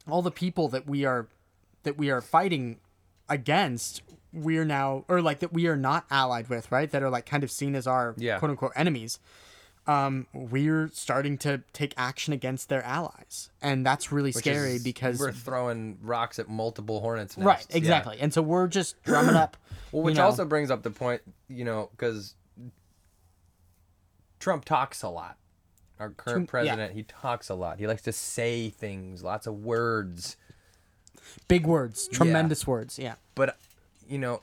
all 0.10 0.22
the 0.22 0.32
people 0.32 0.68
that 0.70 0.86
we 0.88 1.06
are 1.06 1.28
that 1.84 1.98
we 1.98 2.10
are 2.10 2.22
fighting 2.22 2.80
against 3.30 4.02
we're 4.34 4.66
now 4.66 5.06
or 5.08 5.22
like 5.22 5.40
that 5.40 5.54
we 5.54 5.68
are 5.68 5.78
not 5.78 6.06
allied 6.12 6.50
with 6.50 6.70
right 6.72 6.92
that 6.92 7.02
are 7.02 7.10
like 7.10 7.26
kind 7.26 7.44
of 7.44 7.52
seen 7.52 7.76
as 7.76 7.88
our 7.88 8.14
Yeah. 8.18 8.40
quote 8.40 8.52
unquote 8.52 8.72
enemies 8.76 9.20
um 9.88 10.28
we're 10.34 10.90
starting 10.94 11.38
to 11.38 11.62
take 11.74 11.94
action 11.98 12.34
against 12.34 12.68
their 12.70 12.84
allies 12.84 13.50
and 13.62 13.86
that's 13.86 14.12
really 14.12 14.30
which 14.32 14.44
scary 14.44 14.74
is- 14.74 14.84
because 14.84 15.20
we're 15.20 15.32
throwing 15.32 15.98
rocks 16.02 16.40
at 16.40 16.50
multiple 16.50 17.00
hornets. 17.00 17.38
Nests. 17.38 17.46
right 17.46 17.66
Yeah. 17.70 17.78
exactly 17.78 18.18
and 18.20 18.34
so 18.34 18.42
we're 18.42 18.68
just 18.68 19.02
drumming 19.04 19.36
up 19.36 19.56
Well, 19.92 20.02
you 20.02 20.06
which 20.08 20.16
know- 20.18 20.26
also 20.26 20.44
brings 20.46 20.70
up 20.70 20.84
the 20.84 20.92
point, 20.92 21.22
you 21.48 21.64
know, 21.64 21.90
because 21.92 22.36
Trump 24.40 24.66
talks 24.66 25.02
a 25.02 25.10
lot. 25.10 25.38
Our 26.00 26.10
current 26.12 26.38
Too- 26.50 26.58
yeah. 26.58 26.74
president, 26.76 26.94
he 26.94 27.04
talks 27.04 27.50
a 27.50 27.56
lot. 27.56 27.80
He 27.80 27.88
likes 27.88 28.04
to 28.04 28.12
say 28.12 28.70
things, 28.70 29.24
lots 29.24 29.48
of 29.48 29.56
words. 29.64 30.38
Big 31.48 31.66
words, 31.66 32.08
tremendous 32.10 32.68
words. 32.68 33.00
Yeah. 33.00 33.16
but 33.36 33.58
you 34.08 34.18
know 34.18 34.42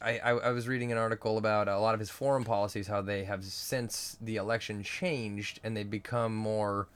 I, 0.00 0.18
I, 0.18 0.30
I 0.30 0.50
was 0.50 0.68
reading 0.68 0.92
an 0.92 0.98
article 0.98 1.38
about 1.38 1.68
a 1.68 1.78
lot 1.78 1.94
of 1.94 2.00
his 2.00 2.10
foreign 2.10 2.44
policies 2.44 2.86
how 2.86 3.02
they 3.02 3.24
have 3.24 3.44
since 3.44 4.16
the 4.20 4.36
election 4.36 4.82
changed 4.82 5.60
and 5.64 5.76
they 5.76 5.82
become 5.82 6.34
more 6.34 6.86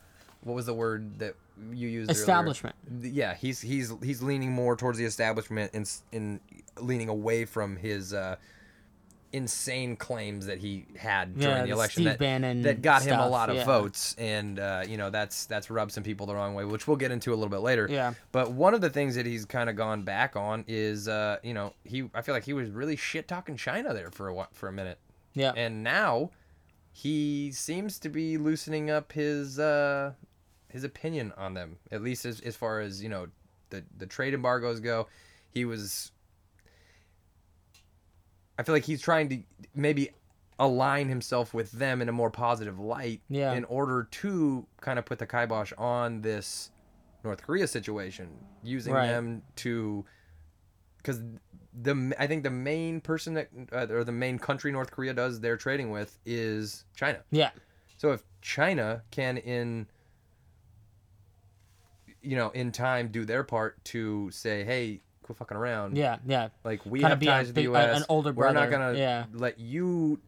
what 0.43 0.55
was 0.55 0.67
the 0.67 0.75
word 0.75 1.19
that 1.19 1.35
you 1.73 1.89
used? 1.89 2.11
Establishment. 2.11 2.75
Th- 3.01 3.13
yeah 3.13 3.35
he's 3.35 3.61
he's 3.61 3.93
he's 4.03 4.23
leaning 4.23 4.53
more 4.53 4.77
towards 4.77 4.99
the 4.99 5.05
establishment 5.05 5.73
and 5.75 5.91
in 6.13 6.41
leaning 6.81 7.09
away 7.09 7.45
from 7.45 7.77
his 7.77 8.13
uh 8.13 8.37
insane 9.33 9.97
claims 9.97 10.47
that 10.47 10.59
he 10.59 10.85
had 10.97 11.35
during 11.39 11.57
Yeah, 11.57 11.61
the 11.63 11.67
the 11.69 11.73
election 11.73 12.05
that, 12.05 12.19
that 12.19 12.83
got 12.83 13.03
him 13.03 13.19
a 13.19 13.29
lot 13.29 13.49
of 13.49 13.57
yeah. 13.57 13.65
votes 13.65 14.15
and 14.19 14.59
uh, 14.59 14.83
you 14.87 14.97
know 14.99 15.09
that's 15.11 15.47
that's 15.47 15.71
rubbed 15.71 15.91
some 15.93 16.03
people 16.05 16.27
the 16.27 16.35
wrong 16.35 16.55
way 16.55 16.65
which 16.67 16.87
we'll 16.87 16.99
get 16.99 17.11
into 17.11 17.31
a 17.33 17.35
little 17.37 17.49
bit 17.49 17.61
later 17.61 17.87
Yeah. 17.91 18.13
but 18.31 18.53
one 18.53 18.75
of 18.75 18.81
the 18.83 18.91
things 18.91 19.15
that 19.15 19.25
he's 19.25 19.45
kind 19.47 19.71
of 19.71 19.77
gone 19.77 20.03
back 20.03 20.37
on 20.37 20.65
is, 20.69 21.09
uh, 21.09 21.39
you 21.43 21.55
know, 21.55 21.73
he 21.85 22.11
I 22.15 22.21
feel 22.23 22.35
like 22.35 22.45
he 22.45 22.53
was 22.53 22.71
really 22.71 22.97
shit 22.97 23.27
talking 23.27 23.57
China 23.57 23.95
there 23.95 24.11
for 24.11 24.29
a 24.29 24.49
for 24.53 24.69
a 24.69 24.73
minute, 24.73 24.99
Yeah. 25.35 25.53
and 25.57 25.83
now 25.83 26.31
he 26.93 27.51
seems 27.53 27.99
to 28.01 28.09
be 28.11 28.37
loosening 28.37 28.91
up 28.91 29.13
his 29.13 29.59
uh, 29.59 30.13
his 30.69 30.85
opinion 30.85 31.33
on 31.39 31.55
them, 31.55 31.79
at 31.91 32.03
least 32.03 32.25
as, 32.27 32.41
as 32.41 32.55
far 32.55 32.81
as 32.81 33.03
you 33.03 33.09
know 33.09 33.29
the 33.71 33.83
the 33.97 34.07
trade 34.07 34.35
embargoes 34.35 34.79
go. 34.81 35.09
He 35.51 35.65
was. 35.65 36.12
I 38.59 38.63
feel 38.63 38.75
like 38.75 38.85
he's 38.85 39.01
trying 39.01 39.29
to 39.31 39.39
maybe 39.75 40.11
align 40.59 41.09
himself 41.09 41.53
with 41.55 41.73
them 41.73 42.01
in 42.03 42.09
a 42.09 42.13
more 42.13 42.31
positive 42.31 42.79
light 42.79 43.21
Yeah. 43.29 43.53
in 43.55 43.65
order 43.65 44.05
to 44.11 44.67
kind 44.81 44.99
of 44.99 45.05
put 45.07 45.19
the 45.19 45.27
kibosh 45.27 45.73
on 45.79 46.21
this 46.21 46.71
North 47.25 47.43
Korea 47.43 47.67
situation, 47.67 48.29
using 48.63 48.93
Right. 48.95 49.07
them 49.09 49.43
to 49.57 50.05
because 50.99 51.21
the 51.83 52.15
I 52.19 52.27
think 52.27 52.43
the 52.45 52.51
main 52.51 53.01
person 53.01 53.35
that 53.35 53.49
uh, 53.73 53.87
or 53.91 54.05
the 54.05 54.13
main 54.13 54.39
country 54.39 54.71
North 54.71 54.91
Korea 54.91 55.15
does 55.15 55.41
their 55.41 55.57
trading 55.57 55.91
with 55.91 56.19
is 56.27 56.85
China. 56.95 57.23
yeah. 57.31 57.51
So 57.97 58.13
if 58.13 58.23
China 58.43 59.03
can 59.11 59.39
in 59.39 59.87
you 62.21 62.37
know 62.37 62.51
in 62.51 62.71
time 62.73 63.09
do 63.09 63.25
their 63.25 63.43
part 63.43 63.83
to 63.87 64.31
say, 64.31 64.65
hey, 64.65 65.01
quit 65.35 65.39
fucking 65.49 65.57
around. 65.57 65.97
Yeah. 65.97 66.19
Yeah. 66.27 66.49
Like 66.65 66.85
we 66.87 67.01
Kinda 67.01 67.09
have 67.11 67.21
be 67.21 67.27
a 67.27 67.31
ties 67.31 67.47
to 67.49 67.53
the 67.53 67.63
big- 67.63 67.69
uh, 67.71 67.79
a- 67.79 67.87
U.S. 67.89 67.97
an 68.01 68.07
older 68.09 68.33
We're 68.33 68.47
not 68.53 68.69
brother, 68.69 68.71
gonna 68.93 68.99
yeah. 68.99 69.25
let 69.33 69.59
you 69.59 70.21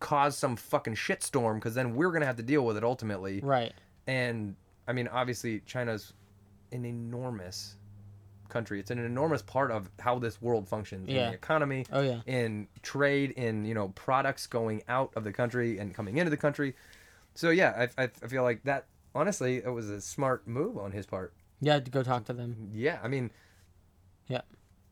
cause 0.00 0.36
some 0.36 0.56
fucking 0.56 0.94
shitstorm 0.94 1.54
because 1.56 1.74
then 1.74 1.94
we're 1.94 2.10
gonna 2.10 2.26
have 2.26 2.36
to 2.36 2.42
deal 2.42 2.64
with 2.64 2.76
it 2.76 2.84
ultimately. 2.84 3.40
Right. 3.40 3.72
And 4.06 4.56
I 4.88 4.92
mean, 4.92 5.08
obviously, 5.08 5.60
China's 5.66 6.12
an 6.72 6.84
enormous 6.84 7.76
country. 8.48 8.80
It's 8.80 8.90
an 8.90 8.98
enormous 8.98 9.40
part 9.42 9.70
of 9.70 9.90
how 10.00 10.18
this 10.18 10.42
world 10.42 10.68
functions 10.68 11.08
in 11.08 11.14
Yeah. 11.14 11.28
the 11.28 11.34
economy, 11.34 11.86
Oh 11.92 12.00
yeah. 12.02 12.20
in 12.26 12.68
trade, 12.82 13.30
in 13.32 13.64
you 13.64 13.74
know 13.74 13.88
products 13.90 14.46
going 14.46 14.82
out 14.88 15.12
of 15.16 15.24
the 15.24 15.32
country 15.32 15.78
and 15.78 15.94
coming 15.94 16.16
into 16.18 16.30
the 16.30 16.36
country. 16.36 16.74
So 17.34 17.50
yeah, 17.50 17.88
I, 17.96 18.02
I, 18.04 18.10
I 18.22 18.26
feel 18.28 18.42
like 18.42 18.62
that. 18.64 18.86
Honestly, 19.14 19.58
it 19.58 19.68
was 19.68 19.88
a 19.90 20.00
smart 20.00 20.48
move 20.48 20.76
on 20.78 20.92
his 20.92 21.04
part. 21.06 21.32
Yeah. 21.60 21.78
To 21.78 21.90
go 21.90 22.02
talk 22.02 22.24
to 22.24 22.32
them. 22.32 22.70
Yeah, 22.74 22.98
I 23.02 23.08
mean, 23.08 23.30
Yeah, 24.28 24.42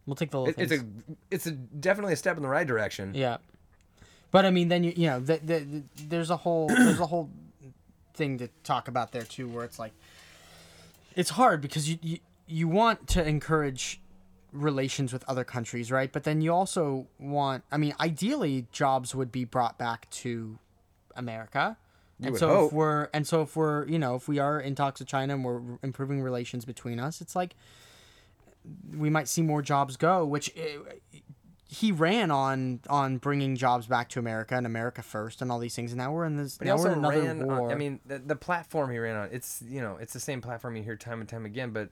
we'll 0.07 0.17
take 0.17 0.31
the 0.31 0.41
little 0.41 0.61
it, 0.61 0.71
it's 0.71 0.83
a 0.83 0.87
it's 1.31 1.47
a 1.47 1.53
definitely 1.53 2.13
a 2.13 2.17
step 2.17 2.37
in 2.37 2.43
the 2.43 2.49
right 2.49 2.67
direction. 2.67 3.13
Yeah, 3.15 3.39
but 4.31 4.45
I 4.45 4.51
mean, 4.51 4.69
then 4.69 4.85
you 4.85 4.93
you 4.97 5.07
know, 5.07 5.21
the, 5.21 5.39
the, 5.39 5.59
the, 5.59 5.83
there's 6.09 6.31
a 6.31 6.37
whole 6.37 6.69
there's 6.69 7.01
a 7.01 7.07
whole 7.07 7.31
thing 8.15 8.39
to 8.39 8.49
talk 8.65 8.89
about 8.89 9.13
there 9.13 9.23
too, 9.23 9.49
where 9.49 9.65
it's 9.65 9.79
like 9.79 9.93
it's 11.17 11.31
hard 11.31 11.61
because 11.61 11.89
you 11.89 11.99
you, 12.03 12.19
you 12.47 12.69
want 12.69 13.07
to 13.09 13.27
encourage 13.27 14.01
relations 14.53 15.13
with 15.13 15.25
other 15.29 15.45
countries, 15.45 15.91
right? 15.91 16.13
But 16.13 16.25
then 16.25 16.41
you 16.41 16.53
also 16.53 17.07
want, 17.19 17.65
I 17.71 17.77
mean, 17.77 17.95
ideally, 18.01 18.67
jobs 18.73 19.15
would 19.15 19.31
be 19.31 19.45
brought 19.45 19.79
back 19.79 20.11
to 20.11 20.59
America. 21.15 21.77
and 22.21 22.33
would 22.33 22.41
so 22.41 22.49
hope. 22.49 22.67
if 22.69 22.73
we're 22.73 23.09
and 23.13 23.27
so 23.27 23.43
if 23.43 23.57
we're 23.57 23.87
you 23.87 23.99
know 23.99 24.15
if 24.15 24.29
we 24.29 24.39
are 24.39 24.61
in 24.61 24.75
talks 24.75 25.01
with 25.01 25.09
China 25.09 25.35
and 25.35 25.45
we're 25.45 25.61
improving 25.83 26.23
relations 26.23 26.65
between 26.65 27.01
us, 27.01 27.21
it's 27.21 27.35
like 27.35 27.55
we 28.97 29.11
might 29.11 29.29
see 29.29 29.43
more 29.43 29.63
jobs 29.63 29.97
go. 29.97 30.25
Which 30.25 30.53
eh, 30.57 30.77
he 31.69 31.93
ran 31.93 32.31
on 32.31 32.81
on 32.89 33.19
bringing 33.19 33.57
jobs 33.57 33.87
back 33.87 34.09
to 34.11 34.19
America 34.19 34.57
and 34.57 34.67
America 34.67 35.03
first 35.03 35.41
and 35.41 35.53
all 35.53 35.59
these 35.59 35.75
things. 35.75 35.93
And 35.93 35.99
now 35.99 36.13
we're 36.13 36.25
in 36.25 36.37
this. 36.37 36.59
But 36.59 36.67
now 36.67 36.77
we're 36.77 36.93
in 36.93 36.99
another 36.99 37.23
ran. 37.23 37.47
war. 37.47 37.67
On, 37.67 37.71
I 37.73 37.75
mean, 37.77 38.01
the, 38.07 38.19
the 38.19 38.37
platform 38.37 38.91
he 38.91 38.99
ran 38.99 39.17
on. 39.17 39.29
It's 39.33 39.63
you 39.69 39.81
know, 39.81 39.97
it's 40.01 40.13
the 40.13 40.21
same 40.21 40.41
platform 40.41 40.77
you 40.77 40.83
hear 40.83 40.97
time 40.97 41.21
and 41.21 41.29
time 41.29 41.47
again, 41.47 41.71
but 41.71 41.91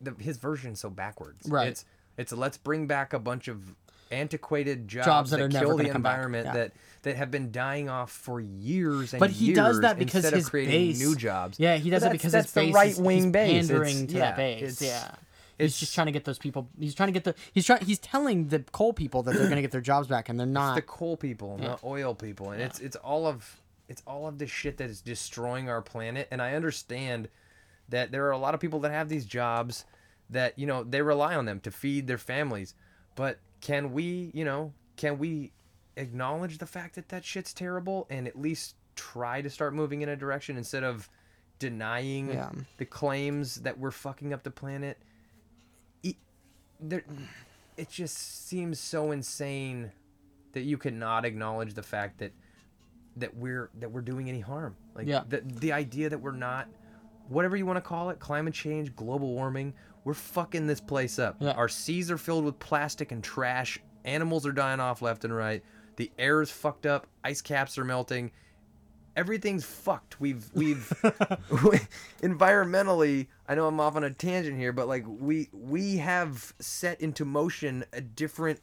the, 0.00 0.14
his 0.18 0.36
version's 0.36 0.80
so 0.80 0.90
backwards. 0.90 1.48
Right. 1.48 1.68
It's 1.68 1.84
it's 2.18 2.32
let's 2.32 2.58
bring 2.58 2.86
back 2.86 3.12
a 3.12 3.18
bunch 3.18 3.48
of 3.48 3.74
antiquated 4.10 4.88
jobs, 4.88 5.06
Jobs 5.06 5.30
that 5.30 5.38
that, 5.38 5.50
kill 5.52 5.76
the 5.76 5.84
gonna 5.84 5.92
come 5.94 6.02
back, 6.02 6.12
environment 6.12 6.46
yeah. 6.48 6.52
that 6.52 6.72
that 7.02 7.16
have 7.16 7.30
been 7.30 7.50
dying 7.50 7.88
off 7.88 8.10
for 8.10 8.38
years 8.40 9.14
and 9.14 9.20
But 9.20 9.30
he 9.30 9.54
does 9.54 9.80
that 9.80 9.98
because 9.98 10.16
instead 10.24 10.36
his 10.36 10.44
of 10.44 10.50
creating 10.50 10.88
base- 10.88 11.00
new 11.00 11.16
jobs. 11.16 11.58
Yeah, 11.58 11.76
he 11.76 11.88
does 11.88 12.02
But 12.02 12.10
it 12.10 12.12
because 12.12 12.32
that's, 12.32 12.52
base 12.52 12.66
the 12.66 12.72
right 12.74 12.90
is, 12.90 13.00
wing 13.00 13.32
base. 13.32 13.66
pandering 13.68 13.96
It's- 13.96 14.10
to 14.10 14.14
yeah, 14.18 14.20
that 14.20 14.36
base. 14.36 14.82
It's- 15.58 15.72
he's 15.72 15.78
just 15.80 15.94
trying 15.94 16.06
to 16.06 16.12
get 16.12 16.24
those 16.24 16.38
people. 16.38 16.68
He's 16.78 16.94
trying 16.94 17.08
to 17.08 17.12
get 17.12 17.24
the. 17.24 17.34
He's 17.52 17.66
trying. 17.66 17.84
He's 17.84 17.98
telling 17.98 18.48
the 18.48 18.60
coal 18.60 18.92
people 18.92 19.22
that 19.24 19.32
they're 19.32 19.44
going 19.44 19.56
to 19.56 19.62
get 19.62 19.70
their 19.70 19.80
jobs 19.80 20.08
back, 20.08 20.28
and 20.28 20.38
they're 20.38 20.46
not. 20.46 20.74
the 20.74 20.82
coal 20.82 21.16
people, 21.16 21.58
not 21.58 21.82
oil 21.84 22.14
people, 22.14 22.50
and 22.50 22.60
it's 22.62 22.80
it's 22.80 22.96
all 22.96 23.26
of 23.26 23.60
it's 23.88 24.02
all 24.06 24.26
of 24.26 24.38
the 24.38 24.46
shit 24.46 24.78
that 24.78 24.88
is 24.90 25.00
destroying 25.00 25.68
our 25.68 25.82
planet. 25.82 26.28
And 26.30 26.40
I 26.40 26.54
understand 26.54 27.28
that 27.88 28.10
there 28.12 28.26
are 28.26 28.30
a 28.30 28.38
lot 28.38 28.54
of 28.54 28.60
people 28.60 28.80
that 28.80 28.92
have 28.92 29.08
these 29.08 29.24
jobs 29.26 29.84
that 30.30 30.58
you 30.58 30.66
know 30.66 30.82
they 30.84 31.02
rely 31.02 31.34
on 31.34 31.44
them 31.44 31.60
to 31.60 31.70
feed 31.70 32.06
their 32.06 32.18
families, 32.18 32.74
but 33.16 33.38
can 33.60 33.92
we, 33.92 34.30
you 34.34 34.44
know, 34.44 34.72
can 34.96 35.18
we 35.18 35.52
acknowledge 35.96 36.58
the 36.58 36.66
fact 36.66 36.94
that 36.94 37.10
that 37.10 37.24
shit's 37.24 37.52
terrible 37.52 38.06
and 38.08 38.26
at 38.26 38.40
least 38.40 38.74
try 38.96 39.42
to 39.42 39.50
start 39.50 39.74
moving 39.74 40.00
in 40.02 40.08
a 40.08 40.16
direction 40.16 40.56
instead 40.56 40.82
of 40.84 41.08
denying 41.58 42.28
Yeah. 42.32 42.50
the 42.78 42.84
claims 42.86 43.56
that 43.56 43.78
we're 43.78 43.90
fucking 43.90 44.32
up 44.32 44.42
the 44.42 44.50
planet? 44.50 44.98
It, 46.82 46.90
there, 46.90 47.04
it 47.76 47.88
just 47.90 48.46
seems 48.48 48.78
so 48.78 49.12
insane 49.12 49.92
that 50.52 50.62
you 50.62 50.76
cannot 50.76 51.24
acknowledge 51.24 51.74
the 51.74 51.82
fact 51.82 52.18
that 52.18 52.32
that 53.16 53.36
we're 53.36 53.70
that 53.78 53.90
we're 53.90 54.00
doing 54.00 54.28
any 54.28 54.40
harm. 54.40 54.76
Like 54.94 55.06
Yeah. 55.06 55.22
the 55.28 55.40
the 55.44 55.72
idea 55.72 56.08
that 56.10 56.18
we're 56.18 56.32
not 56.32 56.68
whatever 57.28 57.56
you 57.56 57.64
want 57.66 57.76
to 57.76 57.80
call 57.82 58.10
it, 58.10 58.18
climate 58.18 58.52
change, 58.54 58.94
global 58.96 59.32
warming, 59.32 59.72
we're 60.04 60.14
fucking 60.14 60.66
this 60.66 60.80
place 60.80 61.18
up. 61.18 61.36
Yeah. 61.40 61.52
Our 61.52 61.68
seas 61.68 62.10
are 62.10 62.18
filled 62.18 62.44
with 62.44 62.58
plastic 62.58 63.12
and 63.12 63.22
trash. 63.22 63.78
Animals 64.04 64.46
are 64.46 64.52
dying 64.52 64.80
off 64.80 65.00
left 65.02 65.24
and 65.24 65.34
right. 65.34 65.62
The 65.96 66.10
air 66.18 66.42
is 66.42 66.50
fucked 66.50 66.86
up. 66.86 67.06
Ice 67.24 67.40
caps 67.40 67.78
are 67.78 67.84
melting. 67.84 68.32
Everything's 69.16 69.64
fucked. 69.64 70.20
We've 70.20 70.50
we've 70.54 70.92
environmentally. 72.22 73.26
I 73.48 73.54
know 73.54 73.66
I'm 73.66 73.78
off 73.80 73.96
on 73.96 74.04
a 74.04 74.10
tangent 74.10 74.58
here, 74.58 74.72
but 74.72 74.88
like 74.88 75.04
we 75.06 75.48
we 75.52 75.98
have 75.98 76.54
set 76.60 77.00
into 77.00 77.24
motion 77.24 77.84
a 77.92 78.00
different 78.00 78.60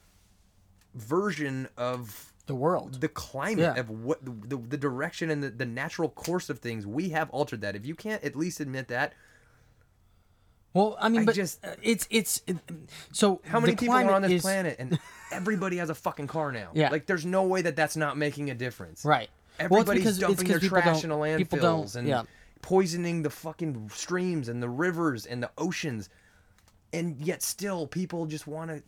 version 0.95 1.67
of 1.77 2.33
the 2.47 2.55
world. 2.55 2.99
the 2.99 3.07
climate 3.07 3.59
Yeah. 3.75 3.79
of 3.79 3.91
what 3.91 4.25
the, 4.25 4.31
the, 4.31 4.57
the 4.57 4.77
direction 4.77 5.29
and 5.29 5.43
the, 5.43 5.51
the 5.51 5.65
natural 5.67 6.09
course 6.09 6.49
of 6.49 6.57
things. 6.57 6.87
We 6.87 7.09
have 7.09 7.29
altered 7.29 7.61
that. 7.61 7.75
If 7.75 7.85
you 7.85 7.93
can't 7.93 8.23
at 8.23 8.35
least 8.35 8.59
admit 8.59 8.87
that, 8.87 9.13
Well, 10.73 10.97
I 10.99 11.09
mean, 11.09 11.21
I 11.21 11.25
but 11.25 11.35
just- 11.35 11.63
uh, 11.63 11.75
it's 11.83 12.07
it's 12.09 12.41
it, 12.47 12.57
so. 13.11 13.39
how 13.45 13.59
many 13.59 13.75
people 13.75 13.93
are 13.95 14.11
on 14.11 14.23
this 14.23 14.31
is- 14.31 14.41
planet 14.41 14.77
and 14.79 14.97
everybody 15.31 15.77
has 15.77 15.91
a 15.91 15.95
fucking 15.95 16.25
car 16.25 16.51
now? 16.51 16.71
Yeah. 16.73 16.89
Like 16.89 17.05
there's 17.05 17.25
no 17.25 17.43
way 17.43 17.61
that 17.61 17.75
that's 17.75 17.95
not 17.95 18.17
making 18.17 18.49
a 18.49 18.55
difference. 18.55 19.05
Right. 19.05 19.29
Well, 19.59 19.81
Everybody's 19.81 20.03
because- 20.03 20.17
it's 20.17 20.27
dumping 20.27 20.47
their 20.47 20.59
trash 20.59 21.03
in 21.03 21.09
the 21.09 21.15
landfills 21.15 21.95
and 21.95 22.07
yeah. 22.07 22.23
poisoning 22.61 23.23
the 23.23 23.29
fucking 23.29 23.89
streams 23.93 24.49
and 24.49 24.61
the 24.63 24.69
rivers 24.69 25.25
and 25.25 25.43
the 25.43 25.51
oceans, 25.57 26.09
and 26.93 27.17
yet 27.19 27.43
still 27.43 27.87
people 27.87 28.25
just 28.25 28.47
want 28.47 28.71
to 28.71 28.83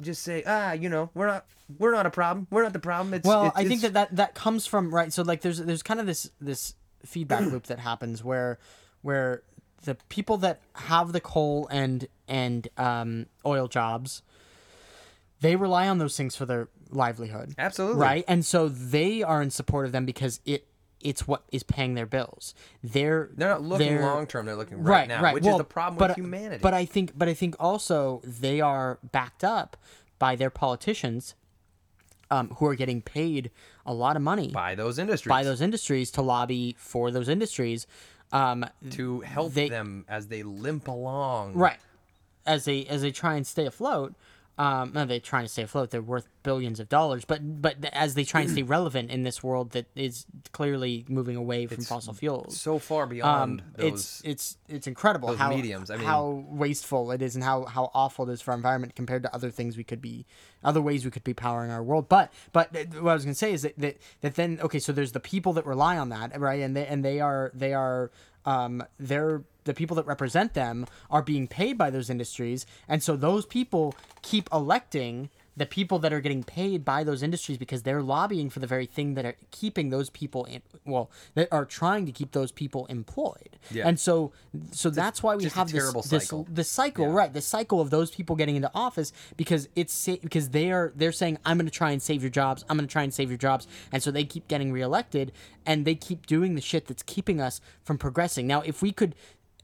just 0.00 0.22
say, 0.22 0.42
ah, 0.46 0.72
you 0.72 0.88
know, 0.88 1.10
we're 1.14 1.26
not 1.26 1.46
we're 1.78 1.92
not 1.92 2.06
a 2.06 2.10
problem. 2.10 2.46
We're 2.50 2.62
not 2.64 2.72
the 2.72 2.78
problem. 2.80 3.14
It's 3.14 3.26
Well, 3.26 3.46
it's, 3.46 3.56
I 3.56 3.66
think 3.66 3.82
that, 3.82 3.92
that 3.94 4.16
that 4.16 4.34
comes 4.34 4.66
from 4.66 4.94
right. 4.94 5.12
So 5.12 5.22
like, 5.22 5.40
there's 5.40 5.58
there's 5.58 5.82
kind 5.82 6.00
of 6.00 6.06
this 6.06 6.30
this 6.40 6.74
feedback 7.04 7.42
loop 7.42 7.64
that 7.64 7.78
happens 7.78 8.24
where 8.24 8.58
where 9.02 9.42
the 9.84 9.96
people 10.08 10.38
that 10.38 10.60
have 10.74 11.12
the 11.12 11.20
coal 11.20 11.68
and 11.70 12.06
and 12.26 12.68
um, 12.76 13.26
oil 13.44 13.68
jobs, 13.68 14.22
they 15.44 15.56
rely 15.56 15.88
on 15.88 15.98
those 15.98 16.16
things 16.16 16.34
for 16.36 16.46
their 16.46 16.68
livelihood. 16.90 17.54
absolutely 17.58 18.00
right 18.00 18.24
and 18.28 18.44
so 18.44 18.68
they 18.68 19.22
are 19.22 19.42
in 19.42 19.50
support 19.50 19.86
of 19.86 19.92
them 19.92 20.04
because 20.06 20.40
it 20.44 20.66
it's 21.00 21.28
what 21.28 21.42
is 21.52 21.62
paying 21.62 21.94
their 21.94 22.06
bills 22.06 22.54
they're 22.82 23.28
They're 23.36 23.48
not 23.50 23.62
looking 23.62 24.00
long 24.00 24.26
term. 24.26 24.46
They're 24.46 24.56
looking 24.56 24.82
right, 24.82 25.06
now, 25.06 25.20
right. 25.22 25.34
which 25.34 25.44
Well, 25.44 25.56
is 25.56 25.58
the 25.58 25.64
problem 25.64 25.98
but, 25.98 26.10
with 26.10 26.16
humanity. 26.16 26.60
but 26.62 26.72
i 26.74 26.84
think 26.84 27.12
but 27.18 27.28
i 27.28 27.34
think 27.34 27.56
also 27.60 28.20
they 28.24 28.60
are 28.60 28.98
backed 29.12 29.44
up 29.44 29.76
by 30.18 30.34
their 30.36 30.50
politicians 30.50 31.34
um, 32.30 32.48
who 32.56 32.66
are 32.66 32.74
getting 32.74 33.02
paid 33.02 33.50
a 33.84 33.92
lot 33.92 34.16
of 34.16 34.22
money 34.22 34.48
by 34.48 34.74
those 34.74 34.98
industries. 34.98 35.28
by 35.30 35.42
those 35.44 35.60
industries 35.60 36.10
to 36.12 36.22
lobby 36.22 36.74
for 36.78 37.10
those 37.10 37.28
industries 37.28 37.86
um, 38.32 38.64
to 38.90 39.20
help 39.20 39.52
They- 39.52 39.68
them 39.68 40.04
as 40.08 40.28
they 40.28 40.42
limp 40.42 40.88
along. 40.88 41.54
right 41.54 41.78
as 42.46 42.64
they 42.64 42.84
as 42.86 43.02
they 43.02 43.10
try 43.10 43.34
and 43.36 43.46
stay 43.46 43.66
afloat. 43.66 44.14
Um, 44.56 44.92
no, 44.94 45.04
they're 45.04 45.18
trying 45.18 45.44
to 45.44 45.48
stay 45.48 45.62
afloat. 45.62 45.90
They're 45.90 46.00
worth 46.00 46.28
billions 46.44 46.78
of 46.78 46.88
dollars, 46.88 47.24
but 47.24 47.60
but 47.60 47.76
as 47.92 48.14
they 48.14 48.22
try 48.22 48.42
and 48.42 48.50
stay 48.50 48.62
relevant 48.76 49.10
in 49.10 49.24
this 49.24 49.42
world 49.42 49.72
that 49.72 49.86
is 49.96 50.26
clearly 50.52 51.04
moving 51.08 51.34
away 51.34 51.66
from 51.66 51.82
fossil 51.82 52.12
fuels. 52.12 52.60
So 52.60 52.78
far 52.78 53.06
beyond 53.06 53.60
um, 53.60 53.66
those. 53.76 53.92
it's 53.92 54.22
it's 54.24 54.56
it's 54.68 54.86
incredible 54.86 55.34
how 55.36 55.50
mediums. 55.50 55.90
I 55.90 55.96
mean- 55.96 56.06
how 56.06 56.44
wasteful 56.48 57.10
it 57.10 57.20
is 57.20 57.34
and 57.34 57.42
how 57.42 57.64
how 57.64 57.90
awful 57.94 58.28
it 58.28 58.32
is 58.32 58.42
for 58.42 58.52
our 58.52 58.56
environment 58.56 58.94
compared 58.94 59.24
to 59.24 59.34
other 59.34 59.50
things 59.50 59.76
we 59.76 59.84
could 59.84 60.00
be 60.00 60.24
other 60.62 60.80
ways 60.80 61.04
we 61.04 61.10
could 61.10 61.24
be 61.24 61.34
powering 61.34 61.72
our 61.72 61.82
world. 61.82 62.08
But 62.08 62.32
but 62.52 62.72
what 63.00 63.10
I 63.10 63.14
was 63.14 63.24
gonna 63.24 63.34
say 63.34 63.52
is 63.52 63.62
that 63.62 63.76
that, 63.78 63.96
that 64.20 64.34
then 64.36 64.60
okay, 64.62 64.78
so 64.78 64.92
there's 64.92 65.12
the 65.12 65.20
people 65.20 65.52
that 65.54 65.66
rely 65.66 65.98
on 65.98 66.10
that 66.10 66.38
right, 66.40 66.60
and 66.60 66.76
they 66.76 66.86
and 66.86 67.04
they 67.04 67.18
are 67.20 67.50
they 67.54 67.74
are 67.74 68.12
um 68.46 68.84
they're 69.00 69.42
the 69.64 69.74
people 69.74 69.94
that 69.96 70.06
represent 70.06 70.54
them 70.54 70.86
are 71.10 71.22
being 71.22 71.46
paid 71.46 71.76
by 71.78 71.90
those 71.90 72.10
industries, 72.10 72.66
and 72.88 73.02
so 73.02 73.16
those 73.16 73.46
people 73.46 73.94
keep 74.22 74.48
electing 74.52 75.30
the 75.56 75.66
people 75.66 75.98
that 76.00 76.12
are 76.12 76.20
getting 76.20 76.42
paid 76.42 76.84
by 76.84 77.04
those 77.04 77.22
industries 77.22 77.58
because 77.58 77.82
they're 77.82 78.02
lobbying 78.02 78.50
for 78.50 78.58
the 78.58 78.66
very 78.66 78.86
thing 78.86 79.14
that 79.14 79.24
are 79.24 79.36
keeping 79.50 79.90
those 79.90 80.10
people 80.10 80.44
in 80.46 80.60
well 80.84 81.10
that 81.34 81.48
are 81.52 81.64
trying 81.64 82.04
to 82.06 82.12
keep 82.12 82.32
those 82.32 82.50
people 82.50 82.86
employed. 82.86 83.56
Yeah. 83.70 83.86
and 83.86 83.98
so 83.98 84.32
so 84.72 84.90
that's 84.90 85.22
why 85.22 85.36
we 85.36 85.44
have 85.44 85.70
this 85.70 85.92
this 85.92 86.24
cycle. 86.24 86.46
the 86.52 86.64
cycle 86.64 87.08
right 87.08 87.32
the 87.32 87.40
cycle 87.40 87.80
of 87.80 87.90
those 87.90 88.10
people 88.10 88.34
getting 88.36 88.56
into 88.56 88.70
office 88.74 89.12
because 89.36 89.68
it's 89.76 89.92
sa- 89.92 90.16
because 90.20 90.50
they 90.50 90.72
are 90.72 90.92
they're 90.96 91.12
saying 91.12 91.38
i'm 91.44 91.56
going 91.56 91.66
to 91.66 91.72
try 91.72 91.92
and 91.92 92.02
save 92.02 92.22
your 92.22 92.30
jobs. 92.30 92.64
I'm 92.68 92.76
going 92.76 92.88
to 92.88 92.92
try 92.92 93.02
and 93.04 93.14
save 93.14 93.30
your 93.30 93.38
jobs. 93.38 93.66
And 93.92 94.02
so 94.02 94.10
they 94.10 94.24
keep 94.24 94.48
getting 94.48 94.72
reelected 94.72 95.32
and 95.64 95.84
they 95.84 95.94
keep 95.94 96.26
doing 96.26 96.56
the 96.56 96.60
shit 96.60 96.86
that's 96.88 97.02
keeping 97.02 97.40
us 97.40 97.60
from 97.84 97.96
progressing. 97.98 98.46
Now 98.46 98.60
if 98.62 98.82
we 98.82 98.90
could 98.92 99.14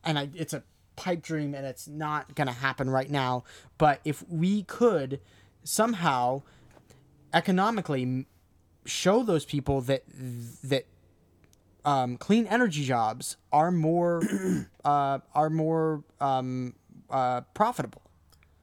and 0.04 0.18
I, 0.18 0.28
it's 0.34 0.52
a 0.52 0.62
pipe 0.96 1.22
dream 1.22 1.54
and 1.54 1.64
it's 1.66 1.88
not 1.88 2.34
going 2.34 2.46
to 2.46 2.52
happen 2.52 2.90
right 2.90 3.10
now 3.10 3.44
but 3.78 4.00
if 4.04 4.22
we 4.28 4.62
could 4.64 5.20
somehow 5.64 6.42
economically 7.32 8.26
show 8.86 9.22
those 9.22 9.44
people 9.44 9.80
that 9.82 10.04
that 10.64 10.86
um, 11.84 12.16
clean 12.16 12.46
energy 12.46 12.84
jobs 12.84 13.36
are 13.52 13.70
more 13.70 14.22
uh, 14.84 15.18
are 15.34 15.50
more 15.50 16.04
um, 16.20 16.74
uh, 17.08 17.42
profitable. 17.54 18.02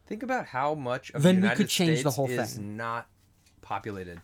Think 0.05 0.23
about 0.23 0.45
how 0.45 0.75
much 0.75 1.11
of 1.11 1.23
Then 1.23 1.35
we 1.35 1.41
the 1.41 1.45
United 1.47 1.57
could 1.57 1.69
change 1.69 2.03
the 2.03 2.11
States 2.11 2.15
whole 2.15 2.29
is 2.29 2.53
thing. 2.55 2.77
not 2.77 3.07
populated. 3.61 4.21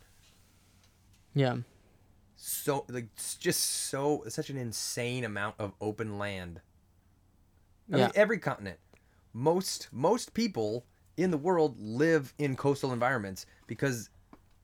Yeah. 1.34 1.58
So 2.36 2.86
like 2.90 3.08
just 3.40 3.62
so 3.90 4.24
such 4.28 4.50
an 4.50 4.58
insane 4.58 5.24
amount 5.24 5.56
of 5.60 5.74
open 5.82 6.18
land. 6.18 6.62
I 7.92 7.98
Yeah. 7.98 8.04
mean, 8.06 8.12
every 8.16 8.40
continent, 8.40 8.80
most 9.34 9.90
most 9.92 10.34
people 10.34 10.86
in 11.18 11.32
the 11.32 11.38
world 11.38 11.80
live 11.80 12.34
in 12.38 12.56
coastal 12.56 12.92
environments 12.94 13.46
because 13.68 14.10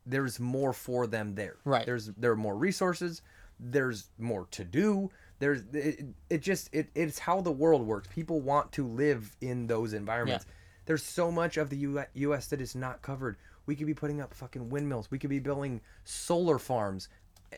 there's 0.06 0.40
more 0.40 0.74
for 0.74 1.06
them 1.08 1.36
there. 1.36 1.58
Right. 1.66 1.86
There's 1.86 2.08
there 2.08 2.32
are 2.32 2.36
more 2.38 2.56
resources. 2.58 3.22
There's 3.60 4.10
more 4.18 4.48
to 4.52 4.64
do. 4.64 5.12
There's 5.40 5.62
it, 5.74 6.06
it 6.30 6.42
just 6.42 6.70
it, 6.74 6.90
it's 6.96 7.20
how 7.20 7.42
the 7.42 7.52
world 7.52 7.86
works. 7.86 8.08
People 8.12 8.42
want 8.42 8.72
to 8.74 8.88
live 8.88 9.36
in 9.42 9.68
those 9.68 9.94
environments. 9.94 10.46
There's 10.86 11.04
so 11.04 11.32
much 11.32 11.58
of 11.58 11.70
the 11.70 11.78
U- 11.78 12.04
U.S. 12.14 12.48
that 12.48 12.62
is 12.62 12.74
not 12.76 13.02
covered. 13.04 13.38
We 13.68 13.76
could 13.76 13.86
be 13.86 13.94
putting 13.94 14.22
up 14.22 14.34
fucking 14.34 14.70
windmills. 14.70 15.12
We 15.12 15.20
could 15.20 15.30
be 15.30 15.38
building 15.40 15.82
solar 16.04 16.58
farms, 16.58 17.10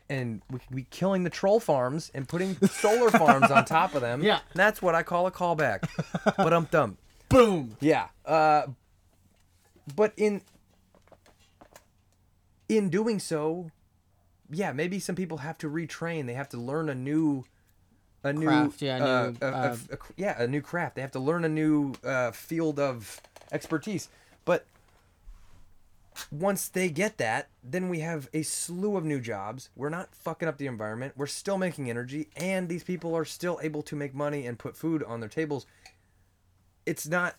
and 0.09 0.41
we 0.49 0.59
could 0.59 0.75
be 0.75 0.83
killing 0.89 1.23
the 1.23 1.29
troll 1.29 1.59
farms 1.59 2.11
and 2.13 2.27
putting 2.27 2.55
solar 2.67 3.09
farms 3.21 3.49
on 3.51 3.65
top 3.65 3.95
of 3.95 4.01
them. 4.01 4.23
Yeah. 4.23 4.39
that's 4.53 4.81
what 4.81 4.95
I 4.95 5.03
call 5.03 5.27
a 5.27 5.31
callback. 5.31 5.87
but 6.37 6.53
um 6.53 6.67
dumb. 6.71 6.97
Boom. 7.29 7.77
Yeah. 7.79 8.07
Uh, 8.25 8.63
but 9.95 10.13
in 10.17 10.41
in 12.69 12.89
doing 12.89 13.19
so, 13.19 13.69
yeah, 14.49 14.71
maybe 14.71 14.99
some 14.99 15.15
people 15.15 15.39
have 15.39 15.57
to 15.59 15.69
retrain. 15.69 16.25
They 16.25 16.33
have 16.33 16.49
to 16.49 16.57
learn 16.57 16.89
a 16.89 16.95
new 16.95 17.45
a 18.23 18.31
new 18.33 18.45
Craft, 18.47 18.81
yeah, 18.83 18.97
a 18.97 19.01
uh, 19.01 19.29
new, 19.31 19.37
a- 19.41 19.45
a- 19.45 19.51
uh, 19.51 19.77
a- 19.91 19.97
yeah, 20.15 20.41
a 20.43 20.47
new 20.47 20.61
craft. 20.61 20.95
They 20.95 21.01
have 21.01 21.11
to 21.13 21.19
learn 21.19 21.43
a 21.43 21.49
new 21.49 21.93
uh, 22.03 22.31
field 22.31 22.79
of 22.79 23.19
expertise. 23.51 24.09
But 24.45 24.65
once 26.31 26.67
they 26.67 26.89
get 26.89 27.17
that, 27.17 27.49
then 27.63 27.89
we 27.89 27.99
have 27.99 28.29
a 28.33 28.41
slew 28.41 28.97
of 28.97 29.05
new 29.05 29.19
jobs. 29.19 29.69
We're 29.75 29.89
not 29.89 30.13
fucking 30.15 30.47
up 30.47 30.57
the 30.57 30.67
environment. 30.67 31.13
We're 31.15 31.27
still 31.27 31.57
making 31.57 31.89
energy, 31.89 32.29
and 32.35 32.67
these 32.69 32.83
people 32.83 33.15
are 33.15 33.25
still 33.25 33.59
able 33.61 33.81
to 33.83 33.95
make 33.95 34.13
money 34.13 34.45
and 34.45 34.59
put 34.59 34.75
food 34.75 35.03
on 35.03 35.19
their 35.19 35.29
tables. 35.29 35.65
It's 36.85 37.07
not, 37.07 37.35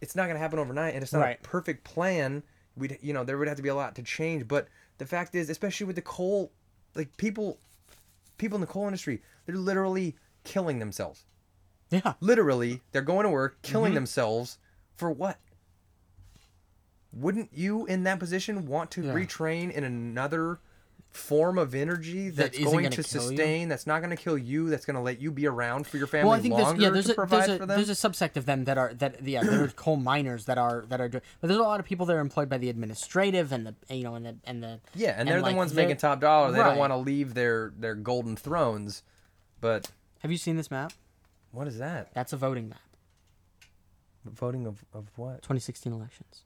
it's 0.00 0.14
not 0.16 0.26
gonna 0.26 0.38
happen 0.38 0.58
overnight, 0.58 0.94
and 0.94 1.02
it's 1.02 1.12
not 1.12 1.20
Right. 1.20 1.38
a 1.38 1.42
perfect 1.42 1.84
plan. 1.84 2.42
We'd, 2.76 2.98
you 3.02 3.12
know, 3.12 3.24
there 3.24 3.38
would 3.38 3.48
have 3.48 3.56
to 3.56 3.62
be 3.62 3.68
a 3.68 3.74
lot 3.74 3.94
to 3.96 4.02
change. 4.02 4.46
But 4.48 4.68
the 4.98 5.06
fact 5.06 5.34
is, 5.34 5.48
especially 5.50 5.86
with 5.86 5.96
the 5.96 6.02
coal, 6.02 6.52
like 6.94 7.16
people, 7.16 7.58
people 8.38 8.56
in 8.56 8.60
the 8.60 8.66
coal 8.66 8.84
industry, 8.86 9.22
they're 9.46 9.56
literally 9.56 10.16
killing 10.44 10.78
themselves. 10.78 11.24
Yeah. 11.90 12.14
Literally, 12.20 12.82
they're 12.92 13.02
going 13.02 13.24
to 13.24 13.30
work, 13.30 13.60
Mm-hmm. 13.62 13.72
killing 13.72 13.94
themselves 13.94 14.58
for 14.96 15.10
what? 15.10 15.38
Wouldn't 17.12 17.50
you, 17.52 17.86
in 17.86 18.04
that 18.04 18.18
position, 18.18 18.66
want 18.66 18.90
to 18.92 19.02
Yeah. 19.02 19.12
retrain 19.12 19.70
in 19.72 19.82
another 19.84 20.60
form 21.08 21.58
of 21.58 21.74
energy 21.74 22.30
that's 22.30 22.56
isn't 22.56 22.70
going 22.70 22.84
to 22.88 23.02
kill 23.02 23.22
you? 23.22 23.28
sustain, 23.36 23.68
that's 23.68 23.84
not 23.84 23.98
going 23.98 24.10
to 24.16 24.22
kill 24.22 24.38
you, 24.38 24.70
that's 24.70 24.84
going 24.86 24.94
to 24.94 25.00
let 25.02 25.20
you 25.20 25.32
be 25.32 25.44
around 25.44 25.88
for 25.88 25.96
your 25.96 26.06
family 26.06 26.28
Well, 26.28 26.38
I 26.38 26.40
think 26.40 26.54
there's 26.54 26.78
yeah 26.78 26.90
there's 26.90 27.06
to 27.06 27.12
a 27.12 27.14
provide 27.16 27.38
there's 27.40 27.48
a 27.48 27.58
for 27.58 27.66
them? 27.66 27.76
there's 27.76 27.90
a 27.90 27.94
subsect 28.08 28.36
of 28.36 28.46
them 28.46 28.62
that 28.66 28.78
are 28.78 28.94
that 28.94 29.26
yeah 29.26 29.42
there 29.42 29.64
are 29.64 29.68
coal 29.76 29.96
miners 29.96 30.44
that 30.44 30.56
are 30.56 30.84
that 30.88 31.00
are 31.00 31.08
doing 31.08 31.22
but 31.40 31.48
there's 31.48 31.58
a 31.58 31.64
lot 31.64 31.80
of 31.80 31.86
people 31.86 32.06
that 32.06 32.14
are 32.14 32.20
employed 32.20 32.48
by 32.48 32.58
the 32.58 32.68
administrative 32.68 33.50
and 33.50 33.66
the 33.66 33.74
you 33.92 34.04
know 34.04 34.14
and 34.14 34.24
the 34.24 34.36
and 34.44 34.62
the 34.62 34.78
yeah, 34.94 35.16
and 35.18 35.28
they're 35.28 35.40
like, 35.42 35.54
the 35.54 35.56
ones 35.56 35.72
they're- 35.72 35.84
making 35.84 35.96
top 35.96 36.20
dollar. 36.20 36.52
They 36.52 36.60
Right. 36.60 36.68
don't 36.68 36.78
want 36.78 36.92
to 36.92 36.96
leave 36.98 37.34
their 37.34 37.72
their 37.76 37.96
golden 37.96 38.36
thrones. 38.36 39.02
But 39.60 39.90
Have 40.20 40.30
you 40.30 40.38
seen 40.38 40.54
this 40.56 40.70
map? 40.70 40.92
what 41.50 41.66
is 41.66 41.78
that? 41.78 42.14
That's 42.14 42.32
a 42.32 42.36
voting 42.36 42.68
map. 42.68 42.78
Voting 44.24 44.64
of, 44.66 44.84
of 44.92 45.06
what? 45.16 45.36
2016 45.42 45.92
elections. 45.92 46.42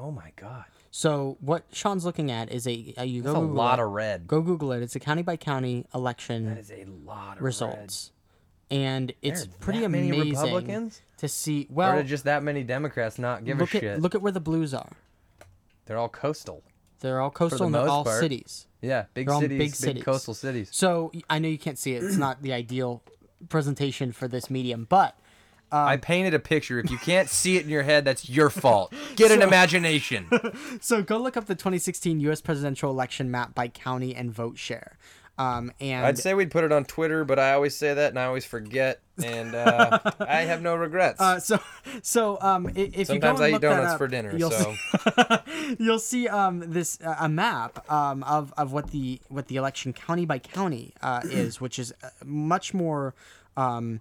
Oh 0.00 0.10
my 0.10 0.32
god. 0.36 0.64
So 0.90 1.36
what 1.40 1.64
Sean's 1.72 2.04
looking 2.04 2.30
at 2.30 2.50
is 2.52 2.66
a, 2.66 2.72
you 2.72 2.92
That's 2.94 3.34
go 3.34 3.40
a 3.40 3.40
Google 3.40 3.46
lot 3.56 3.78
it, 3.78 3.82
of 3.82 3.90
red. 3.90 4.26
go 4.26 4.40
Google 4.40 4.72
it. 4.72 4.82
It's 4.82 4.94
a 4.96 5.00
county 5.00 5.22
by 5.22 5.36
county 5.36 5.86
election 5.94 6.46
That 6.46 6.58
is 6.58 6.70
a 6.70 6.84
lot 7.04 7.36
of 7.36 7.42
red. 7.42 7.46
results, 7.46 8.12
and 8.70 9.12
it's 9.22 9.42
There 9.44 9.50
are 9.50 9.58
pretty 9.58 9.80
that 9.80 9.88
many 9.90 10.08
amazing 10.10 10.30
Republicans? 10.32 11.00
to 11.18 11.28
see. 11.28 11.66
Well, 11.68 11.98
are 11.98 12.02
just 12.02 12.24
that 12.24 12.42
many 12.42 12.62
Democrats 12.62 13.18
not 13.18 13.44
give 13.44 13.58
look 13.58 13.74
a 13.74 13.78
at 13.78 13.80
shit? 13.82 14.00
look 14.00 14.14
at 14.14 14.22
where 14.22 14.32
the 14.32 14.40
blues 14.40 14.72
are. 14.72 14.92
They're 15.86 15.98
all 15.98 16.08
coastal. 16.08 16.62
They're 17.00 17.20
all 17.20 17.30
coastal 17.30 17.66
and 17.66 17.74
they're 17.74 17.88
all 17.88 18.04
part. 18.04 18.20
cities. 18.20 18.66
Yeah, 18.80 19.06
big 19.14 19.28
cities, 19.30 19.48
big 19.48 19.58
big, 19.58 19.74
cities. 19.74 20.04
coastal 20.04 20.34
cities. 20.34 20.68
So 20.72 21.10
I 21.28 21.38
know 21.38 21.48
you 21.48 21.58
can't 21.58 21.78
see 21.78 21.94
it. 21.94 22.02
It's 22.04 22.16
not 22.16 22.42
the 22.42 22.52
ideal 22.52 23.02
presentation 23.48 24.12
for 24.12 24.26
this 24.28 24.48
medium, 24.50 24.86
but 24.88 25.18
I 25.70 25.94
Um, 25.94 26.00
painted 26.00 26.34
a 26.34 26.38
picture. 26.38 26.78
If 26.78 26.90
you 26.90 26.98
can't 26.98 27.28
see 27.28 27.56
it 27.56 27.64
in 27.64 27.68
your 27.70 27.82
head, 27.82 28.04
that's 28.04 28.28
your 28.28 28.48
fault. 28.50 28.92
Get 29.16 29.30
an 29.30 29.42
imagination. 29.42 30.26
so 30.80 31.02
go 31.02 31.18
look 31.18 31.36
up 31.36 31.46
the 31.46 31.54
2016 31.54 32.20
U.S. 32.20 32.40
presidential 32.40 32.90
election 32.90 33.30
map 33.30 33.54
by 33.54 33.68
county 33.68 34.14
and 34.14 34.32
vote 34.32 34.56
share. 34.58 34.96
Um, 35.36 35.70
and 35.78 36.04
I'd 36.04 36.18
say 36.18 36.34
we'd 36.34 36.50
put 36.50 36.64
it 36.64 36.72
on 36.72 36.84
Twitter, 36.84 37.24
but 37.24 37.38
I 37.38 37.52
always 37.52 37.76
say 37.76 37.94
that 37.94 38.08
and 38.08 38.18
I 38.18 38.24
always 38.24 38.44
forget, 38.44 39.00
and 39.22 39.54
uh, 39.54 40.00
I 40.20 40.40
have 40.40 40.62
no 40.62 40.74
regrets. 40.74 41.20
Uh, 41.20 41.38
so, 41.38 41.60
so 42.02 42.38
um, 42.40 42.66
i- 42.66 42.70
if 42.92 43.08
you 43.08 43.20
go 43.20 43.36
Sometimes 43.36 43.40
and 43.40 43.54
I 43.54 43.56
eat 43.56 43.60
donuts 43.60 43.92
up, 43.92 43.98
for 43.98 44.08
dinner, 44.08 44.36
you'll 44.36 44.50
so 44.50 44.74
see, 44.74 45.76
you'll 45.78 45.98
see 46.00 46.26
um 46.26 46.64
this 46.72 46.98
uh, 47.04 47.14
a 47.20 47.28
map 47.28 47.88
um 47.88 48.24
of, 48.24 48.52
of 48.56 48.72
what 48.72 48.90
the 48.90 49.20
what 49.28 49.46
the 49.46 49.54
election 49.54 49.92
county 49.92 50.24
by 50.26 50.40
county 50.40 50.92
uh, 51.02 51.20
is, 51.24 51.60
which 51.60 51.78
is 51.78 51.94
uh, 52.02 52.08
much 52.24 52.74
more 52.74 53.14
um 53.56 54.00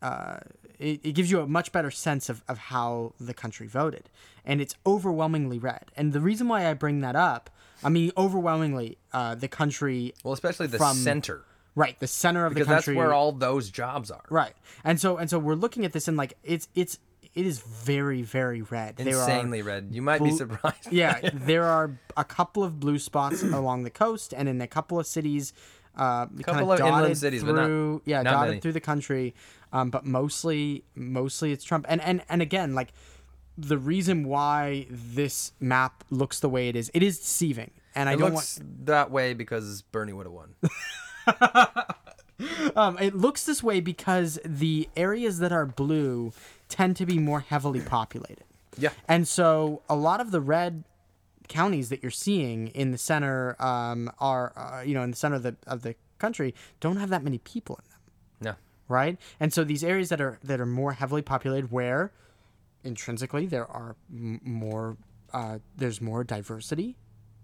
uh 0.00 0.38
it, 0.80 1.00
it 1.04 1.12
gives 1.12 1.30
you 1.30 1.40
a 1.40 1.46
much 1.46 1.72
better 1.72 1.90
sense 1.90 2.28
of, 2.28 2.42
of 2.48 2.58
how 2.58 3.12
the 3.20 3.34
country 3.34 3.66
voted, 3.66 4.08
and 4.44 4.60
it's 4.60 4.74
overwhelmingly 4.86 5.58
red. 5.58 5.84
And 5.96 6.12
the 6.12 6.20
reason 6.20 6.48
why 6.48 6.68
I 6.68 6.74
bring 6.74 7.00
that 7.00 7.14
up, 7.16 7.50
I 7.84 7.88
mean, 7.90 8.10
overwhelmingly, 8.16 8.98
uh, 9.12 9.34
the 9.34 9.48
country 9.48 10.14
well, 10.24 10.32
especially 10.32 10.66
the 10.66 10.78
from 10.78 10.96
center, 10.96 11.44
right, 11.74 11.98
the 12.00 12.06
center 12.06 12.46
of 12.46 12.54
because 12.54 12.66
the 12.66 12.74
country. 12.74 12.94
Because 12.94 13.02
that's 13.02 13.08
where 13.08 13.14
all 13.14 13.32
those 13.32 13.70
jobs 13.70 14.10
are. 14.10 14.24
Right. 14.30 14.54
And 14.82 14.98
so 15.00 15.16
and 15.18 15.28
so 15.30 15.38
we're 15.38 15.54
looking 15.54 15.84
at 15.84 15.92
this 15.92 16.08
and 16.08 16.16
like 16.16 16.34
it's 16.42 16.68
it's 16.74 16.98
it 17.34 17.46
is 17.46 17.60
very 17.60 18.22
very 18.22 18.62
red. 18.62 18.98
Insanely 18.98 19.62
red. 19.62 19.88
You 19.92 20.02
might 20.02 20.22
be 20.22 20.30
surprised. 20.32 20.88
yeah, 20.90 21.20
there 21.32 21.64
are 21.64 21.98
a 22.16 22.24
couple 22.24 22.64
of 22.64 22.80
blue 22.80 22.98
spots 22.98 23.42
along 23.42 23.84
the 23.84 23.90
coast 23.90 24.34
and 24.36 24.48
in 24.48 24.60
a 24.60 24.66
couple 24.66 24.98
of 24.98 25.06
cities. 25.06 25.52
Uh, 25.96 26.26
kind 26.26 26.44
Couple 26.44 26.72
of 26.72 26.80
inland 26.80 27.18
cities, 27.18 27.42
but 27.42 27.56
not- 27.56 27.64
through, 27.66 28.00
yeah, 28.04 28.22
not 28.22 28.30
dotted 28.32 28.48
many. 28.50 28.60
through 28.60 28.72
the 28.72 28.80
country, 28.80 29.34
um, 29.72 29.90
but 29.90 30.04
mostly, 30.04 30.84
mostly 30.94 31.52
it's 31.52 31.64
Trump. 31.64 31.86
And 31.88 32.00
and 32.00 32.22
and 32.28 32.42
again, 32.42 32.74
like 32.74 32.92
the 33.56 33.78
reason 33.78 34.24
why 34.24 34.86
this 34.90 35.52
map 35.60 36.04
looks 36.10 36.40
the 36.40 36.48
way 36.48 36.68
it 36.68 36.76
is, 36.76 36.90
it 36.94 37.02
is 37.02 37.18
deceiving. 37.18 37.70
And 37.94 38.08
I 38.08 38.12
It 38.12 38.18
don't 38.18 38.34
looks 38.34 38.58
want 38.58 38.86
that 38.86 39.10
way 39.10 39.34
because 39.34 39.82
Bernie 39.82 40.12
would 40.12 40.26
have 40.26 40.32
won. 40.32 40.54
um, 42.76 42.98
it 42.98 43.14
looks 43.14 43.44
this 43.44 43.62
way 43.62 43.80
because 43.80 44.38
the 44.44 44.88
areas 44.96 45.38
that 45.38 45.52
are 45.52 45.66
blue 45.66 46.32
tend 46.68 46.96
to 46.96 47.06
be 47.06 47.18
more 47.18 47.40
heavily 47.40 47.80
populated. 47.80 48.44
Yeah. 48.78 48.90
And 49.08 49.26
so 49.26 49.82
a 49.88 49.96
lot 49.96 50.20
of 50.20 50.30
the 50.30 50.40
red 50.40 50.84
counties 51.48 51.88
that 51.88 52.02
you're 52.02 52.10
seeing 52.10 52.68
in 52.68 52.92
the 52.92 52.98
center 52.98 53.56
um, 53.58 54.10
are, 54.20 54.52
uh, 54.56 54.82
you 54.82 54.94
know, 54.94 55.02
in 55.02 55.10
the 55.10 55.16
center 55.16 55.36
of 55.36 55.42
the 55.42 55.56
of 55.66 55.82
the 55.82 55.96
country 56.18 56.54
don't 56.80 56.96
have 56.96 57.10
that 57.10 57.22
many 57.22 57.38
people 57.38 57.78
in. 57.84 57.89
Right? 58.90 59.16
And 59.38 59.54
so 59.54 59.64
these 59.64 59.82
areas 59.84 60.10
that 60.10 60.20
are 60.20 60.38
that 60.42 60.60
are 60.60 60.66
more 60.66 60.92
heavily 60.92 61.22
populated, 61.22 61.70
where 61.70 62.12
intrinsically 62.84 63.46
there 63.46 63.66
are 63.66 63.96
m- 64.12 64.40
more, 64.42 64.96
uh, 65.32 65.58
there's 65.76 66.00
more 66.00 66.24
diversity. 66.24 66.96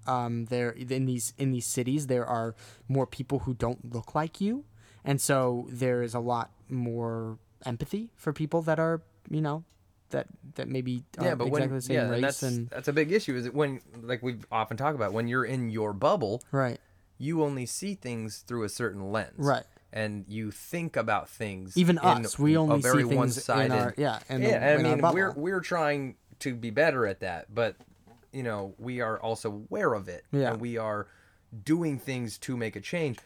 Um, 0.07 0.45
there 0.47 0.71
in 0.71 1.07
these 1.07 1.33
in 1.39 1.51
these 1.53 1.67
cities 1.67 2.07
there 2.07 2.27
are 2.27 2.55
more 2.89 3.07
people 3.07 3.41
who 3.41 3.55
don't 3.55 3.95
look 3.95 4.15
like 4.15 4.41
you, 4.41 4.65
and 5.05 5.21
so 5.21 5.67
there 5.71 6.03
is 6.03 6.15
a 6.15 6.21
lot 6.21 6.51
more 6.69 7.39
empathy 7.65 8.11
for 8.17 8.33
people 8.33 8.63
that 8.63 8.79
are 8.79 9.03
you 9.31 9.41
know 9.41 9.65
that 10.11 10.27
that 10.55 10.69
maybe 10.69 11.03
Yeah, 11.17 11.29
aren't 11.29 11.39
but 11.39 11.47
exactly 11.49 11.69
when 11.69 11.75
the 11.77 11.81
same 11.83 11.97
yeah, 11.97 12.13
and 12.13 12.25
that's 12.25 12.43
and 12.43 12.69
that's 12.71 12.89
a 12.89 12.93
big 12.93 13.11
issue. 13.11 13.35
Is 13.37 13.47
it 13.47 13.55
when 13.55 13.81
like 14.01 14.23
we 14.23 14.37
often 14.53 14.77
talk 14.77 14.95
about 14.95 15.13
when 15.13 15.27
you're 15.27 15.45
in 15.45 15.71
your 15.71 15.93
bubble, 15.93 16.43
right 16.53 16.79
you 17.19 17.43
only 17.43 17.67
see 17.67 17.95
things 17.95 18.45
through 18.47 18.63
a 18.63 18.69
certain 18.69 19.11
lens. 19.11 19.33
Right. 19.39 19.65
And 19.97 20.27
you 20.29 20.51
think 20.51 20.95
about 20.97 21.29
things. 21.29 21.77
even 21.77 21.99
us 21.99 22.39
we 22.39 22.57
only 22.57 22.77
a 22.77 22.79
very 22.79 23.03
see 23.03 23.09
things 23.09 23.17
one-sided. 23.17 23.65
in 23.65 23.73
our 23.73 23.95
yeah 23.97 24.19
the, 24.29 24.39
yeah, 24.41 24.59
I 24.59 24.75
in 24.75 24.83
mean, 24.83 25.01
we're 25.01 25.33
we're 25.33 25.61
trying 25.61 26.17
to 26.41 26.55
be 26.55 26.71
better 26.71 27.07
at 27.07 27.21
that, 27.21 27.55
but 27.55 27.77
you 28.37 28.43
know, 28.43 28.75
we 28.79 29.01
are 29.01 29.19
also 29.19 29.51
aware 29.51 29.95
of 29.95 30.09
it. 30.09 30.25
Yeah. 30.31 30.53
And 30.53 30.61
we 30.61 30.77
are 30.77 31.07
doing 31.65 31.99
things 31.99 32.37
to 32.39 32.55
make 32.55 32.77
a 32.77 32.81
change. 32.81 33.19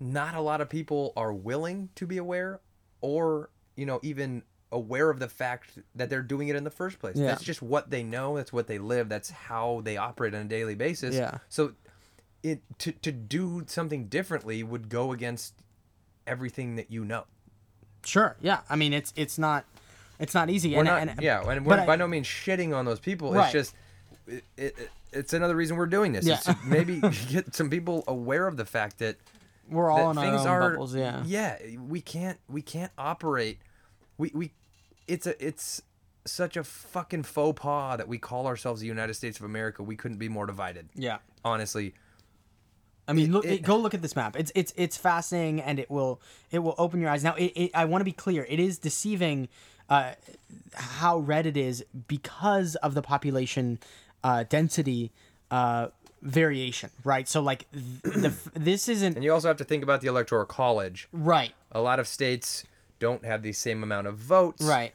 Not 0.00 0.34
a 0.34 0.40
lot 0.40 0.62
of 0.62 0.70
people 0.70 1.12
are 1.16 1.34
willing 1.34 1.90
to 1.96 2.06
be 2.06 2.16
aware 2.16 2.60
or, 3.02 3.50
you 3.76 3.84
know, 3.84 4.00
even 4.02 4.42
aware 4.70 5.10
of 5.10 5.18
the 5.18 5.28
fact 5.28 5.78
that 5.94 6.08
they're 6.08 6.22
doing 6.22 6.48
it 6.48 6.56
in 6.56 6.64
the 6.64 6.70
first 6.70 6.98
place. 6.98 7.16
Yeah. 7.16 7.26
That's 7.26 7.44
just 7.44 7.60
what 7.60 7.90
they 7.90 8.02
know, 8.02 8.36
that's 8.36 8.54
what 8.54 8.66
they 8.66 8.78
live, 8.78 9.10
that's 9.10 9.28
how 9.28 9.82
they 9.84 9.98
operate 9.98 10.34
on 10.34 10.40
a 10.40 10.48
daily 10.48 10.76
basis. 10.76 11.14
Yeah. 11.14 11.38
So 11.50 11.74
it 12.42 12.62
to 12.78 12.92
to 12.92 13.12
do 13.12 13.64
something 13.66 14.06
differently 14.06 14.62
would 14.62 14.88
go 14.88 15.12
against 15.12 15.54
everything 16.26 16.76
that 16.76 16.90
you 16.90 17.04
know. 17.04 17.24
sure 18.04 18.36
yeah 18.40 18.60
i 18.68 18.76
mean 18.76 18.92
it's 18.92 19.12
it's 19.16 19.38
not 19.38 19.64
it's 20.22 20.34
not 20.34 20.50
easy 20.50 20.70
We're 20.72 20.80
and, 20.80 20.86
not, 20.86 21.02
and 21.02 21.20
yeah, 21.20 21.42
and 21.48 21.66
we're 21.66 21.80
I- 21.80 21.84
by 21.86 21.96
no 21.96 22.06
means 22.06 22.28
shitting 22.28 22.74
on 22.74 22.84
those 22.84 23.00
people. 23.00 23.32
Right. 23.32 23.44
It's 23.44 23.52
just, 23.52 23.74
it, 24.28 24.44
it, 24.56 24.90
it's 25.12 25.32
another 25.32 25.56
reason 25.56 25.76
we're 25.76 25.86
doing 25.86 26.12
this. 26.12 26.24
Yeah. 26.24 26.40
Maybe 26.64 27.00
get 27.28 27.56
some 27.56 27.68
people 27.68 28.04
aware 28.06 28.46
of 28.46 28.56
the 28.56 28.64
fact 28.64 29.00
that, 29.00 29.16
we're 29.68 29.90
all 29.90 30.10
in 30.10 30.18
our 30.18 30.24
things 30.24 30.42
own 30.42 30.48
are, 30.48 30.70
bubbles 30.70 30.94
yeah 30.94 31.22
yeah, 31.24 31.56
we 31.88 32.00
can't, 32.00 32.38
we 32.48 32.62
can't 32.62 32.92
operate. 32.98 33.58
We 34.18 34.30
we, 34.34 34.52
it's 35.06 35.26
a 35.26 35.44
it's 35.44 35.82
such 36.24 36.56
a 36.56 36.64
fucking 36.64 37.22
faux 37.22 37.60
pas 37.60 37.96
that 37.96 38.06
we 38.06 38.18
call 38.18 38.46
ourselves 38.46 38.80
the 38.80 38.86
United 38.86 39.14
States 39.14 39.38
of 39.38 39.44
America. 39.44 39.82
We 39.82 39.96
couldn't 39.96 40.18
be 40.18 40.28
more 40.28 40.46
divided. 40.46 40.88
yeah 40.94 41.18
Honestly, 41.44 41.94
I 43.12 43.14
mean, 43.14 43.32
look, 43.32 43.44
it- 43.44 43.62
go 43.62 43.76
look 43.76 43.94
at 43.94 44.02
this 44.02 44.16
map. 44.16 44.36
It's 44.36 44.50
it's 44.54 44.72
it's 44.76 44.96
fascinating, 44.96 45.60
and 45.60 45.78
it 45.78 45.90
will 45.90 46.20
it 46.50 46.58
will 46.60 46.74
open 46.78 47.00
your 47.00 47.10
eyes. 47.10 47.22
Now, 47.24 47.34
it, 47.34 47.52
it, 47.54 47.70
I 47.74 47.84
want 47.84 48.00
to 48.00 48.04
be 48.04 48.12
clear. 48.12 48.46
It 48.48 48.58
is 48.60 48.78
deceiving 48.78 49.48
uh, 49.88 50.12
how 50.74 51.18
red 51.18 51.46
it 51.46 51.56
is 51.56 51.84
because 52.08 52.74
of 52.76 52.94
the 52.94 53.02
population 53.02 53.78
uh, 54.24 54.44
density 54.48 55.12
uh, 55.50 55.88
variation, 56.22 56.90
right? 57.04 57.28
So, 57.28 57.40
like, 57.42 57.66
the 57.72 58.32
this 58.54 58.88
isn't 58.88 59.16
and 59.16 59.24
you 59.24 59.32
also 59.32 59.48
have 59.48 59.56
to 59.58 59.64
think 59.64 59.82
about 59.82 60.00
the 60.00 60.08
electoral 60.08 60.46
college. 60.46 61.08
right, 61.12 61.52
A 61.72 61.80
lot 61.80 61.98
of 62.00 62.06
states 62.08 62.64
don't 63.00 63.24
have 63.24 63.42
the 63.42 63.52
same 63.52 63.82
amount 63.82 64.06
of 64.06 64.16
votes. 64.16 64.62
right, 64.64 64.94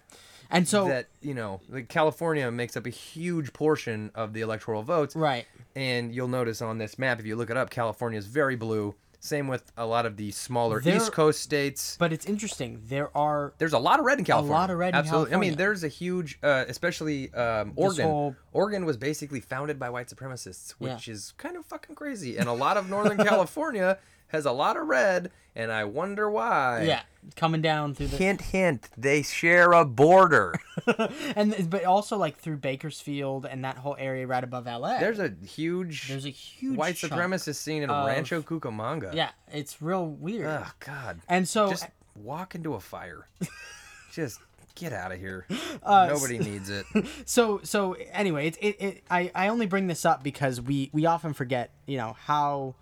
and 0.51 0.67
so 0.67 0.87
that 0.87 1.07
you 1.21 1.33
know 1.33 1.59
like 1.69 1.89
california 1.89 2.49
makes 2.51 2.75
up 2.77 2.85
a 2.85 2.89
huge 2.89 3.53
portion 3.53 4.11
of 4.15 4.33
the 4.33 4.41
electoral 4.41 4.83
votes. 4.83 5.15
Right, 5.15 5.45
and 5.75 6.13
you'll 6.13 6.27
notice 6.27 6.61
on 6.61 6.77
this 6.77 6.97
map 6.99 7.19
if 7.19 7.25
you 7.25 7.35
look 7.35 7.49
it 7.49 7.57
up 7.57 7.69
california 7.69 8.17
is 8.19 8.27
very 8.27 8.55
blue. 8.55 8.95
Same 9.19 9.47
with 9.47 9.71
a 9.75 9.85
lot 9.85 10.05
of 10.05 10.15
the 10.15 10.29
smaller 10.31 10.79
There- 10.79 10.95
east 10.95 11.11
coast 11.11 11.41
states. 11.41 11.97
But 11.99 12.13
it's 12.13 12.27
interesting. 12.27 12.83
There 12.87 13.09
are 13.17 13.51
there's 13.57 13.73
a 13.73 13.79
lot 13.79 13.97
of 13.99 14.05
red 14.05 14.19
in 14.19 14.25
california. 14.25 14.55
A 14.55 14.59
lot 14.59 14.69
of 14.69 14.77
red 14.77 14.89
in 14.89 14.95
absolutely. 14.95 15.33
I 15.33 15.37
mean 15.37 15.55
there's 15.55 15.83
a 15.83 15.87
huge 15.87 16.37
uh, 16.43 16.65
especially 16.67 17.33
um, 17.33 17.73
oregon. 17.75 18.05
whole- 18.05 18.35
oregon 18.53 18.85
was 18.85 18.95
basically 18.95 19.39
founded 19.39 19.79
by 19.79 19.89
white 19.89 20.07
supremacists 20.07 20.75
Yeah. 20.79 20.93
which 20.93 21.07
is 21.07 21.33
kind 21.37 21.57
of 21.57 21.65
fucking 21.65 21.95
crazy. 21.95 22.37
And 22.37 22.47
a 22.47 22.53
lot 22.53 22.77
of 22.77 22.89
northern 22.91 23.17
california 23.31 23.97
has 24.27 24.45
a 24.45 24.51
lot 24.51 24.77
of 24.77 24.87
red 24.87 25.31
and 25.55 25.71
i 25.71 25.83
wonder 25.83 26.29
why 26.29 26.83
yeah 26.83 27.01
coming 27.35 27.61
down 27.61 27.93
through 27.93 28.07
the 28.07 28.17
hint 28.17 28.41
hint 28.41 28.89
they 28.97 29.21
share 29.21 29.73
a 29.73 29.83
border 29.83 30.53
and 31.35 31.69
but 31.69 31.83
also 31.83 32.17
like 32.17 32.37
through 32.37 32.55
Bakersfield 32.57 33.45
and 33.45 33.65
that 33.65 33.77
whole 33.77 33.97
area 33.99 34.25
right 34.25 34.43
above 34.43 34.65
LA. 34.65 34.99
There's 34.99 35.19
a 35.19 35.33
huge 35.45 36.07
There's 36.07 36.25
a 36.25 36.29
huge 36.29 36.77
white 36.77 36.95
supremacist 36.95 37.55
scene 37.55 37.83
in 37.83 37.89
of- 37.89 38.07
Rancho 38.07 38.41
Cucamonga. 38.41 39.13
Yeah, 39.13 39.31
it's 39.51 39.81
real 39.81 40.07
weird. 40.07 40.47
Oh 40.47 40.71
God. 40.79 41.19
and 41.27 41.45
so 41.47 41.69
Just 41.69 41.87
walk 42.15 42.55
into 42.55 42.75
a 42.75 42.79
fire. 42.79 43.27
Just 44.13 44.39
get 44.75 44.93
out 44.93 45.11
of 45.11 45.19
here. 45.19 45.45
Uh, 45.83 46.07
Nobody 46.13 46.39
needs 46.39 46.69
it. 46.69 46.85
so 47.25 47.59
so 47.63 47.93
anyway, 48.13 48.47
it's 48.47 48.57
it, 48.61 48.77
it 48.79 49.03
I, 49.09 49.31
I 49.35 49.47
only 49.49 49.65
bring 49.65 49.87
this 49.87 50.05
up 50.05 50.23
because 50.23 50.61
we 50.61 50.89
we 50.93 51.05
often 51.05 51.33
forget, 51.33 51.71
you 51.85 51.97
know, 51.97 52.15
how 52.25 52.75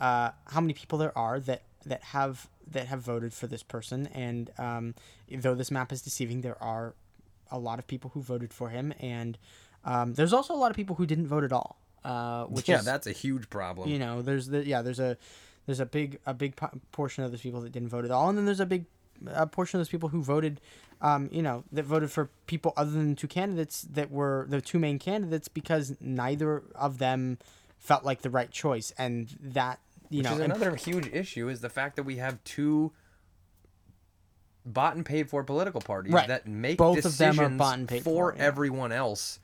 uh 0.00 0.30
how 0.48 0.60
many 0.60 0.72
people 0.74 0.98
there 0.98 1.16
are 1.16 1.40
that 1.40 1.62
that 1.84 2.02
have 2.02 2.48
that 2.70 2.86
have 2.88 3.00
voted 3.00 3.32
for 3.32 3.46
this 3.46 3.62
person 3.62 4.06
and 4.08 4.50
um 4.58 4.94
though 5.30 5.54
this 5.54 5.70
map 5.70 5.92
is 5.92 6.02
deceiving, 6.02 6.40
there 6.40 6.60
are 6.62 6.94
a 7.50 7.58
lot 7.58 7.78
of 7.78 7.86
people 7.86 8.10
who 8.14 8.20
voted 8.22 8.52
for 8.52 8.68
him 8.70 8.92
and 9.00 9.38
um 9.84 10.14
there's 10.14 10.32
also 10.32 10.52
a 10.54 10.56
lot 10.56 10.70
of 10.70 10.76
people 10.76 10.96
who 10.96 11.06
didn't 11.06 11.26
vote 11.28 11.44
at 11.44 11.52
all. 11.52 11.76
Uh 12.04 12.44
which 12.44 12.68
Yeah, 12.68 12.78
is 12.80 12.84
that's 12.84 13.06
a 13.06 13.12
huge 13.12 13.48
problem. 13.50 13.88
you 13.88 13.98
know 13.98 14.22
there's 14.22 14.48
the 14.48 14.64
yeah 14.66 14.82
there's 14.82 15.00
a 15.00 15.16
there's 15.66 15.80
a 15.80 15.86
big 15.86 16.18
a 16.26 16.34
big 16.34 16.54
po- 16.56 16.80
portion 16.92 17.24
of 17.24 17.30
those 17.30 17.40
people 17.40 17.60
that 17.62 17.72
didn't 17.72 17.88
vote 17.88 18.04
at 18.04 18.10
all 18.10 18.28
and 18.28 18.36
then 18.38 18.44
there's 18.46 18.60
a 18.60 18.66
big 18.66 18.84
a 19.28 19.46
portion 19.46 19.78
of 19.78 19.80
those 19.80 19.88
people 19.88 20.10
who 20.10 20.22
voted 20.22 20.60
um, 21.00 21.28
you 21.32 21.42
know 21.42 21.64
that 21.72 21.84
voted 21.84 22.10
for 22.10 22.28
people 22.46 22.72
other 22.76 22.90
than 22.90 23.16
two 23.16 23.26
candidates 23.28 23.82
that 23.82 24.10
were 24.10 24.46
the 24.48 24.60
two 24.60 24.78
main 24.78 24.98
candidates 24.98 25.48
because 25.48 25.94
neither 26.00 26.62
of 26.74 26.98
them 26.98 27.38
felt 27.78 28.04
like 28.04 28.20
the 28.22 28.30
right 28.30 28.50
choice 28.50 28.92
and 28.98 29.36
that 29.40 29.78
you 30.10 30.18
Which 30.18 30.24
know 30.24 30.32
is 30.34 30.40
and- 30.40 30.52
another 30.52 30.76
huge 30.76 31.08
issue 31.12 31.48
is 31.48 31.60
the 31.60 31.68
fact 31.68 31.96
that 31.96 32.02
we 32.04 32.16
have 32.16 32.42
two 32.44 32.92
bought 34.64 34.96
and 34.96 35.04
paid 35.06 35.30
for 35.30 35.44
political 35.44 35.80
parties 35.80 36.12
Right. 36.12 36.28
that 36.28 36.46
make 36.46 36.78
Both 36.78 37.04
of 37.04 37.16
them 37.18 37.38
are 37.38 37.48
bought 37.48 37.78
and 37.78 37.88
paid 37.88 38.02
for 38.02 38.32
for, 38.32 38.36
yeah. 38.36 38.44
everyone 38.44 38.92
else 38.92 39.38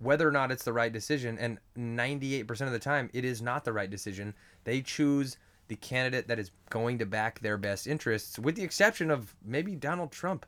whether 0.00 0.28
or 0.28 0.30
not 0.30 0.52
it's 0.52 0.62
the 0.62 0.72
right 0.72 0.92
decision 0.92 1.36
and 1.38 1.58
98% 1.76 2.60
of 2.66 2.70
the 2.72 2.78
time 2.78 3.10
it 3.12 3.24
is 3.24 3.42
not 3.42 3.64
the 3.64 3.72
right 3.72 3.90
decision 3.90 4.34
they 4.64 4.80
choose 4.82 5.36
the 5.68 5.74
candidate 5.76 6.28
that 6.28 6.38
is 6.38 6.50
going 6.70 6.98
to 6.98 7.06
back 7.06 7.40
their 7.40 7.56
best 7.56 7.86
interests 7.86 8.38
with 8.38 8.54
the 8.56 8.62
exception 8.62 9.10
of 9.10 9.34
maybe 9.44 9.74
Donald 9.74 10.12
Trump 10.12 10.46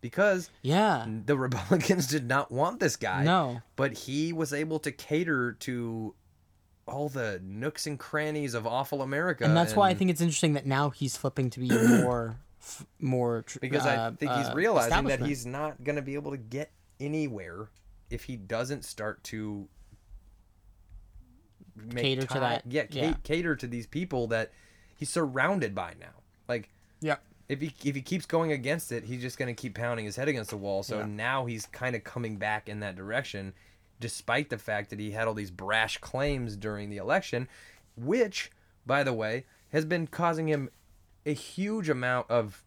because 0.00 0.50
yeah 0.62 1.06
the 1.26 1.36
Republicans 1.38 2.08
did 2.08 2.26
not 2.28 2.50
want 2.50 2.80
this 2.80 2.96
guy 2.96 3.22
No. 3.24 3.62
but 3.76 3.92
he 3.92 4.32
was 4.32 4.52
able 4.52 4.78
to 4.80 4.90
cater 4.92 5.52
to 5.60 6.14
all 6.86 7.08
the 7.08 7.40
nooks 7.44 7.86
and 7.86 7.98
crannies 7.98 8.54
of 8.54 8.66
awful 8.66 9.02
America 9.02 9.44
and 9.44 9.56
that's 9.56 9.76
why 9.76 9.88
I 9.90 9.94
think 9.94 10.10
it's 10.10 10.20
interesting 10.20 10.54
that 10.54 10.66
now 10.66 10.90
he's 10.90 11.16
flipping 11.16 11.50
to 11.50 11.60
be 11.60 11.68
more 12.00 12.36
f- 12.60 12.86
more 12.98 13.42
tr- 13.42 13.58
because 13.60 13.86
I 13.86 13.96
uh, 13.96 14.10
think 14.12 14.32
he's 14.32 14.48
uh, 14.48 14.54
realizing 14.54 15.04
that 15.04 15.20
he's 15.20 15.46
not 15.46 15.82
going 15.84 15.96
to 15.96 16.02
be 16.02 16.14
able 16.14 16.32
to 16.32 16.36
get 16.36 16.72
anywhere 16.98 17.70
if 18.10 18.24
he 18.24 18.36
doesn't 18.36 18.84
start 18.84 19.22
to 19.24 19.68
make 21.76 22.02
Cater 22.02 22.26
to 22.26 22.40
that, 22.40 22.62
Yeah, 22.66 22.84
yeah. 22.90 23.14
cater 23.22 23.56
to 23.56 23.66
these 23.66 23.86
people 23.86 24.26
that 24.28 24.52
he's 24.96 25.08
surrounded 25.10 25.74
by 25.74 25.94
now. 26.00 26.22
Like 26.48 26.68
yeah 27.00 27.16
if 27.48 27.60
he 27.60 27.74
if 27.84 27.96
he 27.96 28.02
keeps 28.02 28.26
going 28.26 28.52
against 28.52 28.92
it, 28.92 29.04
he's 29.04 29.20
just 29.20 29.36
going 29.38 29.54
to 29.54 29.60
keep 29.60 29.74
pounding 29.74 30.06
his 30.06 30.14
head 30.16 30.28
against 30.28 30.50
the 30.50 30.56
wall. 30.56 30.82
So 30.84 30.98
Yeah. 31.00 31.06
now 31.06 31.46
he's 31.46 31.66
kind 31.66 31.96
of 31.96 32.04
coming 32.04 32.36
back 32.36 32.68
in 32.68 32.80
that 32.80 32.94
direction, 32.94 33.54
despite 34.00 34.50
the 34.50 34.58
fact 34.58 34.90
that 34.90 34.98
he 34.98 35.10
had 35.12 35.28
all 35.28 35.34
these 35.34 35.50
brash 35.50 35.98
claims 35.98 36.56
during 36.56 36.90
the 36.90 36.96
election, 36.96 37.48
which, 37.96 38.50
by 38.86 39.02
the 39.04 39.12
way, 39.12 39.44
has 39.72 39.84
been 39.84 40.06
causing 40.06 40.48
him 40.48 40.70
a 41.26 41.32
huge 41.34 41.88
amount 41.88 42.28
of 42.30 42.62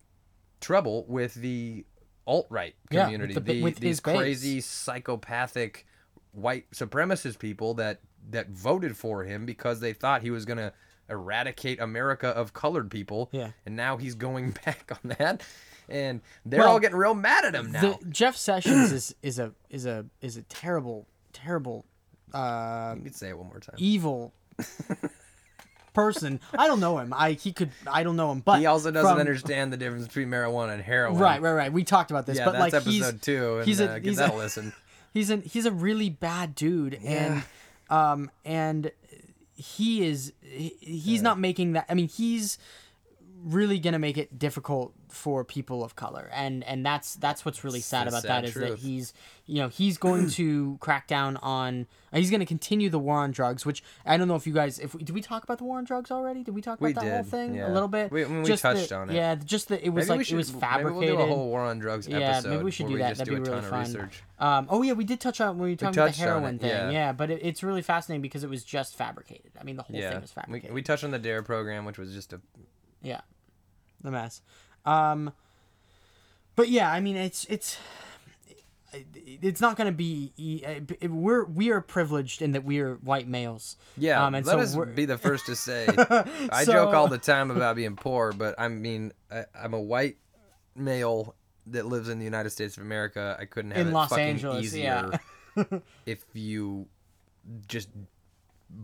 trouble 0.61 1.05
with 1.07 1.33
the 1.33 1.85
alt 2.25 2.47
right 2.49 2.75
Yeah, 2.89 2.99
with 2.99 3.05
community. 3.05 3.33
the 3.33 3.39
the, 3.41 3.61
with 3.63 3.75
these 3.77 3.89
his 3.89 3.99
base. 3.99 4.15
crazy 4.17 4.61
psychopathic 4.61 5.85
white 6.31 6.69
supremacist 6.71 7.39
people 7.39 7.73
that 7.75 7.99
that 8.29 8.49
voted 8.49 8.95
for 8.95 9.23
him 9.23 9.45
because 9.45 9.79
they 9.81 9.91
thought 9.93 10.21
he 10.21 10.31
was 10.31 10.45
going 10.45 10.57
to 10.57 10.71
eradicate 11.09 11.79
America 11.81 12.29
of 12.29 12.53
colored 12.53 12.89
people. 12.89 13.27
Yeah. 13.33 13.49
And 13.65 13.75
now 13.75 13.97
he's 13.97 14.15
going 14.15 14.51
back 14.65 14.89
on 15.03 15.09
that. 15.19 15.43
And 15.89 16.21
they're 16.45 16.61
Well, 16.61 16.69
all 16.69 16.79
getting 16.79 16.95
real 16.97 17.13
mad 17.13 17.43
at 17.43 17.53
him 17.53 17.71
now. 17.73 17.81
The, 17.81 18.05
Jeff 18.09 18.37
Sessions 18.37 18.93
is 18.93 19.13
is 19.21 19.37
a 19.39 19.51
is 19.69 19.85
a 19.85 20.05
is 20.21 20.37
a 20.37 20.43
terrible 20.43 21.07
terrible 21.33 21.85
uh 22.33 22.93
you 22.97 23.03
could 23.03 23.15
say 23.15 23.29
it 23.29 23.37
one 23.37 23.47
more 23.47 23.59
time. 23.59 23.75
evil 23.77 24.33
person. 25.93 26.39
I 26.57 26.67
don't 26.67 26.79
know 26.79 26.97
him. 26.97 27.13
I 27.15 27.33
he 27.33 27.51
could. 27.53 27.69
I 27.91 28.03
don't 28.03 28.15
know 28.15 28.31
him. 28.31 28.39
But 28.39 28.59
He 28.59 28.65
also 28.65 28.91
doesn't 28.91 29.09
from- 29.09 29.19
understand 29.19 29.71
the 29.71 29.77
difference 29.77 30.07
between 30.07 30.29
marijuana 30.29 30.73
and 30.73 30.81
heroin. 30.81 31.19
Right, 31.19 31.41
right, 31.41 31.53
right. 31.53 31.73
We 31.73 31.83
talked 31.83 32.11
about 32.11 32.25
this, 32.25 32.37
Yeah, 32.37 32.45
but 32.45 32.53
that's 32.53 32.61
like 32.61 32.73
episode 32.73 32.91
he's 33.13 33.21
two, 33.21 33.57
and 33.57 33.67
he's 33.67 33.79
a- 33.79 33.91
uh, 33.91 33.99
he's 33.99 34.19
a- 34.19 34.27
a 34.27 34.35
listen. 34.35 34.73
he's 35.13 35.29
an 35.29 35.41
he's 35.43 35.65
a 35.65 35.71
really 35.71 36.09
bad 36.09 36.55
dude, 36.55 36.95
and 37.03 37.43
um 37.89 38.31
and 38.45 38.91
he 39.55 40.03
is 40.05 40.33
he, 40.41 40.75
he's 40.79 41.21
not 41.21 41.39
making 41.39 41.73
that. 41.73 41.85
I 41.89 41.93
mean, 41.93 42.07
he's 42.09 42.57
really 43.43 43.77
gonna 43.79 43.99
make 43.99 44.17
it 44.17 44.39
difficult 44.39 44.93
for 45.09 45.43
people 45.43 45.83
of 45.83 45.95
color 45.95 46.29
and 46.33 46.63
and 46.63 46.83
that's 46.85 47.15
that's 47.15 47.43
what's 47.45 47.63
really 47.63 47.79
sad 47.81 48.05
the 48.05 48.09
about 48.09 48.21
sad 48.23 48.43
that 48.43 48.47
is 48.47 48.53
that 48.55 48.67
truth. 48.67 48.81
he's 48.81 49.13
you 49.45 49.59
know 49.61 49.67
he's 49.67 49.97
going 49.97 50.29
to 50.29 50.77
crack 50.81 51.07
down 51.07 51.37
on 51.37 51.85
he's 52.13 52.29
going 52.31 52.39
to 52.39 52.45
continue 52.45 52.89
the 52.89 52.97
war 52.97 53.17
on 53.17 53.31
drugs 53.31 53.65
which 53.65 53.83
i 54.05 54.17
don't 54.17 54.27
know 54.27 54.35
if 54.35 54.47
you 54.47 54.53
guys 54.53 54.79
if 54.79 54.93
did 54.93 55.11
we 55.11 55.21
talk 55.21 55.43
about 55.43 55.57
the 55.59 55.63
war 55.65 55.77
on 55.77 55.83
drugs 55.83 56.09
already 56.09 56.41
did 56.43 56.55
we 56.55 56.61
talk 56.61 56.79
about 56.79 56.87
We 56.87 56.93
that 56.93 57.03
whole 57.03 57.23
thing 57.23 57.53
yeah. 57.55 57.69
a 57.69 57.71
little 57.71 57.87
bit 57.89 58.11
We- 58.11 58.25
we 58.25 58.43
Just 58.43 58.63
touched 58.63 58.89
that- 58.89 58.95
on 58.97 59.09
it. 59.09 59.15
yeah 59.15 59.35
just 59.35 59.67
that 59.67 59.85
it 59.85 59.89
was 59.89 60.07
Maybe 60.07 60.17
we 60.19 60.23
like 60.23 60.31
it 60.31 60.35
was 60.35 60.49
fabricated 60.49 60.99
Maybe 61.01 61.11
we'll 61.11 61.25
do 61.27 61.31
a 61.31 61.35
whole 61.35 61.47
war 61.49 61.61
on 61.61 61.77
drugs 61.79 62.07
yeah, 62.07 62.17
episode. 62.19 62.49
maybe 62.49 62.63
we 62.63 62.71
should 62.71 62.87
do 62.87 62.97
that. 62.97 63.17
That'd 63.17 63.25
do 63.33 63.39
be 63.41 63.49
a 63.49 63.53
really 63.53 63.67
fun. 63.67 64.09
Um, 64.39 64.67
oh 64.69 64.81
yeah, 64.81 64.93
we 64.93 65.03
did 65.03 65.19
touch 65.19 65.39
on 65.41 65.57
when 65.59 65.69
we 65.69 65.75
talked 65.75 65.95
about 65.95 66.11
the 66.13 66.17
heroin 66.17 66.57
thing. 66.59 66.69
yeah. 66.69 66.89
Yeah. 66.89 67.11
but 67.11 67.29
it, 67.29 67.39
it's 67.43 67.61
really 67.61 67.81
fascinating 67.81 68.21
because 68.21 68.43
it 68.43 68.49
was 68.49 68.63
just 68.63 68.95
fabricated. 68.95 69.51
I 69.59 69.63
mean, 69.63 69.75
the 69.77 69.83
whole 69.83 69.95
Yeah, 69.95 70.11
thing 70.11 70.21
was 70.21 70.31
we, 70.35 70.41
fabricated. 70.41 70.73
we 70.73 70.81
touched 70.81 71.03
on 71.03 71.11
the 71.11 71.19
Dare 71.19 71.43
program, 71.43 71.85
which 71.85 71.97
was 71.97 72.13
just 72.13 72.33
a 72.33 72.41
yeah, 73.01 73.21
the 74.03 74.11
mess. 74.11 74.41
Um, 74.85 75.31
but 76.55 76.69
yeah, 76.69 76.91
I 76.91 76.99
mean, 76.99 77.15
it's 77.15 77.45
it's 77.45 77.77
it's 79.15 79.59
not 79.59 79.75
going 79.75 79.87
to 79.87 79.91
be. 79.97 80.63
uh, 80.65 81.07
We're 81.07 81.45
we 81.45 81.71
are 81.71 81.81
privileged 81.81 82.41
in 82.41 82.51
that 82.51 82.63
we 82.63 82.79
are 82.79 82.95
white 82.95 83.27
males. 83.27 83.75
yeah. 83.97 84.23
Um, 84.23 84.35
and 84.35 84.45
let 84.45 84.53
so 84.53 84.59
us 84.59 84.75
we're- 84.75 84.91
be 84.93 85.05
the 85.05 85.17
first 85.17 85.47
to 85.47 85.55
say. 85.55 85.87
I 86.51 86.63
So- 86.63 86.73
joke 86.73 86.93
all 86.93 87.07
the 87.07 87.17
time 87.17 87.49
about 87.49 87.75
being 87.75 87.95
poor, 87.95 88.31
but 88.33 88.55
I 88.59 88.67
mean, 88.67 89.11
I, 89.31 89.45
I'm 89.59 89.73
a 89.73 89.81
white 89.81 90.17
male 90.75 91.35
that 91.67 91.85
lives 91.85 92.09
in 92.09 92.19
the 92.19 92.25
United 92.25 92.49
States 92.51 92.77
of 92.77 92.83
America. 92.83 93.35
I 93.39 93.45
couldn't 93.45 93.71
have 93.71 93.81
In 93.81 93.87
it 93.87 93.93
Los 93.93 94.09
fucking 94.09 94.23
Angeles, 94.25 94.63
easier 94.65 95.19
yeah. 95.55 95.63
if 96.05 96.23
you 96.33 96.87
just 97.67 97.89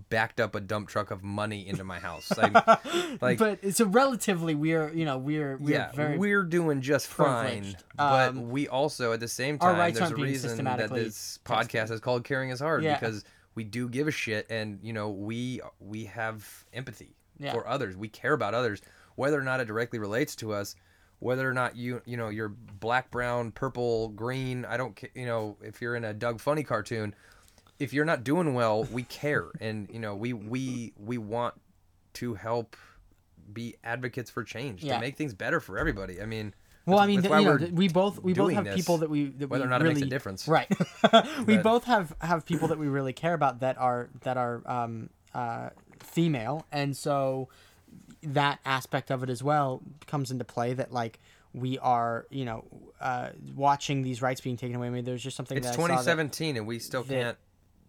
backed 0.09 0.39
up 0.39 0.55
a 0.55 0.59
dump 0.59 0.87
truck 0.87 1.11
of 1.11 1.23
money 1.23 1.67
into 1.67 1.83
my 1.83 1.99
house. 1.99 2.31
Like, 2.41 3.21
like 3.21 3.37
but 3.39 3.59
it's 3.61 3.79
a 3.79 3.85
relatively 3.85 4.55
we're 4.55 4.91
you 4.93 5.05
know 5.05 5.17
we're 5.17 5.57
we're 5.57 5.71
yeah, 5.71 5.91
very 5.91 6.17
we're 6.17 6.43
doing 6.43 6.81
just 6.81 7.07
fine. 7.07 7.45
privileged. 7.61 7.83
But 7.97 8.29
Um, 8.29 8.49
we 8.49 8.67
also, 8.67 9.11
at 9.13 9.19
the 9.19 9.27
same 9.27 9.57
time, 9.57 9.93
there's 9.93 10.11
a 10.11 10.15
reason 10.15 10.63
that 10.65 10.89
this 10.89 11.39
podcast 11.45 11.91
is 11.91 11.99
called 11.99 12.23
"Caring 12.23 12.49
Is 12.49 12.59
Hard" 12.59 12.83
Yeah. 12.83 12.99
because 12.99 13.23
we 13.55 13.63
do 13.63 13.89
give 13.89 14.07
a 14.07 14.11
shit, 14.11 14.47
and 14.49 14.79
you 14.81 14.93
know, 14.93 15.09
we 15.09 15.61
we 15.79 16.05
have 16.05 16.47
empathy 16.73 17.15
Yeah. 17.37 17.51
for 17.53 17.67
others. 17.67 17.97
We 17.97 18.07
care 18.09 18.33
about 18.33 18.53
others, 18.53 18.81
whether 19.15 19.39
or 19.39 19.43
not 19.43 19.59
it 19.59 19.65
directly 19.65 19.99
relates 19.99 20.35
to 20.37 20.53
us. 20.53 20.75
Whether 21.19 21.49
or 21.49 21.53
not 21.53 21.75
you 21.75 22.01
you 22.05 22.15
know 22.15 22.29
you're 22.29 22.47
black, 22.47 23.11
brown, 23.11 23.51
purple, 23.51 24.09
green, 24.09 24.63
I 24.65 24.77
don't 24.77 24.97
you 25.13 25.25
know 25.25 25.57
if 25.61 25.81
you're 25.81 25.95
in 25.95 26.05
a 26.05 26.13
Doug 26.13 26.39
Funnie 26.39 26.63
cartoon, 26.63 27.13
if 27.79 27.93
you're 27.93 28.05
not 28.05 28.23
doing 28.23 28.53
well, 28.53 28.83
we 28.85 29.03
care, 29.03 29.45
and 29.59 29.89
you 29.91 29.99
know 29.99 30.15
we 30.15 30.33
we 30.33 30.93
we 30.97 31.17
want 31.17 31.55
to 32.13 32.33
help 32.35 32.75
be 33.51 33.75
advocates 33.83 34.29
for 34.29 34.43
change 34.43 34.83
Yeah. 34.83 34.95
to 34.95 34.99
make 35.01 35.15
things 35.17 35.33
better 35.33 35.59
for 35.59 35.77
everybody. 35.79 36.21
I 36.21 36.25
mean, 36.25 36.53
Well, 36.85 36.99
I 36.99 37.07
mean, 37.07 37.23
you 37.23 37.29
know, 37.29 37.57
we 37.71 37.87
both 37.87 38.21
we 38.21 38.33
both 38.33 38.53
have 38.53 38.65
this, 38.65 38.75
people 38.75 38.97
that 38.99 39.09
we 39.09 39.25
that 39.29 39.49
whether 39.49 39.63
we 39.63 39.67
or 39.67 39.69
not 39.69 39.81
it 39.81 39.85
really 39.85 39.95
makes 39.95 40.07
a 40.07 40.09
difference. 40.09 40.47
right. 40.47 40.67
we 41.47 41.55
But- 41.55 41.63
both 41.63 41.83
have 41.85 42.15
have 42.21 42.45
people 42.45 42.67
that 42.69 42.77
we 42.79 42.87
really 42.87 43.13
care 43.13 43.33
about 43.33 43.61
that 43.61 43.77
are 43.79 44.09
that 44.21 44.37
are 44.37 44.61
um, 44.65 45.09
uh, 45.33 45.69
female, 45.99 46.65
and 46.71 46.95
so 46.95 47.49
that 48.21 48.59
aspect 48.65 49.09
of 49.11 49.23
it 49.23 49.29
as 49.29 49.41
well 49.41 49.81
comes 50.05 50.29
into 50.31 50.43
play. 50.45 50.73
That 50.73 50.91
like 50.91 51.19
we 51.53 51.79
are, 51.79 52.27
you 52.29 52.45
know, 52.45 52.65
uh, 53.01 53.29
watching 53.55 54.03
these 54.03 54.21
rights 54.21 54.41
being 54.41 54.57
taken 54.57 54.75
away. 54.75 54.87
I 54.87 54.89
mean, 54.91 55.05
there's 55.05 55.23
just 55.23 55.35
something. 55.37 55.57
it's 55.57 55.65
that 55.67 55.73
I 55.73 55.75
saw 55.75 55.81
that- 55.87 55.93
2017, 56.03 56.57
and 56.57 56.67
we 56.67 56.77
still 56.79 57.01
that- 57.03 57.09
can't 57.13 57.37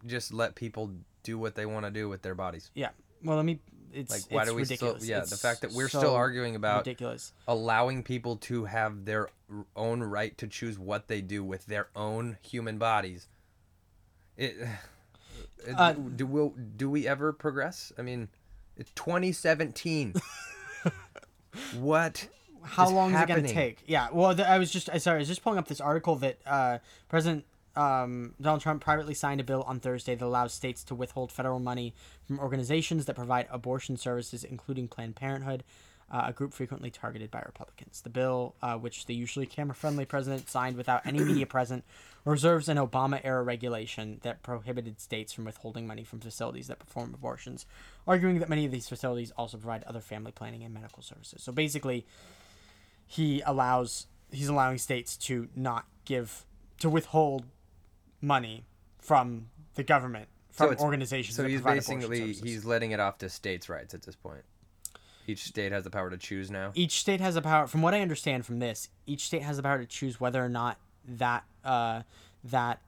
just 0.05 0.33
let 0.33 0.55
people 0.55 0.91
do 1.23 1.37
what 1.37 1.55
they 1.55 1.65
want 1.65 1.85
to 1.85 1.91
do 1.91 2.09
with 2.09 2.21
their 2.21 2.35
bodies. 2.35 2.71
yeah. 2.75 2.89
Well, 3.23 3.37
let 3.37 3.45
me. 3.45 3.59
It's 3.93 4.09
Like, 4.11 4.23
why 4.31 4.41
it's 4.41 4.49
do 4.49 4.55
we 4.55 4.61
ridiculous. 4.63 5.03
still? 5.03 5.09
Yeah, 5.09 5.21
It's 5.21 5.29
the 5.29 5.37
fact 5.37 5.61
that 5.61 5.73
we're 5.73 5.89
so 5.89 5.99
still 5.99 6.15
arguing 6.15 6.55
about 6.55 6.77
ridiculous. 6.87 7.33
allowing 7.47 8.03
people 8.03 8.37
to 8.37 8.65
have 8.65 9.05
their 9.05 9.27
own 9.75 10.01
right 10.01 10.35
to 10.39 10.47
choose 10.47 10.79
what 10.79 11.07
they 11.07 11.21
do 11.21 11.43
with 11.43 11.65
their 11.65 11.89
own 11.95 12.37
human 12.41 12.77
bodies. 12.77 13.27
It. 14.37 14.55
Uh, 15.77 15.93
do 15.93 16.25
we 16.25 16.49
do 16.75 16.89
we 16.89 17.07
ever 17.07 17.31
progress? 17.31 17.91
I 17.95 18.01
mean, 18.01 18.29
it's 18.77 18.89
2017. 18.93 20.15
what? 21.75 22.27
how 22.63 22.89
long 22.89 23.13
is 23.13 23.21
it 23.21 23.27
going 23.27 23.43
to 23.43 23.53
take? 23.53 23.79
Yeah. 23.85 24.07
Well, 24.11 24.39
I 24.41 24.57
was 24.57 24.71
just 24.71 24.89
I 24.91 24.97
sorry, 24.97 25.17
I 25.17 25.19
was 25.19 25.27
just 25.27 25.43
pulling 25.43 25.59
up 25.59 25.67
this 25.67 25.79
article 25.81 26.15
that 26.17 26.39
uh, 26.47 26.79
President 27.09 27.45
um, 27.75 28.33
Donald 28.41 28.61
Trump 28.61 28.83
privately 28.83 29.13
signed 29.13 29.39
a 29.39 29.43
bill 29.43 29.63
on 29.63 29.79
Thursday 29.79 30.15
that 30.15 30.25
allows 30.25 30.53
states 30.53 30.83
to 30.85 30.95
withhold 30.95 31.31
federal 31.31 31.59
money 31.59 31.93
from 32.25 32.39
organizations 32.39 33.05
that 33.05 33.15
provide 33.15 33.47
abortion 33.49 33.97
services, 33.97 34.43
including 34.43 34.87
Planned 34.87 35.15
Parenthood. 35.15 35.63
Uh, 36.13 36.25
a 36.25 36.33
group 36.33 36.51
frequently 36.51 36.91
targeted 36.91 37.31
by 37.31 37.39
Republicans. 37.45 38.01
The 38.01 38.09
bill, 38.09 38.53
uh, 38.61 38.75
which 38.75 39.05
the 39.05 39.15
usually 39.15 39.45
camera 39.45 39.73
friendly 39.73 40.03
president 40.03 40.49
signed 40.49 40.75
without 40.75 41.05
any 41.05 41.19
media 41.19 41.45
present, 41.47 41.85
reserves 42.25 42.67
an 42.67 42.75
Obama 42.75 43.21
era 43.23 43.41
regulation 43.41 44.19
that 44.23 44.43
prohibited 44.43 44.99
states 44.99 45.31
from 45.31 45.45
withholding 45.45 45.87
money 45.87 46.03
from 46.03 46.19
facilities 46.19 46.67
that 46.67 46.79
perform 46.79 47.13
abortions, 47.13 47.65
arguing 48.05 48.39
that 48.39 48.49
many 48.49 48.65
of 48.65 48.73
these 48.73 48.89
facilities 48.89 49.31
also 49.37 49.55
provide 49.55 49.85
other 49.85 50.01
family 50.01 50.33
planning 50.33 50.63
and 50.63 50.73
medical 50.73 51.01
services. 51.01 51.41
So 51.41 51.53
basically, 51.53 52.05
he 53.07 53.41
allows 53.45 54.07
he's 54.31 54.49
allowing 54.49 54.79
states 54.79 55.15
to 55.15 55.47
not 55.55 55.85
give 56.03 56.45
to 56.79 56.89
withhold 56.89 57.45
money 58.21 58.65
from 58.99 59.47
the 59.75 59.83
government 59.83 60.27
from 60.51 60.67
it's- 60.67 60.83
organizations 60.83 61.35
So 61.35 61.43
that 61.43 61.49
he's 61.49 61.61
basically 61.61 62.33
he's 62.33 62.65
letting 62.65 62.91
it 62.91 62.99
off 62.99 63.17
to 63.19 63.29
states' 63.29 63.69
rights 63.69 63.93
at 63.93 64.03
this 64.03 64.15
point. 64.15 64.43
Each 65.27 65.43
state 65.43 65.71
has 65.71 65.83
the 65.83 65.89
power 65.89 66.09
to 66.09 66.17
choose 66.17 66.49
now. 66.51 66.71
each 66.75 66.99
state 66.99 67.21
has 67.21 67.35
the 67.35 67.41
power 67.41 67.67
from 67.67 67.81
what 67.81 67.93
i 67.93 68.01
understand 68.01 68.45
from 68.45 68.59
this 68.59 68.89
each 69.05 69.27
state 69.27 69.43
has 69.43 69.55
the 69.55 69.63
power 69.63 69.77
to 69.77 69.85
choose 69.85 70.19
whether 70.19 70.43
or 70.43 70.49
not 70.49 70.77
that 71.07 71.43
uh, 71.63 72.01
that 72.43 72.81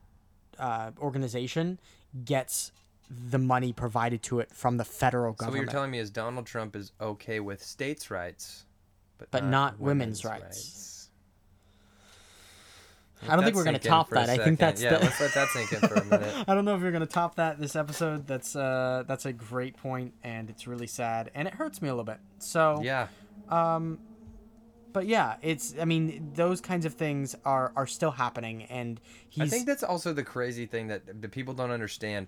uh, 0.59 0.91
organization 0.99 1.79
gets 2.25 2.71
the 3.09 3.37
money 3.37 3.71
provided 3.73 4.23
to 4.23 4.39
it 4.39 4.49
from 4.51 4.77
the 4.77 4.85
federal 4.85 5.33
government. 5.33 5.53
So 5.53 5.59
what 5.59 5.63
you're 5.63 5.71
telling 5.71 5.91
me 5.91 5.99
is 5.99 6.09
Donald 6.09 6.45
Trump 6.45 6.75
is 6.75 6.91
okay 6.99 7.39
with 7.39 7.63
states' 7.63 8.09
rights, 8.09 8.65
but, 9.17 9.29
But 9.31 9.45
not 9.45 9.79
women's 9.79 10.25
rights. 10.25 10.41
Let 10.41 10.92
I 13.29 13.35
don't 13.35 13.43
think 13.45 13.55
we're 13.55 13.63
gonna 13.63 13.79
top 13.79 14.09
that. 14.09 14.29
I 14.29 14.37
think 14.37 14.59
that's 14.59 14.81
yeah. 14.81 14.97
the- 14.97 15.05
let's 15.05 15.19
let 15.19 15.33
that 15.33 15.49
sink 15.49 15.71
in 15.73 15.79
for 15.79 15.95
a 15.95 16.05
minute. 16.05 16.43
I 16.47 16.53
don't 16.53 16.65
know 16.65 16.75
if 16.75 16.81
you're 16.81 16.91
gonna 16.91 17.05
top 17.05 17.35
that 17.35 17.59
this 17.59 17.75
episode. 17.75 18.27
That's 18.27 18.55
uh 18.55 19.03
that's 19.07 19.25
a 19.25 19.33
great 19.33 19.77
point, 19.77 20.13
and 20.23 20.49
it's 20.49 20.67
really 20.67 20.87
sad, 20.87 21.31
and 21.33 21.47
it 21.47 21.53
hurts 21.53 21.81
me 21.81 21.89
a 21.89 21.91
little 21.91 22.03
bit. 22.03 22.19
So 22.39 22.81
Yeah, 22.83 23.07
um, 23.49 23.99
but 24.93 25.07
yeah, 25.07 25.35
it's 25.41 25.75
I 25.79 25.85
mean 25.85 26.31
those 26.35 26.61
kinds 26.61 26.85
of 26.85 26.93
things 26.93 27.35
are 27.45 27.71
are 27.75 27.87
still 27.87 28.11
happening, 28.11 28.63
and 28.63 29.01
he's 29.29 29.43
I 29.43 29.47
think 29.47 29.65
that's 29.65 29.83
also 29.83 30.13
the 30.13 30.23
crazy 30.23 30.65
thing 30.65 30.87
that 30.87 31.21
the 31.21 31.29
people 31.29 31.53
don't 31.53 31.71
understand 31.71 32.27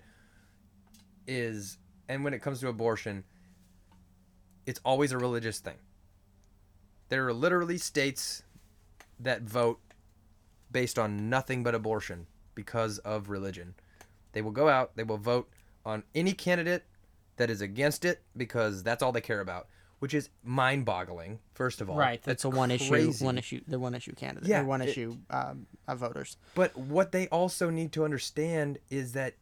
is, 1.28 1.78
and 2.10 2.24
when 2.24 2.34
it 2.34 2.40
comes 2.40 2.60
to 2.62 2.68
abortion, 2.68 3.24
it's 4.66 4.80
always 4.84 5.12
a 5.12 5.18
religious 5.18 5.60
thing. 5.60 5.78
There 7.10 7.28
are 7.28 7.34
literally 7.34 7.78
states 7.78 8.44
that 9.20 9.44
vote 9.44 9.80
based 10.76 11.00
on 11.00 11.30
nothing 11.30 11.64
but 11.64 11.74
abortion 11.74 12.28
because 12.54 12.98
of 13.00 13.30
religion. 13.30 13.74
They 14.34 14.42
will 14.42 14.52
go 14.52 14.68
out, 14.68 14.98
they 14.98 15.04
will 15.04 15.18
vote 15.18 15.50
on 15.86 16.04
any 16.14 16.34
candidate 16.34 16.84
that 17.38 17.50
is 17.50 17.62
against 17.62 18.04
it 18.04 18.22
because 18.36 18.84
that's 18.84 19.02
all 19.02 19.14
they 19.14 19.22
care 19.22 19.40
about, 19.40 19.70
which 20.00 20.14
is 20.14 20.32
mind-boggling. 20.44 21.40
First 21.54 21.80
of 21.80 21.90
all, 21.90 21.96
right. 21.96 22.22
That's, 22.22 22.44
a 22.44 22.50
one 22.50 22.72
issue, 22.72 23.14
one 23.24 23.38
issue, 23.38 23.62
the 23.66 23.80
one 23.80 23.96
issue 23.96 24.14
candidate, 24.16 24.50
Yeah, 24.50 24.64
one 24.64 24.82
it- 24.82 24.90
issue 24.90 25.16
um, 25.30 25.66
of 25.88 26.00
voters. 26.00 26.36
But 26.56 26.76
what 26.76 27.14
they 27.14 27.30
also 27.30 27.70
need 27.70 27.94
to 27.94 28.04
understand 28.04 28.80
is 28.90 29.14
that 29.14 29.36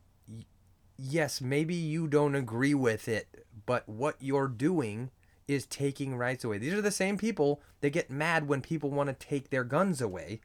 yes, 1.00 1.42
maybe 1.42 1.74
you 1.74 2.08
don't 2.08 2.36
agree 2.36 2.76
with 2.76 3.08
it, 3.08 3.44
but 3.66 3.90
what 3.90 4.18
you're 4.20 4.48
doing 4.48 5.10
is 5.48 5.66
taking 5.66 6.16
rights 6.16 6.44
away. 6.44 6.60
These 6.60 6.74
are 6.74 6.82
the 6.82 6.92
same 6.92 7.18
people 7.18 7.60
that 7.82 7.90
get 7.90 8.12
mad 8.12 8.48
when 8.48 8.62
people 8.62 8.92
want 8.92 9.10
to 9.10 9.14
take 9.28 9.50
their 9.50 9.64
guns 9.64 10.00
away 10.00 10.42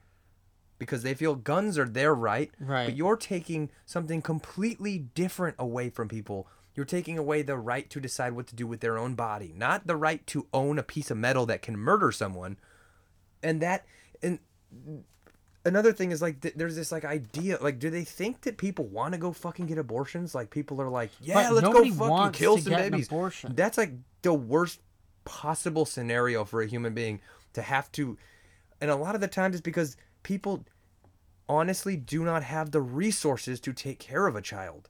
because 0.79 1.03
they 1.03 1.13
feel 1.13 1.35
guns 1.35 1.77
are 1.77 1.87
their 1.87 2.15
right. 2.15 2.49
Right. 2.59 2.85
But 2.85 2.95
you're 2.95 3.17
taking 3.17 3.69
something 3.85 4.21
completely 4.21 4.97
different 4.97 5.55
away 5.59 5.89
from 5.89 6.07
people. 6.07 6.47
You're 6.73 6.85
taking 6.85 7.17
away 7.17 7.41
the 7.41 7.57
right 7.57 7.89
to 7.89 7.99
decide 7.99 8.33
what 8.33 8.47
to 8.47 8.55
do 8.55 8.65
with 8.65 8.79
their 8.79 8.97
own 8.97 9.13
body, 9.15 9.53
not 9.55 9.85
the 9.85 9.97
right 9.97 10.25
to 10.27 10.47
own 10.53 10.79
a 10.79 10.83
piece 10.83 11.11
of 11.11 11.17
metal 11.17 11.45
that 11.47 11.61
can 11.61 11.77
murder 11.77 12.11
someone. 12.11 12.57
And 13.43 13.61
that 13.61 13.85
and 14.23 14.39
another 15.65 15.91
thing 15.91 16.11
is 16.11 16.21
like 16.21 16.39
th- 16.41 16.53
there's 16.55 16.75
this 16.75 16.91
like 16.91 17.03
idea 17.05 17.57
like 17.61 17.79
do 17.79 17.89
they 17.89 18.03
think 18.03 18.41
that 18.41 18.57
people 18.57 18.85
want 18.85 19.13
to 19.13 19.17
go 19.19 19.31
fucking 19.31 19.65
get 19.65 19.77
abortions 19.77 20.33
like 20.33 20.49
people 20.49 20.81
are 20.81 20.89
like 20.89 21.09
yeah 21.21 21.33
But 21.49 21.53
let's 21.53 21.67
go 21.67 21.83
fucking 21.91 22.31
kill 22.33 22.57
some 22.57 22.73
babies 22.73 23.07
abortion. 23.07 23.55
that's 23.55 23.77
like 23.77 23.91
the 24.21 24.33
worst 24.33 24.79
possible 25.25 25.85
scenario 25.85 26.45
for 26.45 26.61
a 26.61 26.67
human 26.67 26.93
being 26.93 27.19
to 27.53 27.61
have 27.61 27.91
to 27.93 28.17
and 28.79 28.89
a 28.89 28.95
lot 28.95 29.15
of 29.15 29.21
the 29.21 29.27
times 29.27 29.55
it's 29.55 29.61
because 29.61 29.97
people 30.29 30.63
honestly 31.47 31.95
do 31.95 32.23
not 32.23 32.43
have 32.43 32.69
the 32.69 32.81
resources 32.81 33.59
to 33.59 33.73
take 33.73 33.97
care 33.97 34.27
of 34.27 34.35
a 34.35 34.41
child 34.41 34.87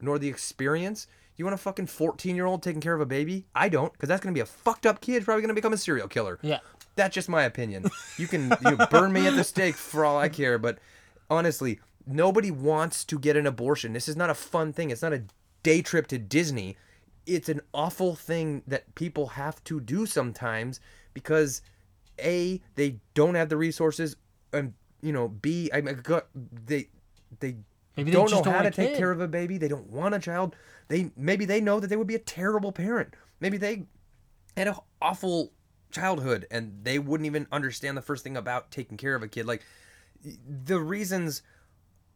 nor 0.00 0.18
the 0.18 0.28
experience 0.28 1.06
you 1.36 1.44
want 1.44 1.54
a 1.54 1.58
fucking 1.58 1.86
14 1.86 2.34
year 2.34 2.46
old 2.46 2.62
taking 2.62 2.80
care 2.80 2.94
of 2.94 3.00
a 3.02 3.06
baby 3.06 3.44
i 3.54 3.68
don't 3.68 3.92
because 3.92 4.08
that's 4.08 4.22
going 4.22 4.32
to 4.32 4.38
be 4.38 4.40
a 4.42 4.46
fucked 4.46 4.86
up 4.86 5.02
kid 5.02 5.22
probably 5.26 5.42
going 5.42 5.48
to 5.54 5.54
become 5.54 5.74
a 5.74 5.76
serial 5.76 6.08
killer 6.08 6.38
Yeah. 6.40 6.60
that's 6.96 7.14
just 7.14 7.28
my 7.28 7.42
opinion. 7.42 7.84
You 8.18 8.26
can 8.26 8.50
you 8.64 8.76
burn 8.90 9.12
me 9.12 9.26
at 9.26 9.36
the 9.36 9.44
stake 9.44 9.76
for 9.76 10.04
all 10.06 10.18
I 10.18 10.28
care, 10.28 10.58
but 10.58 10.78
honestly, 11.30 11.78
nobody 12.06 12.50
wants 12.50 13.04
to 13.04 13.16
get 13.18 13.36
an 13.36 13.46
abortion. 13.46 13.92
This 13.92 14.08
is 14.08 14.16
not 14.16 14.30
a 14.30 14.34
fun 14.34 14.72
thing. 14.72 14.90
It's 14.90 15.02
not 15.02 15.12
a 15.12 15.22
day 15.62 15.82
trip 15.82 16.08
to 16.08 16.18
Disney. 16.18 16.76
It's 17.26 17.48
an 17.48 17.60
awful 17.72 18.16
thing 18.16 18.62
that 18.66 18.92
people 18.96 19.26
have 19.42 19.62
to 19.64 19.78
do 19.80 20.04
sometimes 20.06 20.80
because 21.14 21.62
a 22.20 22.60
they 22.74 22.96
don't 23.14 23.36
have 23.36 23.50
the 23.50 23.56
resources 23.56 24.16
and 24.52 24.74
you 25.00 25.12
know 25.12 25.28
b 25.28 25.70
I 25.72 25.80
mean, 25.80 26.02
they 26.66 26.88
they 27.40 27.56
Maybe 27.96 28.12
they 28.12 28.16
don't 28.16 28.28
just 28.28 28.44
know 28.44 28.52
don't 28.52 28.54
how 28.54 28.62
to 28.62 28.70
take 28.70 28.90
kid. 28.90 28.98
care 28.98 29.10
of 29.10 29.20
a 29.20 29.26
baby. 29.26 29.58
They 29.58 29.66
don't 29.66 29.90
want 29.90 30.14
a 30.14 30.20
child. 30.20 30.54
They 30.86 31.10
maybe 31.16 31.44
they 31.44 31.60
know 31.60 31.80
that 31.80 31.88
they 31.88 31.96
would 31.96 32.06
be 32.06 32.14
a 32.14 32.20
terrible 32.20 32.70
parent. 32.70 33.14
Maybe 33.40 33.58
they 33.58 33.86
had 34.56 34.68
an 34.68 34.74
awful 35.02 35.52
childhood 35.90 36.46
and 36.50 36.84
they 36.84 36.98
wouldn't 36.98 37.26
even 37.26 37.46
understand 37.50 37.96
the 37.96 38.02
first 38.02 38.22
thing 38.22 38.36
about 38.36 38.70
taking 38.70 38.96
care 38.96 39.14
of 39.14 39.22
a 39.22 39.28
kid 39.28 39.46
like 39.46 39.64
the 40.22 40.78
reasons 40.78 41.42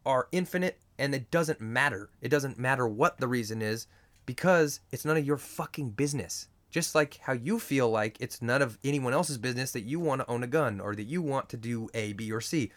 are 0.04 0.28
infinite 0.32 0.78
and 0.98 1.14
it 1.14 1.30
doesn't 1.30 1.60
matter 1.60 2.10
it 2.20 2.28
doesn't 2.28 2.58
matter 2.58 2.86
what 2.86 3.18
the 3.18 3.26
reason 3.26 3.62
is 3.62 3.86
because 4.26 4.80
it's 4.90 5.04
none 5.04 5.16
of 5.16 5.24
your 5.24 5.38
fucking 5.38 5.90
business 5.90 6.48
just 6.72 6.94
like 6.96 7.18
how 7.22 7.32
you 7.34 7.60
feel 7.60 7.88
like 7.88 8.16
it's 8.18 8.42
none 8.42 8.60
of 8.62 8.78
anyone 8.82 9.12
else's 9.12 9.38
business 9.38 9.70
that 9.72 9.82
you 9.82 10.00
want 10.00 10.20
to 10.22 10.28
own 10.28 10.42
a 10.42 10.46
gun 10.48 10.80
or 10.80 10.96
that 10.96 11.04
you 11.04 11.22
want 11.22 11.48
to 11.50 11.56
do 11.56 11.88
a 11.94 12.12
b 12.14 12.32
or 12.32 12.40
c 12.40 12.72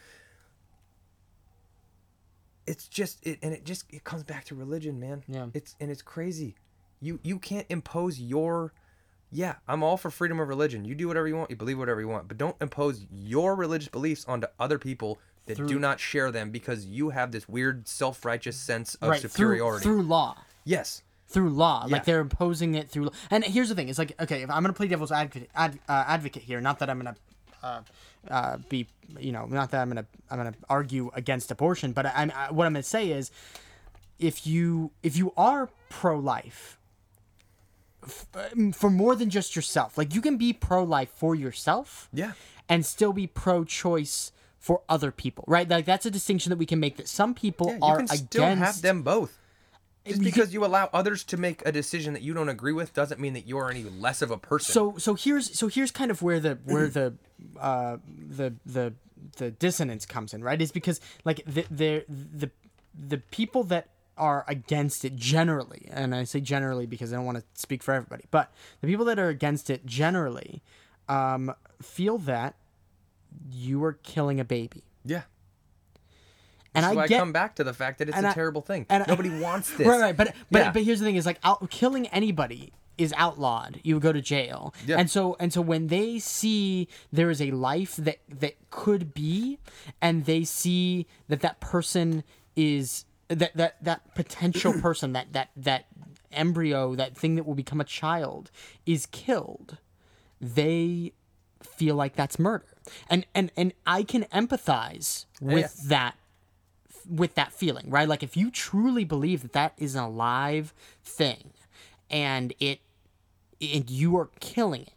it's 2.67 2.87
just 2.87 3.25
it 3.25 3.39
and 3.41 3.53
it 3.53 3.63
just 3.65 3.85
it 3.91 4.03
comes 4.03 4.23
back 4.23 4.43
to 4.45 4.55
religion 4.55 4.99
man 4.99 5.23
Yeah. 5.27 5.47
it's 5.53 5.75
and 5.79 5.89
it's 5.91 6.01
crazy 6.01 6.55
you 7.01 7.19
you 7.23 7.39
can't 7.39 7.65
impose 7.69 8.19
your 8.19 8.73
yeah 9.31 9.55
i'm 9.67 9.83
all 9.83 9.97
for 9.97 10.09
freedom 10.11 10.39
of 10.39 10.47
religion 10.47 10.83
you 10.85 10.95
do 10.95 11.07
whatever 11.07 11.27
you 11.27 11.35
want 11.35 11.49
you 11.49 11.55
believe 11.55 11.77
whatever 11.79 12.01
you 12.01 12.07
want 12.07 12.27
but 12.27 12.37
don't 12.37 12.55
impose 12.61 13.05
your 13.11 13.55
religious 13.55 13.87
beliefs 13.89 14.25
onto 14.27 14.47
other 14.59 14.77
people 14.79 15.19
that 15.45 15.57
do 15.67 15.77
not 15.77 15.99
share 15.99 16.31
them 16.31 16.49
because 16.49 16.85
you 16.87 17.11
have 17.11 17.31
this 17.31 17.47
weird 17.47 17.87
self-righteous 17.87 18.57
sense 18.57 18.95
of 18.95 19.09
right. 19.09 19.21
Through, 19.21 19.29
superiority 19.29 19.83
through 19.83 20.01
law. 20.01 20.35
yes 20.63 21.03
through 21.27 21.49
law. 21.49 21.85
Yeah. 21.87 21.93
Like 21.93 22.05
they're 22.05 22.19
imposing 22.19 22.75
it 22.75 22.89
through. 22.89 23.09
And 23.31 23.43
here's 23.43 23.69
the 23.69 23.75
thing: 23.75 23.89
it's 23.89 23.99
like 23.99 24.13
okay, 24.21 24.43
if 24.43 24.49
I'm 24.49 24.61
gonna 24.63 24.73
play 24.73 24.87
devil's 24.87 25.11
advocate, 25.11 25.49
ad, 25.55 25.79
uh, 25.89 26.03
advocate 26.07 26.43
here. 26.43 26.61
Not 26.61 26.79
that 26.79 26.89
I'm 26.89 26.97
gonna 26.99 27.15
uh, 27.63 27.81
uh, 28.29 28.57
be, 28.69 28.87
you 29.19 29.31
know, 29.31 29.45
not 29.45 29.71
that 29.71 29.81
I'm 29.81 29.89
gonna 29.89 30.05
I'm 30.29 30.37
gonna 30.37 30.53
argue 30.69 31.11
against 31.15 31.51
abortion, 31.51 31.91
but 31.93 32.05
I, 32.05 32.11
I'm 32.15 32.31
I, 32.35 32.51
what 32.51 32.65
I'm 32.67 32.73
gonna 32.73 32.83
say 32.83 33.09
is, 33.11 33.31
if 34.19 34.45
you 34.47 34.91
if 35.03 35.17
you 35.17 35.33
are 35.35 35.69
pro-life. 35.89 36.77
f- 38.03 38.25
um, 38.53 38.71
For 38.71 38.89
more 38.89 39.15
than 39.15 39.29
just 39.29 39.55
yourself, 39.55 39.97
like 39.97 40.13
you 40.13 40.21
can 40.21 40.37
be 40.37 40.53
pro-life 40.53 41.09
for 41.09 41.33
yourself, 41.35 42.07
Yeah. 42.13 42.33
and 42.69 42.85
still 42.85 43.13
be 43.13 43.27
pro-choice 43.27 44.31
for 44.59 44.81
other 44.89 45.11
people, 45.11 45.43
right? 45.47 45.67
Like 45.69 45.85
that's 45.85 46.05
a 46.05 46.11
distinction 46.11 46.49
that 46.51 46.57
we 46.57 46.65
can 46.65 46.79
make. 46.79 46.97
That 46.97 47.07
some 47.07 47.33
people 47.33 47.67
yeah 47.67 47.75
you 47.77 47.83
are 47.83 47.97
can 47.97 48.07
still 48.07 48.43
against 48.43 48.63
have 48.63 48.81
them 48.81 49.01
both 49.03 49.37
just 50.05 50.21
because 50.21 50.53
you 50.53 50.65
allow 50.65 50.89
others 50.93 51.23
to 51.25 51.37
make 51.37 51.65
a 51.65 51.71
decision 51.71 52.13
that 52.13 52.21
you 52.21 52.33
don't 52.33 52.49
agree 52.49 52.73
with 52.73 52.93
doesn't 52.93 53.19
mean 53.19 53.33
that 53.33 53.47
you're 53.47 53.69
any 53.69 53.83
less 53.83 54.21
of 54.21 54.31
a 54.31 54.37
person. 54.37 54.71
So 54.73 54.95
so 54.97 55.15
here's 55.15 55.57
so 55.57 55.67
here's 55.67 55.91
kind 55.91 56.11
of 56.11 56.21
where 56.21 56.39
the 56.39 56.59
where 56.65 56.87
the 56.87 57.15
uh 57.59 57.97
the 58.07 58.53
the 58.65 58.93
the 59.37 59.51
dissonance 59.51 60.05
comes 60.05 60.33
in 60.33 60.43
right? 60.43 60.61
Is 60.61 60.71
because 60.71 60.99
like 61.23 61.43
the 61.45 61.65
the 61.69 62.05
the 62.07 62.51
the 62.97 63.17
people 63.17 63.63
that 63.65 63.89
are 64.17 64.45
against 64.47 65.03
it 65.03 65.13
generally 65.17 65.89
and 65.91 66.15
i 66.15 66.23
say 66.23 66.39
generally 66.39 66.85
because 66.85 67.11
i 67.11 67.17
don't 67.17 67.25
want 67.25 67.37
to 67.37 67.43
speak 67.53 67.83
for 67.83 67.93
everybody 67.93 68.23
but 68.31 68.49
the 68.79 68.87
people 68.87 69.03
that 69.03 69.19
are 69.19 69.27
against 69.27 69.69
it 69.69 69.85
generally 69.85 70.63
um 71.09 71.53
feel 71.81 72.17
that 72.17 72.55
you 73.51 73.83
are 73.83 73.91
killing 73.91 74.39
a 74.39 74.45
baby. 74.45 74.83
Yeah 75.03 75.23
and 76.75 76.85
so 76.85 76.99
i 76.99 77.03
I 77.03 77.07
come 77.07 77.31
back 77.31 77.55
to 77.55 77.63
the 77.63 77.73
fact 77.73 77.99
that 77.99 78.09
it's 78.09 78.17
a 78.17 78.29
I- 78.29 78.33
terrible 78.33 78.61
thing. 78.61 78.85
and 78.89 79.03
I- 79.03 79.05
Nobody 79.07 79.29
wants 79.29 79.71
this. 79.77 79.87
Right, 79.87 79.99
right. 79.99 80.17
But 80.17 80.35
but 80.51 80.59
Yeah. 80.59 80.71
but 80.71 80.83
here's 80.83 80.99
the 80.99 81.05
thing: 81.05 81.15
is 81.15 81.25
like 81.25 81.39
out, 81.43 81.69
killing 81.69 82.07
anybody 82.07 82.73
is 82.97 83.13
outlawed. 83.17 83.79
You 83.83 83.99
go 83.99 84.13
to 84.13 84.21
jail. 84.21 84.73
Yeah. 84.85 84.97
And 84.97 85.09
so 85.11 85.35
and 85.39 85.51
so 85.51 85.61
when 85.61 85.87
they 85.87 86.17
see 86.19 86.87
there 87.11 87.29
is 87.29 87.41
a 87.41 87.51
life 87.51 87.95
that 87.97 88.19
that 88.29 88.55
could 88.69 89.13
be, 89.13 89.59
and 90.01 90.25
they 90.25 90.43
see 90.43 91.05
that 91.27 91.41
that 91.41 91.59
person 91.59 92.23
is 92.55 93.05
that 93.27 93.55
that 93.57 93.83
that 93.83 94.15
potential 94.15 94.73
person 94.81 95.13
that 95.13 95.33
that 95.33 95.49
that 95.57 95.85
embryo 96.31 96.95
that 96.95 97.15
thing 97.15 97.35
that 97.35 97.45
will 97.45 97.55
become 97.55 97.79
a 97.81 97.85
child 97.85 98.51
is 98.85 99.05
killed, 99.07 99.77
they 100.41 101.13
feel 101.61 101.95
like 101.95 102.15
that's 102.15 102.37
murder. 102.39 102.65
And 103.09 103.25
and 103.33 103.51
and 103.57 103.73
I 103.85 104.03
can 104.03 104.23
empathize 104.25 105.25
with 105.41 105.89
that 105.89 106.15
with 107.09 107.35
that 107.35 107.51
feeling, 107.51 107.89
right? 107.89 108.07
Like 108.07 108.23
if 108.23 108.35
you 108.35 108.51
truly 108.51 109.03
believe 109.03 109.41
that 109.41 109.53
that 109.53 109.73
is 109.77 109.95
an 109.95 110.03
alive 110.03 110.73
thing 111.03 111.51
and 112.09 112.53
it 112.59 112.79
and 113.61 113.89
you 113.89 114.17
are 114.17 114.29
killing 114.39 114.81
it, 114.83 114.93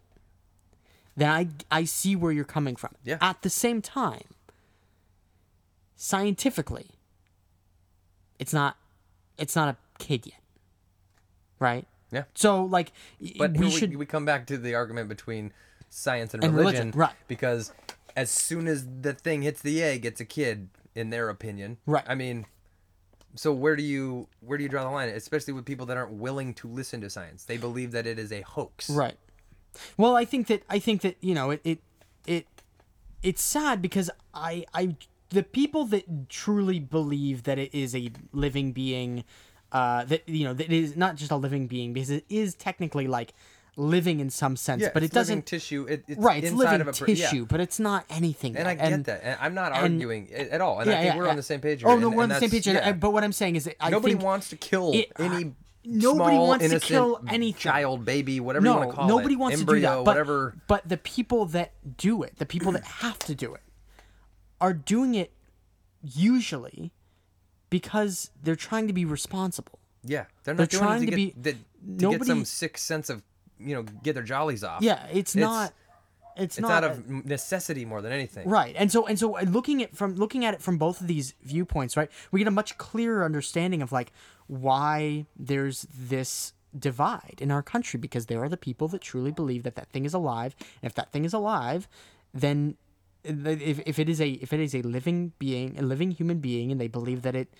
then 1.16 1.30
I 1.30 1.48
I 1.70 1.84
see 1.84 2.16
where 2.16 2.32
you're 2.32 2.44
coming 2.44 2.76
from. 2.76 2.94
Yeah. 3.04 3.18
At 3.20 3.42
the 3.42 3.50
same 3.50 3.82
time, 3.82 4.34
scientifically, 5.96 6.90
it's 8.38 8.52
not 8.52 8.76
it's 9.36 9.56
not 9.56 9.68
a 9.68 9.76
kid 10.02 10.26
yet. 10.26 10.40
Right? 11.58 11.86
Yeah. 12.10 12.24
So 12.34 12.64
like 12.64 12.92
But 13.38 13.52
we 13.52 13.66
we, 13.66 13.70
should 13.70 13.96
we 13.96 14.06
come 14.06 14.24
back 14.24 14.46
to 14.46 14.56
the 14.58 14.74
argument 14.74 15.08
between 15.08 15.52
science 15.90 16.34
and, 16.34 16.44
And 16.44 16.54
religion, 16.54 16.78
religion, 16.78 16.98
right. 16.98 17.12
Because 17.26 17.72
as 18.16 18.30
soon 18.30 18.66
as 18.66 18.86
the 19.00 19.12
thing 19.12 19.42
hits 19.42 19.62
the 19.62 19.82
egg, 19.82 20.04
it's 20.04 20.20
a 20.20 20.24
kid, 20.24 20.68
in 20.98 21.10
their 21.10 21.28
opinion. 21.28 21.78
Right. 21.86 22.04
I 22.06 22.14
mean, 22.14 22.46
so 23.34 23.52
where 23.52 23.76
do 23.76 23.82
you 23.82 24.28
where 24.40 24.58
do 24.58 24.64
you 24.64 24.68
draw 24.68 24.84
the 24.84 24.90
line? 24.90 25.08
Especially 25.08 25.52
with 25.52 25.64
people 25.64 25.86
that 25.86 25.96
aren't 25.96 26.12
willing 26.12 26.54
to 26.54 26.68
listen 26.68 27.00
to 27.02 27.10
science, 27.10 27.44
they 27.44 27.56
believe 27.56 27.92
that 27.92 28.06
it 28.06 28.18
is 28.18 28.32
a 28.32 28.40
hoax. 28.42 28.90
Right. 28.90 29.16
Well, 29.96 30.16
I 30.16 30.24
think 30.24 30.48
that 30.48 30.62
I 30.68 30.78
think 30.78 31.02
that 31.02 31.16
you 31.20 31.34
know 31.34 31.50
it 31.50 31.60
it 31.64 31.78
it 32.26 32.46
it's 33.22 33.42
sad 33.42 33.80
because 33.80 34.10
I 34.34 34.64
I 34.74 34.96
the 35.30 35.42
people 35.42 35.84
that 35.86 36.28
truly 36.28 36.80
believe 36.80 37.44
that 37.44 37.58
it 37.58 37.74
is 37.74 37.94
a 37.94 38.10
living 38.32 38.72
being, 38.72 39.24
uh, 39.72 40.04
that 40.04 40.28
you 40.28 40.44
know 40.44 40.54
that 40.54 40.66
it 40.66 40.72
is 40.72 40.96
not 40.96 41.16
just 41.16 41.30
a 41.30 41.36
living 41.36 41.66
being 41.66 41.92
because 41.92 42.10
it 42.10 42.24
is 42.28 42.54
technically 42.54 43.06
like 43.06 43.34
living 43.78 44.18
in 44.18 44.28
some 44.28 44.56
sense, 44.56 44.82
Yeah, 44.82 44.90
but 44.92 45.02
it 45.04 45.12
doesn't. 45.12 45.46
tissue. 45.46 45.86
It, 45.88 46.04
it's 46.08 46.20
right, 46.20 46.42
it's 46.42 46.52
living 46.52 46.80
of 46.80 46.88
a 46.88 46.92
per- 46.92 47.06
yeah. 47.06 47.14
tissue, 47.28 47.46
but 47.46 47.60
it's 47.60 47.78
not 47.78 48.04
anything. 48.10 48.56
And 48.56 48.66
I 48.66 48.74
get 48.74 49.04
that. 49.04 49.20
And 49.24 49.38
I'm 49.40 49.54
not 49.54 49.70
arguing 49.72 50.28
it 50.30 50.48
at 50.50 50.60
all. 50.60 50.80
And 50.80 50.90
I 50.90 50.94
think 50.94 51.04
yeah, 51.06 51.16
we're 51.16 51.24
yeah. 51.24 51.30
on 51.30 51.36
the 51.36 51.42
same 51.44 51.60
page. 51.60 51.80
Here. 51.80 51.88
Oh 51.88 51.92
and- 51.92 52.00
no, 52.02 52.10
we're 52.10 52.24
on 52.24 52.28
the 52.28 52.40
same 52.40 52.50
page. 52.50 52.66
and- 52.66 52.98
But 53.00 53.12
what 53.12 53.22
I'm 53.24 53.32
saying 53.32 53.56
is, 53.56 53.70
I 53.80 53.90
Nobody 53.90 54.16
wants 54.16 54.50
to 54.50 54.56
kill 54.56 54.92
it- 54.94 55.12
any. 55.18 55.44
Uh, 55.44 55.48
nobody 55.84 56.34
small, 56.36 56.48
wants 56.48 56.68
to 56.68 56.80
kill 56.80 57.20
any 57.28 57.52
Child, 57.52 58.04
baby, 58.04 58.40
whatever 58.40 58.66
you 58.66 58.72
want 58.74 58.90
to 58.90 58.96
call 58.96 59.04
it. 59.06 59.08
nobody 59.08 59.36
wants 59.36 59.58
Embryo, 59.60 59.80
to 59.80 59.80
do 59.80 59.86
that. 59.86 60.04
But, 60.04 60.10
whatever. 60.10 60.54
but 60.66 60.86
the 60.88 60.96
people 60.98 61.46
that 61.46 61.72
do 61.96 62.22
it, 62.24 62.36
the 62.38 62.44
people 62.46 62.72
that 62.72 62.84
have 63.04 63.18
to 63.20 63.34
do 63.34 63.54
it, 63.54 63.62
are 64.60 64.74
doing 64.74 65.14
it 65.14 65.32
usually 66.02 66.92
because 67.70 68.30
they're 68.42 68.56
trying 68.56 68.86
to 68.86 68.92
be 68.92 69.04
responsible. 69.04 69.78
Yeah, 70.04 70.24
they're 70.44 70.54
They're 70.54 70.62
not 70.64 70.70
doing 70.70 70.82
trying 70.82 71.02
it 71.02 71.06
to, 71.06 71.10
to 71.12 71.16
get, 71.16 71.34
be- 71.36 71.40
the- 71.40 71.52
to 71.52 71.58
nobody- 71.84 72.18
get 72.18 72.26
some 72.26 72.44
sick 72.44 72.78
sense 72.78 73.08
of 73.08 73.22
you 73.60 73.74
know 73.74 73.82
get 74.02 74.14
their 74.14 74.22
jollies 74.22 74.64
off. 74.64 74.82
Yeah, 74.82 75.06
it's, 75.12 75.34
not. 75.34 75.72
It's, 76.36 76.56
It's 76.56 76.60
not 76.60 76.84
out 76.84 76.92
of 76.92 77.08
necessity 77.26 77.84
more 77.84 78.00
than 78.00 78.12
anything. 78.12 78.48
Right, 78.48 78.74
and 78.78 78.92
so 78.92 79.06
and 79.06 79.18
so 79.18 79.36
uh, 79.36 79.42
looking 79.42 79.82
at 79.82 79.96
from 79.96 80.14
looking 80.14 80.44
at 80.44 80.54
it 80.54 80.62
from 80.62 80.78
both 80.78 81.00
of 81.00 81.08
these 81.08 81.34
viewpoints, 81.42 81.96
right, 81.96 82.10
we 82.30 82.38
get 82.38 82.46
a 82.46 82.52
much 82.52 82.78
clearer 82.78 83.24
understanding 83.24 83.82
of 83.82 83.90
like 83.90 84.12
why 84.46 85.26
there's 85.36 85.86
this 85.92 86.52
divide 86.78 87.38
in 87.40 87.50
our 87.50 87.62
country 87.62 87.98
because 87.98 88.26
there 88.26 88.40
are 88.40 88.48
the 88.48 88.56
people 88.56 88.86
that 88.88 89.00
truly 89.00 89.32
believe 89.32 89.64
that 89.64 89.74
that 89.74 89.88
thing 89.88 90.04
is 90.04 90.14
alive, 90.14 90.54
and 90.80 90.88
if 90.88 90.94
that 90.94 91.10
thing 91.10 91.24
is 91.24 91.32
alive, 91.32 91.88
then 92.32 92.76
if, 93.24 93.80
if 93.84 93.98
it 93.98 94.08
is 94.08 94.20
a 94.20 94.28
if 94.28 94.52
it 94.52 94.60
is 94.60 94.76
a 94.76 94.82
living 94.82 95.32
being, 95.40 95.76
a 95.76 95.82
living 95.82 96.12
human 96.12 96.38
being, 96.38 96.70
and 96.70 96.80
they 96.80 96.86
believe 96.86 97.22
that 97.22 97.34
it, 97.34 97.52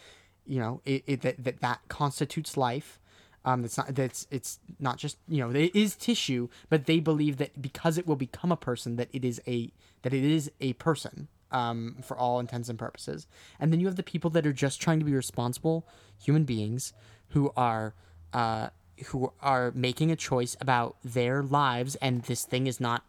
you 0.47 0.61
know, 0.61 0.81
it, 0.85 1.03
it 1.07 1.21
that, 1.23 1.43
that 1.43 1.61
that 1.61 1.81
constitutes 1.89 2.57
life. 2.57 3.01
Um, 3.45 3.63
that's 3.63 3.79
not 3.79 3.95
that's 3.95 4.27
it's 4.31 4.59
not 4.79 4.99
just 4.99 5.17
you 5.29 5.39
know 5.39 5.51
it 5.51 5.75
is 5.75 5.97
tissue, 5.97 6.49
but 6.69 6.87
they 6.87 7.01
believe 7.01 7.37
that 7.39 7.61
because 7.63 7.97
it 7.97 8.07
will 8.07 8.17
become 8.17 8.53
a 8.53 8.57
person, 8.57 8.97
that 8.97 9.09
it 9.13 9.25
is 9.25 9.41
a 9.47 9.71
that 10.03 10.13
it 10.13 10.25
is 10.25 10.51
a 10.61 10.73
person, 10.75 11.29
um, 11.51 11.97
for 12.03 12.17
all 12.17 12.41
intents 12.41 12.69
and 12.69 12.79
purposes. 12.79 13.27
And 13.59 13.73
then 13.73 13.81
you 13.81 13.87
have 13.87 13.97
the 13.97 14.03
people 14.03 14.31
that 14.31 14.47
are 14.47 14.53
just 14.53 14.81
trying 14.81 14.99
to 14.99 15.05
be 15.05 15.13
responsible 15.15 15.87
human 16.21 16.45
beings 16.45 16.93
who 17.29 17.53
are 17.57 17.95
uh, 18.33 18.69
who 19.07 19.33
are 19.41 19.71
making 19.75 20.11
a 20.11 20.17
choice 20.17 20.57
about 20.61 20.97
their 21.05 21.43
lives, 21.43 21.95
and 21.97 22.23
this 22.25 22.45
thing 22.45 22.67
is 22.67 22.81
not. 22.81 23.05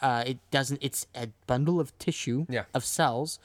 Uh, 0.00 0.22
it 0.26 0.38
doesn't. 0.50 0.78
It's 0.82 1.06
a 1.14 1.28
bundle 1.46 1.80
of 1.80 1.96
tissue 1.98 2.46
Yeah. 2.48 2.64
of 2.74 2.84
cells. 2.84 3.38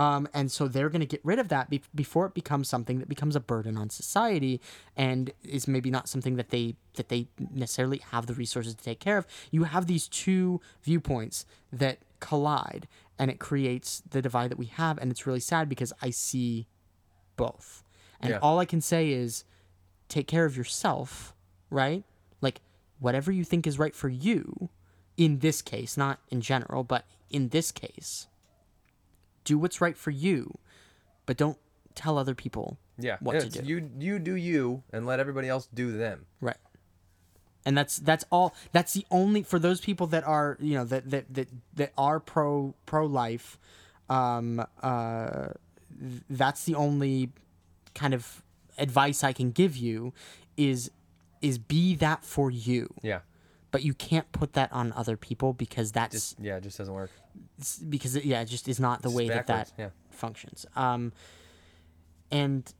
Um, 0.00 0.26
and 0.32 0.50
so 0.50 0.66
they're 0.66 0.88
going 0.88 1.02
to 1.02 1.06
get 1.06 1.20
rid 1.22 1.38
of 1.38 1.48
that 1.48 1.68
be- 1.68 1.82
before 1.94 2.24
it 2.24 2.32
becomes 2.32 2.70
something 2.70 3.00
that 3.00 3.08
becomes 3.08 3.36
a 3.36 3.40
burden 3.40 3.76
on 3.76 3.90
society 3.90 4.58
and 4.96 5.30
is 5.44 5.68
maybe 5.68 5.90
not 5.90 6.08
something 6.08 6.36
that 6.36 6.48
they 6.48 6.76
that 6.94 7.10
they 7.10 7.28
necessarily 7.52 7.98
have 8.10 8.24
the 8.26 8.32
resources 8.32 8.74
to 8.74 8.82
take 8.82 8.98
care 8.98 9.18
of. 9.18 9.26
You 9.50 9.64
have 9.64 9.86
these 9.88 10.08
two 10.08 10.62
viewpoints 10.82 11.44
that 11.70 11.98
collide, 12.18 12.88
and 13.18 13.30
it 13.30 13.38
creates 13.40 14.02
the 14.08 14.22
divide 14.22 14.50
that 14.50 14.58
we 14.58 14.66
have, 14.66 14.96
and 14.96 15.10
it's 15.10 15.26
really 15.26 15.38
sad 15.52 15.68
because 15.68 15.92
I 16.00 16.08
see 16.08 16.66
both, 17.36 17.84
and 18.22 18.30
Yeah. 18.30 18.38
all 18.40 18.58
I 18.58 18.64
can 18.64 18.80
say 18.80 19.10
is 19.10 19.44
take 20.08 20.26
care 20.26 20.46
of 20.46 20.56
yourself, 20.56 21.34
right? 21.68 22.04
Like 22.40 22.62
whatever 23.00 23.30
you 23.30 23.44
think 23.44 23.66
is 23.66 23.78
right 23.78 23.94
for 23.94 24.08
you, 24.08 24.70
in 25.18 25.40
this 25.40 25.60
case, 25.60 25.98
not 25.98 26.20
in 26.30 26.40
general, 26.40 26.84
but 26.84 27.04
in 27.28 27.50
this 27.50 27.70
case 27.70 28.28
do 29.44 29.58
what's 29.58 29.80
right 29.80 29.96
for 29.96 30.10
you, 30.10 30.58
but 31.26 31.36
don't 31.36 31.58
tell 31.94 32.18
other 32.18 32.34
people 32.34 32.78
Yeah. 32.98 33.16
what 33.20 33.40
to 33.40 33.48
do. 33.48 33.62
You 33.66 33.90
you 33.98 34.18
do 34.18 34.34
you 34.34 34.82
and 34.92 35.06
let 35.06 35.20
everybody 35.20 35.48
else 35.48 35.68
do 35.72 35.96
them. 35.96 36.26
Right. 36.40 36.56
And 37.66 37.76
that's 37.76 37.98
that's 37.98 38.24
all 38.30 38.54
that's 38.72 38.94
the 38.94 39.04
only 39.10 39.42
for 39.42 39.58
those 39.58 39.80
people 39.80 40.06
that 40.08 40.24
are, 40.24 40.56
you 40.60 40.74
know, 40.74 40.84
that 40.84 41.10
that 41.10 41.34
that, 41.34 41.48
that 41.74 41.92
are 41.98 42.20
pro 42.20 42.74
pro 42.86 43.04
life 43.06 43.58
um 44.08 44.64
uh 44.82 45.48
that's 46.28 46.64
the 46.64 46.74
only 46.74 47.30
kind 47.94 48.14
of 48.14 48.42
advice 48.78 49.22
I 49.22 49.32
can 49.32 49.50
give 49.50 49.76
you 49.76 50.12
is 50.56 50.90
is 51.42 51.58
be 51.58 51.94
that 51.96 52.24
for 52.24 52.50
you. 52.50 52.92
Yeah. 53.02 53.20
But 53.70 53.84
you 53.84 53.94
can't 53.94 54.30
put 54.32 54.54
that 54.54 54.72
on 54.72 54.92
other 54.94 55.16
people 55.16 55.52
because 55.52 55.92
that's 55.92 56.12
Just 56.14 56.40
yeah, 56.40 56.56
it 56.56 56.62
just 56.62 56.76
doesn't 56.78 56.92
work. 56.94 57.10
because 57.88 58.16
it, 58.16 58.24
yeah, 58.24 58.40
it 58.40 58.46
just 58.46 58.68
is 58.68 58.80
not 58.80 59.02
the 59.02 59.08
It's 59.08 59.16
way 59.16 59.28
that 59.28 59.46
backwards, 59.46 59.72
that 59.76 59.82
yeah. 59.82 59.88
functions. 60.10 60.66
Um, 60.74 61.12
and 62.30 62.72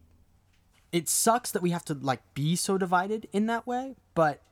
it 0.93 1.09
sucks 1.09 1.53
that 1.53 1.63
we 1.63 1.71
have 1.71 1.85
to 1.87 1.95
like 1.95 2.21
be 2.35 2.57
so 2.57 2.77
divided 2.79 3.29
in 3.33 3.47
that 3.47 3.67
way, 3.67 3.95
but 4.15 4.43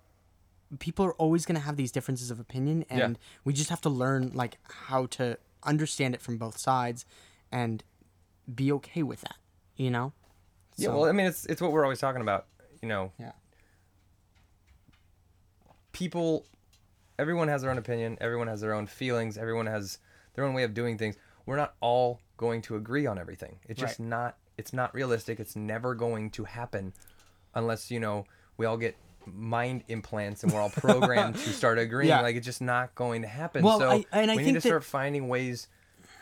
people 0.79 1.05
are 1.05 1.15
always 1.15 1.45
going 1.47 1.57
to 1.59 1.65
have 1.65 1.77
these 1.77 1.91
differences 1.91 2.31
of 2.31 2.39
opinion, 2.39 2.85
and 2.91 2.99
Yeah. 3.17 3.25
we 3.45 3.53
just 3.53 3.71
have 3.71 3.81
to 3.83 3.89
learn 3.91 4.31
like 4.35 4.59
how 4.87 5.07
to 5.07 5.39
understand 5.65 6.15
it 6.15 6.21
from 6.21 6.37
both 6.39 6.57
sides 6.59 7.05
and 7.51 7.83
be 8.55 8.71
okay 8.73 9.03
with 9.03 9.23
that. 9.23 9.37
You 9.77 9.91
know? 9.91 10.13
Yeah, 10.77 10.87
So- 10.89 11.01
well, 11.01 11.09
I 11.09 11.13
mean, 11.13 11.27
it's 11.27 11.47
it's 11.47 11.61
what 11.61 11.73
we're 11.73 11.83
always 11.85 11.99
talking 11.99 12.21
about. 12.23 12.47
You 12.83 12.89
know, 12.89 13.13
yeah, 13.19 13.33
people, 15.99 16.47
everyone 17.19 17.49
has 17.49 17.63
their 17.63 17.71
own 17.71 17.79
opinion. 17.79 18.17
Everyone 18.21 18.47
has 18.49 18.61
their 18.61 18.73
own 18.75 18.87
feelings. 18.87 19.37
Everyone 19.37 19.67
has 19.67 19.99
their 20.35 20.45
own 20.45 20.55
way 20.55 20.63
of 20.63 20.75
doing 20.75 20.97
things. 20.99 21.17
We're 21.47 21.57
not 21.57 21.75
all 21.81 22.21
going 22.37 22.63
to 22.63 22.77
agree 22.77 23.07
on 23.07 23.19
everything. 23.19 23.59
It's 23.69 23.81
just 23.81 23.99
Right. 23.99 24.09
not. 24.09 24.37
It's 24.57 24.73
not 24.73 24.95
realistic. 24.95 25.41
It's 25.41 25.57
never 25.57 25.95
going 25.95 26.31
to 26.31 26.45
happen, 26.45 26.93
unless 27.55 27.91
you 27.91 28.01
know 28.01 28.27
we 28.57 28.67
all 28.67 28.77
get 28.77 28.97
mind 29.27 29.85
implants 29.89 30.43
and 30.43 30.53
we're 30.53 30.61
all 30.61 30.71
programmed 30.71 31.35
to 31.37 31.51
start 31.51 31.79
agreeing. 31.87 32.09
Yeah. 32.09 32.21
Like 32.23 32.37
it's 32.37 32.47
just 32.47 32.61
not 32.63 32.95
going 32.95 33.23
to 33.23 33.29
happen. 33.29 33.63
Well, 33.65 33.79
so 33.79 33.91
I- 33.91 34.05
and 34.13 34.31
I 34.31 34.37
we 34.37 34.45
think 34.45 34.47
need 34.47 34.61
to 34.61 34.61
that- 34.61 34.69
start 34.69 34.85
finding 34.85 35.29
ways 35.29 35.69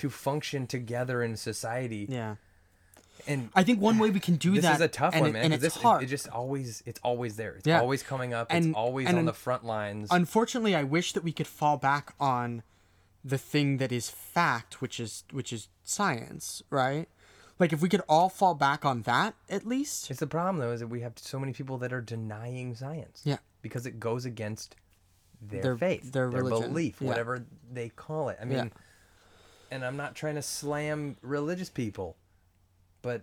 to 0.00 0.10
function 0.10 0.66
together 0.66 1.22
in 1.22 1.36
society. 1.36 2.06
yeah. 2.08 2.36
And 3.28 3.50
I 3.54 3.62
think 3.64 3.80
one 3.80 3.98
way 3.98 4.10
we 4.10 4.20
can 4.20 4.36
do 4.36 4.52
this 4.52 4.62
that 4.62 4.76
is 4.76 4.80
a 4.80 4.88
tough 4.88 5.14
one, 5.18 5.30
it- 5.30 5.32
man. 5.32 5.52
it's 5.52 5.62
this, 5.62 5.76
hard. 5.76 6.02
It, 6.02 6.06
just 6.06 6.28
always, 6.28 6.82
it's 6.86 7.00
always 7.02 7.36
there. 7.36 7.54
It's 7.56 7.66
Yeah. 7.66 7.80
always 7.80 8.02
coming 8.02 8.32
up. 8.32 8.46
And- 8.50 8.66
it's 8.66 8.74
always 8.76 9.08
and 9.08 9.18
on 9.18 9.24
the 9.24 9.32
front 9.32 9.64
lines. 9.64 10.08
unfortunately 10.10 10.74
i 10.74 10.82
wish 10.82 11.12
that 11.12 11.24
we 11.24 11.32
could 11.32 11.46
fall 11.46 11.76
back 11.76 12.14
on 12.20 12.62
the 13.24 13.38
thing 13.38 13.78
that 13.78 13.90
is 13.90 14.08
fact 14.10 14.80
which 14.80 15.00
is 15.00 15.24
which 15.32 15.52
is 15.52 15.68
science 15.82 16.62
right 16.70 17.08
like 17.58 17.72
if 17.72 17.80
we 17.80 17.88
could 17.88 18.02
all 18.08 18.28
fall 18.28 18.54
back 18.54 18.84
on 18.84 19.02
that 19.02 19.34
at 19.48 19.66
least 19.66 20.10
It's 20.10 20.20
the 20.20 20.26
problem 20.26 20.58
though, 20.58 20.72
is 20.72 20.80
that 20.80 20.86
we 20.88 21.00
have 21.00 21.14
so 21.16 21.38
many 21.38 21.52
people 21.52 21.78
that 21.78 21.92
are 21.92 22.00
denying 22.02 22.74
science. 22.74 23.22
Yeah. 23.24 23.38
Because 23.62 23.86
it 23.86 23.98
goes 23.98 24.24
against 24.24 24.76
their, 25.40 25.62
Their- 25.62 25.76
faith, 25.76 26.12
their 26.12 26.28
religion. 26.30 26.68
belief, 26.72 26.96
Yeah. 27.00 27.08
whatever 27.08 27.44
they 27.72 27.88
call 27.88 28.28
it. 28.28 28.38
I 28.40 28.44
mean, 28.44 28.70
and 29.70 29.84
I'm 29.84 29.96
not 29.96 30.14
trying 30.14 30.36
to 30.36 30.42
slam 30.42 31.16
religious 31.22 31.68
people, 31.70 32.16
but 33.06 33.22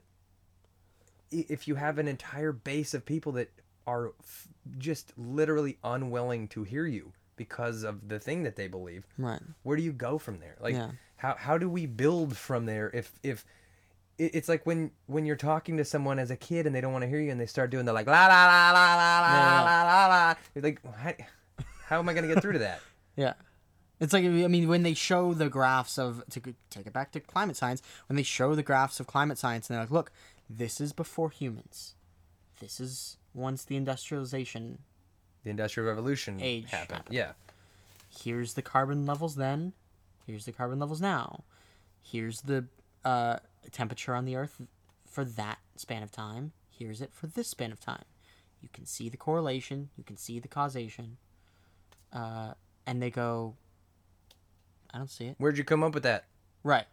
if 1.32 1.68
you 1.68 1.76
have 1.76 1.98
an 1.98 2.08
entire 2.08 2.52
base 2.52 2.94
of 2.94 3.06
people 3.06 3.32
that 3.34 3.50
are 3.86 4.14
f- 4.22 4.48
just 4.78 5.12
literally 5.18 5.78
unwilling 5.84 6.48
to 6.48 6.64
hear 6.64 6.86
you 6.86 7.12
because 7.36 7.84
of 7.84 8.08
the 8.08 8.20
thing 8.20 8.44
that 8.44 8.56
they 8.56 8.68
believe, 8.68 9.06
right. 9.18 9.42
where 9.64 9.76
do 9.76 9.84
you 9.84 9.92
go 9.92 10.18
from 10.18 10.40
there? 10.40 10.56
Like 10.62 10.76
Yeah. 10.76 10.92
how 11.18 11.36
how 11.38 11.58
do 11.58 11.70
we 11.70 11.86
build 11.86 12.38
from 12.38 12.66
there 12.66 12.90
if 12.94 13.12
if 13.24 13.46
it's 14.18 14.48
like 14.48 14.66
when 14.66 14.92
when 15.08 15.26
you're 15.26 15.36
talking 15.36 15.76
to 15.78 15.84
someone 15.86 16.20
as 16.20 16.30
a 16.32 16.36
kid 16.38 16.66
and 16.68 16.74
they 16.76 16.82
don't 16.82 16.94
want 16.94 17.04
to 17.04 17.10
hear 17.10 17.20
you 17.20 17.32
and 17.32 17.42
they 17.42 17.46
start 17.48 17.72
doing 17.72 17.86
the 17.86 17.94
like 17.94 18.08
la 18.08 18.28
la 18.28 18.46
la 18.46 18.72
la 18.72 18.96
la 18.96 19.18
la 19.22 19.64
la 19.64 19.84
la 19.84 20.08
la 20.08 20.36
you're 20.54 20.62
like 20.64 20.80
how, 20.96 21.14
how 21.88 22.00
am 22.00 22.08
i 22.10 22.14
going 22.14 22.28
to 22.28 22.32
get 22.34 22.42
through 22.42 22.54
to 22.54 22.60
that? 22.60 22.80
Yeah 23.16 23.34
it's 24.04 24.14
like 24.14 24.26
i 24.26 24.28
mean 24.28 24.68
when 24.68 24.84
they 24.84 24.94
show 24.94 25.34
the 25.34 25.50
graphs 25.50 25.98
of 25.98 26.24
to 26.30 26.40
take 26.70 26.86
it 26.86 26.94
back 26.94 27.12
to 27.12 27.20
climate 27.20 27.56
science 27.56 27.82
when 28.08 28.16
they 28.16 28.24
show 28.24 28.54
the 28.54 28.64
graphs 28.64 29.00
of 29.00 29.08
climate 29.08 29.38
science 29.38 29.70
and 29.70 29.76
they're 29.76 29.84
like 29.84 29.92
look 29.92 30.12
this 30.50 30.82
is 30.82 30.94
before 30.94 31.30
humans. 31.30 31.96
This 32.60 32.80
is 32.80 33.18
once 33.34 33.64
the 33.64 33.76
industrialization 33.76 34.80
the 35.44 35.50
industrial 35.50 35.90
revolution 35.90 36.40
Age 36.42 36.70
happened. 36.70 36.98
happened. 36.98 37.16
yeah. 37.16 37.32
Here's 38.10 38.54
the 38.54 38.62
carbon 38.62 39.06
levels 39.06 39.36
then. 39.36 39.74
Here's 40.26 40.46
the 40.46 40.52
carbon 40.54 40.80
levels 40.80 41.02
now. 41.02 41.44
Here's 42.02 42.42
the 42.42 42.66
uh, 43.04 43.38
temperature 43.72 44.16
on 44.16 44.26
the 44.26 44.36
earth 44.36 44.62
for 45.06 45.26
that 45.26 45.60
span 45.76 46.04
of 46.04 46.12
time. 46.12 46.54
Here's 46.70 47.02
it 47.02 47.12
for 47.14 47.28
this 47.28 47.50
span 47.50 47.72
of 47.72 47.80
time. 47.80 48.06
You 48.62 48.70
can 48.72 48.86
see 48.86 49.10
the 49.10 49.18
correlation. 49.18 49.90
You 49.98 50.04
can 50.06 50.16
see 50.16 50.40
the 50.40 50.48
causation. 50.48 51.18
Uh, 52.14 52.54
and 52.86 53.02
they 53.02 53.10
go 53.10 53.56
i 54.94 54.98
don't 54.98 55.10
see 55.10 55.26
it. 55.26 55.36
Where'd 55.38 55.58
you 55.58 55.64
come 55.64 55.84
up 55.84 55.94
with 55.94 56.04
that? 56.04 56.26
Right. 56.64 56.86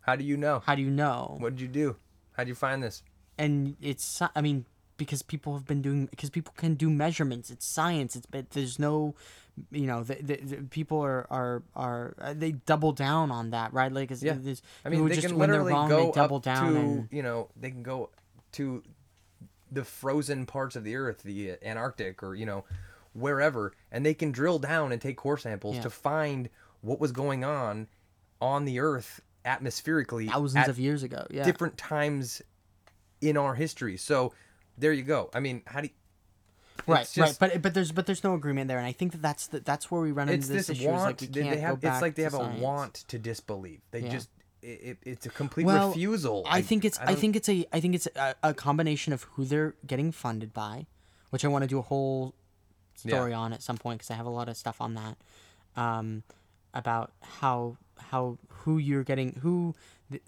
How 0.00 0.14
do 0.16 0.24
you 0.24 0.36
know? 0.36 0.62
How 0.64 0.74
do 0.74 0.82
you 0.82 0.90
know? 0.90 1.36
What 1.40 1.56
did 1.56 1.60
you 1.60 1.68
do? 1.68 1.96
How'd 2.32 2.48
you 2.48 2.54
find 2.54 2.82
this? 2.82 3.02
And 3.38 3.76
it's 3.80 4.22
i 4.34 4.40
mean 4.40 4.64
because 4.96 5.22
people 5.22 5.52
have 5.54 5.66
been 5.66 5.82
doing 5.82 6.06
because 6.06 6.30
people 6.30 6.54
can 6.56 6.74
do 6.74 6.88
measurements. 6.88 7.50
It's 7.50 7.66
science. 7.66 8.16
It's 8.16 8.26
but 8.26 8.50
there's 8.50 8.78
no 8.78 9.14
you 9.70 9.86
know 9.86 10.02
the, 10.02 10.14
the, 10.16 10.36
the 10.36 10.56
people 10.68 11.00
are 11.00 11.26
are 11.30 11.62
are 11.74 12.14
uh, 12.20 12.34
they 12.34 12.52
double 12.52 12.92
down 12.92 13.30
on 13.30 13.50
that 13.50 13.72
right? 13.72 13.90
Like 13.92 14.10
Yeah. 14.10 14.34
there's 14.38 14.62
i 14.84 14.88
mean 14.88 15.06
they 15.08 15.14
just, 15.16 15.26
can 15.28 15.36
when 15.38 15.50
they're 15.50 15.62
literally 15.62 15.72
wrong, 15.72 15.88
go 15.88 16.06
they 16.06 16.12
double 16.12 16.36
up 16.36 16.42
down 16.42 16.74
to 16.74 16.78
and 16.80 17.08
you 17.10 17.22
know 17.22 17.48
they 17.56 17.70
can 17.70 17.82
go 17.82 18.10
to 18.52 18.82
the 19.72 19.84
frozen 19.84 20.46
parts 20.46 20.76
of 20.76 20.84
the 20.84 20.94
earth 20.94 21.22
the 21.22 21.52
uh, 21.52 21.56
antarctic 21.62 22.22
or 22.22 22.34
you 22.34 22.46
know 22.46 22.64
wherever 23.14 23.72
and 23.90 24.04
they 24.04 24.14
can 24.14 24.30
drill 24.30 24.58
down 24.58 24.92
and 24.92 25.00
take 25.00 25.16
core 25.16 25.38
samples 25.38 25.76
Yeah. 25.76 25.82
to 25.82 25.90
find 25.90 26.48
what 26.86 27.00
was 27.00 27.12
going 27.12 27.44
on 27.44 27.88
on 28.40 28.64
the 28.64 28.80
earth 28.80 29.20
atmospherically 29.44 30.28
thousands 30.28 30.64
at 30.64 30.68
of 30.68 30.78
years 30.78 31.02
ago 31.02 31.26
yeah. 31.30 31.44
different 31.44 31.76
times 31.78 32.42
in 33.20 33.36
our 33.36 33.54
history. 33.54 33.96
So 33.96 34.32
there 34.78 34.92
you 34.92 35.02
go. 35.02 35.30
I 35.34 35.40
mean 35.40 35.62
how 35.66 35.80
do 35.80 35.88
you 35.88 35.92
right 36.86 37.10
just- 37.12 37.40
right 37.40 37.52
but 37.52 37.62
but 37.62 37.74
there's 37.74 37.92
but 37.92 38.06
there's 38.06 38.22
no 38.22 38.34
agreement 38.34 38.68
there 38.68 38.76
and 38.78 38.86
i 38.86 38.92
think 38.92 39.12
that 39.12 39.22
that's 39.22 39.46
the, 39.48 39.60
that's 39.60 39.90
where 39.90 40.02
we 40.02 40.12
run 40.12 40.28
into 40.28 40.46
this, 40.46 40.66
this 40.66 40.78
issue 40.78 40.90
is 40.90 41.02
like 41.02 41.18
they, 41.18 41.42
can't 41.42 41.58
have 41.58 41.80
go 41.80 41.88
back 41.88 41.94
it's 41.94 42.02
like 42.02 42.14
they 42.14 42.22
have 42.22 42.34
a 42.34 42.54
want 42.60 42.94
to 43.08 43.18
disbelieve. 43.18 43.80
They 43.90 44.00
Yeah. 44.00 44.10
just 44.10 44.28
it, 44.62 44.80
it, 44.82 44.98
it's 45.04 45.26
a 45.26 45.30
complete 45.30 45.64
well, 45.64 45.88
refusal. 45.88 46.44
I, 46.48 46.60
think 46.60 46.84
it's 46.84 46.98
I, 46.98 47.06
don't- 47.06 47.16
think 47.16 47.36
it's 47.36 47.48
a 47.48 47.66
I 47.72 47.80
think 47.80 47.94
it's 47.94 48.08
a, 48.16 48.34
a 48.42 48.54
combination 48.54 49.12
of 49.12 49.22
who 49.22 49.44
they're 49.44 49.74
getting 49.86 50.12
funded 50.12 50.52
by, 50.52 50.86
which 51.30 51.44
I 51.44 51.48
want 51.48 51.62
to 51.62 51.68
do 51.68 51.78
a 51.78 51.82
whole 51.82 52.34
story 52.94 53.32
on 53.32 53.52
at 53.52 53.62
some 53.62 53.76
point 53.76 53.98
because 53.98 54.10
I 54.10 54.14
have 54.14 54.26
a 54.26 54.30
lot 54.30 54.48
of 54.48 54.56
stuff 54.56 54.80
on 54.80 54.94
that, 54.94 55.16
um, 55.76 56.22
about 56.76 57.10
how 57.40 57.76
how 57.98 58.38
who 58.48 58.78
you're 58.78 59.02
getting 59.02 59.32
who 59.42 59.74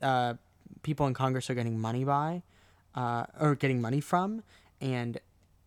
uh, 0.02 0.34
people 0.82 1.06
in 1.06 1.14
Congress 1.14 1.48
are 1.50 1.54
getting 1.54 1.78
money 1.78 2.04
by, 2.04 2.42
uh, 2.94 3.26
or 3.38 3.54
getting 3.54 3.80
money 3.80 4.00
from, 4.00 4.42
and 4.80 5.18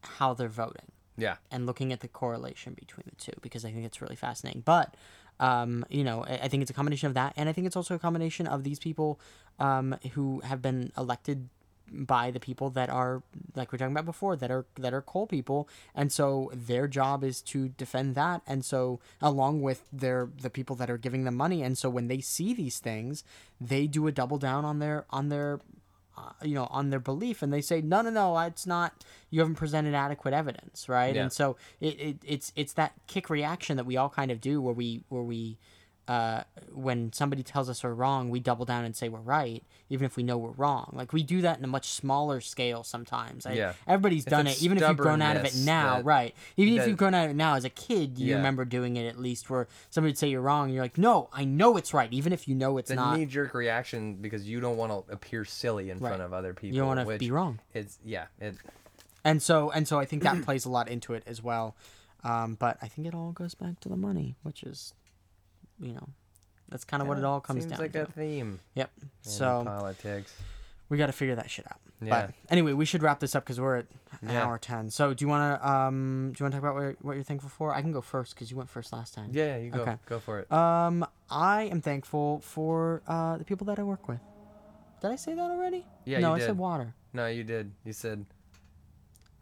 how 0.02 0.34
they're 0.34 0.50
voting 0.50 0.92
yeah 1.18 1.36
and 1.52 1.66
looking 1.66 1.94
at 1.94 2.00
the 2.00 2.08
correlation 2.08 2.74
between 2.74 3.04
the 3.06 3.16
two 3.16 3.34
because 3.42 3.64
I 3.64 3.72
think 3.72 3.86
it's 3.86 4.02
really 4.02 4.16
fascinating. 4.16 4.64
But 4.66 4.96
um, 5.40 5.86
you 5.90 6.04
know, 6.04 6.26
I, 6.26 6.40
I 6.44 6.48
think 6.48 6.62
it's 6.62 6.72
a 6.72 6.74
combination 6.74 7.08
of 7.08 7.14
that, 7.14 7.34
and 7.38 7.48
I 7.48 7.54
think 7.54 7.68
it's 7.68 7.76
also 7.76 7.96
a 7.96 8.00
combination 8.00 8.48
of 8.48 8.64
these 8.64 8.80
people 8.80 9.20
um, 9.60 9.96
who 10.14 10.42
have 10.42 10.62
been 10.62 10.92
elected 10.98 11.50
by 11.92 12.32
the 12.32 12.40
people 12.40 12.70
that 12.72 12.90
are 12.90 13.22
like 13.56 13.72
we 13.72 13.76
are 13.76 13.80
talking 13.80 13.94
about 13.94 14.06
before 14.06 14.36
that 14.36 14.50
are 14.50 14.66
that 14.76 14.94
are 14.94 15.02
coal 15.02 15.28
people. 15.28 15.68
And 15.94 16.12
so 16.12 16.52
their 16.54 16.88
job 16.88 17.24
is 17.24 17.42
to 17.44 17.70
defend 17.70 18.16
that. 18.16 18.42
And 18.48 18.64
so 18.64 19.00
along 19.22 19.62
with 19.62 19.88
their 19.92 20.30
the 20.42 20.50
people 20.50 20.76
that 20.78 20.90
are 20.90 20.98
giving 20.98 21.24
them 21.24 21.36
money. 21.36 21.62
And 21.62 21.78
so 21.78 21.90
when 21.90 22.08
they 22.08 22.22
see 22.22 22.54
these 22.54 22.80
things 22.80 23.24
they 23.60 23.88
do 23.88 24.08
a 24.08 24.12
double 24.12 24.38
down 24.38 24.66
on 24.66 24.80
their 24.80 25.06
on 25.10 25.30
their 25.30 25.60
uh, 26.18 26.32
you 26.44 26.56
know 26.56 26.68
on 26.72 26.90
their 26.90 27.00
belief. 27.00 27.42
And 27.42 27.52
they 27.52 27.62
say 27.62 27.82
no 27.82 28.02
no 28.02 28.10
no 28.10 28.38
it's 28.40 28.66
not 28.66 29.04
you 29.30 29.40
haven't 29.40 29.56
presented 29.56 29.94
adequate 29.94 30.34
evidence 30.34 30.88
right? 30.88 31.16
Yeah. 31.16 31.24
and 31.24 31.34
so 31.34 31.58
it, 31.80 32.00
it 32.00 32.18
it's 32.26 32.54
it's 32.56 32.74
that 32.74 32.94
kick 33.08 33.30
reaction 33.30 33.78
that 33.78 33.86
we 33.86 33.98
all 33.98 34.10
kind 34.10 34.32
of 34.32 34.40
do 34.40 34.62
where 34.62 34.74
we 34.74 35.04
where 35.10 35.24
we 35.24 35.58
uh, 36.12 36.44
when 36.74 37.14
somebody 37.14 37.44
tells 37.44 37.70
us 37.70 37.84
we're 37.84 37.94
wrong, 37.94 38.30
we 38.30 38.40
double 38.40 38.66
down 38.66 38.84
and 38.84 38.94
say 38.96 39.08
we're 39.08 39.20
right, 39.40 39.64
even 39.90 40.06
if 40.06 40.18
we 40.18 40.24
know 40.24 40.38
we're 40.38 40.50
wrong. 40.64 40.90
Like 40.94 41.14
we 41.14 41.24
do 41.24 41.42
that 41.44 41.58
in 41.60 41.64
a 41.64 41.68
much 41.68 41.88
smaller 41.90 42.42
scale 42.42 42.84
sometimes. 42.84 43.46
I, 43.46 43.54
Yeah. 43.54 43.74
everybody's 43.88 44.24
It's 44.26 44.30
done 44.32 44.48
it, 44.48 44.62
even 44.62 44.78
if 44.78 44.88
you've 44.88 44.98
grown 44.98 45.22
out 45.22 45.38
of 45.38 45.46
it 45.46 45.56
now, 45.56 45.98
that- 45.98 46.06
right? 46.06 46.36
Even 46.58 46.72
if 46.80 46.88
you've 46.88 46.98
grown 46.98 47.14
out 47.14 47.26
of 47.26 47.32
it 47.32 47.36
now 47.36 47.54
as 47.56 47.66
a 47.66 47.70
kid, 47.70 48.18
you 48.20 48.28
Yeah. 48.32 48.36
remember 48.38 48.66
doing 48.66 48.98
it 48.98 49.06
at 49.08 49.20
least. 49.20 49.50
Where 49.50 49.68
somebody 49.90 50.12
would 50.12 50.18
say 50.18 50.28
you're 50.30 50.42
wrong, 50.42 50.66
and 50.66 50.74
you're 50.74 50.84
like, 50.84 50.98
no, 50.98 51.30
I 51.32 51.46
know 51.46 51.78
it's 51.78 51.94
right, 51.94 52.12
even 52.12 52.34
if 52.34 52.48
you 52.48 52.56
know 52.56 52.78
it's 52.78 52.92
It's 52.92 53.00
a 53.00 53.02
not. 53.04 53.18
knee 53.18 53.26
jerk 53.26 53.54
reaction 53.54 54.16
because 54.16 54.48
you 54.50 54.60
don't 54.60 54.78
want 54.78 54.92
to 54.92 55.14
appear 55.14 55.46
silly 55.46 55.90
in 55.92 56.00
front 56.00 56.22
of 56.22 56.34
other 56.34 56.54
people. 56.54 56.76
You 56.76 56.82
don't 56.82 56.96
want 56.98 57.08
to 57.10 57.18
be 57.18 57.32
wrong. 57.32 57.60
It's 57.74 58.00
yeah. 58.04 58.26
It 58.40 58.56
and 59.24 59.42
so 59.42 59.70
and 59.72 59.88
so 59.88 59.98
I 60.00 60.06
think 60.06 60.24
that 60.24 60.42
plays 60.44 60.66
a 60.66 60.70
lot 60.70 60.90
into 60.90 61.14
it 61.14 61.24
as 61.26 61.42
well. 61.44 61.76
Um, 62.24 62.56
but 62.60 62.78
I 62.82 62.88
think 62.88 63.08
it 63.08 63.16
all 63.16 63.32
goes 63.32 63.56
back 63.56 63.80
to 63.80 63.90
the 63.90 63.98
money, 63.98 64.36
which 64.44 64.62
is, 64.64 64.94
you 65.82 65.94
know, 65.94 66.08
that's 66.70 66.84
kind 66.86 67.02
of 67.02 67.08
what 67.08 67.18
it 67.18 67.24
all 67.24 67.42
comes 67.42 67.62
seems 67.62 67.72
down 67.72 67.80
like 67.80 67.94
to. 67.94 68.04
a 68.04 68.06
theme. 68.06 68.60
Yep. 68.76 68.92
in 69.02 69.10
So 69.22 69.64
politics. 69.66 70.34
we 70.90 70.98
got 70.98 71.08
to 71.08 71.12
figure 71.12 71.36
that 71.36 71.50
shit 71.50 71.66
out. 71.70 71.80
Yeah. 72.04 72.28
But 72.28 72.36
anyway, 72.50 72.74
we 72.74 72.86
should 72.86 73.04
wrap 73.04 73.20
this 73.20 73.36
up 73.36 73.44
because 73.44 73.60
we're 73.60 73.78
at 73.78 73.86
an 74.22 74.30
Yeah. 74.30 74.46
hour 74.46 74.58
ten. 74.58 74.90
So 74.90 75.14
do 75.14 75.24
you 75.24 75.30
want 75.30 75.62
to 75.62 75.70
um 75.70 76.32
do 76.36 76.42
you 76.42 76.46
want 76.46 76.54
to 76.54 76.60
talk 76.60 76.64
about 76.64 76.74
what 76.76 76.82
you're, 76.82 76.96
what 77.02 77.14
you're 77.16 77.24
thankful 77.24 77.50
for? 77.50 77.76
I 77.76 77.82
can 77.82 77.92
go 77.92 78.02
first 78.02 78.34
because 78.34 78.50
you 78.50 78.58
went 78.58 78.70
first 78.70 78.92
last 78.94 79.14
time. 79.14 79.30
Yeah, 79.34 79.58
yeah, 79.58 79.58
you 79.58 79.70
go 79.72 79.82
Okay. 79.82 79.98
go 80.08 80.20
for 80.20 80.40
it. 80.40 80.52
Um, 80.52 81.06
I 81.30 81.64
am 81.64 81.82
thankful 81.82 82.40
for 82.40 83.02
uh 83.08 83.38
the 83.38 83.44
people 83.44 83.66
that 83.68 83.78
I 83.80 83.84
work 83.84 84.08
with. 84.08 84.20
Did 85.02 85.12
I 85.12 85.16
say 85.16 85.34
that 85.36 85.50
already? 85.52 85.86
Yeah, 86.06 86.20
no, 86.20 86.30
you 86.30 86.36
I 86.36 86.40
did. 86.40 86.46
said 86.48 86.58
water. 86.58 86.94
No, 87.14 87.28
you 87.28 87.44
did. 87.44 87.72
You 87.86 87.94
said 87.94 88.26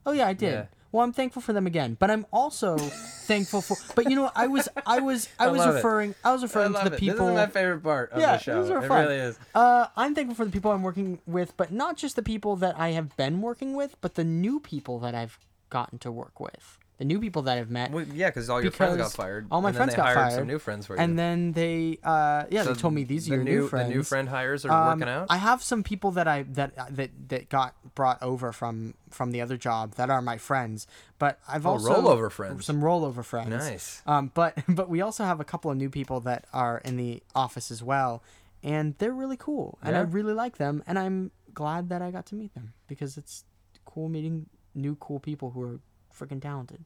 Oh 0.06 0.12
yeah, 0.12 0.28
I 0.28 0.34
did. 0.34 0.52
Yeah. 0.54 0.66
Well, 0.92 1.04
I'm 1.04 1.14
thankful 1.14 1.42
for 1.42 1.54
them 1.54 1.68
again, 1.68 1.98
but 2.00 2.10
I'm 2.10 2.26
also 2.34 2.76
thankful 2.78 3.62
for. 3.62 3.78
But 3.96 4.10
you 4.10 4.16
know, 4.16 4.32
I 4.36 4.48
was, 4.48 4.68
I 4.88 5.00
was, 5.00 5.30
I, 5.40 5.46
I 5.46 5.48
was 5.50 5.60
love 5.60 5.70
it. 5.70 5.78
referring, 5.78 6.16
I 6.24 6.32
was 6.32 6.42
I 6.42 6.46
referring 6.46 6.70
to 6.70 6.74
love 6.80 6.90
the 6.90 6.96
it. 6.96 7.00
people. 7.00 7.28
This 7.28 7.34
is 7.34 7.36
my 7.36 7.48
favorite 7.48 7.84
part 7.84 8.12
of 8.12 8.20
Yeah, 8.20 8.38
the 8.38 8.44
show. 8.44 8.62
these 8.62 8.72
are 8.72 8.84
it 8.84 8.88
fun. 8.88 9.04
really 9.06 9.18
is. 9.18 9.38
Uh, 9.54 9.86
I'm 9.96 10.16
thankful 10.16 10.36
for 10.36 10.46
the 10.46 10.52
people 10.52 10.72
I'm 10.72 10.82
working 10.82 11.20
with, 11.28 11.56
but 11.58 11.72
not 11.72 11.96
just 11.98 12.16
the 12.16 12.24
people 12.24 12.56
that 12.58 12.80
I 12.80 12.90
have 12.90 13.16
been 13.18 13.42
working 13.42 13.76
with, 13.76 13.98
but 14.02 14.16
the 14.16 14.24
new 14.24 14.60
people 14.60 14.98
that 15.00 15.14
I've 15.14 15.38
gotten 15.70 16.00
to 16.00 16.12
work 16.12 16.40
with. 16.40 16.80
The 17.00 17.06
new 17.06 17.20
people 17.22 17.44
that 17.44 17.58
I've 17.58 17.72
met. 17.72 17.92
Well, 17.92 18.06
yeah, 18.14 18.28
because 18.28 18.50
all 18.50 18.62
your 18.62 18.72
friends 18.72 18.98
got 18.98 19.14
fired. 19.14 19.48
all 19.50 19.62
my 19.62 19.72
friends 19.72 19.96
got 19.96 20.14
fired, 20.14 20.34
some 20.34 20.46
new 20.48 20.60
friends 20.60 20.86
for 20.86 20.96
you. 20.98 21.02
and 21.02 21.18
then 21.18 21.54
they, 21.54 21.98
uh, 22.04 22.44
yeah, 22.52 22.64
So 22.64 22.74
they 22.74 22.80
told 22.82 22.94
me 22.94 23.06
these 23.06 23.28
are 23.28 23.32
the 23.32 23.36
your 23.38 23.44
new, 23.46 23.52
new 23.62 23.68
friends. 23.70 23.88
The 23.90 23.96
new 23.96 24.04
friend 24.04 24.28
hires 24.28 24.66
are 24.66 24.72
Um, 24.72 25.00
working 25.00 25.08
out. 25.14 25.28
I 25.30 25.38
have 25.38 25.64
some 25.64 25.82
people 25.82 26.12
that 26.12 26.28
I 26.28 26.44
that 26.44 26.76
that 26.98 27.10
that 27.30 27.48
got 27.50 27.74
brought 27.96 28.22
over 28.22 28.52
from 28.52 28.96
from 29.10 29.32
the 29.32 29.40
other 29.42 29.56
job 29.56 29.96
that 29.96 30.10
are 30.10 30.22
my 30.22 30.38
friends, 30.38 30.88
but 31.20 31.40
I've 31.48 31.66
Oh, 31.66 31.72
also 31.72 31.90
rollover 31.90 32.30
friends. 32.30 32.66
Some 32.66 32.82
rollover 32.82 33.24
friends. 33.24 33.50
Nice. 33.50 34.02
Um, 34.06 34.32
but 34.34 34.58
but 34.68 34.90
we 34.90 35.00
also 35.00 35.24
have 35.24 35.40
a 35.40 35.46
couple 35.46 35.72
of 35.72 35.78
new 35.78 35.90
people 35.90 36.20
that 36.22 36.48
are 36.52 36.80
in 36.84 36.98
the 36.98 37.24
office 37.34 37.72
as 37.72 37.82
well, 37.82 38.22
and 38.62 38.94
they're 38.98 39.14
really 39.14 39.38
cool, 39.38 39.80
and 39.82 39.96
I 39.96 40.02
really 40.02 40.34
like 40.34 40.58
them, 40.58 40.84
and 40.86 41.00
I'm 41.00 41.32
glad 41.54 41.88
that 41.90 42.02
I 42.02 42.12
got 42.12 42.26
to 42.28 42.36
meet 42.36 42.54
them 42.56 42.74
because 42.88 43.18
it's 43.18 43.46
cool 43.86 44.10
meeting 44.10 44.48
new 44.76 44.96
cool 44.96 45.20
people 45.22 45.52
who 45.52 45.62
are 45.64 45.80
freaking 46.18 46.42
talented, 46.42 46.84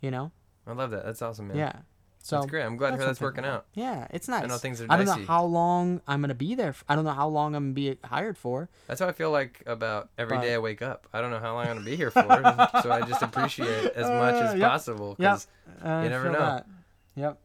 you 0.00 0.10
know? 0.10 0.32
I 0.66 0.72
love 0.72 0.90
that. 0.90 1.04
That's 1.04 1.22
awesome, 1.22 1.48
man. 1.48 1.56
Yeah. 1.56 1.72
So 2.20 2.36
that's 2.40 2.50
great. 2.50 2.64
I'm 2.64 2.76
glad 2.76 2.94
hear 2.94 3.06
that's 3.06 3.20
working 3.20 3.44
out. 3.44 3.66
Yeah, 3.74 4.06
it's 4.10 4.28
nice. 4.28 4.42
I 4.42 4.46
know 4.48 4.58
things 4.58 4.80
are 4.82 4.86
I 4.90 4.96
don't 4.98 5.06
know 5.06 5.24
how 5.26 5.44
long 5.44 6.02
I'm 6.06 6.20
gonna 6.20 6.34
be 6.34 6.54
there. 6.56 6.74
I 6.88 6.94
don't 6.96 7.04
know 7.04 7.12
how 7.12 7.28
long 7.28 7.54
I'm 7.54 7.72
gonna 7.72 7.74
be 7.74 7.96
hired 8.04 8.36
for. 8.36 8.68
That's 8.86 9.00
how 9.00 9.06
I 9.06 9.12
feel 9.12 9.30
like 9.30 9.62
about 9.66 10.10
every 10.18 10.36
day 10.38 10.48
But- 10.48 10.54
I 10.54 10.58
wake 10.58 10.82
up. 10.82 11.06
I 11.12 11.20
don't 11.20 11.30
know 11.30 11.38
how 11.38 11.54
long 11.54 11.66
I'm 11.68 11.74
gonna 11.76 11.86
be 11.86 11.96
here 11.96 12.10
for, 12.10 12.22
so 12.82 12.90
I 12.92 13.02
just 13.06 13.22
appreciate 13.22 13.68
it 13.68 13.94
as 13.94 14.06
much 14.10 14.34
Uh, 14.34 14.38
as 14.48 14.58
yep. 14.58 14.68
possible. 14.68 15.16
Yep. 15.18 15.30
'cause 15.30 15.46
Uh, 15.82 16.00
You 16.04 16.10
never 16.10 16.30
know. 16.30 16.38
That. 16.38 16.66
Yep. 17.14 17.38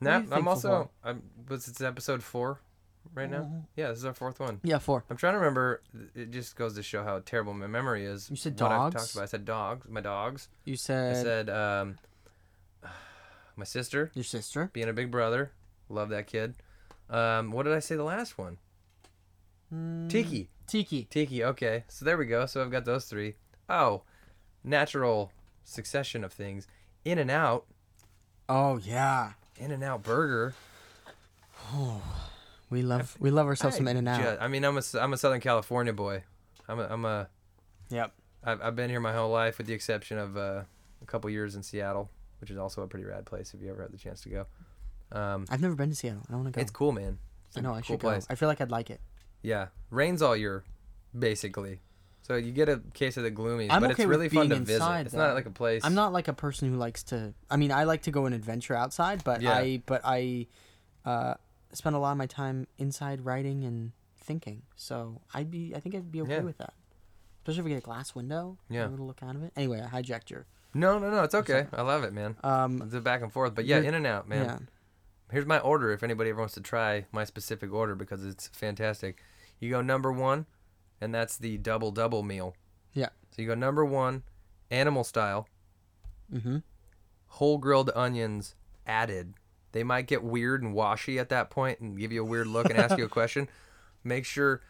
No, 0.00 0.10
I'm 0.32 0.48
also. 0.48 0.90
I'm. 1.04 1.22
What's 1.46 1.68
it's 1.68 1.80
episode 1.82 2.22
four, 2.22 2.60
right 3.14 3.30
now? 3.30 3.42
Mhm. 3.42 3.64
Yeah, 3.76 3.88
this 3.88 3.98
is 3.98 4.04
our 4.04 4.12
fourth 4.14 4.40
one. 4.40 4.60
Yeah, 4.62 4.78
four. 4.78 5.04
I'm 5.08 5.16
trying 5.16 5.34
to 5.34 5.38
remember. 5.38 5.82
It 6.14 6.30
just 6.30 6.56
goes 6.56 6.74
to 6.74 6.82
show 6.82 7.02
how 7.04 7.20
terrible 7.24 7.54
my 7.54 7.66
memory 7.66 8.04
is. 8.04 8.28
You 8.30 8.36
said 8.36 8.56
dogs? 8.56 8.94
talked 8.94 9.14
about. 9.14 9.22
I 9.22 9.26
said 9.26 9.44
dogs. 9.44 9.88
My 9.88 10.00
dogs. 10.00 10.48
You 10.64 10.76
said. 10.76 11.10
I 11.12 11.14
said, 11.22 11.46
said 11.46 11.50
um, 11.50 11.98
my 13.56 13.64
sister 13.64 14.10
your 14.14 14.24
sister. 14.24 14.70
being 14.72 14.88
a 14.88 14.92
big 14.92 15.10
brother. 15.10 15.52
Love 15.88 16.08
that 16.10 16.26
kid. 16.26 16.54
Um, 17.10 17.52
what 17.52 17.64
did 17.64 17.74
I 17.74 17.78
say 17.80 17.96
the 17.96 18.04
last 18.04 18.38
one? 18.38 18.58
Mm, 19.72 20.08
Tiki. 20.08 20.48
Tiki. 20.66 21.04
Tiki. 21.04 21.44
Okay, 21.44 21.84
so 21.88 22.04
there 22.04 22.16
we 22.16 22.26
go. 22.26 22.46
So 22.46 22.62
I've 22.62 22.70
got 22.70 22.84
those 22.84 23.04
three. 23.04 23.34
Oh, 23.68 24.02
natural 24.62 25.30
succession 25.64 26.24
of 26.24 26.32
things. 26.32 26.66
In 27.04 27.18
and 27.18 27.30
out. 27.30 27.66
Oh 28.48 28.78
yeah. 28.78 29.32
In 29.58 29.70
and 29.70 29.84
out 29.84 30.02
burger. 30.02 30.54
We 32.70 32.82
love 32.82 33.16
we 33.20 33.30
love 33.30 33.46
ourselves 33.46 33.76
some 33.76 33.88
In 33.88 33.96
and 33.96 34.08
Out. 34.08 34.38
I 34.40 34.48
mean, 34.48 34.64
I'm 34.64 34.76
a 34.78 34.82
I'm 35.00 35.12
a 35.12 35.16
Southern 35.16 35.40
California 35.40 35.92
boy. 35.92 36.22
I'm 36.68 36.78
a 36.80 36.86
I'm 36.88 37.04
a 37.04 37.28
Yep. 37.90 38.12
I've, 38.42 38.60
I've 38.62 38.76
been 38.76 38.90
here 38.90 39.00
my 39.00 39.12
whole 39.12 39.30
life, 39.30 39.58
with 39.58 39.66
the 39.66 39.72
exception 39.74 40.18
of 40.18 40.36
uh, 40.36 40.62
a 41.02 41.06
couple 41.06 41.30
years 41.30 41.54
in 41.54 41.62
Seattle, 41.62 42.10
which 42.40 42.50
is 42.50 42.58
also 42.58 42.82
a 42.82 42.86
pretty 42.86 43.04
rad 43.06 43.24
place 43.26 43.54
if 43.54 43.62
you 43.62 43.70
ever 43.70 43.82
had 43.82 43.92
the 43.92 43.96
chance 43.98 44.20
to 44.22 44.28
go. 44.28 44.46
Um, 45.12 45.46
I've 45.50 45.60
never 45.60 45.74
been 45.74 45.90
to 45.90 45.94
Seattle. 45.94 46.22
I 46.30 46.34
want 46.34 46.46
to 46.46 46.50
go. 46.52 46.60
it's 46.60 46.70
cool, 46.70 46.92
man. 46.92 47.18
It's 47.48 47.56
I 47.58 47.60
know 47.60 47.70
I 47.70 47.76
cool 47.76 47.82
should 47.82 48.00
place. 48.00 48.26
go. 48.26 48.32
I 48.32 48.34
feel 48.34 48.48
like 48.48 48.60
I'd 48.60 48.70
like 48.70 48.90
it. 48.90 49.00
Yeah, 49.42 49.68
rains 49.90 50.22
all 50.22 50.36
year, 50.36 50.64
basically. 51.16 51.80
So 52.22 52.36
you 52.36 52.52
get 52.52 52.70
a 52.70 52.80
case 52.94 53.18
of 53.18 53.22
the 53.22 53.30
gloomies, 53.30 53.68
I'm 53.70 53.82
but 53.82 53.90
okay 53.92 54.04
it's 54.04 54.08
really 54.08 54.30
fun 54.30 54.48
to 54.48 54.56
visit. 54.56 54.76
inside, 54.76 55.06
It's 55.06 55.14
not 55.14 55.34
like 55.34 55.44
a 55.46 55.50
place. 55.50 55.82
I'm 55.84 55.94
not 55.94 56.12
like 56.14 56.26
a 56.28 56.32
person 56.32 56.70
who 56.70 56.76
likes 56.78 57.02
to. 57.04 57.34
I 57.50 57.56
mean, 57.56 57.70
I 57.70 57.84
like 57.84 58.02
to 58.02 58.10
go 58.10 58.24
and 58.24 58.34
adventure 58.34 58.74
outside, 58.74 59.22
but 59.24 59.42
Yeah. 59.42 59.52
I 59.52 59.82
but 59.84 60.00
I 60.04 60.46
uh, 61.04 61.34
spend 61.74 61.94
a 61.96 61.98
lot 61.98 62.12
of 62.12 62.18
my 62.18 62.26
time 62.26 62.66
inside 62.78 63.24
writing 63.24 63.64
and 63.64 63.92
thinking. 64.16 64.62
So 64.76 65.20
I'd 65.34 65.50
be. 65.50 65.74
I 65.74 65.80
think 65.80 65.94
I'd 65.94 66.10
be 66.12 66.22
okay 66.22 66.34
Yeah. 66.36 66.40
with 66.40 66.58
that. 66.58 66.74
Especially 67.42 67.58
if 67.60 67.64
we 67.64 67.70
get 67.72 67.78
a 67.78 67.80
glass 67.82 68.14
window. 68.14 68.56
Yeah. 68.70 68.86
A 68.86 68.88
little 68.88 69.06
look 69.06 69.22
out 69.22 69.36
of 69.36 69.42
it. 69.42 69.52
Anyway, 69.56 69.80
I 69.82 69.86
hijacked 70.00 70.30
your. 70.30 70.46
No, 70.72 70.98
no, 70.98 71.10
no. 71.10 71.22
It's 71.22 71.34
okay. 71.34 71.66
I 71.72 71.82
love 71.82 72.02
it, 72.04 72.12
man. 72.12 72.36
Um. 72.42 72.78
the 72.88 73.00
back 73.00 73.22
and 73.22 73.32
forth, 73.32 73.54
but 73.54 73.64
yeah, 73.64 73.78
in 73.78 73.94
and 73.94 74.06
out, 74.06 74.28
man. 74.28 74.44
Yeah. 74.44 74.58
Here's 75.30 75.46
my 75.46 75.58
order. 75.58 75.90
If 75.92 76.02
anybody 76.02 76.30
ever 76.30 76.38
wants 76.40 76.54
to 76.54 76.60
try 76.60 77.06
my 77.12 77.24
specific 77.24 77.72
order 77.72 77.94
because 77.94 78.24
it's 78.24 78.48
fantastic, 78.48 79.22
you 79.60 79.70
go 79.70 79.80
number 79.82 80.10
one, 80.12 80.46
and 81.00 81.14
that's 81.14 81.36
the 81.38 81.58
double 81.58 81.90
double 81.92 82.22
meal. 82.22 82.54
Yeah. 82.92 83.08
So 83.30 83.42
you 83.42 83.48
go 83.48 83.54
number 83.54 83.84
one, 83.84 84.22
animal 84.70 85.04
style, 85.04 85.48
Mm-hmm. 86.32 86.58
whole 87.26 87.58
grilled 87.58 87.90
onions 87.94 88.54
added. 88.86 89.34
They 89.74 89.82
might 89.82 90.06
get 90.06 90.22
weird 90.22 90.62
and 90.62 90.72
washy 90.72 91.18
at 91.18 91.30
that 91.30 91.50
point 91.50 91.80
and 91.80 91.98
give 91.98 92.12
you 92.12 92.22
a 92.22 92.24
weird 92.24 92.46
look 92.46 92.70
and 92.70 92.78
ask 92.78 92.96
you 92.96 93.04
a 93.04 93.08
question. 93.08 93.48
Make 94.04 94.24
sure 94.24 94.60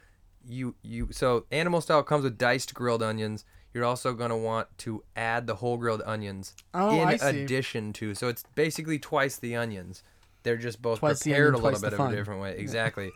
you 0.47 0.76
you 0.82 1.09
so 1.12 1.44
animal 1.52 1.82
style 1.82 2.02
comes 2.02 2.24
with 2.24 2.39
diced 2.39 2.72
grilled 2.72 3.02
onions. 3.02 3.44
You're 3.74 3.85
also 3.85 4.14
going 4.14 4.31
to 4.31 4.36
want 4.36 4.68
to 4.78 5.05
add 5.14 5.47
the 5.47 5.56
whole 5.56 5.76
grilled 5.76 6.01
onions 6.06 6.55
Oh, 6.72 7.02
in 7.02 7.20
addition 7.20 7.93
to. 7.94 8.14
So 8.14 8.28
it's 8.28 8.44
basically 8.55 8.98
twice 8.98 9.36
the 9.36 9.55
onions. 9.56 10.02
They're 10.43 10.56
just 10.56 10.81
both 10.81 11.01
Twice 11.01 11.22
prepared 11.22 11.55
onion, 11.55 11.60
a 11.60 11.64
little 11.64 11.81
bit 11.81 11.93
of 11.93 12.01
a 12.01 12.16
different 12.16 12.40
way. 12.40 12.56
Exactly. 12.56 13.10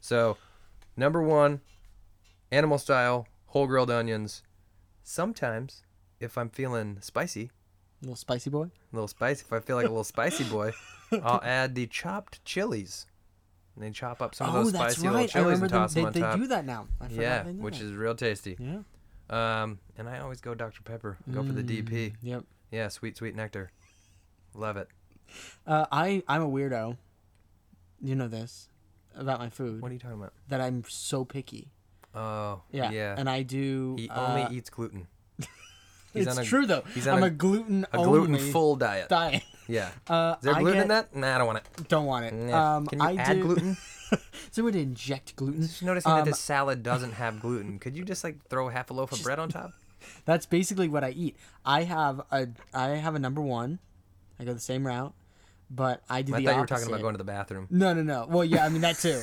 so, 0.00 0.36
number 0.96 1.22
1, 1.22 1.60
animal 2.50 2.78
style 2.78 3.28
whole 3.46 3.66
grilled 3.66 3.90
onions. 3.90 4.42
Sometimes 5.04 5.82
if 6.18 6.36
I'm 6.38 6.48
feeling 6.48 6.98
spicy, 7.00 7.50
Little 8.02 8.16
spicy 8.16 8.50
boy. 8.50 8.64
a 8.64 8.70
little 8.96 9.08
spicy. 9.08 9.44
If 9.46 9.52
I 9.52 9.60
feel 9.60 9.76
like 9.76 9.86
a 9.86 9.90
little 9.90 10.04
spicy 10.04 10.44
boy, 10.44 10.72
I'll 11.22 11.42
add 11.42 11.74
the 11.74 11.86
chopped 11.86 12.44
chilies. 12.44 13.06
And 13.76 13.84
then 13.84 13.92
chop 13.92 14.20
up 14.22 14.34
some 14.34 14.48
of 14.48 14.54
oh, 14.54 14.64
those 14.64 14.72
spicy 14.74 15.08
little 15.08 15.26
chilies 15.26 15.60
and 15.60 15.70
toss 15.70 15.94
They, 15.94 16.00
them 16.00 16.06
on 16.08 16.12
they 16.12 16.20
top. 16.20 16.36
do 16.38 16.46
that 16.48 16.64
now. 16.64 16.86
I 17.00 17.04
forgot 17.08 17.20
yeah, 17.22 17.42
they 17.42 17.52
do 17.52 17.58
which 17.58 17.78
that. 17.78 17.84
is 17.84 17.92
real 17.92 18.14
tasty. 18.14 18.56
Yeah. 18.58 18.80
Um, 19.62 19.78
and 19.96 20.08
I 20.08 20.18
always 20.20 20.40
go 20.40 20.54
Dr 20.54 20.82
Pepper. 20.82 21.16
Go 21.32 21.42
for 21.44 21.52
the 21.52 21.62
DP. 21.62 21.90
Mm, 21.90 22.12
Yep. 22.22 22.44
Yeah, 22.72 22.88
sweet 22.88 23.16
sweet 23.16 23.36
nectar. 23.36 23.70
Love 24.54 24.76
it. 24.76 24.88
Uh, 25.66 25.86
I 25.92 26.22
I'm 26.26 26.42
a 26.42 26.48
weirdo. 26.48 26.96
You 28.00 28.14
know 28.16 28.28
this 28.28 28.68
about 29.14 29.38
my 29.40 29.50
food 29.50 29.82
What 29.82 29.90
are 29.90 29.94
you 29.94 30.00
talking 30.00 30.16
about? 30.18 30.32
that 30.48 30.60
I'm 30.60 30.84
so 30.88 31.24
picky. 31.24 31.68
Oh, 32.14 32.62
Yeah. 32.72 32.90
yeah. 32.90 33.14
And 33.16 33.28
I 33.30 33.42
do. 33.42 33.94
he 33.98 34.08
uh, 34.08 34.26
only 34.46 34.56
eats 34.56 34.70
gluten. 34.70 35.06
He's 36.12 36.26
it's 36.26 36.36
on 36.36 36.42
a, 36.42 36.46
true 36.46 36.66
though. 36.66 36.82
he's 36.94 37.06
on 37.06 37.18
I'm 37.18 37.22
a- 37.22 37.26
a 37.26 37.30
gluten 37.30 37.86
a 37.92 37.98
gluten 37.98 38.36
full 38.38 38.76
diet. 38.76 39.08
diet. 39.08 39.42
Yeah. 39.68 39.90
Uh, 40.08 40.34
Is 40.40 40.44
there 40.44 40.54
I 40.54 40.60
gluten 40.60 40.74
get, 40.78 40.82
in 40.82 40.88
that? 40.88 41.14
Nah, 41.16 41.34
I 41.34 41.38
don't 41.38 41.46
want 41.46 41.58
it. 41.58 41.88
Don't 41.88 42.06
want 42.06 42.24
it. 42.26 42.32
Nah. 42.34 42.76
Um, 42.78 42.86
Can 42.86 42.98
you 43.00 43.06
I 43.06 43.14
add 43.14 43.34
do, 43.36 43.42
gluten? 43.42 43.76
so 44.50 44.64
would 44.64 44.74
inject 44.74 45.36
gluten. 45.36 45.62
Just 45.62 45.82
noticing 45.82 46.10
that 46.12 46.22
Um, 46.22 46.24
this 46.24 46.40
salad 46.40 46.82
doesn't 46.90 47.12
have 47.12 47.40
gluten. 47.40 47.78
Could 47.78 47.96
you 47.96 48.04
just 48.04 48.24
like 48.24 48.44
throw 48.48 48.68
half 48.68 48.90
a 48.90 48.94
loaf 48.94 49.12
of 49.12 49.22
bread 49.22 49.38
on 49.38 49.48
top? 49.48 49.72
That's 50.24 50.46
basically 50.46 50.88
what 50.88 51.04
I 51.04 51.10
eat. 51.10 51.36
I 51.64 51.84
have 51.84 52.22
a 52.32 52.48
I 52.74 52.88
have 52.88 53.14
a 53.14 53.18
number 53.18 53.40
one. 53.40 53.78
I 54.40 54.44
go 54.44 54.52
the 54.54 54.58
same 54.58 54.86
route, 54.86 55.12
but 55.70 56.02
I 56.08 56.22
do 56.22 56.34
I 56.34 56.40
the 56.40 56.46
thought 56.46 56.54
you 56.54 56.60
were 56.62 56.66
talking 56.66 56.88
about 56.88 57.00
going 57.02 57.14
to 57.14 57.18
the 57.18 57.24
bathroom. 57.24 57.66
No, 57.70 57.92
no, 57.94 58.02
no. 58.02 58.26
Well, 58.28 58.44
yeah, 58.44 58.64
I 58.64 58.70
mean 58.70 58.80
that 58.80 58.96
too. 58.96 59.20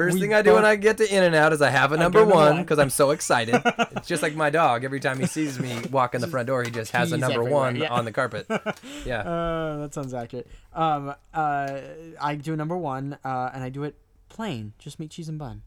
First 0.00 0.14
We 0.14 0.20
thing 0.22 0.32
I 0.32 0.40
do 0.40 0.54
when 0.54 0.64
I 0.64 0.76
get 0.76 0.96
to 0.96 1.14
In 1.14 1.22
and 1.24 1.34
Out 1.34 1.52
is 1.52 1.60
I 1.60 1.68
have 1.68 1.92
a 1.92 1.96
number 1.98 2.24
one 2.24 2.62
because 2.62 2.78
I'm 2.78 2.88
so 2.88 3.10
excited. 3.10 3.60
it's 3.66 4.08
just 4.08 4.22
like 4.22 4.34
my 4.34 4.48
dog. 4.48 4.82
Every 4.82 4.98
time 4.98 5.20
he 5.20 5.26
sees 5.26 5.60
me 5.60 5.78
walk 5.90 6.14
in 6.14 6.22
the 6.22 6.26
front 6.26 6.46
door, 6.46 6.62
he 6.62 6.70
just 6.70 6.92
has 6.92 7.12
a 7.12 7.18
number 7.18 7.44
one 7.44 7.76
yeah. 7.76 7.92
on 7.92 8.06
the 8.06 8.12
carpet. 8.12 8.46
Yeah. 9.04 9.20
Uh, 9.20 9.76
that 9.80 9.92
sounds 9.92 10.14
accurate. 10.14 10.46
Um, 10.72 11.14
uh, 11.34 11.80
I 12.18 12.34
do 12.36 12.54
a 12.54 12.56
number 12.56 12.78
one, 12.78 13.18
uh, 13.22 13.50
and 13.52 13.62
I 13.62 13.68
do 13.68 13.84
it 13.84 13.94
plain, 14.30 14.72
just 14.78 14.98
meat, 14.98 15.10
cheese, 15.10 15.28
and 15.28 15.38
bun. 15.38 15.62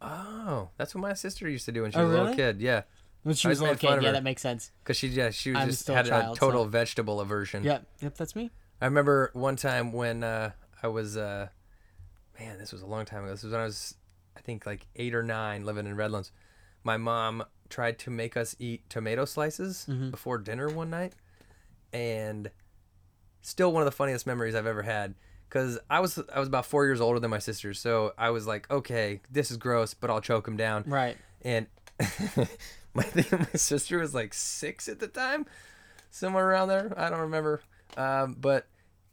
Oh, 0.00 0.68
that's 0.76 0.94
what 0.94 1.00
my 1.00 1.14
sister 1.14 1.48
used 1.48 1.64
to 1.64 1.72
do 1.72 1.82
when 1.82 1.90
she 1.90 1.98
Oh, 1.98 2.06
was 2.06 2.14
a 2.14 2.20
little 2.20 2.36
kid. 2.36 2.60
Yeah, 2.60 2.82
When 3.24 3.34
she 3.34 3.48
I 3.48 3.50
was 3.50 3.58
a 3.58 3.62
little 3.64 3.76
kid, 3.78 4.00
yeah, 4.00 4.12
that 4.12 4.22
makes 4.22 4.42
sense. 4.42 4.70
because 4.84 4.96
she 4.96 5.08
yeah 5.08 5.30
she 5.30 5.50
was 5.50 5.60
I'm 5.60 5.68
just 5.70 5.88
a 5.88 5.94
had 5.94 6.06
a, 6.06 6.10
child, 6.10 6.36
total 6.36 6.64
so- 6.64 6.68
vegetable 6.68 7.20
aversion. 7.20 7.64
Yep, 7.64 7.84
yep, 8.00 8.16
that's 8.16 8.36
me. 8.36 8.52
I 8.80 8.84
remember 8.84 9.30
one 9.32 9.56
time 9.56 9.92
when 9.92 10.22
uh, 10.22 10.52
I 10.84 10.86
was, 10.86 11.16
uh, 11.16 11.48
man, 12.38 12.58
this 12.58 12.72
was 12.72 12.82
a 12.82 12.86
long 12.86 13.04
time 13.04 13.22
ago. 13.24 13.32
This 13.32 13.42
was 13.42 13.52
when 13.52 13.60
I 13.60 13.64
was, 13.64 13.94
I 14.36 14.40
think, 14.40 14.66
like 14.66 14.86
eight 14.96 15.14
or 15.14 15.22
nine, 15.22 15.64
living 15.64 15.86
in 15.86 15.96
Redlands. 15.96 16.32
My 16.84 16.96
mom 16.96 17.44
tried 17.68 17.98
to 18.00 18.10
make 18.10 18.36
us 18.36 18.54
eat 18.58 18.88
tomato 18.88 19.24
slices 19.24 19.86
Mm-hmm. 19.88 20.10
before 20.10 20.38
dinner 20.38 20.68
one 20.68 20.90
night, 20.90 21.14
and 21.92 22.50
still 23.42 23.72
one 23.72 23.82
of 23.82 23.86
the 23.86 23.92
funniest 23.92 24.26
memories 24.26 24.54
I've 24.54 24.66
ever 24.66 24.82
had. 24.82 25.14
Cause 25.48 25.78
I 25.88 26.00
was 26.00 26.18
I 26.34 26.40
was 26.40 26.48
about 26.48 26.66
four 26.66 26.84
years 26.86 27.00
older 27.00 27.20
than 27.20 27.30
my 27.30 27.38
sister, 27.38 27.72
so 27.72 28.12
I 28.18 28.30
was 28.30 28.46
like, 28.48 28.68
okay, 28.70 29.20
this 29.30 29.50
is 29.52 29.56
gross, 29.56 29.94
but 29.94 30.10
I'll 30.10 30.20
choke 30.20 30.46
him 30.48 30.56
down. 30.56 30.82
Right. 30.86 31.16
And 31.42 31.66
my 32.94 33.04
my 33.14 33.46
sister 33.54 33.98
was 33.98 34.12
like 34.12 34.34
six 34.34 34.88
at 34.88 34.98
the 34.98 35.06
time, 35.06 35.46
somewhere 36.10 36.48
around 36.48 36.68
there. 36.68 36.92
I 36.96 37.10
don't 37.10 37.20
remember. 37.20 37.62
Um, 37.96 38.36
but 38.38 38.66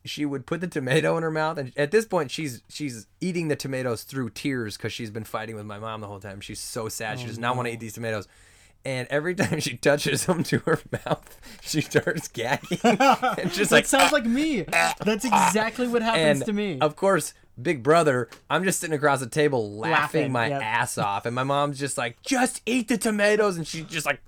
she 0.05 0.25
would 0.25 0.45
put 0.45 0.61
the 0.61 0.67
tomato 0.67 1.15
in 1.17 1.23
her 1.23 1.31
mouth, 1.31 1.57
and 1.57 1.71
at 1.77 1.91
this 1.91 2.05
point, 2.05 2.31
she's 2.31 2.61
she's 2.69 3.07
eating 3.21 3.47
the 3.47 3.55
tomatoes 3.55 4.03
through 4.03 4.31
tears 4.31 4.77
because 4.77 4.91
she's 4.93 5.09
been 5.09 5.23
fighting 5.23 5.55
with 5.55 5.65
my 5.65 5.79
mom 5.79 6.01
the 6.01 6.07
whole 6.07 6.19
time. 6.19 6.41
She's 6.41 6.59
so 6.59 6.89
sad. 6.89 7.19
she 7.19 7.25
oh, 7.25 7.29
does 7.29 7.39
not 7.39 7.55
want 7.55 7.67
to 7.67 7.73
eat 7.73 7.79
these 7.79 7.93
tomatoes. 7.93 8.27
And 8.85 9.07
every 9.09 9.33
time 9.35 9.59
she 9.59 9.77
touches 9.77 10.25
them 10.25 10.43
to 10.43 10.59
her 10.59 10.79
mouth, 10.91 11.39
she 11.61 11.81
starts 11.81 12.27
gagging. 12.27 12.79
and 12.83 12.99
just 13.51 13.69
That 13.69 13.71
like 13.71 13.85
sounds 13.85 14.11
like 14.11 14.25
me. 14.25 14.61
That's 14.61 15.25
exactly 15.25 15.87
what 15.87 16.01
happens 16.01 16.41
and 16.41 16.45
to 16.47 16.53
me. 16.53 16.79
Of 16.79 16.95
course, 16.95 17.33
big 17.61 17.81
brother, 17.81 18.29
I'm 18.49 18.63
just 18.63 18.81
sitting 18.81 18.95
across 18.95 19.21
the 19.21 19.27
table 19.27 19.71
laughing, 19.71 19.91
Laughing, 19.91 20.31
my 20.33 20.49
yep. 20.49 20.61
ass 20.61 20.97
off. 20.97 21.25
And 21.25 21.33
my 21.33 21.43
mom's 21.43 21.79
just 21.79 21.97
like, 21.97 22.21
just 22.23 22.61
eat 22.65 22.89
the 22.89 22.97
tomatoes. 22.97 23.55
And 23.55 23.65
she's 23.65 23.85
just 23.85 24.05
like, 24.05 24.21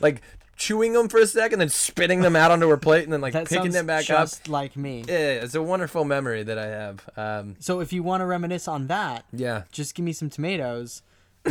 like 0.00 0.22
chewing 0.62 0.92
them 0.92 1.08
for 1.08 1.18
a 1.18 1.26
second, 1.26 1.58
then 1.58 1.68
spitting 1.68 2.20
them 2.20 2.36
out 2.36 2.50
onto 2.50 2.68
her 2.68 2.76
plate, 2.76 3.04
and 3.04 3.12
then 3.12 3.20
like 3.20 3.32
that 3.32 3.48
picking 3.48 3.72
them 3.72 3.86
back 3.86 4.02
up. 4.10 4.22
just 4.22 4.42
up. 4.42 4.48
like 4.48 4.76
me. 4.76 5.04
Yeah, 5.08 5.42
it's 5.42 5.54
a 5.56 5.62
wonderful 5.62 6.04
memory 6.04 6.42
that 6.44 6.58
I 6.58 6.66
have. 6.66 7.08
Um, 7.16 7.56
So 7.58 7.80
if 7.80 7.92
you 7.92 8.02
want 8.02 8.20
to 8.20 8.26
reminisce 8.26 8.68
on 8.68 8.86
that, 8.86 9.24
yeah. 9.32 9.62
just 9.72 9.94
give 9.94 10.04
me 10.04 10.12
some 10.12 10.30
tomatoes, 10.30 11.02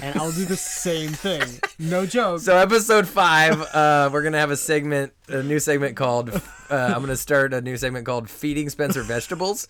and 0.01 0.15
I'll 0.17 0.31
do 0.31 0.45
the 0.45 0.55
same 0.55 1.09
thing. 1.09 1.43
No 1.77 2.05
joke. 2.05 2.39
So 2.41 2.55
episode 2.55 3.07
five, 3.07 3.59
uh, 3.73 4.09
we're 4.13 4.23
gonna 4.23 4.39
have 4.39 4.51
a 4.51 4.57
segment, 4.57 5.11
a 5.27 5.43
new 5.43 5.59
segment 5.59 5.95
called. 5.97 6.29
Uh, 6.29 6.93
I'm 6.95 7.01
gonna 7.01 7.17
start 7.17 7.53
a 7.53 7.59
new 7.59 7.75
segment 7.75 8.05
called 8.05 8.29
"Feeding 8.29 8.69
Spenser 8.69 9.03
Vegetables." 9.03 9.67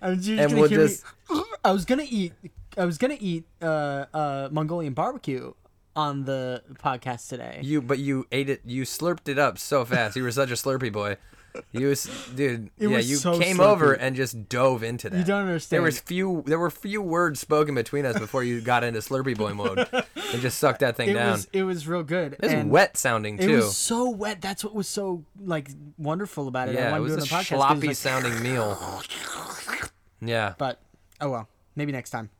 And 0.00 0.54
we'll 0.54 0.68
just- 0.68 1.04
me. 1.30 1.42
I 1.64 1.72
was 1.72 1.84
gonna 1.84 2.06
eat. 2.08 2.32
I 2.76 2.84
was 2.84 2.96
gonna 2.98 3.16
eat 3.18 3.44
uh, 3.60 4.04
uh, 4.14 4.48
Mongolian 4.52 4.92
barbecue 4.94 5.52
on 5.96 6.24
the 6.24 6.62
podcast 6.82 7.28
today. 7.28 7.60
You, 7.62 7.80
but 7.82 7.98
you 7.98 8.26
ate 8.32 8.48
it. 8.50 8.62
You 8.64 8.82
slurped 8.84 9.28
it 9.28 9.38
up 9.38 9.58
so 9.58 9.84
fast. 9.84 10.16
You 10.16 10.22
were 10.22 10.32
such 10.32 10.50
a 10.50 10.54
slurpy 10.54 10.92
boy. 10.92 11.16
You, 11.70 11.86
was, 11.90 12.04
dude. 12.34 12.70
It 12.78 12.88
yeah, 12.88 12.96
was 12.96 13.08
you 13.08 13.14
so 13.14 13.38
came 13.38 13.60
over 13.60 13.92
and 13.92 14.16
just 14.16 14.48
dove 14.48 14.82
into 14.82 15.08
that. 15.08 15.16
You 15.16 15.22
don't 15.22 15.42
understand. 15.42 15.76
There 15.78 15.82
was 15.82 16.00
few. 16.00 16.42
There 16.46 16.58
were 16.58 16.68
few 16.68 17.00
words 17.00 17.38
spoken 17.38 17.76
between 17.76 18.04
us 18.06 18.18
before 18.18 18.42
you 18.42 18.60
got 18.60 18.82
into 18.82 18.98
slurpy 18.98 19.36
boy 19.36 19.54
mode 19.54 19.86
and 19.92 20.40
just 20.42 20.58
sucked 20.58 20.80
that 20.80 20.96
thing 20.96 21.08
it 21.10 21.14
down. 21.14 21.30
was 21.32 21.48
it 21.52 21.62
was 21.62 21.86
real 21.86 22.02
good. 22.02 22.36
It's 22.40 22.52
and 22.52 22.70
wet 22.70 22.96
sounding 22.96 23.38
too. 23.38 23.48
It 23.52 23.56
was 23.56 23.76
so 23.76 24.10
wet. 24.10 24.40
That's 24.40 24.64
what 24.64 24.74
was 24.74 24.88
so 24.88 25.24
like 25.40 25.70
wonderful 25.96 26.48
about 26.48 26.70
it. 26.70 26.74
Yeah, 26.74 26.96
it 26.96 26.98
was 26.98 27.12
a 27.12 27.18
do 27.18 27.22
it 27.22 27.22
on 27.22 27.28
the 27.28 27.34
podcast 27.36 27.40
it 27.40 27.46
sloppy 27.56 27.88
was 27.88 28.04
like- 28.04 28.22
sounding 28.22 28.42
meal. 28.42 29.02
Yeah. 30.20 30.54
But 30.58 30.80
oh 31.20 31.30
well, 31.30 31.48
maybe 31.76 31.92
next 31.92 32.10
time. 32.10 32.30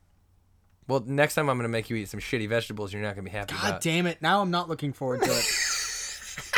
Well, 0.86 1.02
next 1.06 1.34
time 1.34 1.48
I'm 1.48 1.56
gonna 1.56 1.68
make 1.68 1.88
you 1.90 1.96
eat 1.96 2.08
some 2.08 2.20
shitty 2.20 2.48
vegetables. 2.48 2.92
You're 2.92 3.02
not 3.02 3.14
gonna 3.14 3.24
be 3.24 3.30
happy 3.30 3.54
God 3.54 3.68
about. 3.68 3.80
damn 3.80 4.06
it! 4.06 4.20
Now 4.20 4.42
I'm 4.42 4.50
not 4.50 4.68
looking 4.68 4.92
forward 4.92 5.22
to 5.22 5.30
it. 5.30 5.44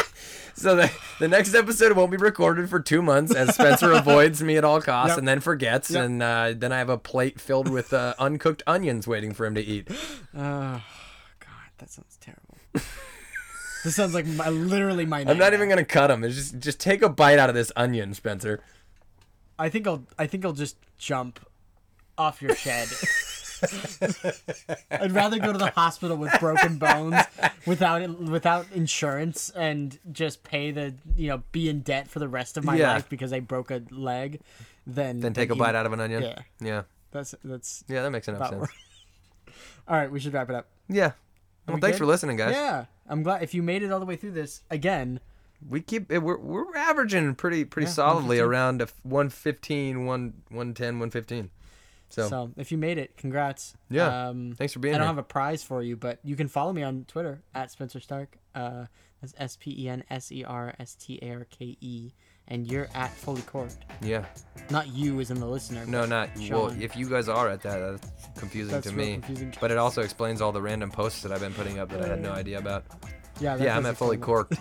So 0.58 0.74
the, 0.74 0.90
the 1.20 1.28
next 1.28 1.54
episode 1.54 1.92
won't 1.94 2.10
be 2.10 2.16
recorded 2.16 2.70
for 2.70 2.80
two 2.80 3.02
months 3.02 3.34
as 3.34 3.54
Spenser 3.54 3.92
avoids 3.98 4.42
me 4.42 4.56
at 4.56 4.64
all 4.64 4.80
costs 4.80 5.10
Yep. 5.10 5.18
and 5.18 5.28
then 5.28 5.40
forgets, 5.40 5.90
Yep. 5.90 6.02
and 6.06 6.22
uh, 6.22 6.54
then 6.56 6.72
I 6.72 6.78
have 6.78 6.88
a 6.88 6.96
plate 6.96 7.38
filled 7.38 7.68
with 7.68 7.92
uh, 7.92 8.14
uncooked 8.18 8.62
onions 8.66 9.06
waiting 9.06 9.34
for 9.34 9.44
him 9.44 9.54
to 9.54 9.60
eat. 9.62 9.88
Oh 10.34 10.80
God, 11.40 11.70
that 11.76 11.90
sounds 11.90 12.16
terrible. 12.22 12.56
this 13.84 13.96
sounds 13.96 14.14
like 14.14 14.24
my, 14.24 14.48
literally 14.48 15.04
my. 15.04 15.18
Name. 15.24 15.28
I'm 15.28 15.38
not 15.38 15.52
even 15.52 15.68
gonna 15.68 15.84
cut 15.84 16.06
them. 16.06 16.24
It's 16.24 16.34
just 16.34 16.58
just 16.58 16.80
take 16.80 17.02
a 17.02 17.10
bite 17.10 17.38
out 17.38 17.50
of 17.50 17.54
this 17.54 17.70
onion, 17.76 18.12
Spenser. 18.14 18.60
I 19.58 19.68
think 19.68 19.86
I'll. 19.86 20.04
I 20.18 20.26
think 20.26 20.46
I'll 20.46 20.52
just 20.54 20.76
jump 20.96 21.38
off 22.16 22.40
your 22.40 22.54
shed. 22.56 22.88
I'd 24.90 25.12
rather 25.12 25.38
go 25.38 25.52
to 25.52 25.58
the 25.58 25.70
hospital 25.74 26.16
with 26.16 26.32
broken 26.40 26.78
bones 26.78 27.16
without 27.66 28.08
without 28.20 28.66
insurance 28.74 29.50
and 29.50 29.98
just 30.12 30.42
pay 30.42 30.70
the 30.70 30.94
you 31.16 31.28
know 31.28 31.42
be 31.52 31.68
in 31.68 31.80
debt 31.80 32.08
for 32.08 32.18
the 32.18 32.28
rest 32.28 32.56
of 32.56 32.64
my 32.64 32.76
Yeah. 32.76 32.92
life 32.92 33.08
because 33.08 33.32
I 33.32 33.40
broke 33.40 33.70
a 33.70 33.82
leg. 33.90 34.40
Than 34.86 35.18
Then 35.20 35.32
take 35.34 35.50
a 35.50 35.56
bite 35.56 35.74
out 35.74 35.84
of 35.86 35.92
an 35.92 36.00
onion. 36.00 36.22
Yeah, 36.22 36.38
Yeah. 36.60 36.82
that's 37.10 37.34
that's 37.42 37.82
Yeah, 37.88 38.02
that 38.02 38.10
makes 38.10 38.28
enough 38.28 38.50
sense. 38.50 38.68
All 39.88 39.96
right, 39.96 40.10
we 40.10 40.20
should 40.20 40.32
wrap 40.32 40.48
it 40.48 40.54
up. 40.54 40.68
Yeah. 40.88 41.12
Well, 41.66 41.76
we 41.76 41.80
thanks 41.80 41.96
good? 41.96 42.04
for 42.04 42.06
listening, 42.06 42.36
guys. 42.36 42.52
Yeah, 42.54 42.84
I'm 43.08 43.22
glad 43.24 43.42
if 43.42 43.52
you 43.54 43.62
made 43.62 43.82
it 43.82 43.90
all 43.90 43.98
the 43.98 44.06
way 44.06 44.14
through 44.16 44.32
this 44.32 44.62
again. 44.70 45.18
We 45.68 45.80
keep 45.80 46.12
it, 46.12 46.18
we're 46.18 46.36
we're 46.38 46.76
averaging 46.76 47.34
pretty 47.34 47.64
pretty 47.64 47.86
Yeah, 47.86 47.92
solidly 47.94 48.38
around 48.38 48.82
a 48.82 48.88
115, 49.02 50.04
1 50.04 50.32
110, 50.50 50.86
115. 51.00 51.50
So, 52.08 52.28
So 52.28 52.52
if 52.56 52.70
you 52.72 52.78
made 52.78 52.98
it, 52.98 53.16
congrats. 53.16 53.74
Yeah, 53.90 54.28
Um, 54.28 54.52
thanks 54.56 54.72
for 54.72 54.78
being 54.78 54.94
I 54.94 54.98
don't 54.98 55.06
here. 55.06 55.14
have 55.14 55.18
a 55.18 55.22
prize 55.24 55.62
for 55.62 55.82
you, 55.82 55.96
but 55.96 56.18
you 56.22 56.36
can 56.36 56.48
follow 56.48 56.72
me 56.72 56.82
on 56.82 57.04
Twitter 57.08 57.42
at 57.54 57.70
Spenser 57.70 58.00
Starke. 58.00 58.38
Uh, 58.54 58.86
that's 59.20 59.34
S 59.38 59.56
P 59.60 59.74
E 59.84 59.88
N 59.88 60.04
S 60.10 60.30
E 60.30 60.44
R 60.44 60.74
S 60.78 60.94
T 60.94 61.18
A 61.22 61.30
R 61.32 61.46
K 61.50 61.76
E, 61.80 62.12
and 62.48 62.66
you're 62.70 62.88
at 62.94 63.10
Fully 63.10 63.42
Corked. 63.42 63.78
yeah. 64.02 64.24
Not 64.70 64.88
you, 64.88 65.20
as 65.20 65.30
in 65.30 65.40
the 65.40 65.46
listener. 65.46 65.84
No, 65.86 66.04
not 66.06 66.30
well. 66.50 66.68
If 66.80 66.96
you 66.96 67.08
guys 67.08 67.28
are 67.28 67.48
at 67.48 67.60
that, 67.62 67.78
that's 68.00 68.38
confusing 68.38 68.72
That's 68.74 68.86
to 68.88 68.92
me. 68.92 69.14
confusing. 69.14 69.54
But 69.60 69.70
it 69.72 69.78
also 69.78 70.02
explains 70.02 70.40
all 70.40 70.52
the 70.52 70.62
random 70.62 70.90
posts 70.90 71.22
that 71.22 71.32
I've 71.32 71.40
been 71.40 71.54
putting 71.54 71.78
up 71.78 71.88
that 71.90 72.02
I 72.04 72.08
had 72.08 72.20
no 72.22 72.32
idea 72.32 72.58
about. 72.58 72.84
yeah, 73.40 73.56
Yeah, 73.56 73.76
I'm 73.76 73.86
at 73.86 73.96
fully 73.96 74.16
corked. 74.16 74.56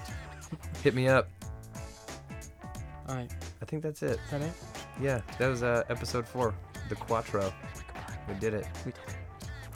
Hit 0.84 0.93
me 0.95 1.07
up. 1.09 1.30
All 3.07 3.15
right, 3.15 3.31
I 3.61 3.65
think 3.65 3.84
that's 3.84 4.01
it. 4.01 4.11
is 4.26 4.31
that 4.31 4.41
it? 4.41 4.51
Yeah, 4.99 5.22
that 5.38 5.47
was 5.47 5.61
uh, 5.61 5.84
episode 5.89 6.27
four, 6.27 6.55
the 6.90 6.95
Quattro. 6.95 7.53
We 8.28 8.34
did 8.36 8.53
it. 8.53 8.68
We- 8.86 8.94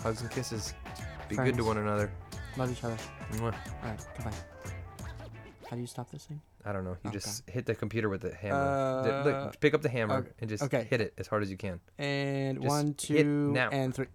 Hugs 0.03 0.21
and 0.21 0.31
kisses. 0.31 0.73
Be 1.27 1.35
good 1.35 1.55
to 1.57 1.63
one 1.63 1.77
another. 1.77 2.09
Love 2.57 2.71
each 2.71 2.83
other. 2.83 2.95
Mwah. 3.33 3.43
All 3.43 3.51
right, 3.83 3.99
goodbye. 4.15 4.31
How 5.69 5.75
do 5.75 5.81
you 5.81 5.87
stop 5.87 6.09
this 6.09 6.25
thing? 6.25 6.41
I 6.65 6.71
don't 6.71 6.83
know. 6.83 6.97
You 7.05 7.11
just 7.11 7.47
hit 7.49 7.65
the 7.65 7.75
computer 7.75 8.09
with 8.09 8.21
the 8.21 8.33
hammer. 8.33 8.55
Uh, 8.55 9.23
Look, 9.23 9.59
pick 9.59 9.73
up 9.73 9.81
the 9.81 9.89
hammer 9.89 10.15
okay. 10.19 10.29
and 10.39 10.49
just 10.49 10.63
Okay. 10.63 10.87
hit 10.89 10.99
it 11.01 11.13
as 11.17 11.27
hard 11.27 11.43
as 11.43 11.51
you 11.51 11.57
can. 11.57 11.79
And 11.97 12.57
Just 12.61 12.67
one, 12.67 12.87
hit 12.87 12.97
two, 12.97 13.51
now. 13.51 13.69
and 13.69 13.93
three. 13.93 14.07